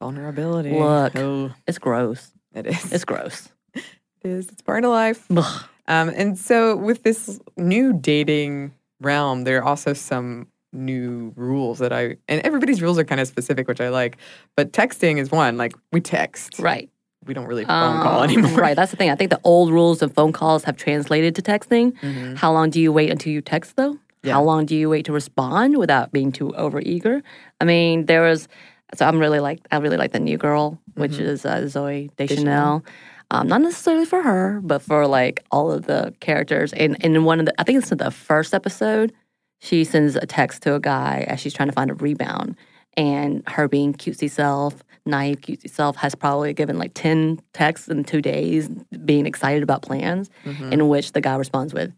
Vulnerability. 0.00 0.70
Look. 0.72 1.16
Oh, 1.16 1.52
it's 1.66 1.78
gross. 1.78 2.32
it 2.54 2.66
is. 2.66 2.92
It's 2.92 3.04
gross. 3.04 3.48
it 3.74 3.82
is. 4.24 4.48
It's 4.48 4.62
part 4.62 4.84
of 4.84 4.90
life. 4.90 5.24
Ugh. 5.34 5.64
Um, 5.88 6.08
and 6.10 6.38
so 6.38 6.76
with 6.76 7.02
this 7.02 7.40
new 7.56 7.92
dating 7.92 8.72
realm, 9.00 9.44
there 9.44 9.58
are 9.58 9.64
also 9.64 9.92
some 9.92 10.46
new 10.72 11.32
rules 11.34 11.80
that 11.80 11.92
I 11.92 12.16
and 12.28 12.40
everybody's 12.42 12.80
rules 12.80 12.98
are 12.98 13.04
kind 13.04 13.20
of 13.20 13.26
specific, 13.28 13.66
which 13.66 13.80
I 13.80 13.88
like. 13.88 14.16
But 14.56 14.72
texting 14.72 15.18
is 15.18 15.30
one. 15.30 15.56
Like 15.56 15.72
we 15.92 16.00
text. 16.00 16.58
Right. 16.58 16.88
We 17.26 17.34
don't 17.34 17.46
really 17.46 17.64
phone 17.64 18.02
call 18.02 18.20
Um, 18.22 18.30
anymore. 18.30 18.52
Right. 18.52 18.74
That's 18.76 18.90
the 18.90 18.96
thing. 18.96 19.10
I 19.10 19.14
think 19.16 19.30
the 19.30 19.40
old 19.44 19.70
rules 19.72 20.00
of 20.00 20.14
phone 20.14 20.32
calls 20.32 20.64
have 20.64 20.76
translated 20.76 21.34
to 21.36 21.42
texting. 21.42 21.92
Mhm. 22.00 22.36
How 22.36 22.52
long 22.52 22.70
do 22.70 22.80
you 22.80 22.92
wait 22.92 23.10
until 23.10 23.32
you 23.32 23.40
text, 23.42 23.76
though? 23.76 23.98
Yeah. 24.22 24.34
How 24.34 24.42
long 24.42 24.66
do 24.66 24.76
you 24.76 24.90
wait 24.90 25.06
to 25.06 25.12
respond 25.12 25.78
without 25.78 26.12
being 26.12 26.30
too 26.32 26.48
overeager? 26.58 27.22
I 27.60 27.64
mean, 27.64 28.06
there 28.06 28.22
was. 28.22 28.48
So 28.94 29.06
I'm 29.06 29.18
really 29.20 29.40
like 29.40 29.60
I 29.70 29.76
really 29.78 29.96
like 29.96 30.12
the 30.12 30.18
new 30.20 30.36
girl, 30.36 30.78
which 30.94 31.12
Mm-hmm. 31.12 31.22
is 31.22 31.46
uh, 31.46 31.58
Zooey 31.62 32.10
Deschanel. 32.16 32.84
Um, 33.30 33.46
not 33.46 33.60
necessarily 33.62 34.04
for 34.04 34.20
her, 34.22 34.60
but 34.64 34.82
for 34.82 35.06
like 35.06 35.44
all 35.52 35.70
of 35.70 35.86
the 35.86 36.12
characters. 36.20 36.72
And 36.72 36.96
and 37.04 37.14
in 37.16 37.24
one 37.24 37.38
of 37.40 37.46
the, 37.46 37.54
I 37.58 37.62
think 37.64 37.78
it's 37.78 37.90
the 37.90 38.10
first 38.10 38.52
episode, 38.52 39.12
she 39.60 39.84
sends 39.84 40.16
a 40.16 40.26
text 40.26 40.62
to 40.64 40.74
a 40.74 40.80
guy 40.80 41.24
as 41.28 41.38
she's 41.40 41.54
trying 41.54 41.68
to 41.68 41.72
find 41.74 41.90
a 41.90 41.94
rebound, 41.94 42.56
and 42.96 43.42
her 43.48 43.68
being 43.68 43.94
cutesy 43.94 44.28
self, 44.28 44.82
naive 45.06 45.40
cutesy 45.40 45.70
self, 45.70 45.94
has 45.96 46.16
probably 46.16 46.52
given 46.52 46.76
like 46.76 46.90
10 46.94 47.40
texts 47.52 47.86
in 47.88 48.02
two 48.02 48.20
days 48.20 48.68
being 49.04 49.24
excited 49.26 49.62
about 49.62 49.82
plans, 49.82 50.28
Mm-hmm. 50.44 50.72
in 50.72 50.88
which 50.88 51.12
the 51.12 51.20
guy 51.20 51.36
responds 51.36 51.72
with, 51.72 51.92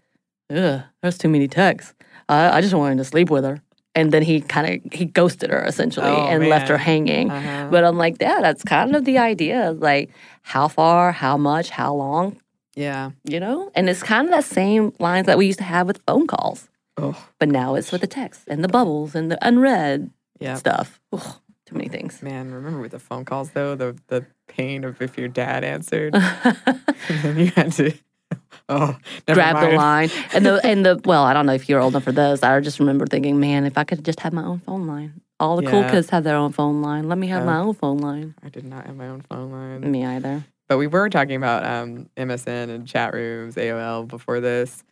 Ugh, 0.51 0.83
there's 1.01 1.17
too 1.19 1.31
many 1.31 1.49
texts. 1.49 1.95
I, 2.33 2.57
I 2.57 2.61
just 2.61 2.75
wanted 2.75 2.99
to 2.99 3.05
sleep 3.05 3.31
with 3.31 3.45
her. 3.45 3.61
And 3.95 4.11
then 4.11 4.23
he 4.23 4.41
kind 4.41 4.67
of 4.87 4.93
he 4.93 5.05
ghosted 5.05 5.51
her 5.51 5.63
essentially 5.65 6.07
Oh, 6.09 6.27
and 6.27 6.49
left 6.49 6.69
her 6.69 6.79
hanging. 6.79 7.31
Uh-huh. 7.31 7.69
But 7.71 7.85
I'm 7.85 7.99
like, 7.99 8.17
yeah, 8.21 8.41
that's 8.41 8.63
kind 8.65 8.97
of 8.97 9.05
the 9.05 9.19
idea. 9.19 9.73
Like, 9.73 10.09
how 10.43 10.69
far, 10.69 11.13
how 11.13 11.37
much, 11.37 11.69
how 11.69 11.93
long, 11.95 12.41
Yeah. 12.75 13.11
you 13.25 13.39
know? 13.39 13.71
And 13.75 13.91
it's 13.91 14.03
kind 14.03 14.27
of 14.27 14.31
that 14.33 14.45
same 14.45 14.93
lines 14.99 15.27
that 15.27 15.37
we 15.37 15.45
used 15.47 15.59
to 15.59 15.65
have 15.65 15.87
with 15.87 16.01
phone 16.07 16.27
calls. 16.27 16.69
Oh. 16.97 17.15
But 17.39 17.49
now 17.51 17.75
it's 17.75 17.93
with 17.93 18.01
the 18.01 18.07
text 18.07 18.43
and 18.49 18.65
the 18.65 18.69
bubbles 18.69 19.15
and 19.15 19.31
the 19.31 19.39
unread 19.47 20.11
Yeah. 20.41 20.55
stuff. 20.57 20.99
Ugh, 21.13 21.37
too 21.67 21.75
many 21.77 21.89
things. 21.91 22.23
Man, 22.23 22.51
remember 22.51 22.81
with 22.81 22.93
the 22.93 22.99
phone 22.99 23.25
calls 23.27 23.51
though, 23.51 23.75
the 23.75 23.95
the 24.09 24.25
pain 24.49 24.85
of 24.85 25.01
if 25.03 25.19
your 25.19 25.29
dad 25.29 25.65
answered, 25.65 26.15
and 26.49 27.19
then 27.23 27.37
you 27.39 27.47
had 27.57 27.73
to, 27.73 27.93
oh, 28.69 28.97
Grab 29.27 29.61
the 29.61 29.77
line 29.77 30.11
and 30.35 30.47
the 30.47 30.61
and 30.65 30.85
the 30.85 31.01
well, 31.05 31.25
I 31.25 31.33
don't 31.33 31.47
know 31.47 31.53
if 31.53 31.69
you're 31.69 31.81
old 31.81 31.93
enough 31.95 32.05
for 32.05 32.13
this. 32.13 32.43
I 32.43 32.59
just 32.61 32.79
remember 32.79 33.07
thinking, 33.07 33.41
man, 33.41 33.65
if 33.67 33.77
I 33.79 33.85
could 33.85 34.05
just 34.05 34.21
have 34.21 34.33
my 34.33 34.45
own 34.45 34.59
phone 34.61 34.87
line. 34.87 35.21
All 35.41 35.57
the 35.57 35.67
cool 35.67 35.83
kids 35.83 36.09
have 36.11 36.23
their 36.23 36.37
own 36.37 36.53
phone 36.53 36.83
line. 36.83 37.09
Let 37.09 37.19
me 37.19 37.27
have 37.27 37.43
Oh. 37.43 37.47
my 37.47 37.57
own 37.57 37.75
phone 37.75 37.99
line. 37.99 38.35
I 38.45 38.49
did 38.49 38.65
not 38.65 38.87
have 38.87 38.95
my 38.95 39.09
own 39.09 39.23
phone 39.23 39.51
line. 39.51 39.91
Me 39.91 40.05
either. 40.05 40.45
But 40.69 40.79
we 40.79 40.87
were 40.87 41.11
talking 41.11 41.35
about 41.35 41.67
um, 41.67 42.09
MSN 42.17 42.71
and 42.71 42.87
chat 42.87 43.13
rooms, 43.13 43.57
AOL 43.57 44.07
before 44.07 44.41
this. 44.41 44.85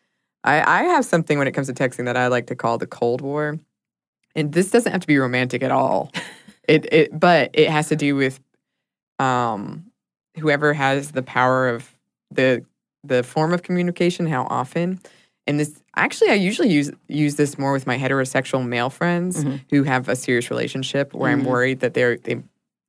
I, 0.43 0.61
I 0.61 0.83
have 0.89 1.05
something 1.05 1.39
when 1.39 1.47
it 1.47 1.53
comes 1.53 1.69
to 1.69 1.73
texting 1.73 2.07
that 2.07 2.17
I 2.17 2.27
like 2.27 2.49
to 2.49 2.57
call 2.57 2.79
the 2.79 2.87
Cold 2.87 3.21
War. 3.21 3.61
And 4.35 4.53
this 4.53 4.71
doesn't 4.71 4.91
have 4.91 5.03
to 5.03 5.07
be 5.07 5.19
romantic 5.19 5.63
at 5.63 5.71
all. 5.71 6.11
it, 6.69 6.93
it 6.93 7.19
but 7.19 7.51
it 7.55 7.71
has 7.71 7.89
to 7.89 7.97
do 7.97 8.17
with 8.17 8.41
um, 9.21 9.85
whoever 10.39 10.73
has 10.73 11.13
the 11.13 11.23
power 11.23 11.69
of 11.69 11.95
the 12.31 12.65
the 13.05 13.23
form 13.23 13.53
of 13.53 13.63
communication, 13.63 14.27
how 14.27 14.45
often. 14.51 15.01
And 15.47 15.59
this 15.59 15.83
actually 15.97 16.31
I 16.31 16.35
usually 16.35 16.69
use 16.71 16.91
use 17.09 17.37
this 17.37 17.59
more 17.59 17.73
with 17.73 17.87
my 17.87 17.99
heterosexual 17.99 18.65
male 18.67 18.91
friends 18.91 19.45
Mhm. 19.45 19.61
who 19.71 19.83
have 19.85 20.09
a 20.09 20.17
serious 20.17 20.51
relationship 20.51 21.15
where 21.15 21.31
I'm 21.31 21.43
Mhm. 21.43 21.47
worried 21.47 21.81
that 21.81 21.95
their 21.95 22.17
they, 22.19 22.43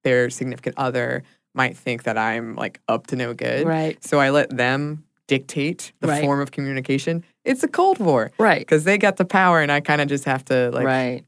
their 0.03 0.29
significant 0.29 0.77
other 0.77 1.23
might 1.53 1.75
think 1.77 2.03
that 2.03 2.17
I'm 2.17 2.55
like 2.55 2.79
up 2.87 3.07
to 3.07 3.15
no 3.15 3.33
good. 3.33 3.65
Right. 3.67 4.03
So 4.03 4.19
I 4.19 4.29
let 4.29 4.55
them 4.55 5.03
dictate 5.27 5.93
the 6.01 6.07
Right. 6.07 6.21
form 6.21 6.39
of 6.41 6.51
communication. 6.51 7.23
It's 7.45 7.63
a 7.63 7.67
cold 7.67 7.99
war 7.99 8.31
Right. 8.37 8.59
because 8.59 8.83
they 8.83 8.97
got 8.97 9.15
the 9.17 9.25
power, 9.25 9.61
and 9.61 9.71
I 9.71 9.79
kind 9.79 10.01
of 10.01 10.07
just 10.09 10.25
have 10.25 10.43
to 10.45 10.71
like 10.71 10.85
right. 10.85 11.23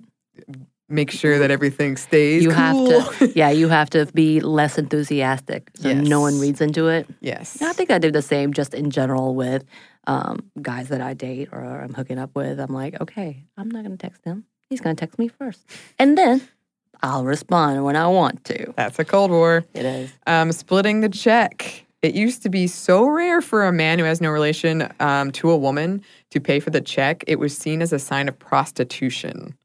Make 0.93 1.11
sure 1.11 1.39
that 1.39 1.51
everything 1.51 1.97
stays. 1.97 2.43
You 2.43 2.49
cool. 2.51 3.01
have 3.01 3.19
to 3.19 3.31
yeah, 3.35 3.49
you 3.49 3.67
have 3.67 3.89
to 3.91 4.05
be 4.13 4.39
less 4.39 4.77
enthusiastic 4.77 5.71
so 5.75 5.93
no 5.93 6.21
one 6.21 6.39
reads 6.39 6.61
into 6.61 6.87
it. 6.87 7.07
yes. 7.19 7.61
I 7.61 7.73
think 7.73 7.91
I 7.91 7.97
do 7.97 8.11
the 8.11 8.21
same 8.21 8.53
just 8.53 8.73
in 8.73 8.91
general 8.91 9.35
with 9.35 9.65
um, 10.07 10.49
guys 10.61 10.89
that 10.89 11.01
I 11.01 11.13
date 11.13 11.49
or 11.51 11.63
I'm 11.63 11.93
hooking 11.93 12.19
up 12.19 12.35
with. 12.35 12.59
I'm 12.59 12.73
like, 12.73 12.99
okay, 13.01 13.43
I'm 13.57 13.69
not 13.69 13.83
going 13.83 13.97
to 13.97 14.01
text 14.01 14.23
him. 14.23 14.45
He's 14.69 14.81
going 14.81 14.95
to 14.95 14.99
text 14.99 15.17
me 15.19 15.27
first. 15.27 15.65
And 15.99 16.17
then 16.17 16.47
I'll 17.01 17.25
respond 17.25 17.83
when 17.83 17.95
I 17.95 18.07
want 18.07 18.43
to. 18.45 18.73
That's 18.75 18.99
a 18.99 19.05
cold 19.05 19.31
war. 19.31 19.65
It 19.73 19.85
is. 19.85 20.13
Um, 20.27 20.51
splitting 20.51 21.01
the 21.01 21.09
check. 21.09 21.85
It 22.01 22.15
used 22.15 22.43
to 22.43 22.49
be 22.49 22.67
so 22.67 23.05
rare 23.05 23.41
for 23.41 23.65
a 23.65 23.71
man 23.71 23.97
who 23.97 24.03
has 24.05 24.19
no 24.19 24.29
relation 24.29 24.91
um, 24.99 25.31
to 25.33 25.49
a 25.51 25.57
woman 25.57 26.03
to 26.31 26.41
pay 26.41 26.59
for 26.59 26.69
the 26.69 26.81
check. 26.81 27.23
It 27.27 27.39
was 27.39 27.57
seen 27.57 27.81
as 27.81 27.93
a 27.93 27.99
sign 27.99 28.27
of 28.27 28.37
prostitution. 28.37 29.55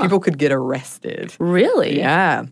People 0.00 0.20
could 0.20 0.38
get 0.38 0.52
arrested. 0.52 1.34
Really? 1.38 1.98
Yeah. 1.98 2.46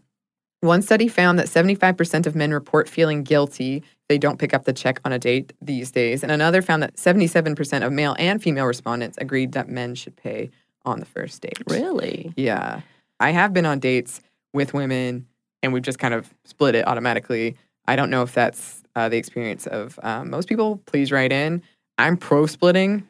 One 0.61 0.83
study 0.83 1.07
found 1.07 1.39
that 1.39 1.47
75% 1.47 2.27
of 2.27 2.35
men 2.35 2.53
report 2.53 2.89
feeling 2.89 3.23
guilty 3.23 3.85
they 4.09 4.19
don't 4.19 4.39
pick 4.39 4.55
up 4.55 4.65
the 4.65 4.73
check 4.73 5.01
on 5.05 5.13
a 5.13 5.19
date 5.19 5.53
these 5.61 5.91
days. 5.91 6.23
And 6.23 6.33
another 6.33 6.63
found 6.63 6.83
that 6.83 6.97
77% 6.97 7.85
of 7.85 7.93
male 7.93 8.17
and 8.19 8.43
female 8.43 8.65
respondents 8.65 9.19
agreed 9.21 9.53
that 9.53 9.69
men 9.69 9.95
should 9.95 10.17
pay 10.17 10.51
on 10.85 10.99
the 10.99 11.07
first 11.07 11.43
date. 11.43 11.63
Really? 11.69 12.33
Yeah. 12.37 12.81
I 13.21 13.31
have 13.31 13.53
been 13.53 13.67
on 13.67 13.79
dates 13.79 14.21
with 14.55 14.73
women 14.73 15.27
and 15.63 15.73
we've 15.73 15.83
just 15.83 15.99
kind 15.99 16.15
of 16.15 16.33
split 16.45 16.75
it 16.75 16.87
automatically. 16.89 17.57
I 17.87 17.97
don't 17.97 18.11
know 18.11 18.23
if 18.23 18.33
that's 18.33 18.83
uh, 18.97 19.09
the 19.09 19.19
experience 19.19 19.67
of 19.67 19.99
um, 20.03 20.31
most 20.31 20.49
people. 20.49 20.81
Please 20.87 21.13
write 21.13 21.33
in. 21.33 21.63
I'm 21.99 22.17
pro 22.17 22.47
splitting. 22.47 23.07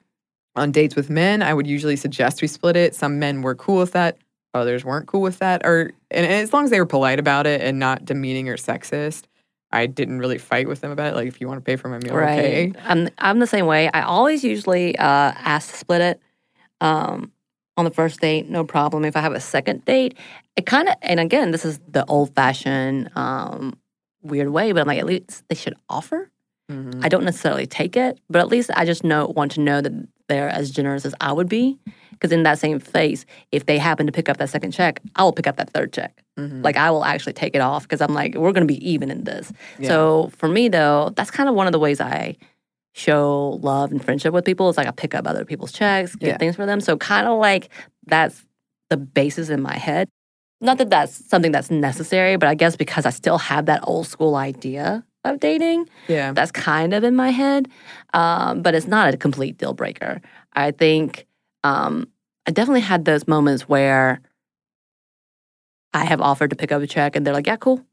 On 0.59 0.71
dates 0.73 0.95
with 0.97 1.09
men, 1.09 1.43
I 1.43 1.55
would 1.55 1.67
usually 1.67 1.97
suggest 1.97 2.43
we 2.43 2.49
split 2.49 2.77
it. 2.77 2.95
Some 2.95 3.19
men 3.19 3.43
were 3.43 3.55
cool 3.55 3.79
with 3.79 3.93
that, 3.93 4.19
others 4.55 4.85
weren't 4.85 5.07
cool 5.07 5.23
with 5.23 5.39
that. 5.39 5.65
Or 5.65 5.93
and 6.11 6.27
as 6.27 6.53
long 6.53 6.65
as 6.65 6.71
they 6.71 6.81
were 6.81 6.87
polite 6.87 7.19
about 7.19 7.47
it 7.47 7.61
and 7.61 7.79
not 7.79 8.05
demeaning 8.05 8.49
or 8.49 8.57
sexist, 8.57 9.25
I 9.71 9.87
didn't 9.87 10.19
really 10.19 10.39
fight 10.39 10.67
with 10.69 10.81
them 10.81 10.91
about 10.91 11.13
it. 11.13 11.17
Like 11.17 11.29
if 11.29 11.41
you 11.41 11.49
want 11.49 11.59
to 11.59 11.65
pay 11.65 11.77
for 11.77 11.89
my 11.89 11.99
meal, 11.99 12.15
Right. 12.15 12.39
okay. 12.39 12.73
I'm, 12.85 13.09
I'm 13.19 13.39
the 13.39 13.47
same 13.47 13.67
way. 13.67 13.91
I 13.93 14.03
always 14.03 14.43
usually 14.43 14.97
uh, 14.99 15.05
ask 15.37 15.71
to 15.71 15.77
split 15.77 16.01
it 16.01 16.21
um, 16.81 17.33
on 17.77 17.85
the 17.85 17.91
first 17.91 18.21
date, 18.21 18.49
no 18.49 18.65
problem. 18.65 19.05
If 19.05 19.17
I 19.17 19.21
have 19.21 19.33
a 19.35 19.41
second 19.41 19.85
date, 19.85 20.17
it 20.57 20.67
kind 20.67 20.89
of, 20.89 20.95
and 21.03 21.21
again, 21.21 21.51
this 21.51 21.65
is 21.65 21.79
the 21.87 22.05
old 22.07 22.35
fashioned 22.35 23.11
um, 23.15 23.79
weird 24.23 24.49
way, 24.49 24.73
but 24.73 24.81
I'm 24.81 24.87
like, 24.87 24.99
at 24.99 25.07
least 25.07 25.45
they 25.49 25.55
should 25.55 25.75
offer. 25.89 26.31
Mhm. 26.71 27.05
I 27.05 27.09
don't 27.09 27.25
necessarily 27.25 27.67
take 27.67 27.97
it, 27.97 28.19
but 28.29 28.41
at 28.41 28.49
least 28.49 28.71
I 28.75 28.85
just 28.85 29.05
know 29.05 29.27
want 29.27 29.53
to 29.53 29.61
know 29.61 29.81
that 29.81 29.93
they're 30.29 30.49
as 30.49 30.70
generous 30.70 31.05
as 31.05 31.14
I 31.20 31.33
would 31.33 31.49
be. 31.49 31.79
Because 32.12 32.33
in 32.33 32.43
that 32.43 32.59
same 32.59 32.81
phase, 32.81 33.24
if 33.53 33.66
they 33.66 33.79
happen 33.79 34.07
to 34.07 34.12
pick 34.12 34.29
up 34.29 34.39
that 34.39 34.51
second 34.51 34.72
check, 34.72 35.01
I 35.14 35.22
will 35.22 35.33
pick 35.33 35.47
up 35.47 35.57
that 35.57 35.70
third 35.70 35.93
check. 35.93 36.22
Mhm. 36.39 36.64
Like 36.64 36.76
I 36.76 36.91
will 36.91 37.05
actually 37.05 37.33
take 37.35 37.55
it 37.55 37.61
off 37.61 37.83
because 37.85 38.01
I'm 38.01 38.12
like, 38.12 38.35
we're 38.35 38.53
going 38.53 38.66
to 38.66 38.72
be 38.72 38.89
even 38.89 39.11
in 39.11 39.22
this. 39.24 39.53
So 39.85 40.31
for 40.37 40.49
me 40.49 40.68
though, 40.68 41.12
that's 41.16 41.31
kind 41.31 41.49
of 41.49 41.55
one 41.55 41.66
of 41.68 41.72
the 41.72 41.79
ways 41.79 42.01
I 42.01 42.37
show 42.95 43.59
love 43.62 43.93
and 43.93 44.05
friendship 44.05 44.33
with 44.35 44.45
people. 44.45 44.68
Is 44.68 44.76
like 44.76 44.89
I 44.89 44.91
pick 44.91 45.14
up 45.14 45.26
other 45.29 45.45
people's 45.45 45.72
checks, 45.72 46.14
get 46.16 46.26
Yeah. 46.29 46.37
things 46.39 46.57
for 46.57 46.66
them. 46.66 46.81
So 46.81 46.97
kind 46.97 47.26
of 47.29 47.39
like 47.39 47.68
that's 48.07 48.45
the 48.91 48.97
basis 48.97 49.49
in 49.49 49.62
my 49.62 49.76
head. 49.76 50.09
Not 50.61 50.79
that 50.79 50.91
that's 50.91 51.24
something 51.29 51.53
that's 51.53 51.70
necessary, 51.70 52.37
but 52.37 52.49
I 52.49 52.55
guess 52.57 52.74
because 52.74 53.07
I 53.07 53.11
still 53.11 53.39
have 53.39 53.66
that 53.66 53.81
old 53.85 54.09
school 54.09 54.35
idea 54.35 55.05
of 55.25 55.41
dating, 55.41 55.89
Yeah. 56.09 56.33
that's 56.33 56.51
kind 56.51 56.95
of 56.95 57.05
in 57.05 57.16
my 57.16 57.31
head. 57.31 57.69
Um, 58.14 58.62
but 58.62 58.75
it's 58.75 58.87
not 58.87 59.12
a 59.12 59.16
complete 59.16 59.59
deal 59.59 59.73
breaker. 59.75 60.21
I 60.55 60.71
think 60.71 61.27
um, 61.64 62.09
I 62.47 62.51
definitely 62.51 62.81
had 62.81 63.05
those 63.05 63.27
moments 63.29 63.69
where 63.69 64.21
I 65.95 66.05
have 66.05 66.21
offered 66.21 66.51
to 66.51 66.57
pick 66.57 66.73
up 66.73 66.83
a 66.83 66.87
check 66.87 67.16
and 67.16 67.27
they're 67.27 67.35
like, 67.35 67.47
yeah, 67.47 67.57
cool, 67.57 67.85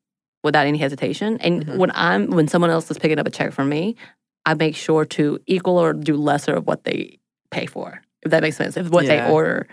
without 0.43 0.67
any 0.67 0.77
hesitation. 0.77 1.37
And 1.41 1.65
Mhm. 1.65 1.77
when 1.77 1.91
I'm 1.95 2.27
when 2.29 2.47
someone 2.47 2.69
else 2.69 2.89
is 2.91 2.97
picking 2.99 3.19
up 3.19 3.27
a 3.27 3.31
check 3.31 3.51
for 3.53 3.65
me, 3.65 3.95
I 4.45 4.53
make 4.53 4.75
sure 4.75 5.05
to 5.05 5.39
equal 5.47 5.77
or 5.77 5.93
do 5.93 6.15
lesser 6.15 6.53
of 6.53 6.67
what 6.67 6.83
they 6.83 7.19
pay 7.51 7.65
for. 7.65 8.01
If 8.21 8.31
that 8.31 8.41
makes 8.41 8.57
sense. 8.57 8.75
If 8.77 8.89
what 8.89 9.05
Yeah. 9.05 9.25
they 9.27 9.31
order. 9.31 9.67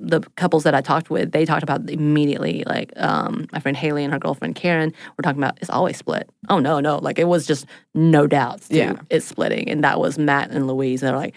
The 0.00 0.20
couples 0.36 0.62
that 0.62 0.74
I 0.74 0.80
talked 0.80 1.10
with, 1.10 1.32
they 1.32 1.44
talked 1.44 1.62
about 1.64 1.88
immediately. 1.90 2.62
Like 2.66 2.92
um, 2.96 3.46
my 3.52 3.58
friend 3.58 3.76
Haley 3.76 4.04
and 4.04 4.12
her 4.12 4.18
girlfriend 4.18 4.54
Karen 4.54 4.92
were 5.16 5.22
talking 5.22 5.42
about 5.42 5.58
it's 5.60 5.70
always 5.70 5.96
split. 5.96 6.30
Oh 6.48 6.58
no, 6.60 6.78
no, 6.80 6.98
like 6.98 7.18
it 7.18 7.24
was 7.26 7.46
just 7.46 7.66
no 7.94 8.26
doubts. 8.26 8.68
Yeah. 8.70 9.00
it's 9.10 9.26
splitting, 9.26 9.68
and 9.68 9.82
that 9.84 9.98
was 9.98 10.18
Matt 10.18 10.50
and 10.50 10.66
Louise. 10.68 11.00
They're 11.00 11.16
like, 11.16 11.34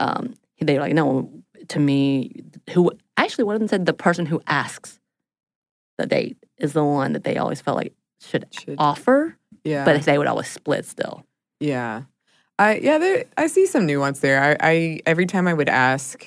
um, 0.00 0.34
they're 0.60 0.80
like, 0.80 0.92
no, 0.94 1.30
to 1.68 1.78
me, 1.80 2.42
who 2.70 2.92
actually 3.16 3.44
one 3.44 3.54
of 3.54 3.60
them 3.60 3.68
said 3.68 3.86
the 3.86 3.92
person 3.94 4.26
who 4.26 4.42
asks 4.46 5.00
the 5.98 6.06
date 6.06 6.36
is 6.58 6.72
the 6.74 6.84
one 6.84 7.12
that 7.12 7.24
they 7.24 7.36
always 7.38 7.60
felt 7.60 7.76
like 7.76 7.94
should 8.20 8.46
Should- 8.52 8.76
offer, 8.78 9.36
yeah. 9.64 9.84
but 9.84 10.02
they 10.02 10.18
would 10.18 10.26
always 10.26 10.48
split 10.48 10.84
still. 10.84 11.24
Yeah. 11.60 12.02
I 12.58 12.76
yeah, 12.76 12.98
there 12.98 13.24
I 13.38 13.46
see 13.46 13.66
some 13.66 13.86
nuance 13.86 14.20
there. 14.20 14.42
I, 14.42 14.56
I 14.60 15.00
every 15.06 15.24
time 15.26 15.48
I 15.48 15.54
would 15.54 15.68
ask 15.70 16.26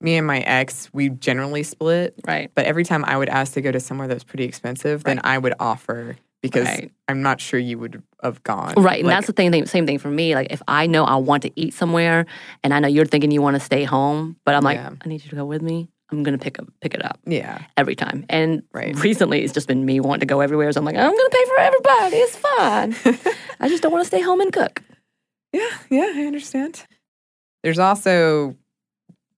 me 0.00 0.16
and 0.16 0.26
my 0.26 0.40
ex, 0.40 0.88
we 0.92 1.10
generally 1.10 1.62
split, 1.62 2.14
Right. 2.26 2.50
but 2.54 2.64
every 2.64 2.84
time 2.84 3.04
I 3.04 3.16
would 3.16 3.28
ask 3.28 3.52
to 3.54 3.60
go 3.60 3.70
to 3.70 3.80
somewhere 3.80 4.08
that 4.08 4.14
was 4.14 4.24
pretty 4.24 4.44
expensive, 4.44 5.04
then 5.04 5.20
I 5.24 5.36
would 5.38 5.54
offer 5.60 6.16
because 6.42 6.66
Right. 6.66 6.90
I'm 7.06 7.20
not 7.20 7.38
sure 7.40 7.60
you 7.60 7.78
would 7.78 8.02
have 8.22 8.42
gone. 8.42 8.72
Right, 8.76 9.00
and 9.00 9.08
Like, 9.08 9.16
that's 9.18 9.26
the 9.26 9.34
thing, 9.34 9.50
thing. 9.52 9.66
Same 9.66 9.86
thing 9.86 9.98
for 9.98 10.08
me. 10.08 10.34
Like 10.34 10.48
if 10.50 10.62
I 10.66 10.86
know 10.86 11.04
I 11.04 11.16
want 11.16 11.42
to 11.42 11.50
eat 11.54 11.74
somewhere, 11.74 12.24
and 12.64 12.72
I 12.72 12.78
know 12.80 12.88
you're 12.88 13.04
thinking 13.04 13.30
you 13.30 13.42
want 13.42 13.56
to 13.56 13.60
stay 13.60 13.84
home, 13.84 14.36
but 14.46 14.54
I'm 14.54 14.62
like, 14.64 14.78
Yeah. 14.78 14.90
I 15.04 15.08
need 15.08 15.22
you 15.22 15.30
to 15.30 15.36
go 15.36 15.44
with 15.44 15.60
me. 15.62 15.88
I'm 16.12 16.22
gonna 16.24 16.38
pick 16.38 16.58
up 16.58 16.66
pick 16.80 16.94
it 16.94 17.04
up 17.04 17.20
yeah. 17.24 17.62
every 17.76 17.94
time. 17.94 18.24
And 18.28 18.62
Right. 18.72 18.96
recently, 18.98 19.44
it's 19.44 19.52
just 19.52 19.68
been 19.68 19.84
me 19.84 20.00
wanting 20.00 20.20
to 20.20 20.26
go 20.26 20.40
everywhere. 20.40 20.72
So 20.72 20.80
I'm 20.80 20.84
like, 20.84 20.96
I'm 20.96 21.10
gonna 21.16 21.30
pay 21.30 21.44
for 21.44 21.58
everybody. 21.60 22.16
It's 22.16 22.36
fine. 22.36 22.96
I 23.60 23.68
just 23.68 23.82
don't 23.82 23.92
want 23.92 24.02
to 24.02 24.06
stay 24.08 24.20
home 24.20 24.40
and 24.40 24.52
cook. 24.52 24.82
Yeah, 25.52 25.68
yeah, 25.90 26.12
I 26.16 26.24
understand. 26.26 26.84
There's 27.62 27.78
also 27.78 28.56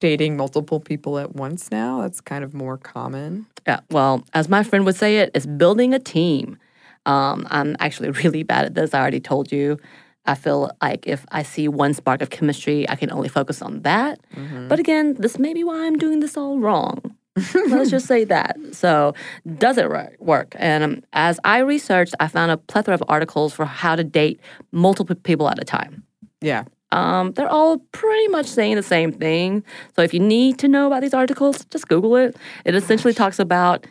dating 0.02 0.36
multiple 0.36 0.80
people 0.80 1.16
at 1.16 1.36
once 1.36 1.70
now. 1.70 2.02
That's 2.02 2.20
kind 2.20 2.42
of 2.42 2.52
more 2.52 2.76
common. 2.76 3.46
Yeah. 3.68 3.80
Well, 3.90 4.24
as 4.34 4.48
my 4.48 4.64
friend 4.64 4.84
would 4.84 4.96
say 4.96 5.18
it, 5.18 5.30
it's 5.32 5.46
building 5.46 5.94
a 5.94 6.00
team. 6.00 6.58
Um, 7.06 7.46
I'm 7.50 7.76
actually 7.78 8.10
really 8.22 8.42
bad 8.42 8.64
at 8.64 8.74
this. 8.74 8.92
I 8.94 9.00
already 9.00 9.20
told 9.20 9.52
you. 9.52 9.78
I 10.24 10.34
feel 10.34 10.70
like 10.80 11.06
if 11.06 11.24
I 11.30 11.44
see 11.44 11.68
one 11.68 11.94
spark 11.94 12.20
of 12.20 12.30
chemistry, 12.30 12.88
I 12.88 12.96
can 12.96 13.12
only 13.12 13.28
focus 13.28 13.62
on 13.62 13.82
that. 13.82 14.20
Mm-hmm. 14.34 14.68
But 14.68 14.80
again, 14.80 15.14
this 15.14 15.38
may 15.38 15.54
be 15.54 15.64
why 15.64 15.86
I'm 15.86 15.98
doing 15.98 16.20
this 16.20 16.36
all 16.36 16.58
wrong. 16.58 17.16
Let's 17.54 17.90
just 17.90 18.06
say 18.06 18.24
that. 18.24 18.56
So, 18.72 19.14
does 19.58 19.78
it 19.78 19.88
work? 20.20 20.54
And 20.58 20.84
um, 20.84 21.02
as 21.12 21.40
I 21.44 21.58
researched, 21.58 22.14
I 22.20 22.28
found 22.28 22.50
a 22.50 22.56
plethora 22.56 22.94
of 22.94 23.02
articles 23.08 23.52
for 23.52 23.64
how 23.64 23.96
to 23.96 24.04
date 24.04 24.40
multiple 24.70 25.16
people 25.16 25.48
at 25.48 25.60
a 25.60 25.64
time. 25.64 26.04
Yeah. 26.40 26.64
Um, 26.92 27.32
they're 27.32 27.48
all 27.48 27.78
pretty 27.92 28.28
much 28.28 28.46
saying 28.46 28.76
the 28.76 28.82
same 28.82 29.10
thing. 29.12 29.64
So 29.96 30.02
if 30.02 30.12
you 30.14 30.20
need 30.20 30.58
to 30.60 30.68
know 30.68 30.86
about 30.86 31.00
these 31.02 31.14
articles, 31.14 31.64
just 31.66 31.88
Google 31.88 32.16
it. 32.16 32.36
It 32.64 32.74
essentially 32.74 33.14
talks 33.14 33.38
about 33.38 33.86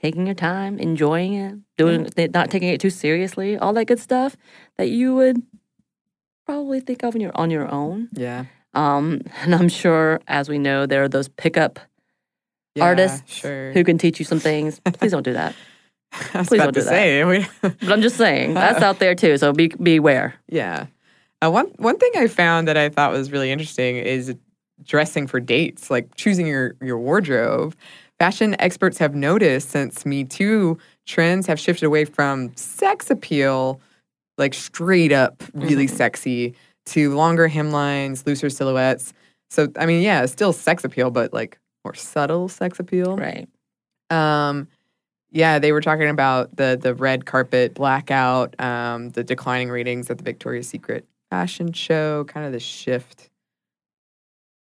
taking 0.00 0.24
your 0.26 0.34
time, 0.36 0.78
enjoying 0.78 1.34
it, 1.34 1.56
doing 1.76 2.04
th- 2.06 2.30
not 2.32 2.50
taking 2.50 2.68
it 2.68 2.80
too 2.80 2.90
seriously, 2.90 3.58
all 3.58 3.72
that 3.72 3.86
good 3.86 3.98
stuff 3.98 4.36
that 4.76 4.88
you 4.90 5.14
would 5.16 5.42
probably 6.46 6.80
think 6.80 7.02
of 7.02 7.14
when 7.14 7.20
you're 7.20 7.36
on 7.36 7.50
your 7.50 7.68
own. 7.70 8.08
Yeah. 8.12 8.44
Um, 8.74 9.20
and 9.42 9.54
I'm 9.54 9.68
sure, 9.68 10.20
as 10.28 10.48
we 10.48 10.58
know, 10.58 10.86
there 10.86 11.02
are 11.02 11.08
those 11.08 11.28
pickup 11.28 11.80
Yeah, 12.76 12.84
artists 12.84 13.32
Sure. 13.34 13.72
who 13.72 13.82
can 13.82 13.98
teach 13.98 14.20
you 14.20 14.24
some 14.24 14.38
things. 14.38 14.80
Please 14.84 15.10
don't 15.10 15.24
do 15.24 15.32
that. 15.32 15.54
Please 16.12 16.62
don't 16.62 16.72
do 16.72 16.80
that. 16.82 16.88
say. 16.88 17.24
We, 17.24 17.44
But 17.60 17.90
I'm 17.92 18.02
just 18.02 18.16
saying 18.16 18.54
that's 18.54 18.82
out 18.88 18.98
there 19.00 19.14
too. 19.16 19.36
So 19.36 19.52
be 19.52 19.68
beware. 19.68 20.34
yeah. 20.48 20.86
Uh, 21.42 21.50
one 21.50 21.66
one 21.76 21.96
thing 21.98 22.10
I 22.16 22.26
found 22.26 22.66
that 22.68 22.76
I 22.76 22.88
thought 22.88 23.12
was 23.12 23.30
really 23.30 23.50
interesting 23.52 23.96
is 23.96 24.34
dressing 24.84 25.26
for 25.26 25.40
dates, 25.40 25.90
like 25.90 26.14
choosing 26.16 26.46
your 26.46 26.74
your 26.80 26.98
wardrobe. 26.98 27.74
Fashion 28.18 28.56
experts 28.58 28.98
have 28.98 29.14
noticed 29.14 29.70
since 29.70 30.04
Me 30.04 30.24
Too, 30.24 30.76
trends 31.06 31.46
have 31.46 31.60
shifted 31.60 31.86
away 31.86 32.04
from 32.04 32.54
sex 32.56 33.10
appeal, 33.10 33.80
like 34.36 34.54
straight 34.54 35.12
up 35.12 35.42
really 35.54 35.86
Mm-hmm. 35.86 35.96
sexy, 35.96 36.54
to 36.86 37.14
longer 37.14 37.48
hemlines, 37.48 38.26
looser 38.26 38.50
silhouettes. 38.50 39.12
So 39.50 39.68
I 39.78 39.86
mean, 39.86 40.02
yeah, 40.02 40.26
still 40.26 40.52
sex 40.52 40.82
appeal, 40.84 41.10
but 41.10 41.32
like 41.32 41.58
more 41.84 41.94
subtle 41.94 42.48
sex 42.48 42.80
appeal. 42.80 43.16
Right. 43.16 43.48
Um, 44.10 44.66
yeah, 45.30 45.58
they 45.60 45.70
were 45.70 45.80
talking 45.80 46.08
about 46.08 46.56
the 46.56 46.76
the 46.80 46.94
red 46.94 47.26
carpet 47.26 47.74
blackout, 47.74 48.58
um, 48.60 49.10
the 49.10 49.22
declining 49.22 49.70
ratings 49.70 50.10
at 50.10 50.18
the 50.18 50.24
Victoria's 50.24 50.68
Secret 50.68 51.06
fashion 51.30 51.72
show, 51.72 52.24
kind 52.24 52.46
of 52.46 52.52
the 52.52 52.60
shift. 52.60 53.30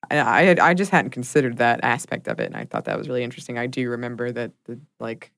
I 0.10 0.20
I, 0.20 0.42
had, 0.44 0.60
I 0.60 0.74
just 0.74 0.92
hadn't 0.92 1.12
considered 1.12 1.58
that 1.58 1.80
aspect 1.84 2.28
of 2.28 2.40
it, 2.40 2.46
and 2.48 2.58
I 2.58 2.66
thought 2.66 2.86
that 2.86 2.98
was 2.98 3.08
really 3.08 3.24
interesting. 3.24 3.58
I 3.58 3.68
do 3.68 3.90
remember 3.90 4.32
that 4.32 4.52
the 4.66 4.80
like 5.00 5.32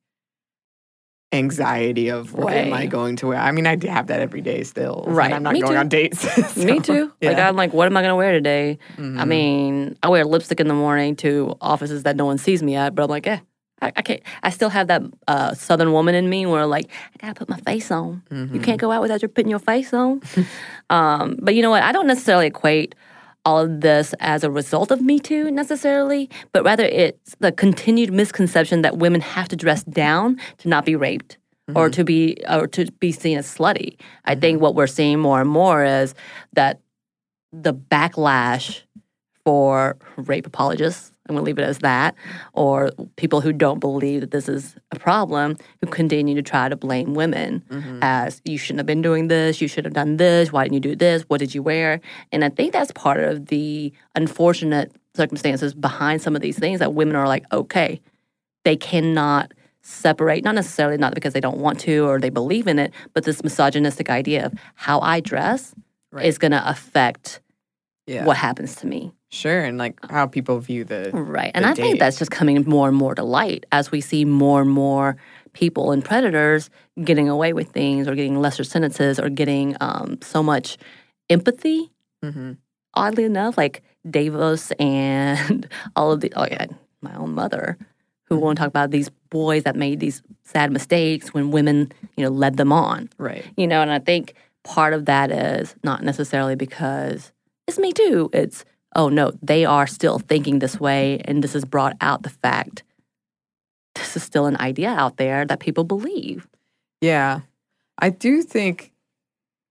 anxiety 1.32 2.10
of 2.10 2.34
what 2.34 2.54
am 2.54 2.74
I 2.74 2.86
going 2.86 3.16
to 3.18 3.28
wear? 3.28 3.40
I 3.40 3.52
mean, 3.52 3.66
I 3.66 3.76
do 3.76 3.88
have 3.88 4.08
that 4.08 4.20
every 4.22 4.42
day 4.42 4.64
still. 4.64 5.04
and 5.08 5.16
Right. 5.16 5.34
I'm 5.34 5.42
not 5.42 5.54
Me 5.54 5.62
going 5.62 5.74
too. 5.74 5.80
on 5.80 5.90
dates. 5.90 6.24
Me 6.58 6.78
so, 6.78 6.82
too. 6.82 7.12
Like. 7.22 7.38
I'm 7.38 7.56
like, 7.56 7.74
what 7.74 7.88
am 7.88 7.98
I 7.98 8.02
gonna 8.02 8.16
wear 8.16 8.32
today? 8.34 8.78
I 8.98 9.02
Mhm. 9.02 9.28
mean, 9.28 9.98
I 10.04 10.10
wear 10.10 10.26
lipstick 10.26 10.60
in 10.60 10.68
the 10.68 10.76
morning 10.76 11.16
to 11.18 11.56
offices 11.60 12.04
that 12.04 12.16
no 12.16 12.26
one 12.26 12.38
sees 12.38 12.62
me 12.62 12.76
at, 12.76 12.94
but 12.94 13.04
I'm 13.04 13.10
like, 13.10 13.26
eh, 13.28 13.40
I, 13.84 13.92
I 13.96 14.02
can't. 14.02 14.22
I 14.42 14.50
still 14.50 14.70
have 14.70 14.88
that 14.88 15.02
uh, 15.28 15.54
southern 15.54 15.92
woman 15.92 16.16
in 16.16 16.30
me 16.30 16.46
where 16.46 16.66
like 16.66 16.90
I 17.14 17.28
gotta 17.28 17.34
put 17.36 17.50
my 17.50 17.60
face 17.60 17.92
on. 17.92 18.24
You 18.32 18.60
can't 18.60 18.80
go 18.80 18.92
out 18.92 19.02
without 19.02 19.22
you 19.22 19.28
putting 19.28 19.50
your 19.50 19.60
face 19.60 19.94
on. 19.94 20.22
um, 20.90 21.38
but 21.42 21.56
you 21.56 21.62
know 21.62 21.70
what? 21.70 21.84
I 21.84 21.92
don't 21.92 22.08
necessarily 22.08 22.48
equate 22.48 22.96
all 23.46 23.60
of 23.60 23.82
this 23.82 24.14
as 24.20 24.44
a 24.44 24.50
result 24.50 24.90
of 24.90 25.02
Me 25.02 25.20
Too 25.20 25.52
necessarily, 25.52 26.30
but 26.54 26.64
rather 26.64 26.86
it's 26.86 27.36
the 27.40 27.52
continued 27.52 28.12
misconception 28.14 28.84
that 28.84 28.98
women 28.98 29.22
have 29.22 29.50
to 29.50 29.56
dress 29.56 29.84
down 29.84 30.40
to 30.60 30.70
not 30.70 30.86
be 30.86 30.96
raped. 30.96 31.38
Or 31.76 31.90
to 31.90 32.04
be 32.04 32.44
or 32.50 32.68
to 32.68 32.92
be 33.00 33.14
seen 33.14 33.38
as 33.38 33.48
slutty. 33.48 33.98
I 34.26 34.36
think 34.36 34.60
what 34.60 34.76
we're 34.76 34.86
seeing 34.86 35.20
more 35.20 35.40
and 35.40 35.50
more 35.50 35.82
is 35.86 36.14
that 36.52 36.82
the 37.54 37.74
backlash 37.74 38.82
for 39.46 39.96
rape 40.18 40.46
apologists, 40.46 41.13
I'm 41.28 41.36
going 41.36 41.44
to 41.44 41.46
leave 41.46 41.58
it 41.58 41.64
as 41.64 41.80
that, 41.80 42.16
or 42.52 42.92
people 43.16 43.40
who 43.40 43.54
don't 43.54 43.80
believe 43.80 44.22
that 44.22 44.32
this 44.32 44.50
is 44.50 44.76
a 44.92 45.00
problem, 45.00 45.56
who 45.80 45.88
continue 45.88 46.36
to 46.36 46.42
try 46.42 46.68
to 46.68 46.76
blame 46.76 47.14
women 47.14 47.64
mm-hmm. 47.70 48.00
as 48.02 48.42
you 48.44 48.58
shouldn't 48.58 48.80
have 48.80 48.86
been 48.86 49.02
doing 49.02 49.30
this, 49.30 49.62
you 49.62 49.70
should 49.70 49.86
have 49.86 49.94
done 49.94 50.18
this, 50.18 50.52
why 50.52 50.64
didn't 50.64 50.74
you 50.74 50.80
do 50.82 50.96
this, 50.96 51.24
what 51.24 51.40
did 51.40 51.56
you 51.56 51.64
wear? 51.64 52.02
And 52.34 52.44
I 52.44 52.50
think 52.50 52.74
that's 52.74 52.92
part 52.92 53.22
of 53.22 53.46
the 53.46 53.94
unfortunate 54.16 54.92
circumstances 55.16 55.74
behind 55.74 56.22
some 56.22 56.36
of 56.36 56.42
these 56.42 56.60
things 56.60 56.80
that 56.80 56.94
women 56.94 57.16
are 57.16 57.28
like, 57.28 57.46
okay, 57.54 58.02
they 58.66 58.76
cannot 58.76 59.54
separate, 59.82 60.44
not 60.44 60.56
necessarily 60.56 60.98
not 60.98 61.14
because 61.14 61.34
they 61.34 61.42
don't 61.42 61.58
want 61.58 61.80
to 61.82 62.06
or 62.06 62.20
they 62.20 62.30
believe 62.30 62.68
in 62.68 62.80
it, 62.80 62.92
but 63.14 63.24
this 63.24 63.44
misogynistic 63.44 64.10
idea 64.10 64.48
of 64.48 64.54
how 64.76 65.00
I 65.00 65.20
dress 65.20 65.74
is 66.22 66.38
going 66.38 66.52
to 66.52 66.70
affect 66.70 67.42
yeah. 68.08 68.26
what 68.26 68.38
happens 68.38 68.76
to 68.78 68.88
me. 68.88 69.12
Sure, 69.34 69.64
and 69.64 69.80
like 69.80 70.00
how 70.12 70.28
people 70.28 70.60
view 70.60 70.84
the 70.84 71.10
Right. 71.12 71.52
And 71.56 71.66
the 71.66 71.70
I 71.70 71.74
think 71.74 71.98
that's 71.98 72.20
just 72.20 72.30
coming 72.30 72.64
more 72.70 72.88
and 72.88 72.96
more 72.96 73.16
to 73.16 73.24
light 73.24 73.66
as 73.72 73.92
we 73.92 74.00
see 74.00 74.26
more 74.26 74.62
and 74.62 74.70
more 74.70 75.18
people 75.54 75.92
and 75.92 76.06
predators 76.06 76.70
getting 77.04 77.30
away 77.30 77.52
with 77.54 77.72
things 77.72 78.08
or 78.08 78.14
getting 78.14 78.40
lesser 78.40 78.64
sentences 78.64 79.20
or 79.20 79.30
getting 79.30 79.76
um, 79.82 80.20
so 80.22 80.44
much 80.44 80.78
empathy. 81.32 81.92
Mhm. 82.24 82.58
Oddly 82.94 83.24
enough, 83.24 83.58
like 83.58 83.82
Davos 84.10 84.70
and 84.80 85.68
all 85.96 86.12
of 86.12 86.22
the, 86.22 86.32
oh 86.36 86.46
yeah, 86.46 86.68
my 87.02 87.16
own 87.16 87.34
mother, 87.34 87.76
who 88.26 88.38
won't 88.38 88.60
talk 88.60 88.68
about 88.68 88.92
these 88.92 89.10
boys 89.32 89.64
that 89.64 89.76
made 89.76 90.00
these 90.00 90.22
sad 90.44 90.72
mistakes 90.72 91.34
when 91.34 91.50
women, 91.50 91.92
you 92.18 92.24
know, 92.24 92.30
led 92.30 92.58
them 92.58 92.72
on. 92.72 93.10
right. 93.18 93.44
You 93.58 93.66
know, 93.66 93.82
and 93.82 93.92
I 93.92 93.98
think 93.98 94.36
part 94.64 94.94
of 94.94 95.06
that 95.06 95.32
is 95.32 95.76
not 95.84 96.04
necessarily 96.04 96.56
because 96.56 97.32
it's 97.68 97.80
me 97.80 97.94
too. 97.94 98.30
It's, 98.32 98.64
oh 98.96 99.10
no, 99.10 99.32
they 99.42 99.66
are 99.66 99.88
still 99.88 100.20
thinking 100.20 100.60
this 100.60 100.80
way. 100.80 101.20
And 101.26 101.44
this 101.44 101.54
has 101.54 101.66
brought 101.66 101.96
out 102.02 102.24
the 102.24 102.30
fact 102.30 102.84
this 103.96 104.16
is 104.16 104.24
still 104.24 104.46
an 104.48 104.58
idea 104.60 104.90
out 104.90 105.18
there 105.18 105.46
that 105.46 105.60
people 105.60 105.84
believe. 105.84 106.48
Yeah. 107.02 107.42
I 108.00 108.10
do 108.10 108.42
think 108.42 108.92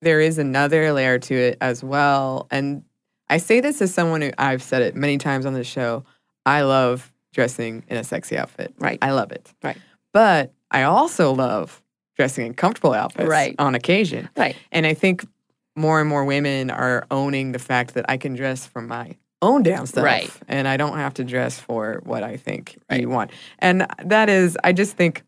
there 0.01 0.21
is 0.21 0.39
another 0.39 0.93
layer 0.93 1.19
to 1.19 1.35
it 1.35 1.59
as 1.61 1.83
well. 1.83 2.47
And 2.51 2.85
I 3.29 3.39
say 3.39 3.61
this 3.61 3.83
as 3.83 3.93
someone 3.93 4.21
who 4.23 4.31
I've 4.39 4.63
said 4.63 4.83
it 4.83 4.95
many 4.95 5.19
times 5.19 5.45
on 5.47 5.55
the 5.55 5.65
show. 5.65 6.05
I 6.47 6.63
love 6.63 7.13
dressing 7.33 7.83
in 7.89 7.97
a 7.97 8.05
sexy 8.05 8.37
outfit. 8.37 8.75
Right. 8.79 8.99
I 9.03 9.13
love 9.13 9.33
it. 9.33 9.53
Right. 9.63 9.79
But 10.13 10.53
I 10.71 10.83
also 10.83 11.33
love 11.33 11.83
dressing 12.17 12.47
in 12.47 12.55
comfortable 12.55 12.93
outfits 12.93 13.29
Right. 13.29 13.55
on 13.59 13.75
occasion. 13.75 14.29
Right. 14.37 14.57
And 14.71 14.87
I 14.87 14.95
think 14.95 15.25
more 15.77 16.01
and 16.01 16.09
more 16.09 16.25
women 16.25 16.71
are 16.71 17.07
owning 17.11 17.53
the 17.53 17.59
fact 17.59 17.95
that 17.95 18.05
I 18.09 18.17
can 18.17 18.35
dress 18.35 18.67
for 18.67 18.83
my 18.83 19.17
own 19.41 19.63
damn 19.63 19.87
stuff. 19.87 20.05
Right. 20.05 20.31
And 20.49 20.69
I 20.69 20.77
don't 20.77 20.97
have 20.99 21.15
to 21.15 21.25
dress 21.25 21.59
for 21.59 22.01
what 22.05 22.23
I 22.23 22.37
think 22.37 22.79
Right. 22.91 23.01
you 23.01 23.09
want. 23.09 23.31
And 23.59 23.87
that 24.05 24.29
is, 24.29 24.57
I 24.63 24.73
just 24.73 24.97
think 24.97 25.25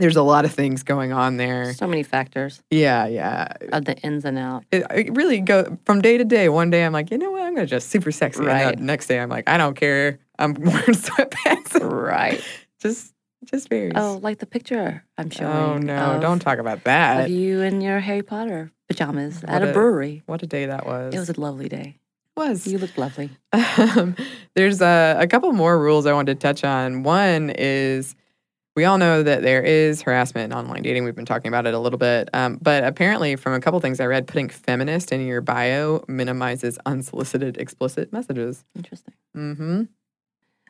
there's 0.00 0.16
a 0.16 0.22
lot 0.22 0.44
of 0.44 0.52
things 0.52 0.82
going 0.84 1.12
on 1.12 1.36
there. 1.36 1.74
So 1.74 1.86
many 1.86 2.02
factors 2.04 2.62
Yeah, 2.70 3.06
yeah. 3.06 3.52
of 3.72 3.84
the 3.84 3.96
ins 3.98 4.24
and 4.24 4.38
outs. 4.38 4.64
It, 4.72 4.86
it 4.94 5.14
really 5.16 5.40
go 5.40 5.76
from 5.84 6.00
day 6.00 6.16
to 6.18 6.24
day. 6.24 6.48
One 6.48 6.70
day 6.70 6.84
I'm 6.84 6.92
like, 6.92 7.10
you 7.10 7.18
know 7.18 7.30
what, 7.32 7.42
I'm 7.42 7.54
gonna 7.54 7.66
dress 7.66 7.84
super 7.84 8.10
sexy. 8.12 8.38
And 8.40 8.46
Right. 8.48 8.76
the 8.76 8.82
next 8.82 9.06
day 9.06 9.20
I'm 9.20 9.28
like, 9.28 9.48
I 9.48 9.58
don't 9.58 9.74
care. 9.74 10.18
I'm 10.38 10.54
wearing 10.58 10.94
sweatpants. 10.94 11.80
Right. 11.80 12.42
just, 12.80 13.12
just 13.44 13.68
varies. 13.68 13.92
Oh, 13.96 14.18
like 14.22 14.38
the 14.38 14.46
picture 14.46 15.04
I'm 15.16 15.30
showing. 15.30 15.50
Oh, 15.54 15.78
no! 15.78 16.20
don't 16.20 16.40
talk 16.40 16.58
about 16.58 16.84
that. 16.84 17.24
Of 17.24 17.30
you 17.30 17.60
in 17.60 17.80
your 17.80 18.00
Harry 18.00 18.22
Potter 18.22 18.70
pajamas 18.88 19.44
at 19.44 19.62
a 19.62 19.70
a- 19.70 19.72
brewery. 19.72 20.22
What 20.26 20.42
a 20.42 20.46
day 20.46 20.66
that 20.66 20.86
was. 20.86 21.14
It 21.14 21.18
was 21.18 21.30
a 21.30 21.40
lovely 21.40 21.68
day. 21.68 21.98
was. 22.36 22.66
You 22.66 22.78
looked 22.78 22.98
lovely. 22.98 23.30
Um, 23.96 24.16
there's 24.56 24.80
a, 24.82 25.16
a 25.20 25.26
couple 25.28 25.52
more 25.52 25.78
rules 25.78 26.04
I 26.04 26.12
wanted 26.12 26.40
to 26.40 26.46
touch 26.46 26.64
on. 26.64 27.04
One 27.04 27.50
is 27.50 28.16
we 28.74 28.84
all 28.84 28.98
know 28.98 29.22
that 29.22 29.42
there 29.42 29.62
is 29.62 30.02
harassment 30.02 30.52
in 30.52 30.56
online 30.56 30.82
dating. 30.82 31.04
We've 31.04 31.14
been 31.14 31.26
talking 31.26 31.48
about 31.48 31.66
it 31.66 31.74
a 31.74 31.78
little 31.78 31.98
bit. 31.98 32.28
Um, 32.32 32.58
but 32.60 32.84
apparently, 32.84 33.34
from 33.36 33.54
a 33.54 33.60
couple 33.60 33.80
things 33.80 33.98
I 33.98 34.06
read, 34.06 34.26
putting 34.26 34.48
feminist 34.48 35.10
in 35.10 35.26
your 35.26 35.40
bio 35.40 36.04
minimizes 36.06 36.78
unsolicited 36.86 37.56
explicit 37.56 38.12
messages. 38.12 38.64
Interesting. 38.76 39.14
Mm-hmm. 39.36 39.82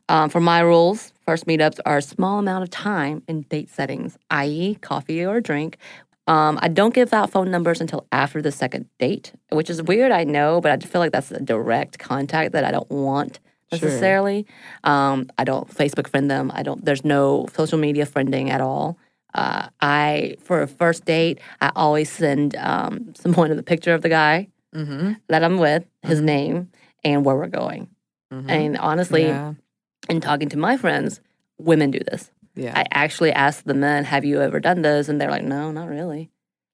Um, 0.09 0.31
for 0.31 0.41
my 0.41 0.61
rules, 0.61 1.13
first 1.27 1.47
meetups 1.47 1.81
are 1.85 1.99
a 1.99 2.03
small 2.03 2.39
amount 2.39 2.63
of 2.63 2.71
time 2.71 3.23
in 3.29 3.43
date 3.43 3.69
settings, 3.69 4.17
i.e., 4.31 4.77
coffee 4.81 5.25
or 5.25 5.41
drink. 5.41 5.77
Um, 6.27 6.59
I 6.63 6.69
don't 6.69 6.93
give 6.95 7.13
out 7.13 7.31
phone 7.31 7.51
numbers 7.51 7.81
until 7.81 8.07
after 8.13 8.41
the 8.43 8.53
second 8.53 8.87
date, 8.99 9.33
which 9.51 9.71
is 9.71 9.83
weird, 9.83 10.13
I 10.13 10.25
know, 10.25 10.61
but 10.61 10.71
I 10.73 10.87
feel 10.87 11.01
like 11.01 11.13
that's 11.13 11.31
a 11.31 11.41
direct 11.41 11.99
contact 11.99 12.53
that 12.53 12.65
I 12.65 12.71
don't 12.71 12.91
want 12.91 13.41
Sure. 13.71 13.87
necessarily. 13.89 14.47
Um, 14.85 15.29
I 15.37 15.45
don't 15.45 15.69
Facebook 15.69 16.09
friend 16.09 16.31
them. 16.31 16.51
I 16.55 16.63
don't. 16.63 16.83
There's 16.83 17.05
no 17.05 17.47
social 17.55 17.77
media 17.79 18.07
friending 18.07 18.49
at 18.49 18.63
all. 18.63 18.97
Uh, 19.35 19.69
I 19.83 20.37
for 20.43 20.63
a 20.63 20.67
first 20.67 21.05
date, 21.05 21.39
I 21.61 21.71
always 21.77 22.11
send 22.11 22.57
um, 22.57 23.13
someone 23.15 23.55
the 23.55 23.63
picture 23.63 23.93
of 23.93 24.01
the 24.03 24.09
guy 24.09 24.49
Mm-hmm. 24.75 25.13
that 25.29 25.43
I'm 25.45 25.59
with, 25.59 25.85
his 26.03 26.21
name, 26.23 26.71
and 27.05 27.25
where 27.27 27.37
we're 27.37 27.47
going. 27.49 27.89
And 28.31 28.77
honestly, 28.79 29.25
yeah. 29.25 29.55
In 30.09 30.21
talking 30.21 30.49
to 30.51 30.59
my 30.59 30.77
friends, 30.77 31.21
women 31.59 31.91
do 31.91 32.01
this. 32.01 32.31
Yeah. 32.55 32.73
I 32.77 32.85
actually 32.93 33.33
asked 33.33 33.67
the 33.67 33.75
men, 33.75 34.05
"Have 34.05 34.25
you 34.25 34.41
ever 34.43 34.59
done 34.61 34.83
this?" 34.83 35.09
And 35.09 35.21
they're 35.21 35.31
like, 35.31 35.45
"No, 35.45 35.71
not 35.71 35.89
really." 35.89 36.31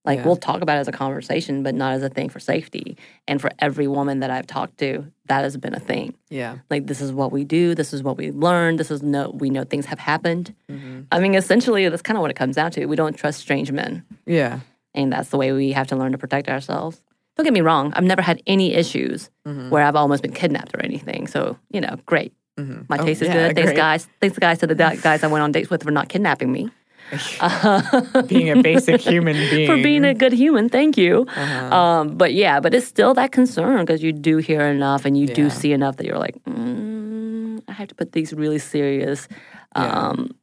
Like 0.07 0.19
Yeah. 0.19 0.27
we'll 0.27 0.37
talk 0.37 0.61
about 0.61 0.77
it 0.77 0.81
as 0.81 0.89
a 0.89 0.93
conversation, 0.93 1.63
but 1.63 1.75
not 1.75 1.95
as 1.95 2.03
a 2.03 2.11
thing 2.11 2.29
for 2.29 2.39
safety. 2.39 2.99
And 3.27 3.41
for 3.41 3.51
every 3.59 3.87
woman 3.89 4.21
that 4.21 4.31
I've 4.31 4.47
talked 4.47 4.77
to, 4.79 5.07
that 5.29 5.45
has 5.45 5.57
been 5.57 5.75
a 5.75 5.81
thing. 5.81 6.13
Yeah. 6.29 6.59
Like 6.69 6.87
this 6.87 7.01
is 7.01 7.11
what 7.11 7.33
we 7.33 7.45
do. 7.45 7.75
This 7.75 7.95
is 7.95 8.03
what 8.03 8.19
we 8.19 8.31
learned. 8.31 8.79
This 8.79 8.91
is 8.91 9.03
no. 9.03 9.31
We 9.31 9.49
know 9.49 9.65
things 9.65 9.87
have 9.87 9.99
happened. 9.99 10.55
Mm-hmm. 10.71 11.01
I 11.11 11.21
mean, 11.21 11.35
essentially, 11.35 11.89
that's 11.89 12.03
kind 12.03 12.19
of 12.19 12.21
what 12.23 12.31
it 12.31 12.37
comes 12.37 12.57
down 12.57 12.71
to. 12.73 12.85
We 12.87 12.97
don't 12.97 13.17
trust 13.17 13.41
strange 13.41 13.73
men, 13.73 14.05
Yeah. 14.27 14.61
and 14.95 15.11
that's 15.13 15.31
the 15.31 15.39
way 15.39 15.53
we 15.53 15.73
have 15.73 15.87
to 15.89 15.97
learn 15.97 16.13
to 16.13 16.19
protect 16.19 16.49
ourselves. 16.51 17.01
Don't 17.37 17.45
get 17.45 17.53
me 17.55 17.63
wrong. 17.63 17.93
I've 17.97 18.05
never 18.05 18.23
had 18.23 18.43
any 18.47 18.75
issues 18.75 19.31
Mm-hmm. 19.47 19.71
where 19.71 19.83
I've 19.85 19.97
almost 19.97 20.23
been 20.23 20.33
kidnapped 20.33 20.75
or 20.75 20.81
anything. 20.83 21.27
So 21.27 21.57
you 21.71 21.81
know, 21.81 21.97
great. 22.07 22.33
My 22.57 22.99
Oh, 22.99 23.05
taste 23.05 23.23
is 23.23 23.29
yeah, 23.29 23.49
good. 23.49 23.57
Thanks, 23.57 23.71
great. 23.71 23.77
guys. 23.77 24.09
Thanks, 24.21 24.39
guys, 24.39 24.59
to 24.59 24.67
the 24.67 24.75
guys 25.03 25.23
I 25.25 25.27
went 25.27 25.43
on 25.43 25.53
dates 25.53 25.71
with 25.71 25.83
for 25.83 25.91
not 25.91 26.09
kidnapping 26.09 26.53
me. 26.53 26.71
Being 28.29 28.51
a 28.51 28.63
basic 28.63 29.01
human 29.01 29.37
being. 29.37 29.67
for 29.71 29.77
being 29.77 30.05
a 30.05 30.15
good 30.15 30.33
human. 30.33 30.69
Thank 30.69 30.97
you. 30.97 31.27
Uh-huh. 31.29 31.77
Um, 31.77 32.17
but 32.17 32.33
yeah, 32.33 32.61
but 32.61 32.75
it's 32.75 32.87
still 32.87 33.13
that 33.15 33.31
concern 33.33 33.81
because 33.81 34.03
you 34.03 34.13
do 34.13 34.39
hear 34.39 34.63
enough 34.63 35.05
and 35.05 35.17
you 35.17 35.27
Yeah. 35.27 35.35
do 35.35 35.51
see 35.51 35.73
enough 35.73 35.97
that 35.99 36.07
you're 36.07 36.19
like, 36.19 36.37
mm, 36.45 37.63
I 37.69 37.73
have 37.73 37.89
to 37.89 37.95
put 37.95 38.13
these 38.13 38.33
really 38.33 38.59
serious 38.59 39.29
Yeah. 39.77 39.85
um, 40.09 40.35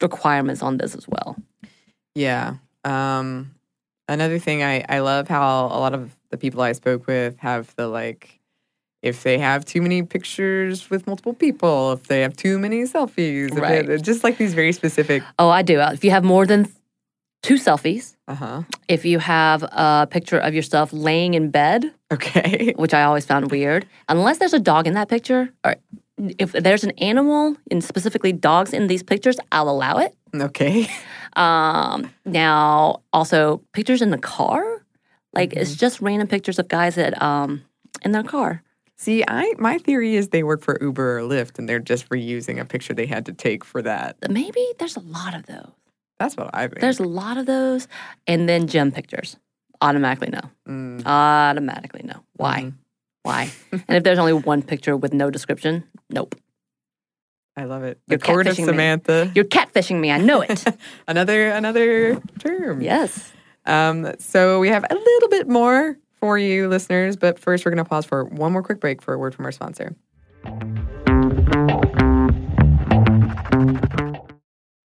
requirements 0.00 0.62
on 0.62 0.76
this 0.78 0.94
as 0.94 1.06
well. 1.08 1.36
Yeah. 2.14 2.54
Um, 2.84 3.54
another 4.08 4.38
thing 4.38 4.62
I, 4.62 4.84
I 4.88 5.00
love 5.00 5.28
how 5.28 5.66
a 5.66 5.78
lot 5.80 5.92
of 5.94 6.16
the 6.30 6.36
people 6.38 6.60
I 6.62 6.72
spoke 6.72 7.06
with 7.06 7.36
have 7.38 7.74
the 7.76 7.88
like, 7.88 8.37
if 9.02 9.22
they 9.22 9.38
have 9.38 9.64
too 9.64 9.80
many 9.82 10.02
pictures 10.02 10.90
with 10.90 11.06
multiple 11.06 11.32
people, 11.34 11.92
if 11.92 12.04
they 12.08 12.20
have 12.22 12.36
too 12.36 12.58
many 12.58 12.82
selfies, 12.82 13.54
Right. 13.56 14.02
just 14.02 14.24
like 14.24 14.38
these 14.38 14.54
very 14.54 14.72
specific. 14.72 15.22
Oh, 15.38 15.48
I 15.48 15.62
do. 15.62 15.80
If 15.80 16.04
you 16.04 16.10
have 16.10 16.24
more 16.24 16.46
than 16.46 16.66
two 17.42 17.54
selfies, 17.54 18.16
Uh 18.26 18.34
huh. 18.34 18.62
if 18.88 19.04
you 19.04 19.18
have 19.20 19.62
a 19.62 20.08
picture 20.10 20.38
of 20.38 20.52
yourself 20.54 20.92
laying 20.92 21.34
in 21.34 21.50
bed, 21.50 21.92
Okay. 22.12 22.72
which 22.76 22.92
I 22.94 23.02
always 23.04 23.24
found 23.26 23.50
weird, 23.50 23.86
unless 24.08 24.38
there's 24.38 24.54
a 24.54 24.58
dog 24.60 24.86
in 24.86 24.94
that 24.94 25.08
picture, 25.08 25.50
or 25.64 25.76
if 26.38 26.50
there's 26.52 26.82
an 26.82 26.90
animal 26.98 27.56
and 27.70 27.84
specifically 27.84 28.32
dogs 28.32 28.72
in 28.72 28.88
these 28.88 29.04
pictures, 29.04 29.36
I'll 29.52 29.68
allow 29.70 29.98
it. 29.98 30.14
Okay. 30.34 30.88
Um, 31.36 32.10
now, 32.24 33.02
also 33.12 33.62
pictures 33.72 34.02
in 34.02 34.10
the 34.10 34.18
car, 34.18 34.82
like 35.32 35.52
it's 35.52 35.76
just 35.76 36.00
random 36.00 36.26
pictures 36.26 36.58
of 36.58 36.66
guys 36.66 36.96
that 36.96 37.20
um 37.22 37.62
in 38.04 38.10
their 38.12 38.24
car. 38.24 38.62
See, 39.00 39.22
I 39.26 39.54
my 39.58 39.78
theory 39.78 40.16
is 40.16 40.28
they 40.28 40.42
work 40.42 40.60
for 40.62 40.76
Uber 40.80 41.18
or 41.18 41.22
Lyft, 41.22 41.58
and 41.58 41.68
they're 41.68 41.78
just 41.78 42.08
reusing 42.08 42.58
a 42.60 42.64
picture 42.64 42.92
they 42.94 43.06
had 43.06 43.26
to 43.26 43.32
take 43.32 43.64
for 43.64 43.80
that. 43.82 44.16
Maybe 44.28 44.66
there's 44.78 44.96
a 44.96 45.00
lot 45.00 45.34
of 45.34 45.46
those. 45.46 45.70
That's 46.18 46.36
what 46.36 46.50
I 46.52 46.66
think. 46.66 46.80
There's 46.80 46.98
a 46.98 47.04
lot 47.04 47.38
of 47.38 47.46
those, 47.46 47.86
and 48.26 48.48
then 48.48 48.66
gem 48.66 48.90
pictures. 48.90 49.36
Automatically 49.80 50.30
no. 50.32 50.40
Mm. 50.68 51.06
Automatically 51.06 52.02
no. 52.04 52.24
Why? 52.34 52.62
Mhm. 52.62 52.72
Why? 53.22 53.50
and 53.72 53.84
if 53.96 54.02
there's 54.02 54.18
only 54.18 54.32
one 54.32 54.62
picture 54.62 54.96
with 54.96 55.14
no 55.14 55.30
description, 55.30 55.84
nope. 56.10 56.34
I 57.56 57.64
love 57.64 57.84
it. 57.84 58.00
You're 58.08 58.18
The 58.18 58.24
court 58.24 58.46
of 58.48 58.54
catfishing 58.56 58.66
me. 58.66 58.72
Samantha. 58.72 59.32
You're 59.34 59.44
catfishing 59.44 60.00
me. 60.00 60.10
I 60.10 60.18
know 60.18 60.40
it. 60.40 60.64
another 61.08 61.50
another 61.50 62.20
term. 62.40 62.80
yes. 62.80 63.32
Um, 63.66 64.12
so 64.18 64.58
we 64.58 64.68
have 64.70 64.84
a 64.90 64.94
little 64.94 65.28
bit 65.28 65.48
more 65.48 65.96
for 66.20 66.38
you 66.38 66.68
listeners, 66.68 67.16
but 67.16 67.38
first 67.38 67.64
we're 67.64 67.70
going 67.70 67.84
to 67.84 67.88
pause 67.88 68.04
for 68.04 68.24
one 68.24 68.52
more 68.52 68.62
quick 68.62 68.80
break 68.80 69.02
for 69.02 69.14
a 69.14 69.18
word 69.18 69.34
from 69.34 69.44
our 69.44 69.52
sponsor. 69.52 69.94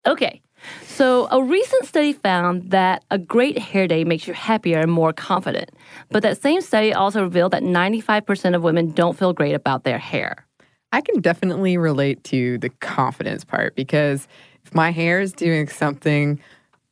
Okay. 0.06 0.42
So, 0.86 1.26
a 1.30 1.42
recent 1.42 1.86
study 1.86 2.12
found 2.12 2.70
that 2.70 3.04
a 3.10 3.18
great 3.18 3.58
hair 3.58 3.88
day 3.88 4.04
makes 4.04 4.28
you 4.28 4.34
happier 4.34 4.78
and 4.78 4.92
more 4.92 5.12
confident. 5.12 5.70
But 6.10 6.22
that 6.22 6.40
same 6.40 6.60
study 6.60 6.92
also 6.92 7.22
revealed 7.22 7.52
that 7.52 7.62
95% 7.62 8.54
of 8.54 8.62
women 8.62 8.92
don't 8.92 9.18
feel 9.18 9.32
great 9.32 9.54
about 9.54 9.84
their 9.84 9.98
hair. 9.98 10.46
I 10.92 11.00
can 11.00 11.20
definitely 11.20 11.78
relate 11.78 12.22
to 12.24 12.58
the 12.58 12.68
confidence 12.68 13.44
part 13.44 13.74
because 13.74 14.28
if 14.64 14.74
my 14.74 14.90
hair 14.90 15.20
is 15.20 15.32
doing 15.32 15.66
something 15.68 16.38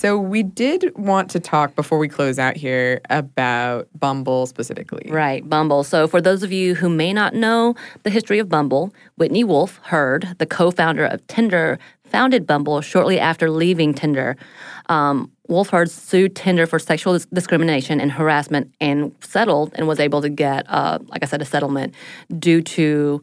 So 0.00 0.18
we 0.18 0.42
did 0.42 0.96
want 0.96 1.28
to 1.32 1.40
talk 1.40 1.76
before 1.76 1.98
we 1.98 2.08
close 2.08 2.38
out 2.38 2.56
here 2.56 3.02
about 3.10 3.86
Bumble 3.98 4.46
specifically. 4.46 5.10
Right, 5.10 5.46
Bumble. 5.46 5.84
So, 5.84 6.08
for 6.08 6.22
those 6.22 6.42
of 6.42 6.50
you 6.50 6.74
who 6.74 6.88
may 6.88 7.12
not 7.12 7.34
know 7.34 7.74
the 8.02 8.08
history 8.08 8.38
of 8.38 8.48
Bumble, 8.48 8.94
Whitney 9.16 9.44
Wolfe 9.44 9.78
Herd, 9.82 10.36
the 10.38 10.46
co 10.46 10.70
founder 10.70 11.04
of 11.04 11.26
Tinder, 11.26 11.78
founded 12.02 12.46
Bumble 12.46 12.80
shortly 12.80 13.20
after 13.20 13.50
leaving 13.50 13.92
Tinder. 13.92 14.38
Um, 14.86 15.30
Wolf 15.48 15.68
Hurd 15.68 15.90
sued 15.90 16.34
Tinder 16.34 16.66
for 16.66 16.78
sexual 16.78 17.12
dis- 17.12 17.26
discrimination 17.26 18.00
and 18.00 18.10
harassment 18.10 18.72
and 18.80 19.14
settled 19.20 19.72
and 19.74 19.86
was 19.86 20.00
able 20.00 20.22
to 20.22 20.30
get, 20.30 20.64
uh, 20.70 20.98
like 21.08 21.22
I 21.22 21.26
said, 21.26 21.42
a 21.42 21.44
settlement 21.44 21.94
due 22.38 22.62
to 22.62 23.22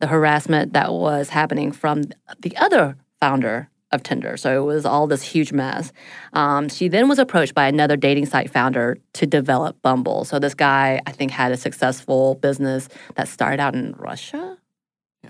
the 0.00 0.08
harassment 0.08 0.74
that 0.74 0.92
was 0.92 1.30
happening 1.30 1.72
from 1.72 2.02
the 2.38 2.54
other 2.58 2.98
founder 3.18 3.70
of 3.92 4.02
Tinder. 4.02 4.36
So 4.36 4.62
it 4.62 4.66
was 4.66 4.84
all 4.84 5.06
this 5.06 5.22
huge 5.22 5.52
mess. 5.52 5.92
Um, 6.32 6.68
she 6.68 6.88
then 6.88 7.08
was 7.08 7.18
approached 7.18 7.54
by 7.54 7.66
another 7.68 7.96
dating 7.96 8.26
site 8.26 8.50
founder 8.50 8.98
to 9.14 9.26
develop 9.26 9.80
Bumble. 9.82 10.24
So 10.24 10.38
this 10.38 10.54
guy, 10.54 11.00
I 11.06 11.12
think, 11.12 11.30
had 11.30 11.52
a 11.52 11.56
successful 11.56 12.36
business 12.36 12.88
that 13.14 13.28
started 13.28 13.60
out 13.60 13.74
in 13.74 13.94
Russia. 13.98 14.58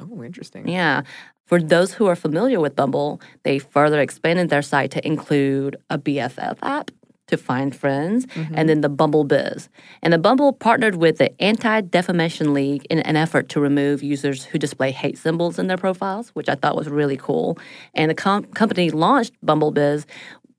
Oh, 0.00 0.22
interesting. 0.22 0.68
Yeah. 0.68 1.02
For 1.46 1.60
those 1.60 1.92
who 1.92 2.06
are 2.06 2.16
familiar 2.16 2.60
with 2.60 2.76
Bumble, 2.76 3.20
they 3.42 3.58
further 3.58 4.00
expanded 4.00 4.48
their 4.48 4.62
site 4.62 4.90
to 4.92 5.06
include 5.06 5.76
a 5.90 5.98
BFF 5.98 6.56
app 6.62 6.90
to 7.28 7.36
find 7.36 7.74
friends 7.74 8.26
and 8.34 8.46
mm-hmm. 8.46 8.66
then 8.66 8.80
the 8.80 8.88
Bumble 8.88 9.24
Biz. 9.24 9.68
And 10.02 10.12
the 10.12 10.18
Bumble 10.18 10.52
partnered 10.52 10.96
with 10.96 11.18
the 11.18 11.42
Anti 11.42 11.80
Defamation 11.82 12.54
League 12.54 12.86
in 12.90 13.00
an 13.00 13.16
effort 13.16 13.48
to 13.50 13.60
remove 13.60 14.02
users 14.02 14.44
who 14.44 14.58
display 14.58 14.90
hate 14.90 15.18
symbols 15.18 15.58
in 15.58 15.66
their 15.66 15.76
profiles, 15.76 16.30
which 16.30 16.48
I 16.48 16.54
thought 16.54 16.76
was 16.76 16.88
really 16.88 17.16
cool. 17.16 17.58
And 17.94 18.10
the 18.10 18.14
com- 18.14 18.44
company 18.44 18.90
launched 18.90 19.34
Bumble 19.42 19.72
Biz. 19.72 20.06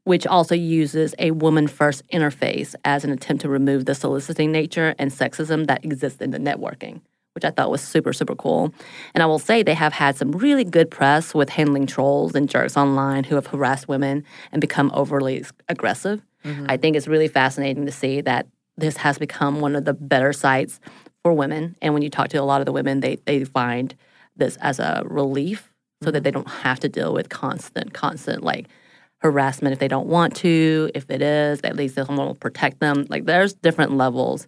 Which 0.05 0.27
also 0.27 0.53
uses 0.53 1.15
a 1.17 1.31
woman 1.31 1.65
first 1.65 2.05
interface 2.09 2.75
as 2.83 3.05
an 3.05 3.11
attempt 3.11 3.41
to 3.43 3.47
remove 3.47 3.85
the 3.85 3.95
soliciting 3.95 4.51
nature 4.51 4.93
and 4.99 5.09
sexism 5.09 5.67
that 5.67 5.85
exists 5.85 6.19
in 6.19 6.31
the 6.31 6.39
networking 6.39 6.99
which 7.33 7.45
I 7.45 7.49
thought 7.49 7.71
was 7.71 7.81
super, 7.81 8.13
super 8.13 8.35
cool. 8.35 8.73
And 9.13 9.23
I 9.23 9.25
will 9.25 9.39
say 9.39 9.63
they 9.63 9.73
have 9.73 9.93
had 9.93 10.15
some 10.15 10.31
really 10.31 10.63
good 10.63 10.91
press 10.91 11.33
with 11.33 11.49
handling 11.49 11.87
trolls 11.87 12.35
and 12.35 12.47
jerks 12.49 12.77
online 12.77 13.23
who 13.23 13.35
have 13.35 13.47
harassed 13.47 13.87
women 13.87 14.23
and 14.51 14.61
become 14.61 14.91
overly 14.93 15.41
s- 15.41 15.51
aggressive. 16.43 16.65
I 16.69 16.77
think 16.77 16.95
it's 16.95 17.07
really 17.07 17.27
fascinating 17.27 17.85
to 17.85 17.91
see 17.91 18.21
that 18.21 18.47
this 18.77 18.97
has 18.97 19.17
become 19.17 19.59
one 19.61 19.75
of 19.75 19.85
the 19.85 19.93
better 19.93 20.33
sites 20.33 20.79
for 21.23 21.33
women. 21.33 21.75
And 21.81 21.93
when 21.93 22.03
you 22.03 22.09
talk 22.09 22.29
to 22.29 22.37
a 22.37 22.43
lot 22.43 22.61
of 22.61 22.65
the 22.65 22.71
women, 22.71 22.99
they, 22.99 23.17
they 23.25 23.43
find 23.43 23.95
this 24.35 24.57
as 24.57 24.79
a 24.79 25.03
relief 25.05 25.71
so 26.01 26.11
that 26.11 26.19
mm-hmm. 26.19 26.23
they 26.23 26.31
don't 26.31 26.49
have 26.49 26.79
to 26.81 26.89
deal 26.89 27.13
with 27.13 27.29
constant, 27.29 27.93
constant 27.93 28.43
like 28.43 28.67
harassment 29.19 29.73
if 29.73 29.79
they 29.79 29.87
don't 29.87 30.07
want 30.07 30.35
to. 30.37 30.91
If 30.93 31.09
it 31.09 31.21
is, 31.21 31.61
at 31.63 31.75
least 31.75 31.95
someone 31.95 32.25
will 32.25 32.35
protect 32.35 32.79
them. 32.79 33.05
Like 33.09 33.25
there's 33.25 33.53
different 33.53 33.95
levels 33.95 34.47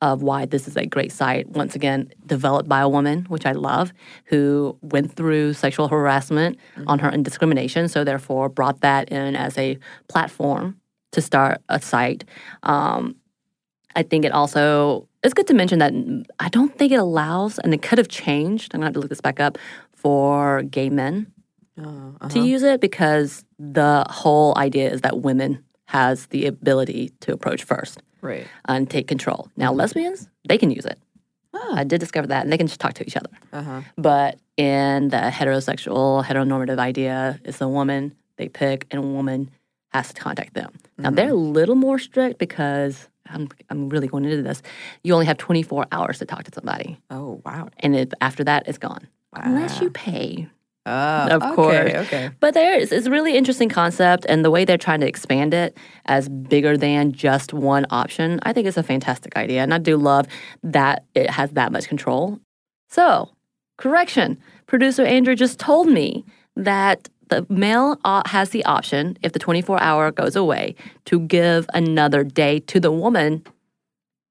of 0.00 0.22
why 0.22 0.44
this 0.46 0.66
is 0.66 0.76
a 0.76 0.84
great 0.84 1.12
site. 1.12 1.48
Once 1.48 1.76
again, 1.76 2.12
developed 2.26 2.68
by 2.68 2.80
a 2.80 2.88
woman, 2.88 3.24
which 3.28 3.46
I 3.46 3.52
love, 3.52 3.92
who 4.26 4.76
went 4.82 5.14
through 5.14 5.54
sexual 5.54 5.88
harassment 5.88 6.58
mm-hmm. 6.76 6.88
on 6.88 6.98
her 6.98 7.08
and 7.08 7.24
discrimination. 7.24 7.88
So 7.88 8.04
therefore, 8.04 8.48
brought 8.48 8.80
that 8.80 9.10
in 9.10 9.36
as 9.36 9.56
a 9.56 9.78
platform 10.08 10.76
to 11.12 11.20
start 11.20 11.60
a 11.68 11.80
site. 11.80 12.24
Um, 12.62 13.16
I 13.94 14.02
think 14.02 14.24
it 14.24 14.32
also 14.32 15.08
it's 15.22 15.34
good 15.34 15.46
to 15.48 15.54
mention 15.54 15.78
that 15.78 15.92
I 16.40 16.48
don't 16.48 16.76
think 16.76 16.90
it 16.92 16.96
allows, 16.96 17.58
and 17.60 17.72
it 17.72 17.82
could 17.82 17.98
have 17.98 18.08
changed. 18.08 18.74
I'm 18.74 18.80
gonna 18.80 18.86
have 18.86 18.94
to 18.94 19.00
look 19.00 19.10
this 19.10 19.20
back 19.20 19.38
up 19.40 19.56
for 19.94 20.62
gay 20.64 20.90
men 20.90 21.26
to 22.30 22.40
use 22.40 22.62
it 22.62 22.80
because 22.80 23.44
the 23.58 24.04
whole 24.10 24.52
idea 24.58 24.90
is 24.90 25.00
that 25.02 25.20
women 25.20 25.62
has 25.86 26.26
the 26.26 26.46
ability 26.46 27.12
to 27.20 27.32
approach 27.32 27.64
first 27.64 28.02
Right. 28.20 28.46
and 28.66 28.88
take 28.90 29.06
control. 29.08 29.48
Now 29.56 29.72
lesbians, 29.72 30.28
they 30.48 30.58
can 30.58 30.70
use 30.70 30.84
it. 30.86 30.98
I 31.74 31.84
did 31.84 32.00
discover 32.00 32.26
that, 32.26 32.42
and 32.42 32.52
they 32.52 32.58
can 32.58 32.66
just 32.66 32.80
talk 32.80 32.94
to 32.94 33.06
each 33.06 33.16
other. 33.16 33.30
Uh-huh. 33.52 33.80
But 33.96 34.38
in 34.56 35.08
the 35.08 35.16
heterosexual, 35.16 36.24
heteronormative 36.24 36.78
idea, 36.78 37.40
it's 37.44 37.60
a 37.60 37.68
woman 37.68 38.14
they 38.36 38.48
pick, 38.48 38.86
and 38.90 38.98
a 39.02 39.06
woman 39.06 39.50
has 39.90 40.12
to 40.12 40.20
contact 40.20 40.54
them. 40.54 40.72
Now 41.02 41.10
they're 41.10 41.28
a 41.28 41.32
mm-hmm. 41.32 41.52
little 41.52 41.74
more 41.74 41.98
strict 41.98 42.38
because 42.38 43.08
I'm 43.26 43.48
I'm 43.70 43.88
really 43.88 44.08
going 44.08 44.24
into 44.24 44.42
this. 44.42 44.62
You 45.02 45.14
only 45.14 45.26
have 45.26 45.38
24 45.38 45.86
hours 45.92 46.18
to 46.18 46.24
talk 46.26 46.44
to 46.44 46.50
somebody, 46.54 46.98
Oh, 47.10 47.40
wow. 47.44 47.68
and 47.80 47.96
if, 47.96 48.08
after 48.20 48.44
that, 48.44 48.68
it's 48.68 48.78
gone 48.78 49.06
Wow. 49.34 49.42
unless 49.44 49.80
you 49.80 49.90
pay. 49.90 50.48
Oh, 50.84 51.28
Of 51.28 51.42
okay, 51.42 51.54
course. 51.54 51.92
Okay. 52.06 52.30
But 52.40 52.54
there 52.54 52.76
is 52.76 52.90
it's 52.90 53.06
a 53.06 53.10
really 53.10 53.36
interesting 53.36 53.68
concept, 53.68 54.26
and 54.28 54.44
the 54.44 54.50
way 54.50 54.64
they're 54.64 54.76
trying 54.78 55.00
to 55.00 55.06
expand 55.06 55.54
it 55.54 55.76
as 56.06 56.28
bigger 56.28 56.76
than 56.76 57.12
just 57.12 57.52
one 57.54 57.86
option, 57.90 58.40
I 58.42 58.52
think 58.52 58.66
it's 58.66 58.76
a 58.76 58.82
fantastic 58.82 59.36
idea, 59.36 59.62
and 59.62 59.72
I 59.72 59.78
do 59.78 59.96
love 59.96 60.26
that 60.64 61.04
it 61.14 61.30
has 61.30 61.52
that 61.52 61.70
much 61.70 61.86
control. 61.86 62.40
So, 62.88 63.30
correction, 63.78 64.38
producer 64.66 65.04
Andrew 65.04 65.36
just 65.36 65.60
told 65.60 65.88
me 65.88 66.24
that 66.56 67.08
the 67.32 67.46
male 67.52 67.98
uh, 68.04 68.22
has 68.26 68.50
the 68.50 68.64
option, 68.66 69.16
if 69.22 69.32
the 69.32 69.38
24 69.38 69.80
hour 69.80 70.10
goes 70.10 70.36
away, 70.36 70.74
to 71.06 71.20
give 71.20 71.66
another 71.72 72.24
day 72.24 72.58
to 72.60 72.78
the 72.78 72.90
woman 72.92 73.42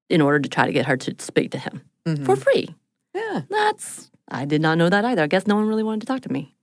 in 0.10 0.22
order 0.22 0.40
to 0.40 0.48
try 0.50 0.66
to 0.66 0.72
get 0.74 0.86
her 0.86 0.98
to 0.98 1.16
speak 1.20 1.52
to 1.52 1.58
him 1.58 1.82
for 2.26 2.36
free. 2.36 2.76
Yeah. 3.16 3.42
That's 3.50 4.12
I 4.30 4.46
did 4.46 4.62
not 4.62 4.78
know 4.78 4.90
that 4.90 5.04
either. 5.06 5.24
I 5.24 5.28
guess 5.28 5.48
no 5.48 5.56
one 5.56 5.68
really 5.68 5.84
wanted 5.84 6.02
to 6.02 6.06
talk 6.08 6.22
to 6.22 6.32
me. 6.32 6.54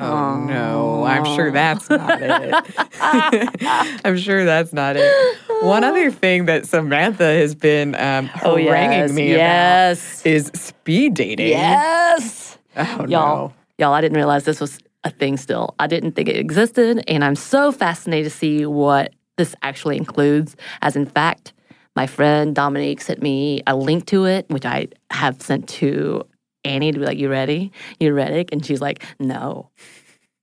Oh 0.00 0.36
no, 0.44 1.04
I'm 1.04 1.24
sure 1.24 1.50
that's 1.50 1.90
not 1.90 2.20
it. 2.22 2.54
I'm 4.04 4.16
sure 4.16 4.44
that's 4.44 4.72
not 4.72 4.96
it. 4.96 5.38
One 5.62 5.82
other 5.84 6.10
thing 6.12 6.44
that 6.46 6.66
Samantha 6.66 7.24
has 7.24 7.54
been 7.56 7.94
um, 7.96 8.26
haranguing 8.28 9.14
me 9.14 9.32
Oh, 9.34 9.36
yes. 9.36 10.20
about 10.20 10.30
is 10.30 10.50
speed 10.54 11.14
dating. 11.14 11.48
Yes. 11.48 12.58
Oh 12.76 13.06
Y'all, 13.08 13.48
no. 13.48 13.52
y'all, 13.78 13.92
I 13.92 14.00
didn't 14.00 14.16
realize 14.16 14.44
this 14.44 14.60
was 14.60 14.78
a 15.04 15.10
thing 15.10 15.36
still. 15.36 15.74
I 15.78 15.86
didn't 15.86 16.12
think 16.12 16.28
it 16.28 16.36
existed, 16.36 17.02
and 17.08 17.24
I'm 17.24 17.36
so 17.36 17.72
fascinated 17.72 18.30
to 18.30 18.36
see 18.36 18.66
what 18.66 19.14
this 19.36 19.54
actually 19.62 19.96
includes. 19.96 20.56
As 20.82 20.96
in 20.96 21.06
fact, 21.06 21.52
my 21.94 22.06
friend 22.06 22.54
Dominique 22.54 23.00
sent 23.00 23.22
me 23.22 23.62
a 23.66 23.74
link 23.74 24.06
to 24.06 24.24
it, 24.24 24.46
which 24.48 24.64
I 24.64 24.88
have 25.10 25.40
sent 25.40 25.68
to 25.80 26.24
Anney 26.64 26.92
to 26.92 26.98
be 26.98 27.04
like, 27.04 27.18
"You 27.18 27.28
ready? 27.28 27.72
You 28.00 28.12
ready?" 28.12 28.46
And 28.52 28.64
she's 28.64 28.80
like, 28.80 29.04
"No." 29.18 29.70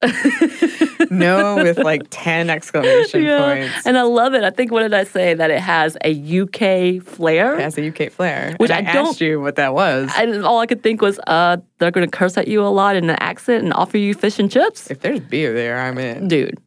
No, 1.12 1.56
with 1.58 1.78
like 1.78 2.02
10 2.10 2.50
exclamation 2.50 3.26
points. 3.26 3.86
And 3.86 3.98
I 3.98 4.02
love 4.02 4.34
it. 4.34 4.44
I 4.44 4.50
think 4.50 4.72
what 4.72 4.82
did 4.82 4.94
I 4.94 5.04
say 5.04 5.34
that 5.36 5.52
it 5.52 5.60
has 5.60 5.96
a 6.04 6.12
UK 6.42 7.02
flair? 7.04 7.56
It 7.56 7.62
has 7.62 7.78
a 7.78 7.88
UK 7.90 8.12
flair. 8.12 8.56
Which 8.58 8.72
And 8.72 8.88
I 8.88 8.92
I, 8.92 8.94
don't- 8.94 9.08
asked 9.08 9.22
you 9.22 9.40
what 9.40 9.56
that 9.56 9.74
was. 9.74 10.12
And 10.18 10.44
all 10.44 10.60
I 10.60 10.66
could 10.66 10.82
think 10.84 11.02
was, 11.02 11.20
uh, 11.28 11.58
they're 11.78 11.92
going 11.92 12.10
to 12.10 12.12
curse 12.18 12.38
at 12.38 12.48
you 12.48 12.62
a 12.64 12.68
lot 12.70 12.96
in 12.96 13.10
an 13.10 13.18
accent 13.20 13.64
and 13.64 13.74
offer 13.74 13.98
you 13.98 14.14
fish 14.14 14.40
and 14.40 14.52
chips. 14.52 14.90
if 14.90 15.02
there's 15.02 15.20
beer 15.20 15.54
there, 15.54 15.80
I'm 15.80 15.98
in. 15.98 16.28
Dude, 16.28 16.58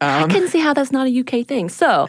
I 0.00 0.22
Um, 0.22 0.30
couldn't 0.30 0.48
see 0.48 0.60
how 0.60 0.72
that's 0.74 0.92
not 0.92 1.06
a 1.08 1.20
UK 1.20 1.46
thing. 1.46 1.68
So 1.68 2.06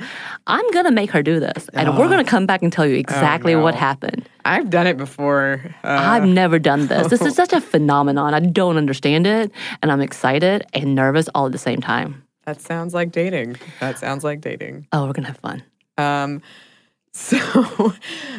I'm 0.48 0.70
going 0.72 0.86
to 0.86 0.92
make 0.92 1.10
her 1.12 1.24
do 1.24 1.40
this. 1.40 1.70
And 1.74 1.98
we're 1.98 2.08
going 2.08 2.24
to 2.24 2.30
come 2.30 2.46
back 2.46 2.62
and 2.62 2.72
tell 2.72 2.86
you 2.86 2.96
exactly 2.96 3.56
what 3.56 3.74
Oh. 3.74 3.78
no. 3.78 3.82
happened. 3.82 4.30
I've 4.46 4.70
done 4.70 4.86
it 4.88 4.98
before. 4.98 5.62
Uh, 5.84 5.88
I've 5.88 6.26
never 6.28 6.60
done 6.60 6.88
this. 6.88 7.08
This 7.08 7.22
is 7.22 7.36
such 7.42 7.54
a 7.54 7.60
phenomenon. 7.62 8.34
I 8.34 8.40
don't 8.42 8.78
understand 8.78 9.26
it. 9.28 9.52
And 9.82 9.92
I'm 9.92 10.02
excited 10.02 10.66
and 10.74 10.94
nervous 10.96 11.30
all 11.34 11.48
at 11.48 11.52
the 11.52 11.58
same 11.58 11.82
time. 11.82 12.24
that 12.46 12.62
sounds 12.62 12.94
like 12.94 13.12
dating. 13.12 13.58
That 13.80 13.98
sounds 14.00 14.24
like 14.24 14.42
dating. 14.42 14.88
Oh, 14.92 15.06
we're 15.08 15.14
going 15.14 15.26
to 15.26 15.32
have 15.32 15.38
fun. 15.38 15.64
Um, 15.98 16.42
so 17.12 17.94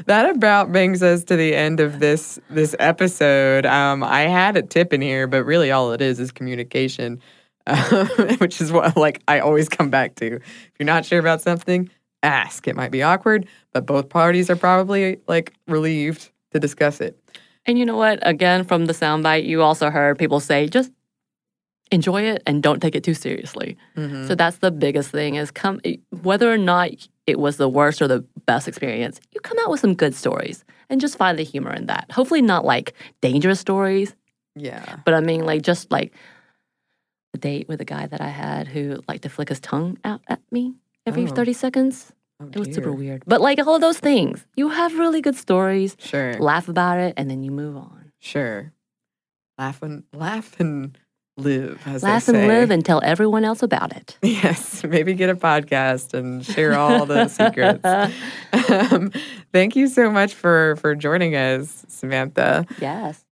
that 0.07 0.31
about 0.31 0.71
brings 0.73 1.03
us 1.03 1.25
to 1.25 1.35
the 1.37 1.55
end 1.57 1.81
of 1.81 1.99
this 1.99 2.39
this 2.49 2.75
episode. 2.79 3.67
Um, 3.67 4.03
I 4.05 4.23
had 4.23 4.57
a 4.57 4.63
tip 4.63 4.93
in 4.93 5.01
here, 5.03 5.27
but 5.27 5.45
really 5.45 5.71
all 5.73 5.93
it 5.93 6.01
is 6.01 6.21
is 6.21 6.31
communication, 6.31 7.21
um, 7.71 8.07
which 8.39 8.61
is 8.61 8.73
what 8.73 8.97
like 8.97 9.23
I 9.29 9.41
always 9.41 9.69
come 9.69 9.91
back 9.91 10.15
to. 10.17 10.37
If 10.37 10.73
you're 10.79 10.87
not 10.87 11.05
sure 11.05 11.19
about 11.21 11.41
something, 11.43 11.89
ask. 12.23 12.67
It 12.69 12.77
might 12.77 12.91
be 12.91 13.03
awkward, 13.03 13.47
but 13.73 13.87
both 13.87 14.09
parties 14.09 14.51
are 14.51 14.57
probably 14.57 15.21
like 15.29 15.53
relieved 15.67 16.31
to 16.53 16.59
discuss 16.61 17.01
it. 17.01 17.19
And 17.67 17.79
you 17.79 17.85
know 17.87 17.97
what? 17.97 18.19
Again, 18.23 18.65
from 18.65 18.87
the 18.87 18.93
soundbite, 18.93 19.45
you 19.45 19.63
also 19.63 19.91
heard 19.91 20.19
people 20.19 20.41
say 20.41 20.67
just 20.67 20.91
enjoy 21.93 22.23
it 22.23 22.43
and 22.47 22.63
don't 22.63 22.81
take 22.81 22.95
it 22.95 23.03
too 23.03 23.15
seriously. 23.15 23.77
So 23.97 24.35
that's 24.37 24.59
the 24.59 24.71
biggest 24.71 25.11
thing 25.11 25.35
is 25.35 25.51
come 25.51 25.81
whether 26.23 26.51
or 26.53 26.57
not 26.59 26.91
it 27.27 27.39
was 27.39 27.57
the 27.57 27.69
worst 27.69 28.01
or 28.01 28.07
the 28.09 28.25
best 28.47 28.69
experience, 28.69 29.21
you 29.33 29.41
come 29.41 29.59
out 29.61 29.71
with 29.71 29.81
some 29.81 29.95
good 29.95 30.15
stories 30.15 30.65
and 30.89 31.01
just 31.01 31.17
find 31.19 31.39
the 31.39 31.43
humor 31.43 31.73
in 31.73 31.87
that. 31.87 32.07
Hopefully 32.13 32.43
not 32.43 32.65
like 32.65 32.95
dangerous 33.21 33.59
stories, 33.61 34.15
Yeah. 34.55 34.97
but 35.05 35.15
I 35.15 35.21
mean 35.21 35.45
like 35.45 35.63
just 35.63 35.91
like 35.91 36.13
the 37.33 37.39
date 37.39 37.69
with 37.69 37.81
a 37.81 37.85
guy 37.85 38.07
that 38.07 38.21
I 38.21 38.29
had 38.29 38.69
who 38.69 39.01
liked 39.09 39.23
to 39.23 39.29
flick 39.29 39.49
his 39.49 39.61
tongue 39.61 39.99
out 40.05 40.21
at 40.29 40.41
me 40.51 40.75
every 41.07 41.25
Oh. 41.25 41.27
30 41.29 41.53
seconds. 41.53 42.13
Oh, 42.41 42.49
It 42.53 42.59
was 42.59 42.75
super 42.75 42.93
weird. 42.93 43.23
But 43.27 43.41
like 43.41 43.59
all 43.67 43.79
those 43.79 43.99
things, 43.99 44.47
you 44.57 44.71
have 44.71 44.99
really 44.99 45.21
good 45.21 45.37
stories, 45.37 45.97
Sure. 45.99 46.35
laugh 46.35 46.69
about 46.69 46.99
it, 46.99 47.15
and 47.17 47.31
then 47.31 47.43
you 47.43 47.51
move 47.51 47.77
on. 47.77 48.13
Sure. 48.19 48.73
Laugh 49.59 49.83
and 49.83 50.05
laugh 50.15 50.59
and 50.59 50.97
live. 51.37 51.81
Laugh 52.03 52.29
and 52.29 52.49
live 52.49 52.71
and 52.71 52.85
tell 52.85 53.01
everyone 53.05 53.45
else 53.45 53.63
about 53.63 53.95
it. 53.95 54.17
Yes, 54.23 54.83
maybe 54.85 55.15
get 55.15 55.29
a 55.31 55.35
podcast 55.37 56.15
and 56.15 56.45
share 56.45 56.75
all 56.79 57.07
the 57.07 57.29
secrets. 57.39 57.85
Um, 58.71 59.11
thank 59.53 59.75
you 59.77 59.87
so 59.89 60.11
much 60.11 60.35
for 60.35 60.77
for 60.77 60.95
joining 60.95 61.35
us, 61.37 61.85
Samantha. 61.89 62.67
Yes. 62.81 63.25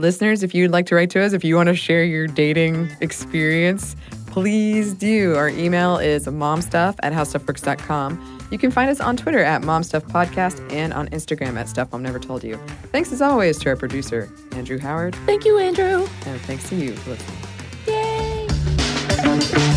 Listeners, 0.00 0.42
if 0.42 0.54
you'd 0.54 0.70
like 0.70 0.86
to 0.86 0.94
write 0.94 1.10
to 1.10 1.20
us, 1.20 1.34
if 1.34 1.44
you 1.44 1.56
want 1.56 1.66
to 1.68 1.74
share 1.76 2.02
your 2.04 2.26
dating 2.26 2.90
experience, 3.02 3.94
please 4.28 4.94
do. 4.94 5.34
Our 5.36 5.50
email 5.50 5.98
is 5.98 6.26
momstuff 6.26 6.96
at 7.02 7.12
howstuffworks.com. 7.12 8.38
You 8.50 8.56
can 8.56 8.70
find 8.70 8.90
us 8.90 8.98
on 8.98 9.18
Twitter 9.18 9.40
at 9.44 9.60
momstuffpodcast 9.60 10.72
and 10.72 10.94
on 10.94 11.08
Instagram 11.08 11.58
at 11.58 11.68
Stuff 11.68 11.92
Mom 11.92 12.02
Never 12.02 12.18
Told 12.18 12.42
You. 12.44 12.56
Thanks 12.92 13.12
as 13.12 13.20
always 13.20 13.58
to 13.58 13.68
our 13.68 13.76
producer, 13.76 14.30
Andrew 14.52 14.78
Howard, 14.78 15.14
Thank 15.26 15.44
you, 15.44 15.58
Andrew. 15.58 16.06
and 16.24 16.40
thanks 16.42 16.66
to 16.70 16.76
you 16.76 16.94
for 16.96 17.10
listening. 17.10 17.38
Yay. 17.86 19.76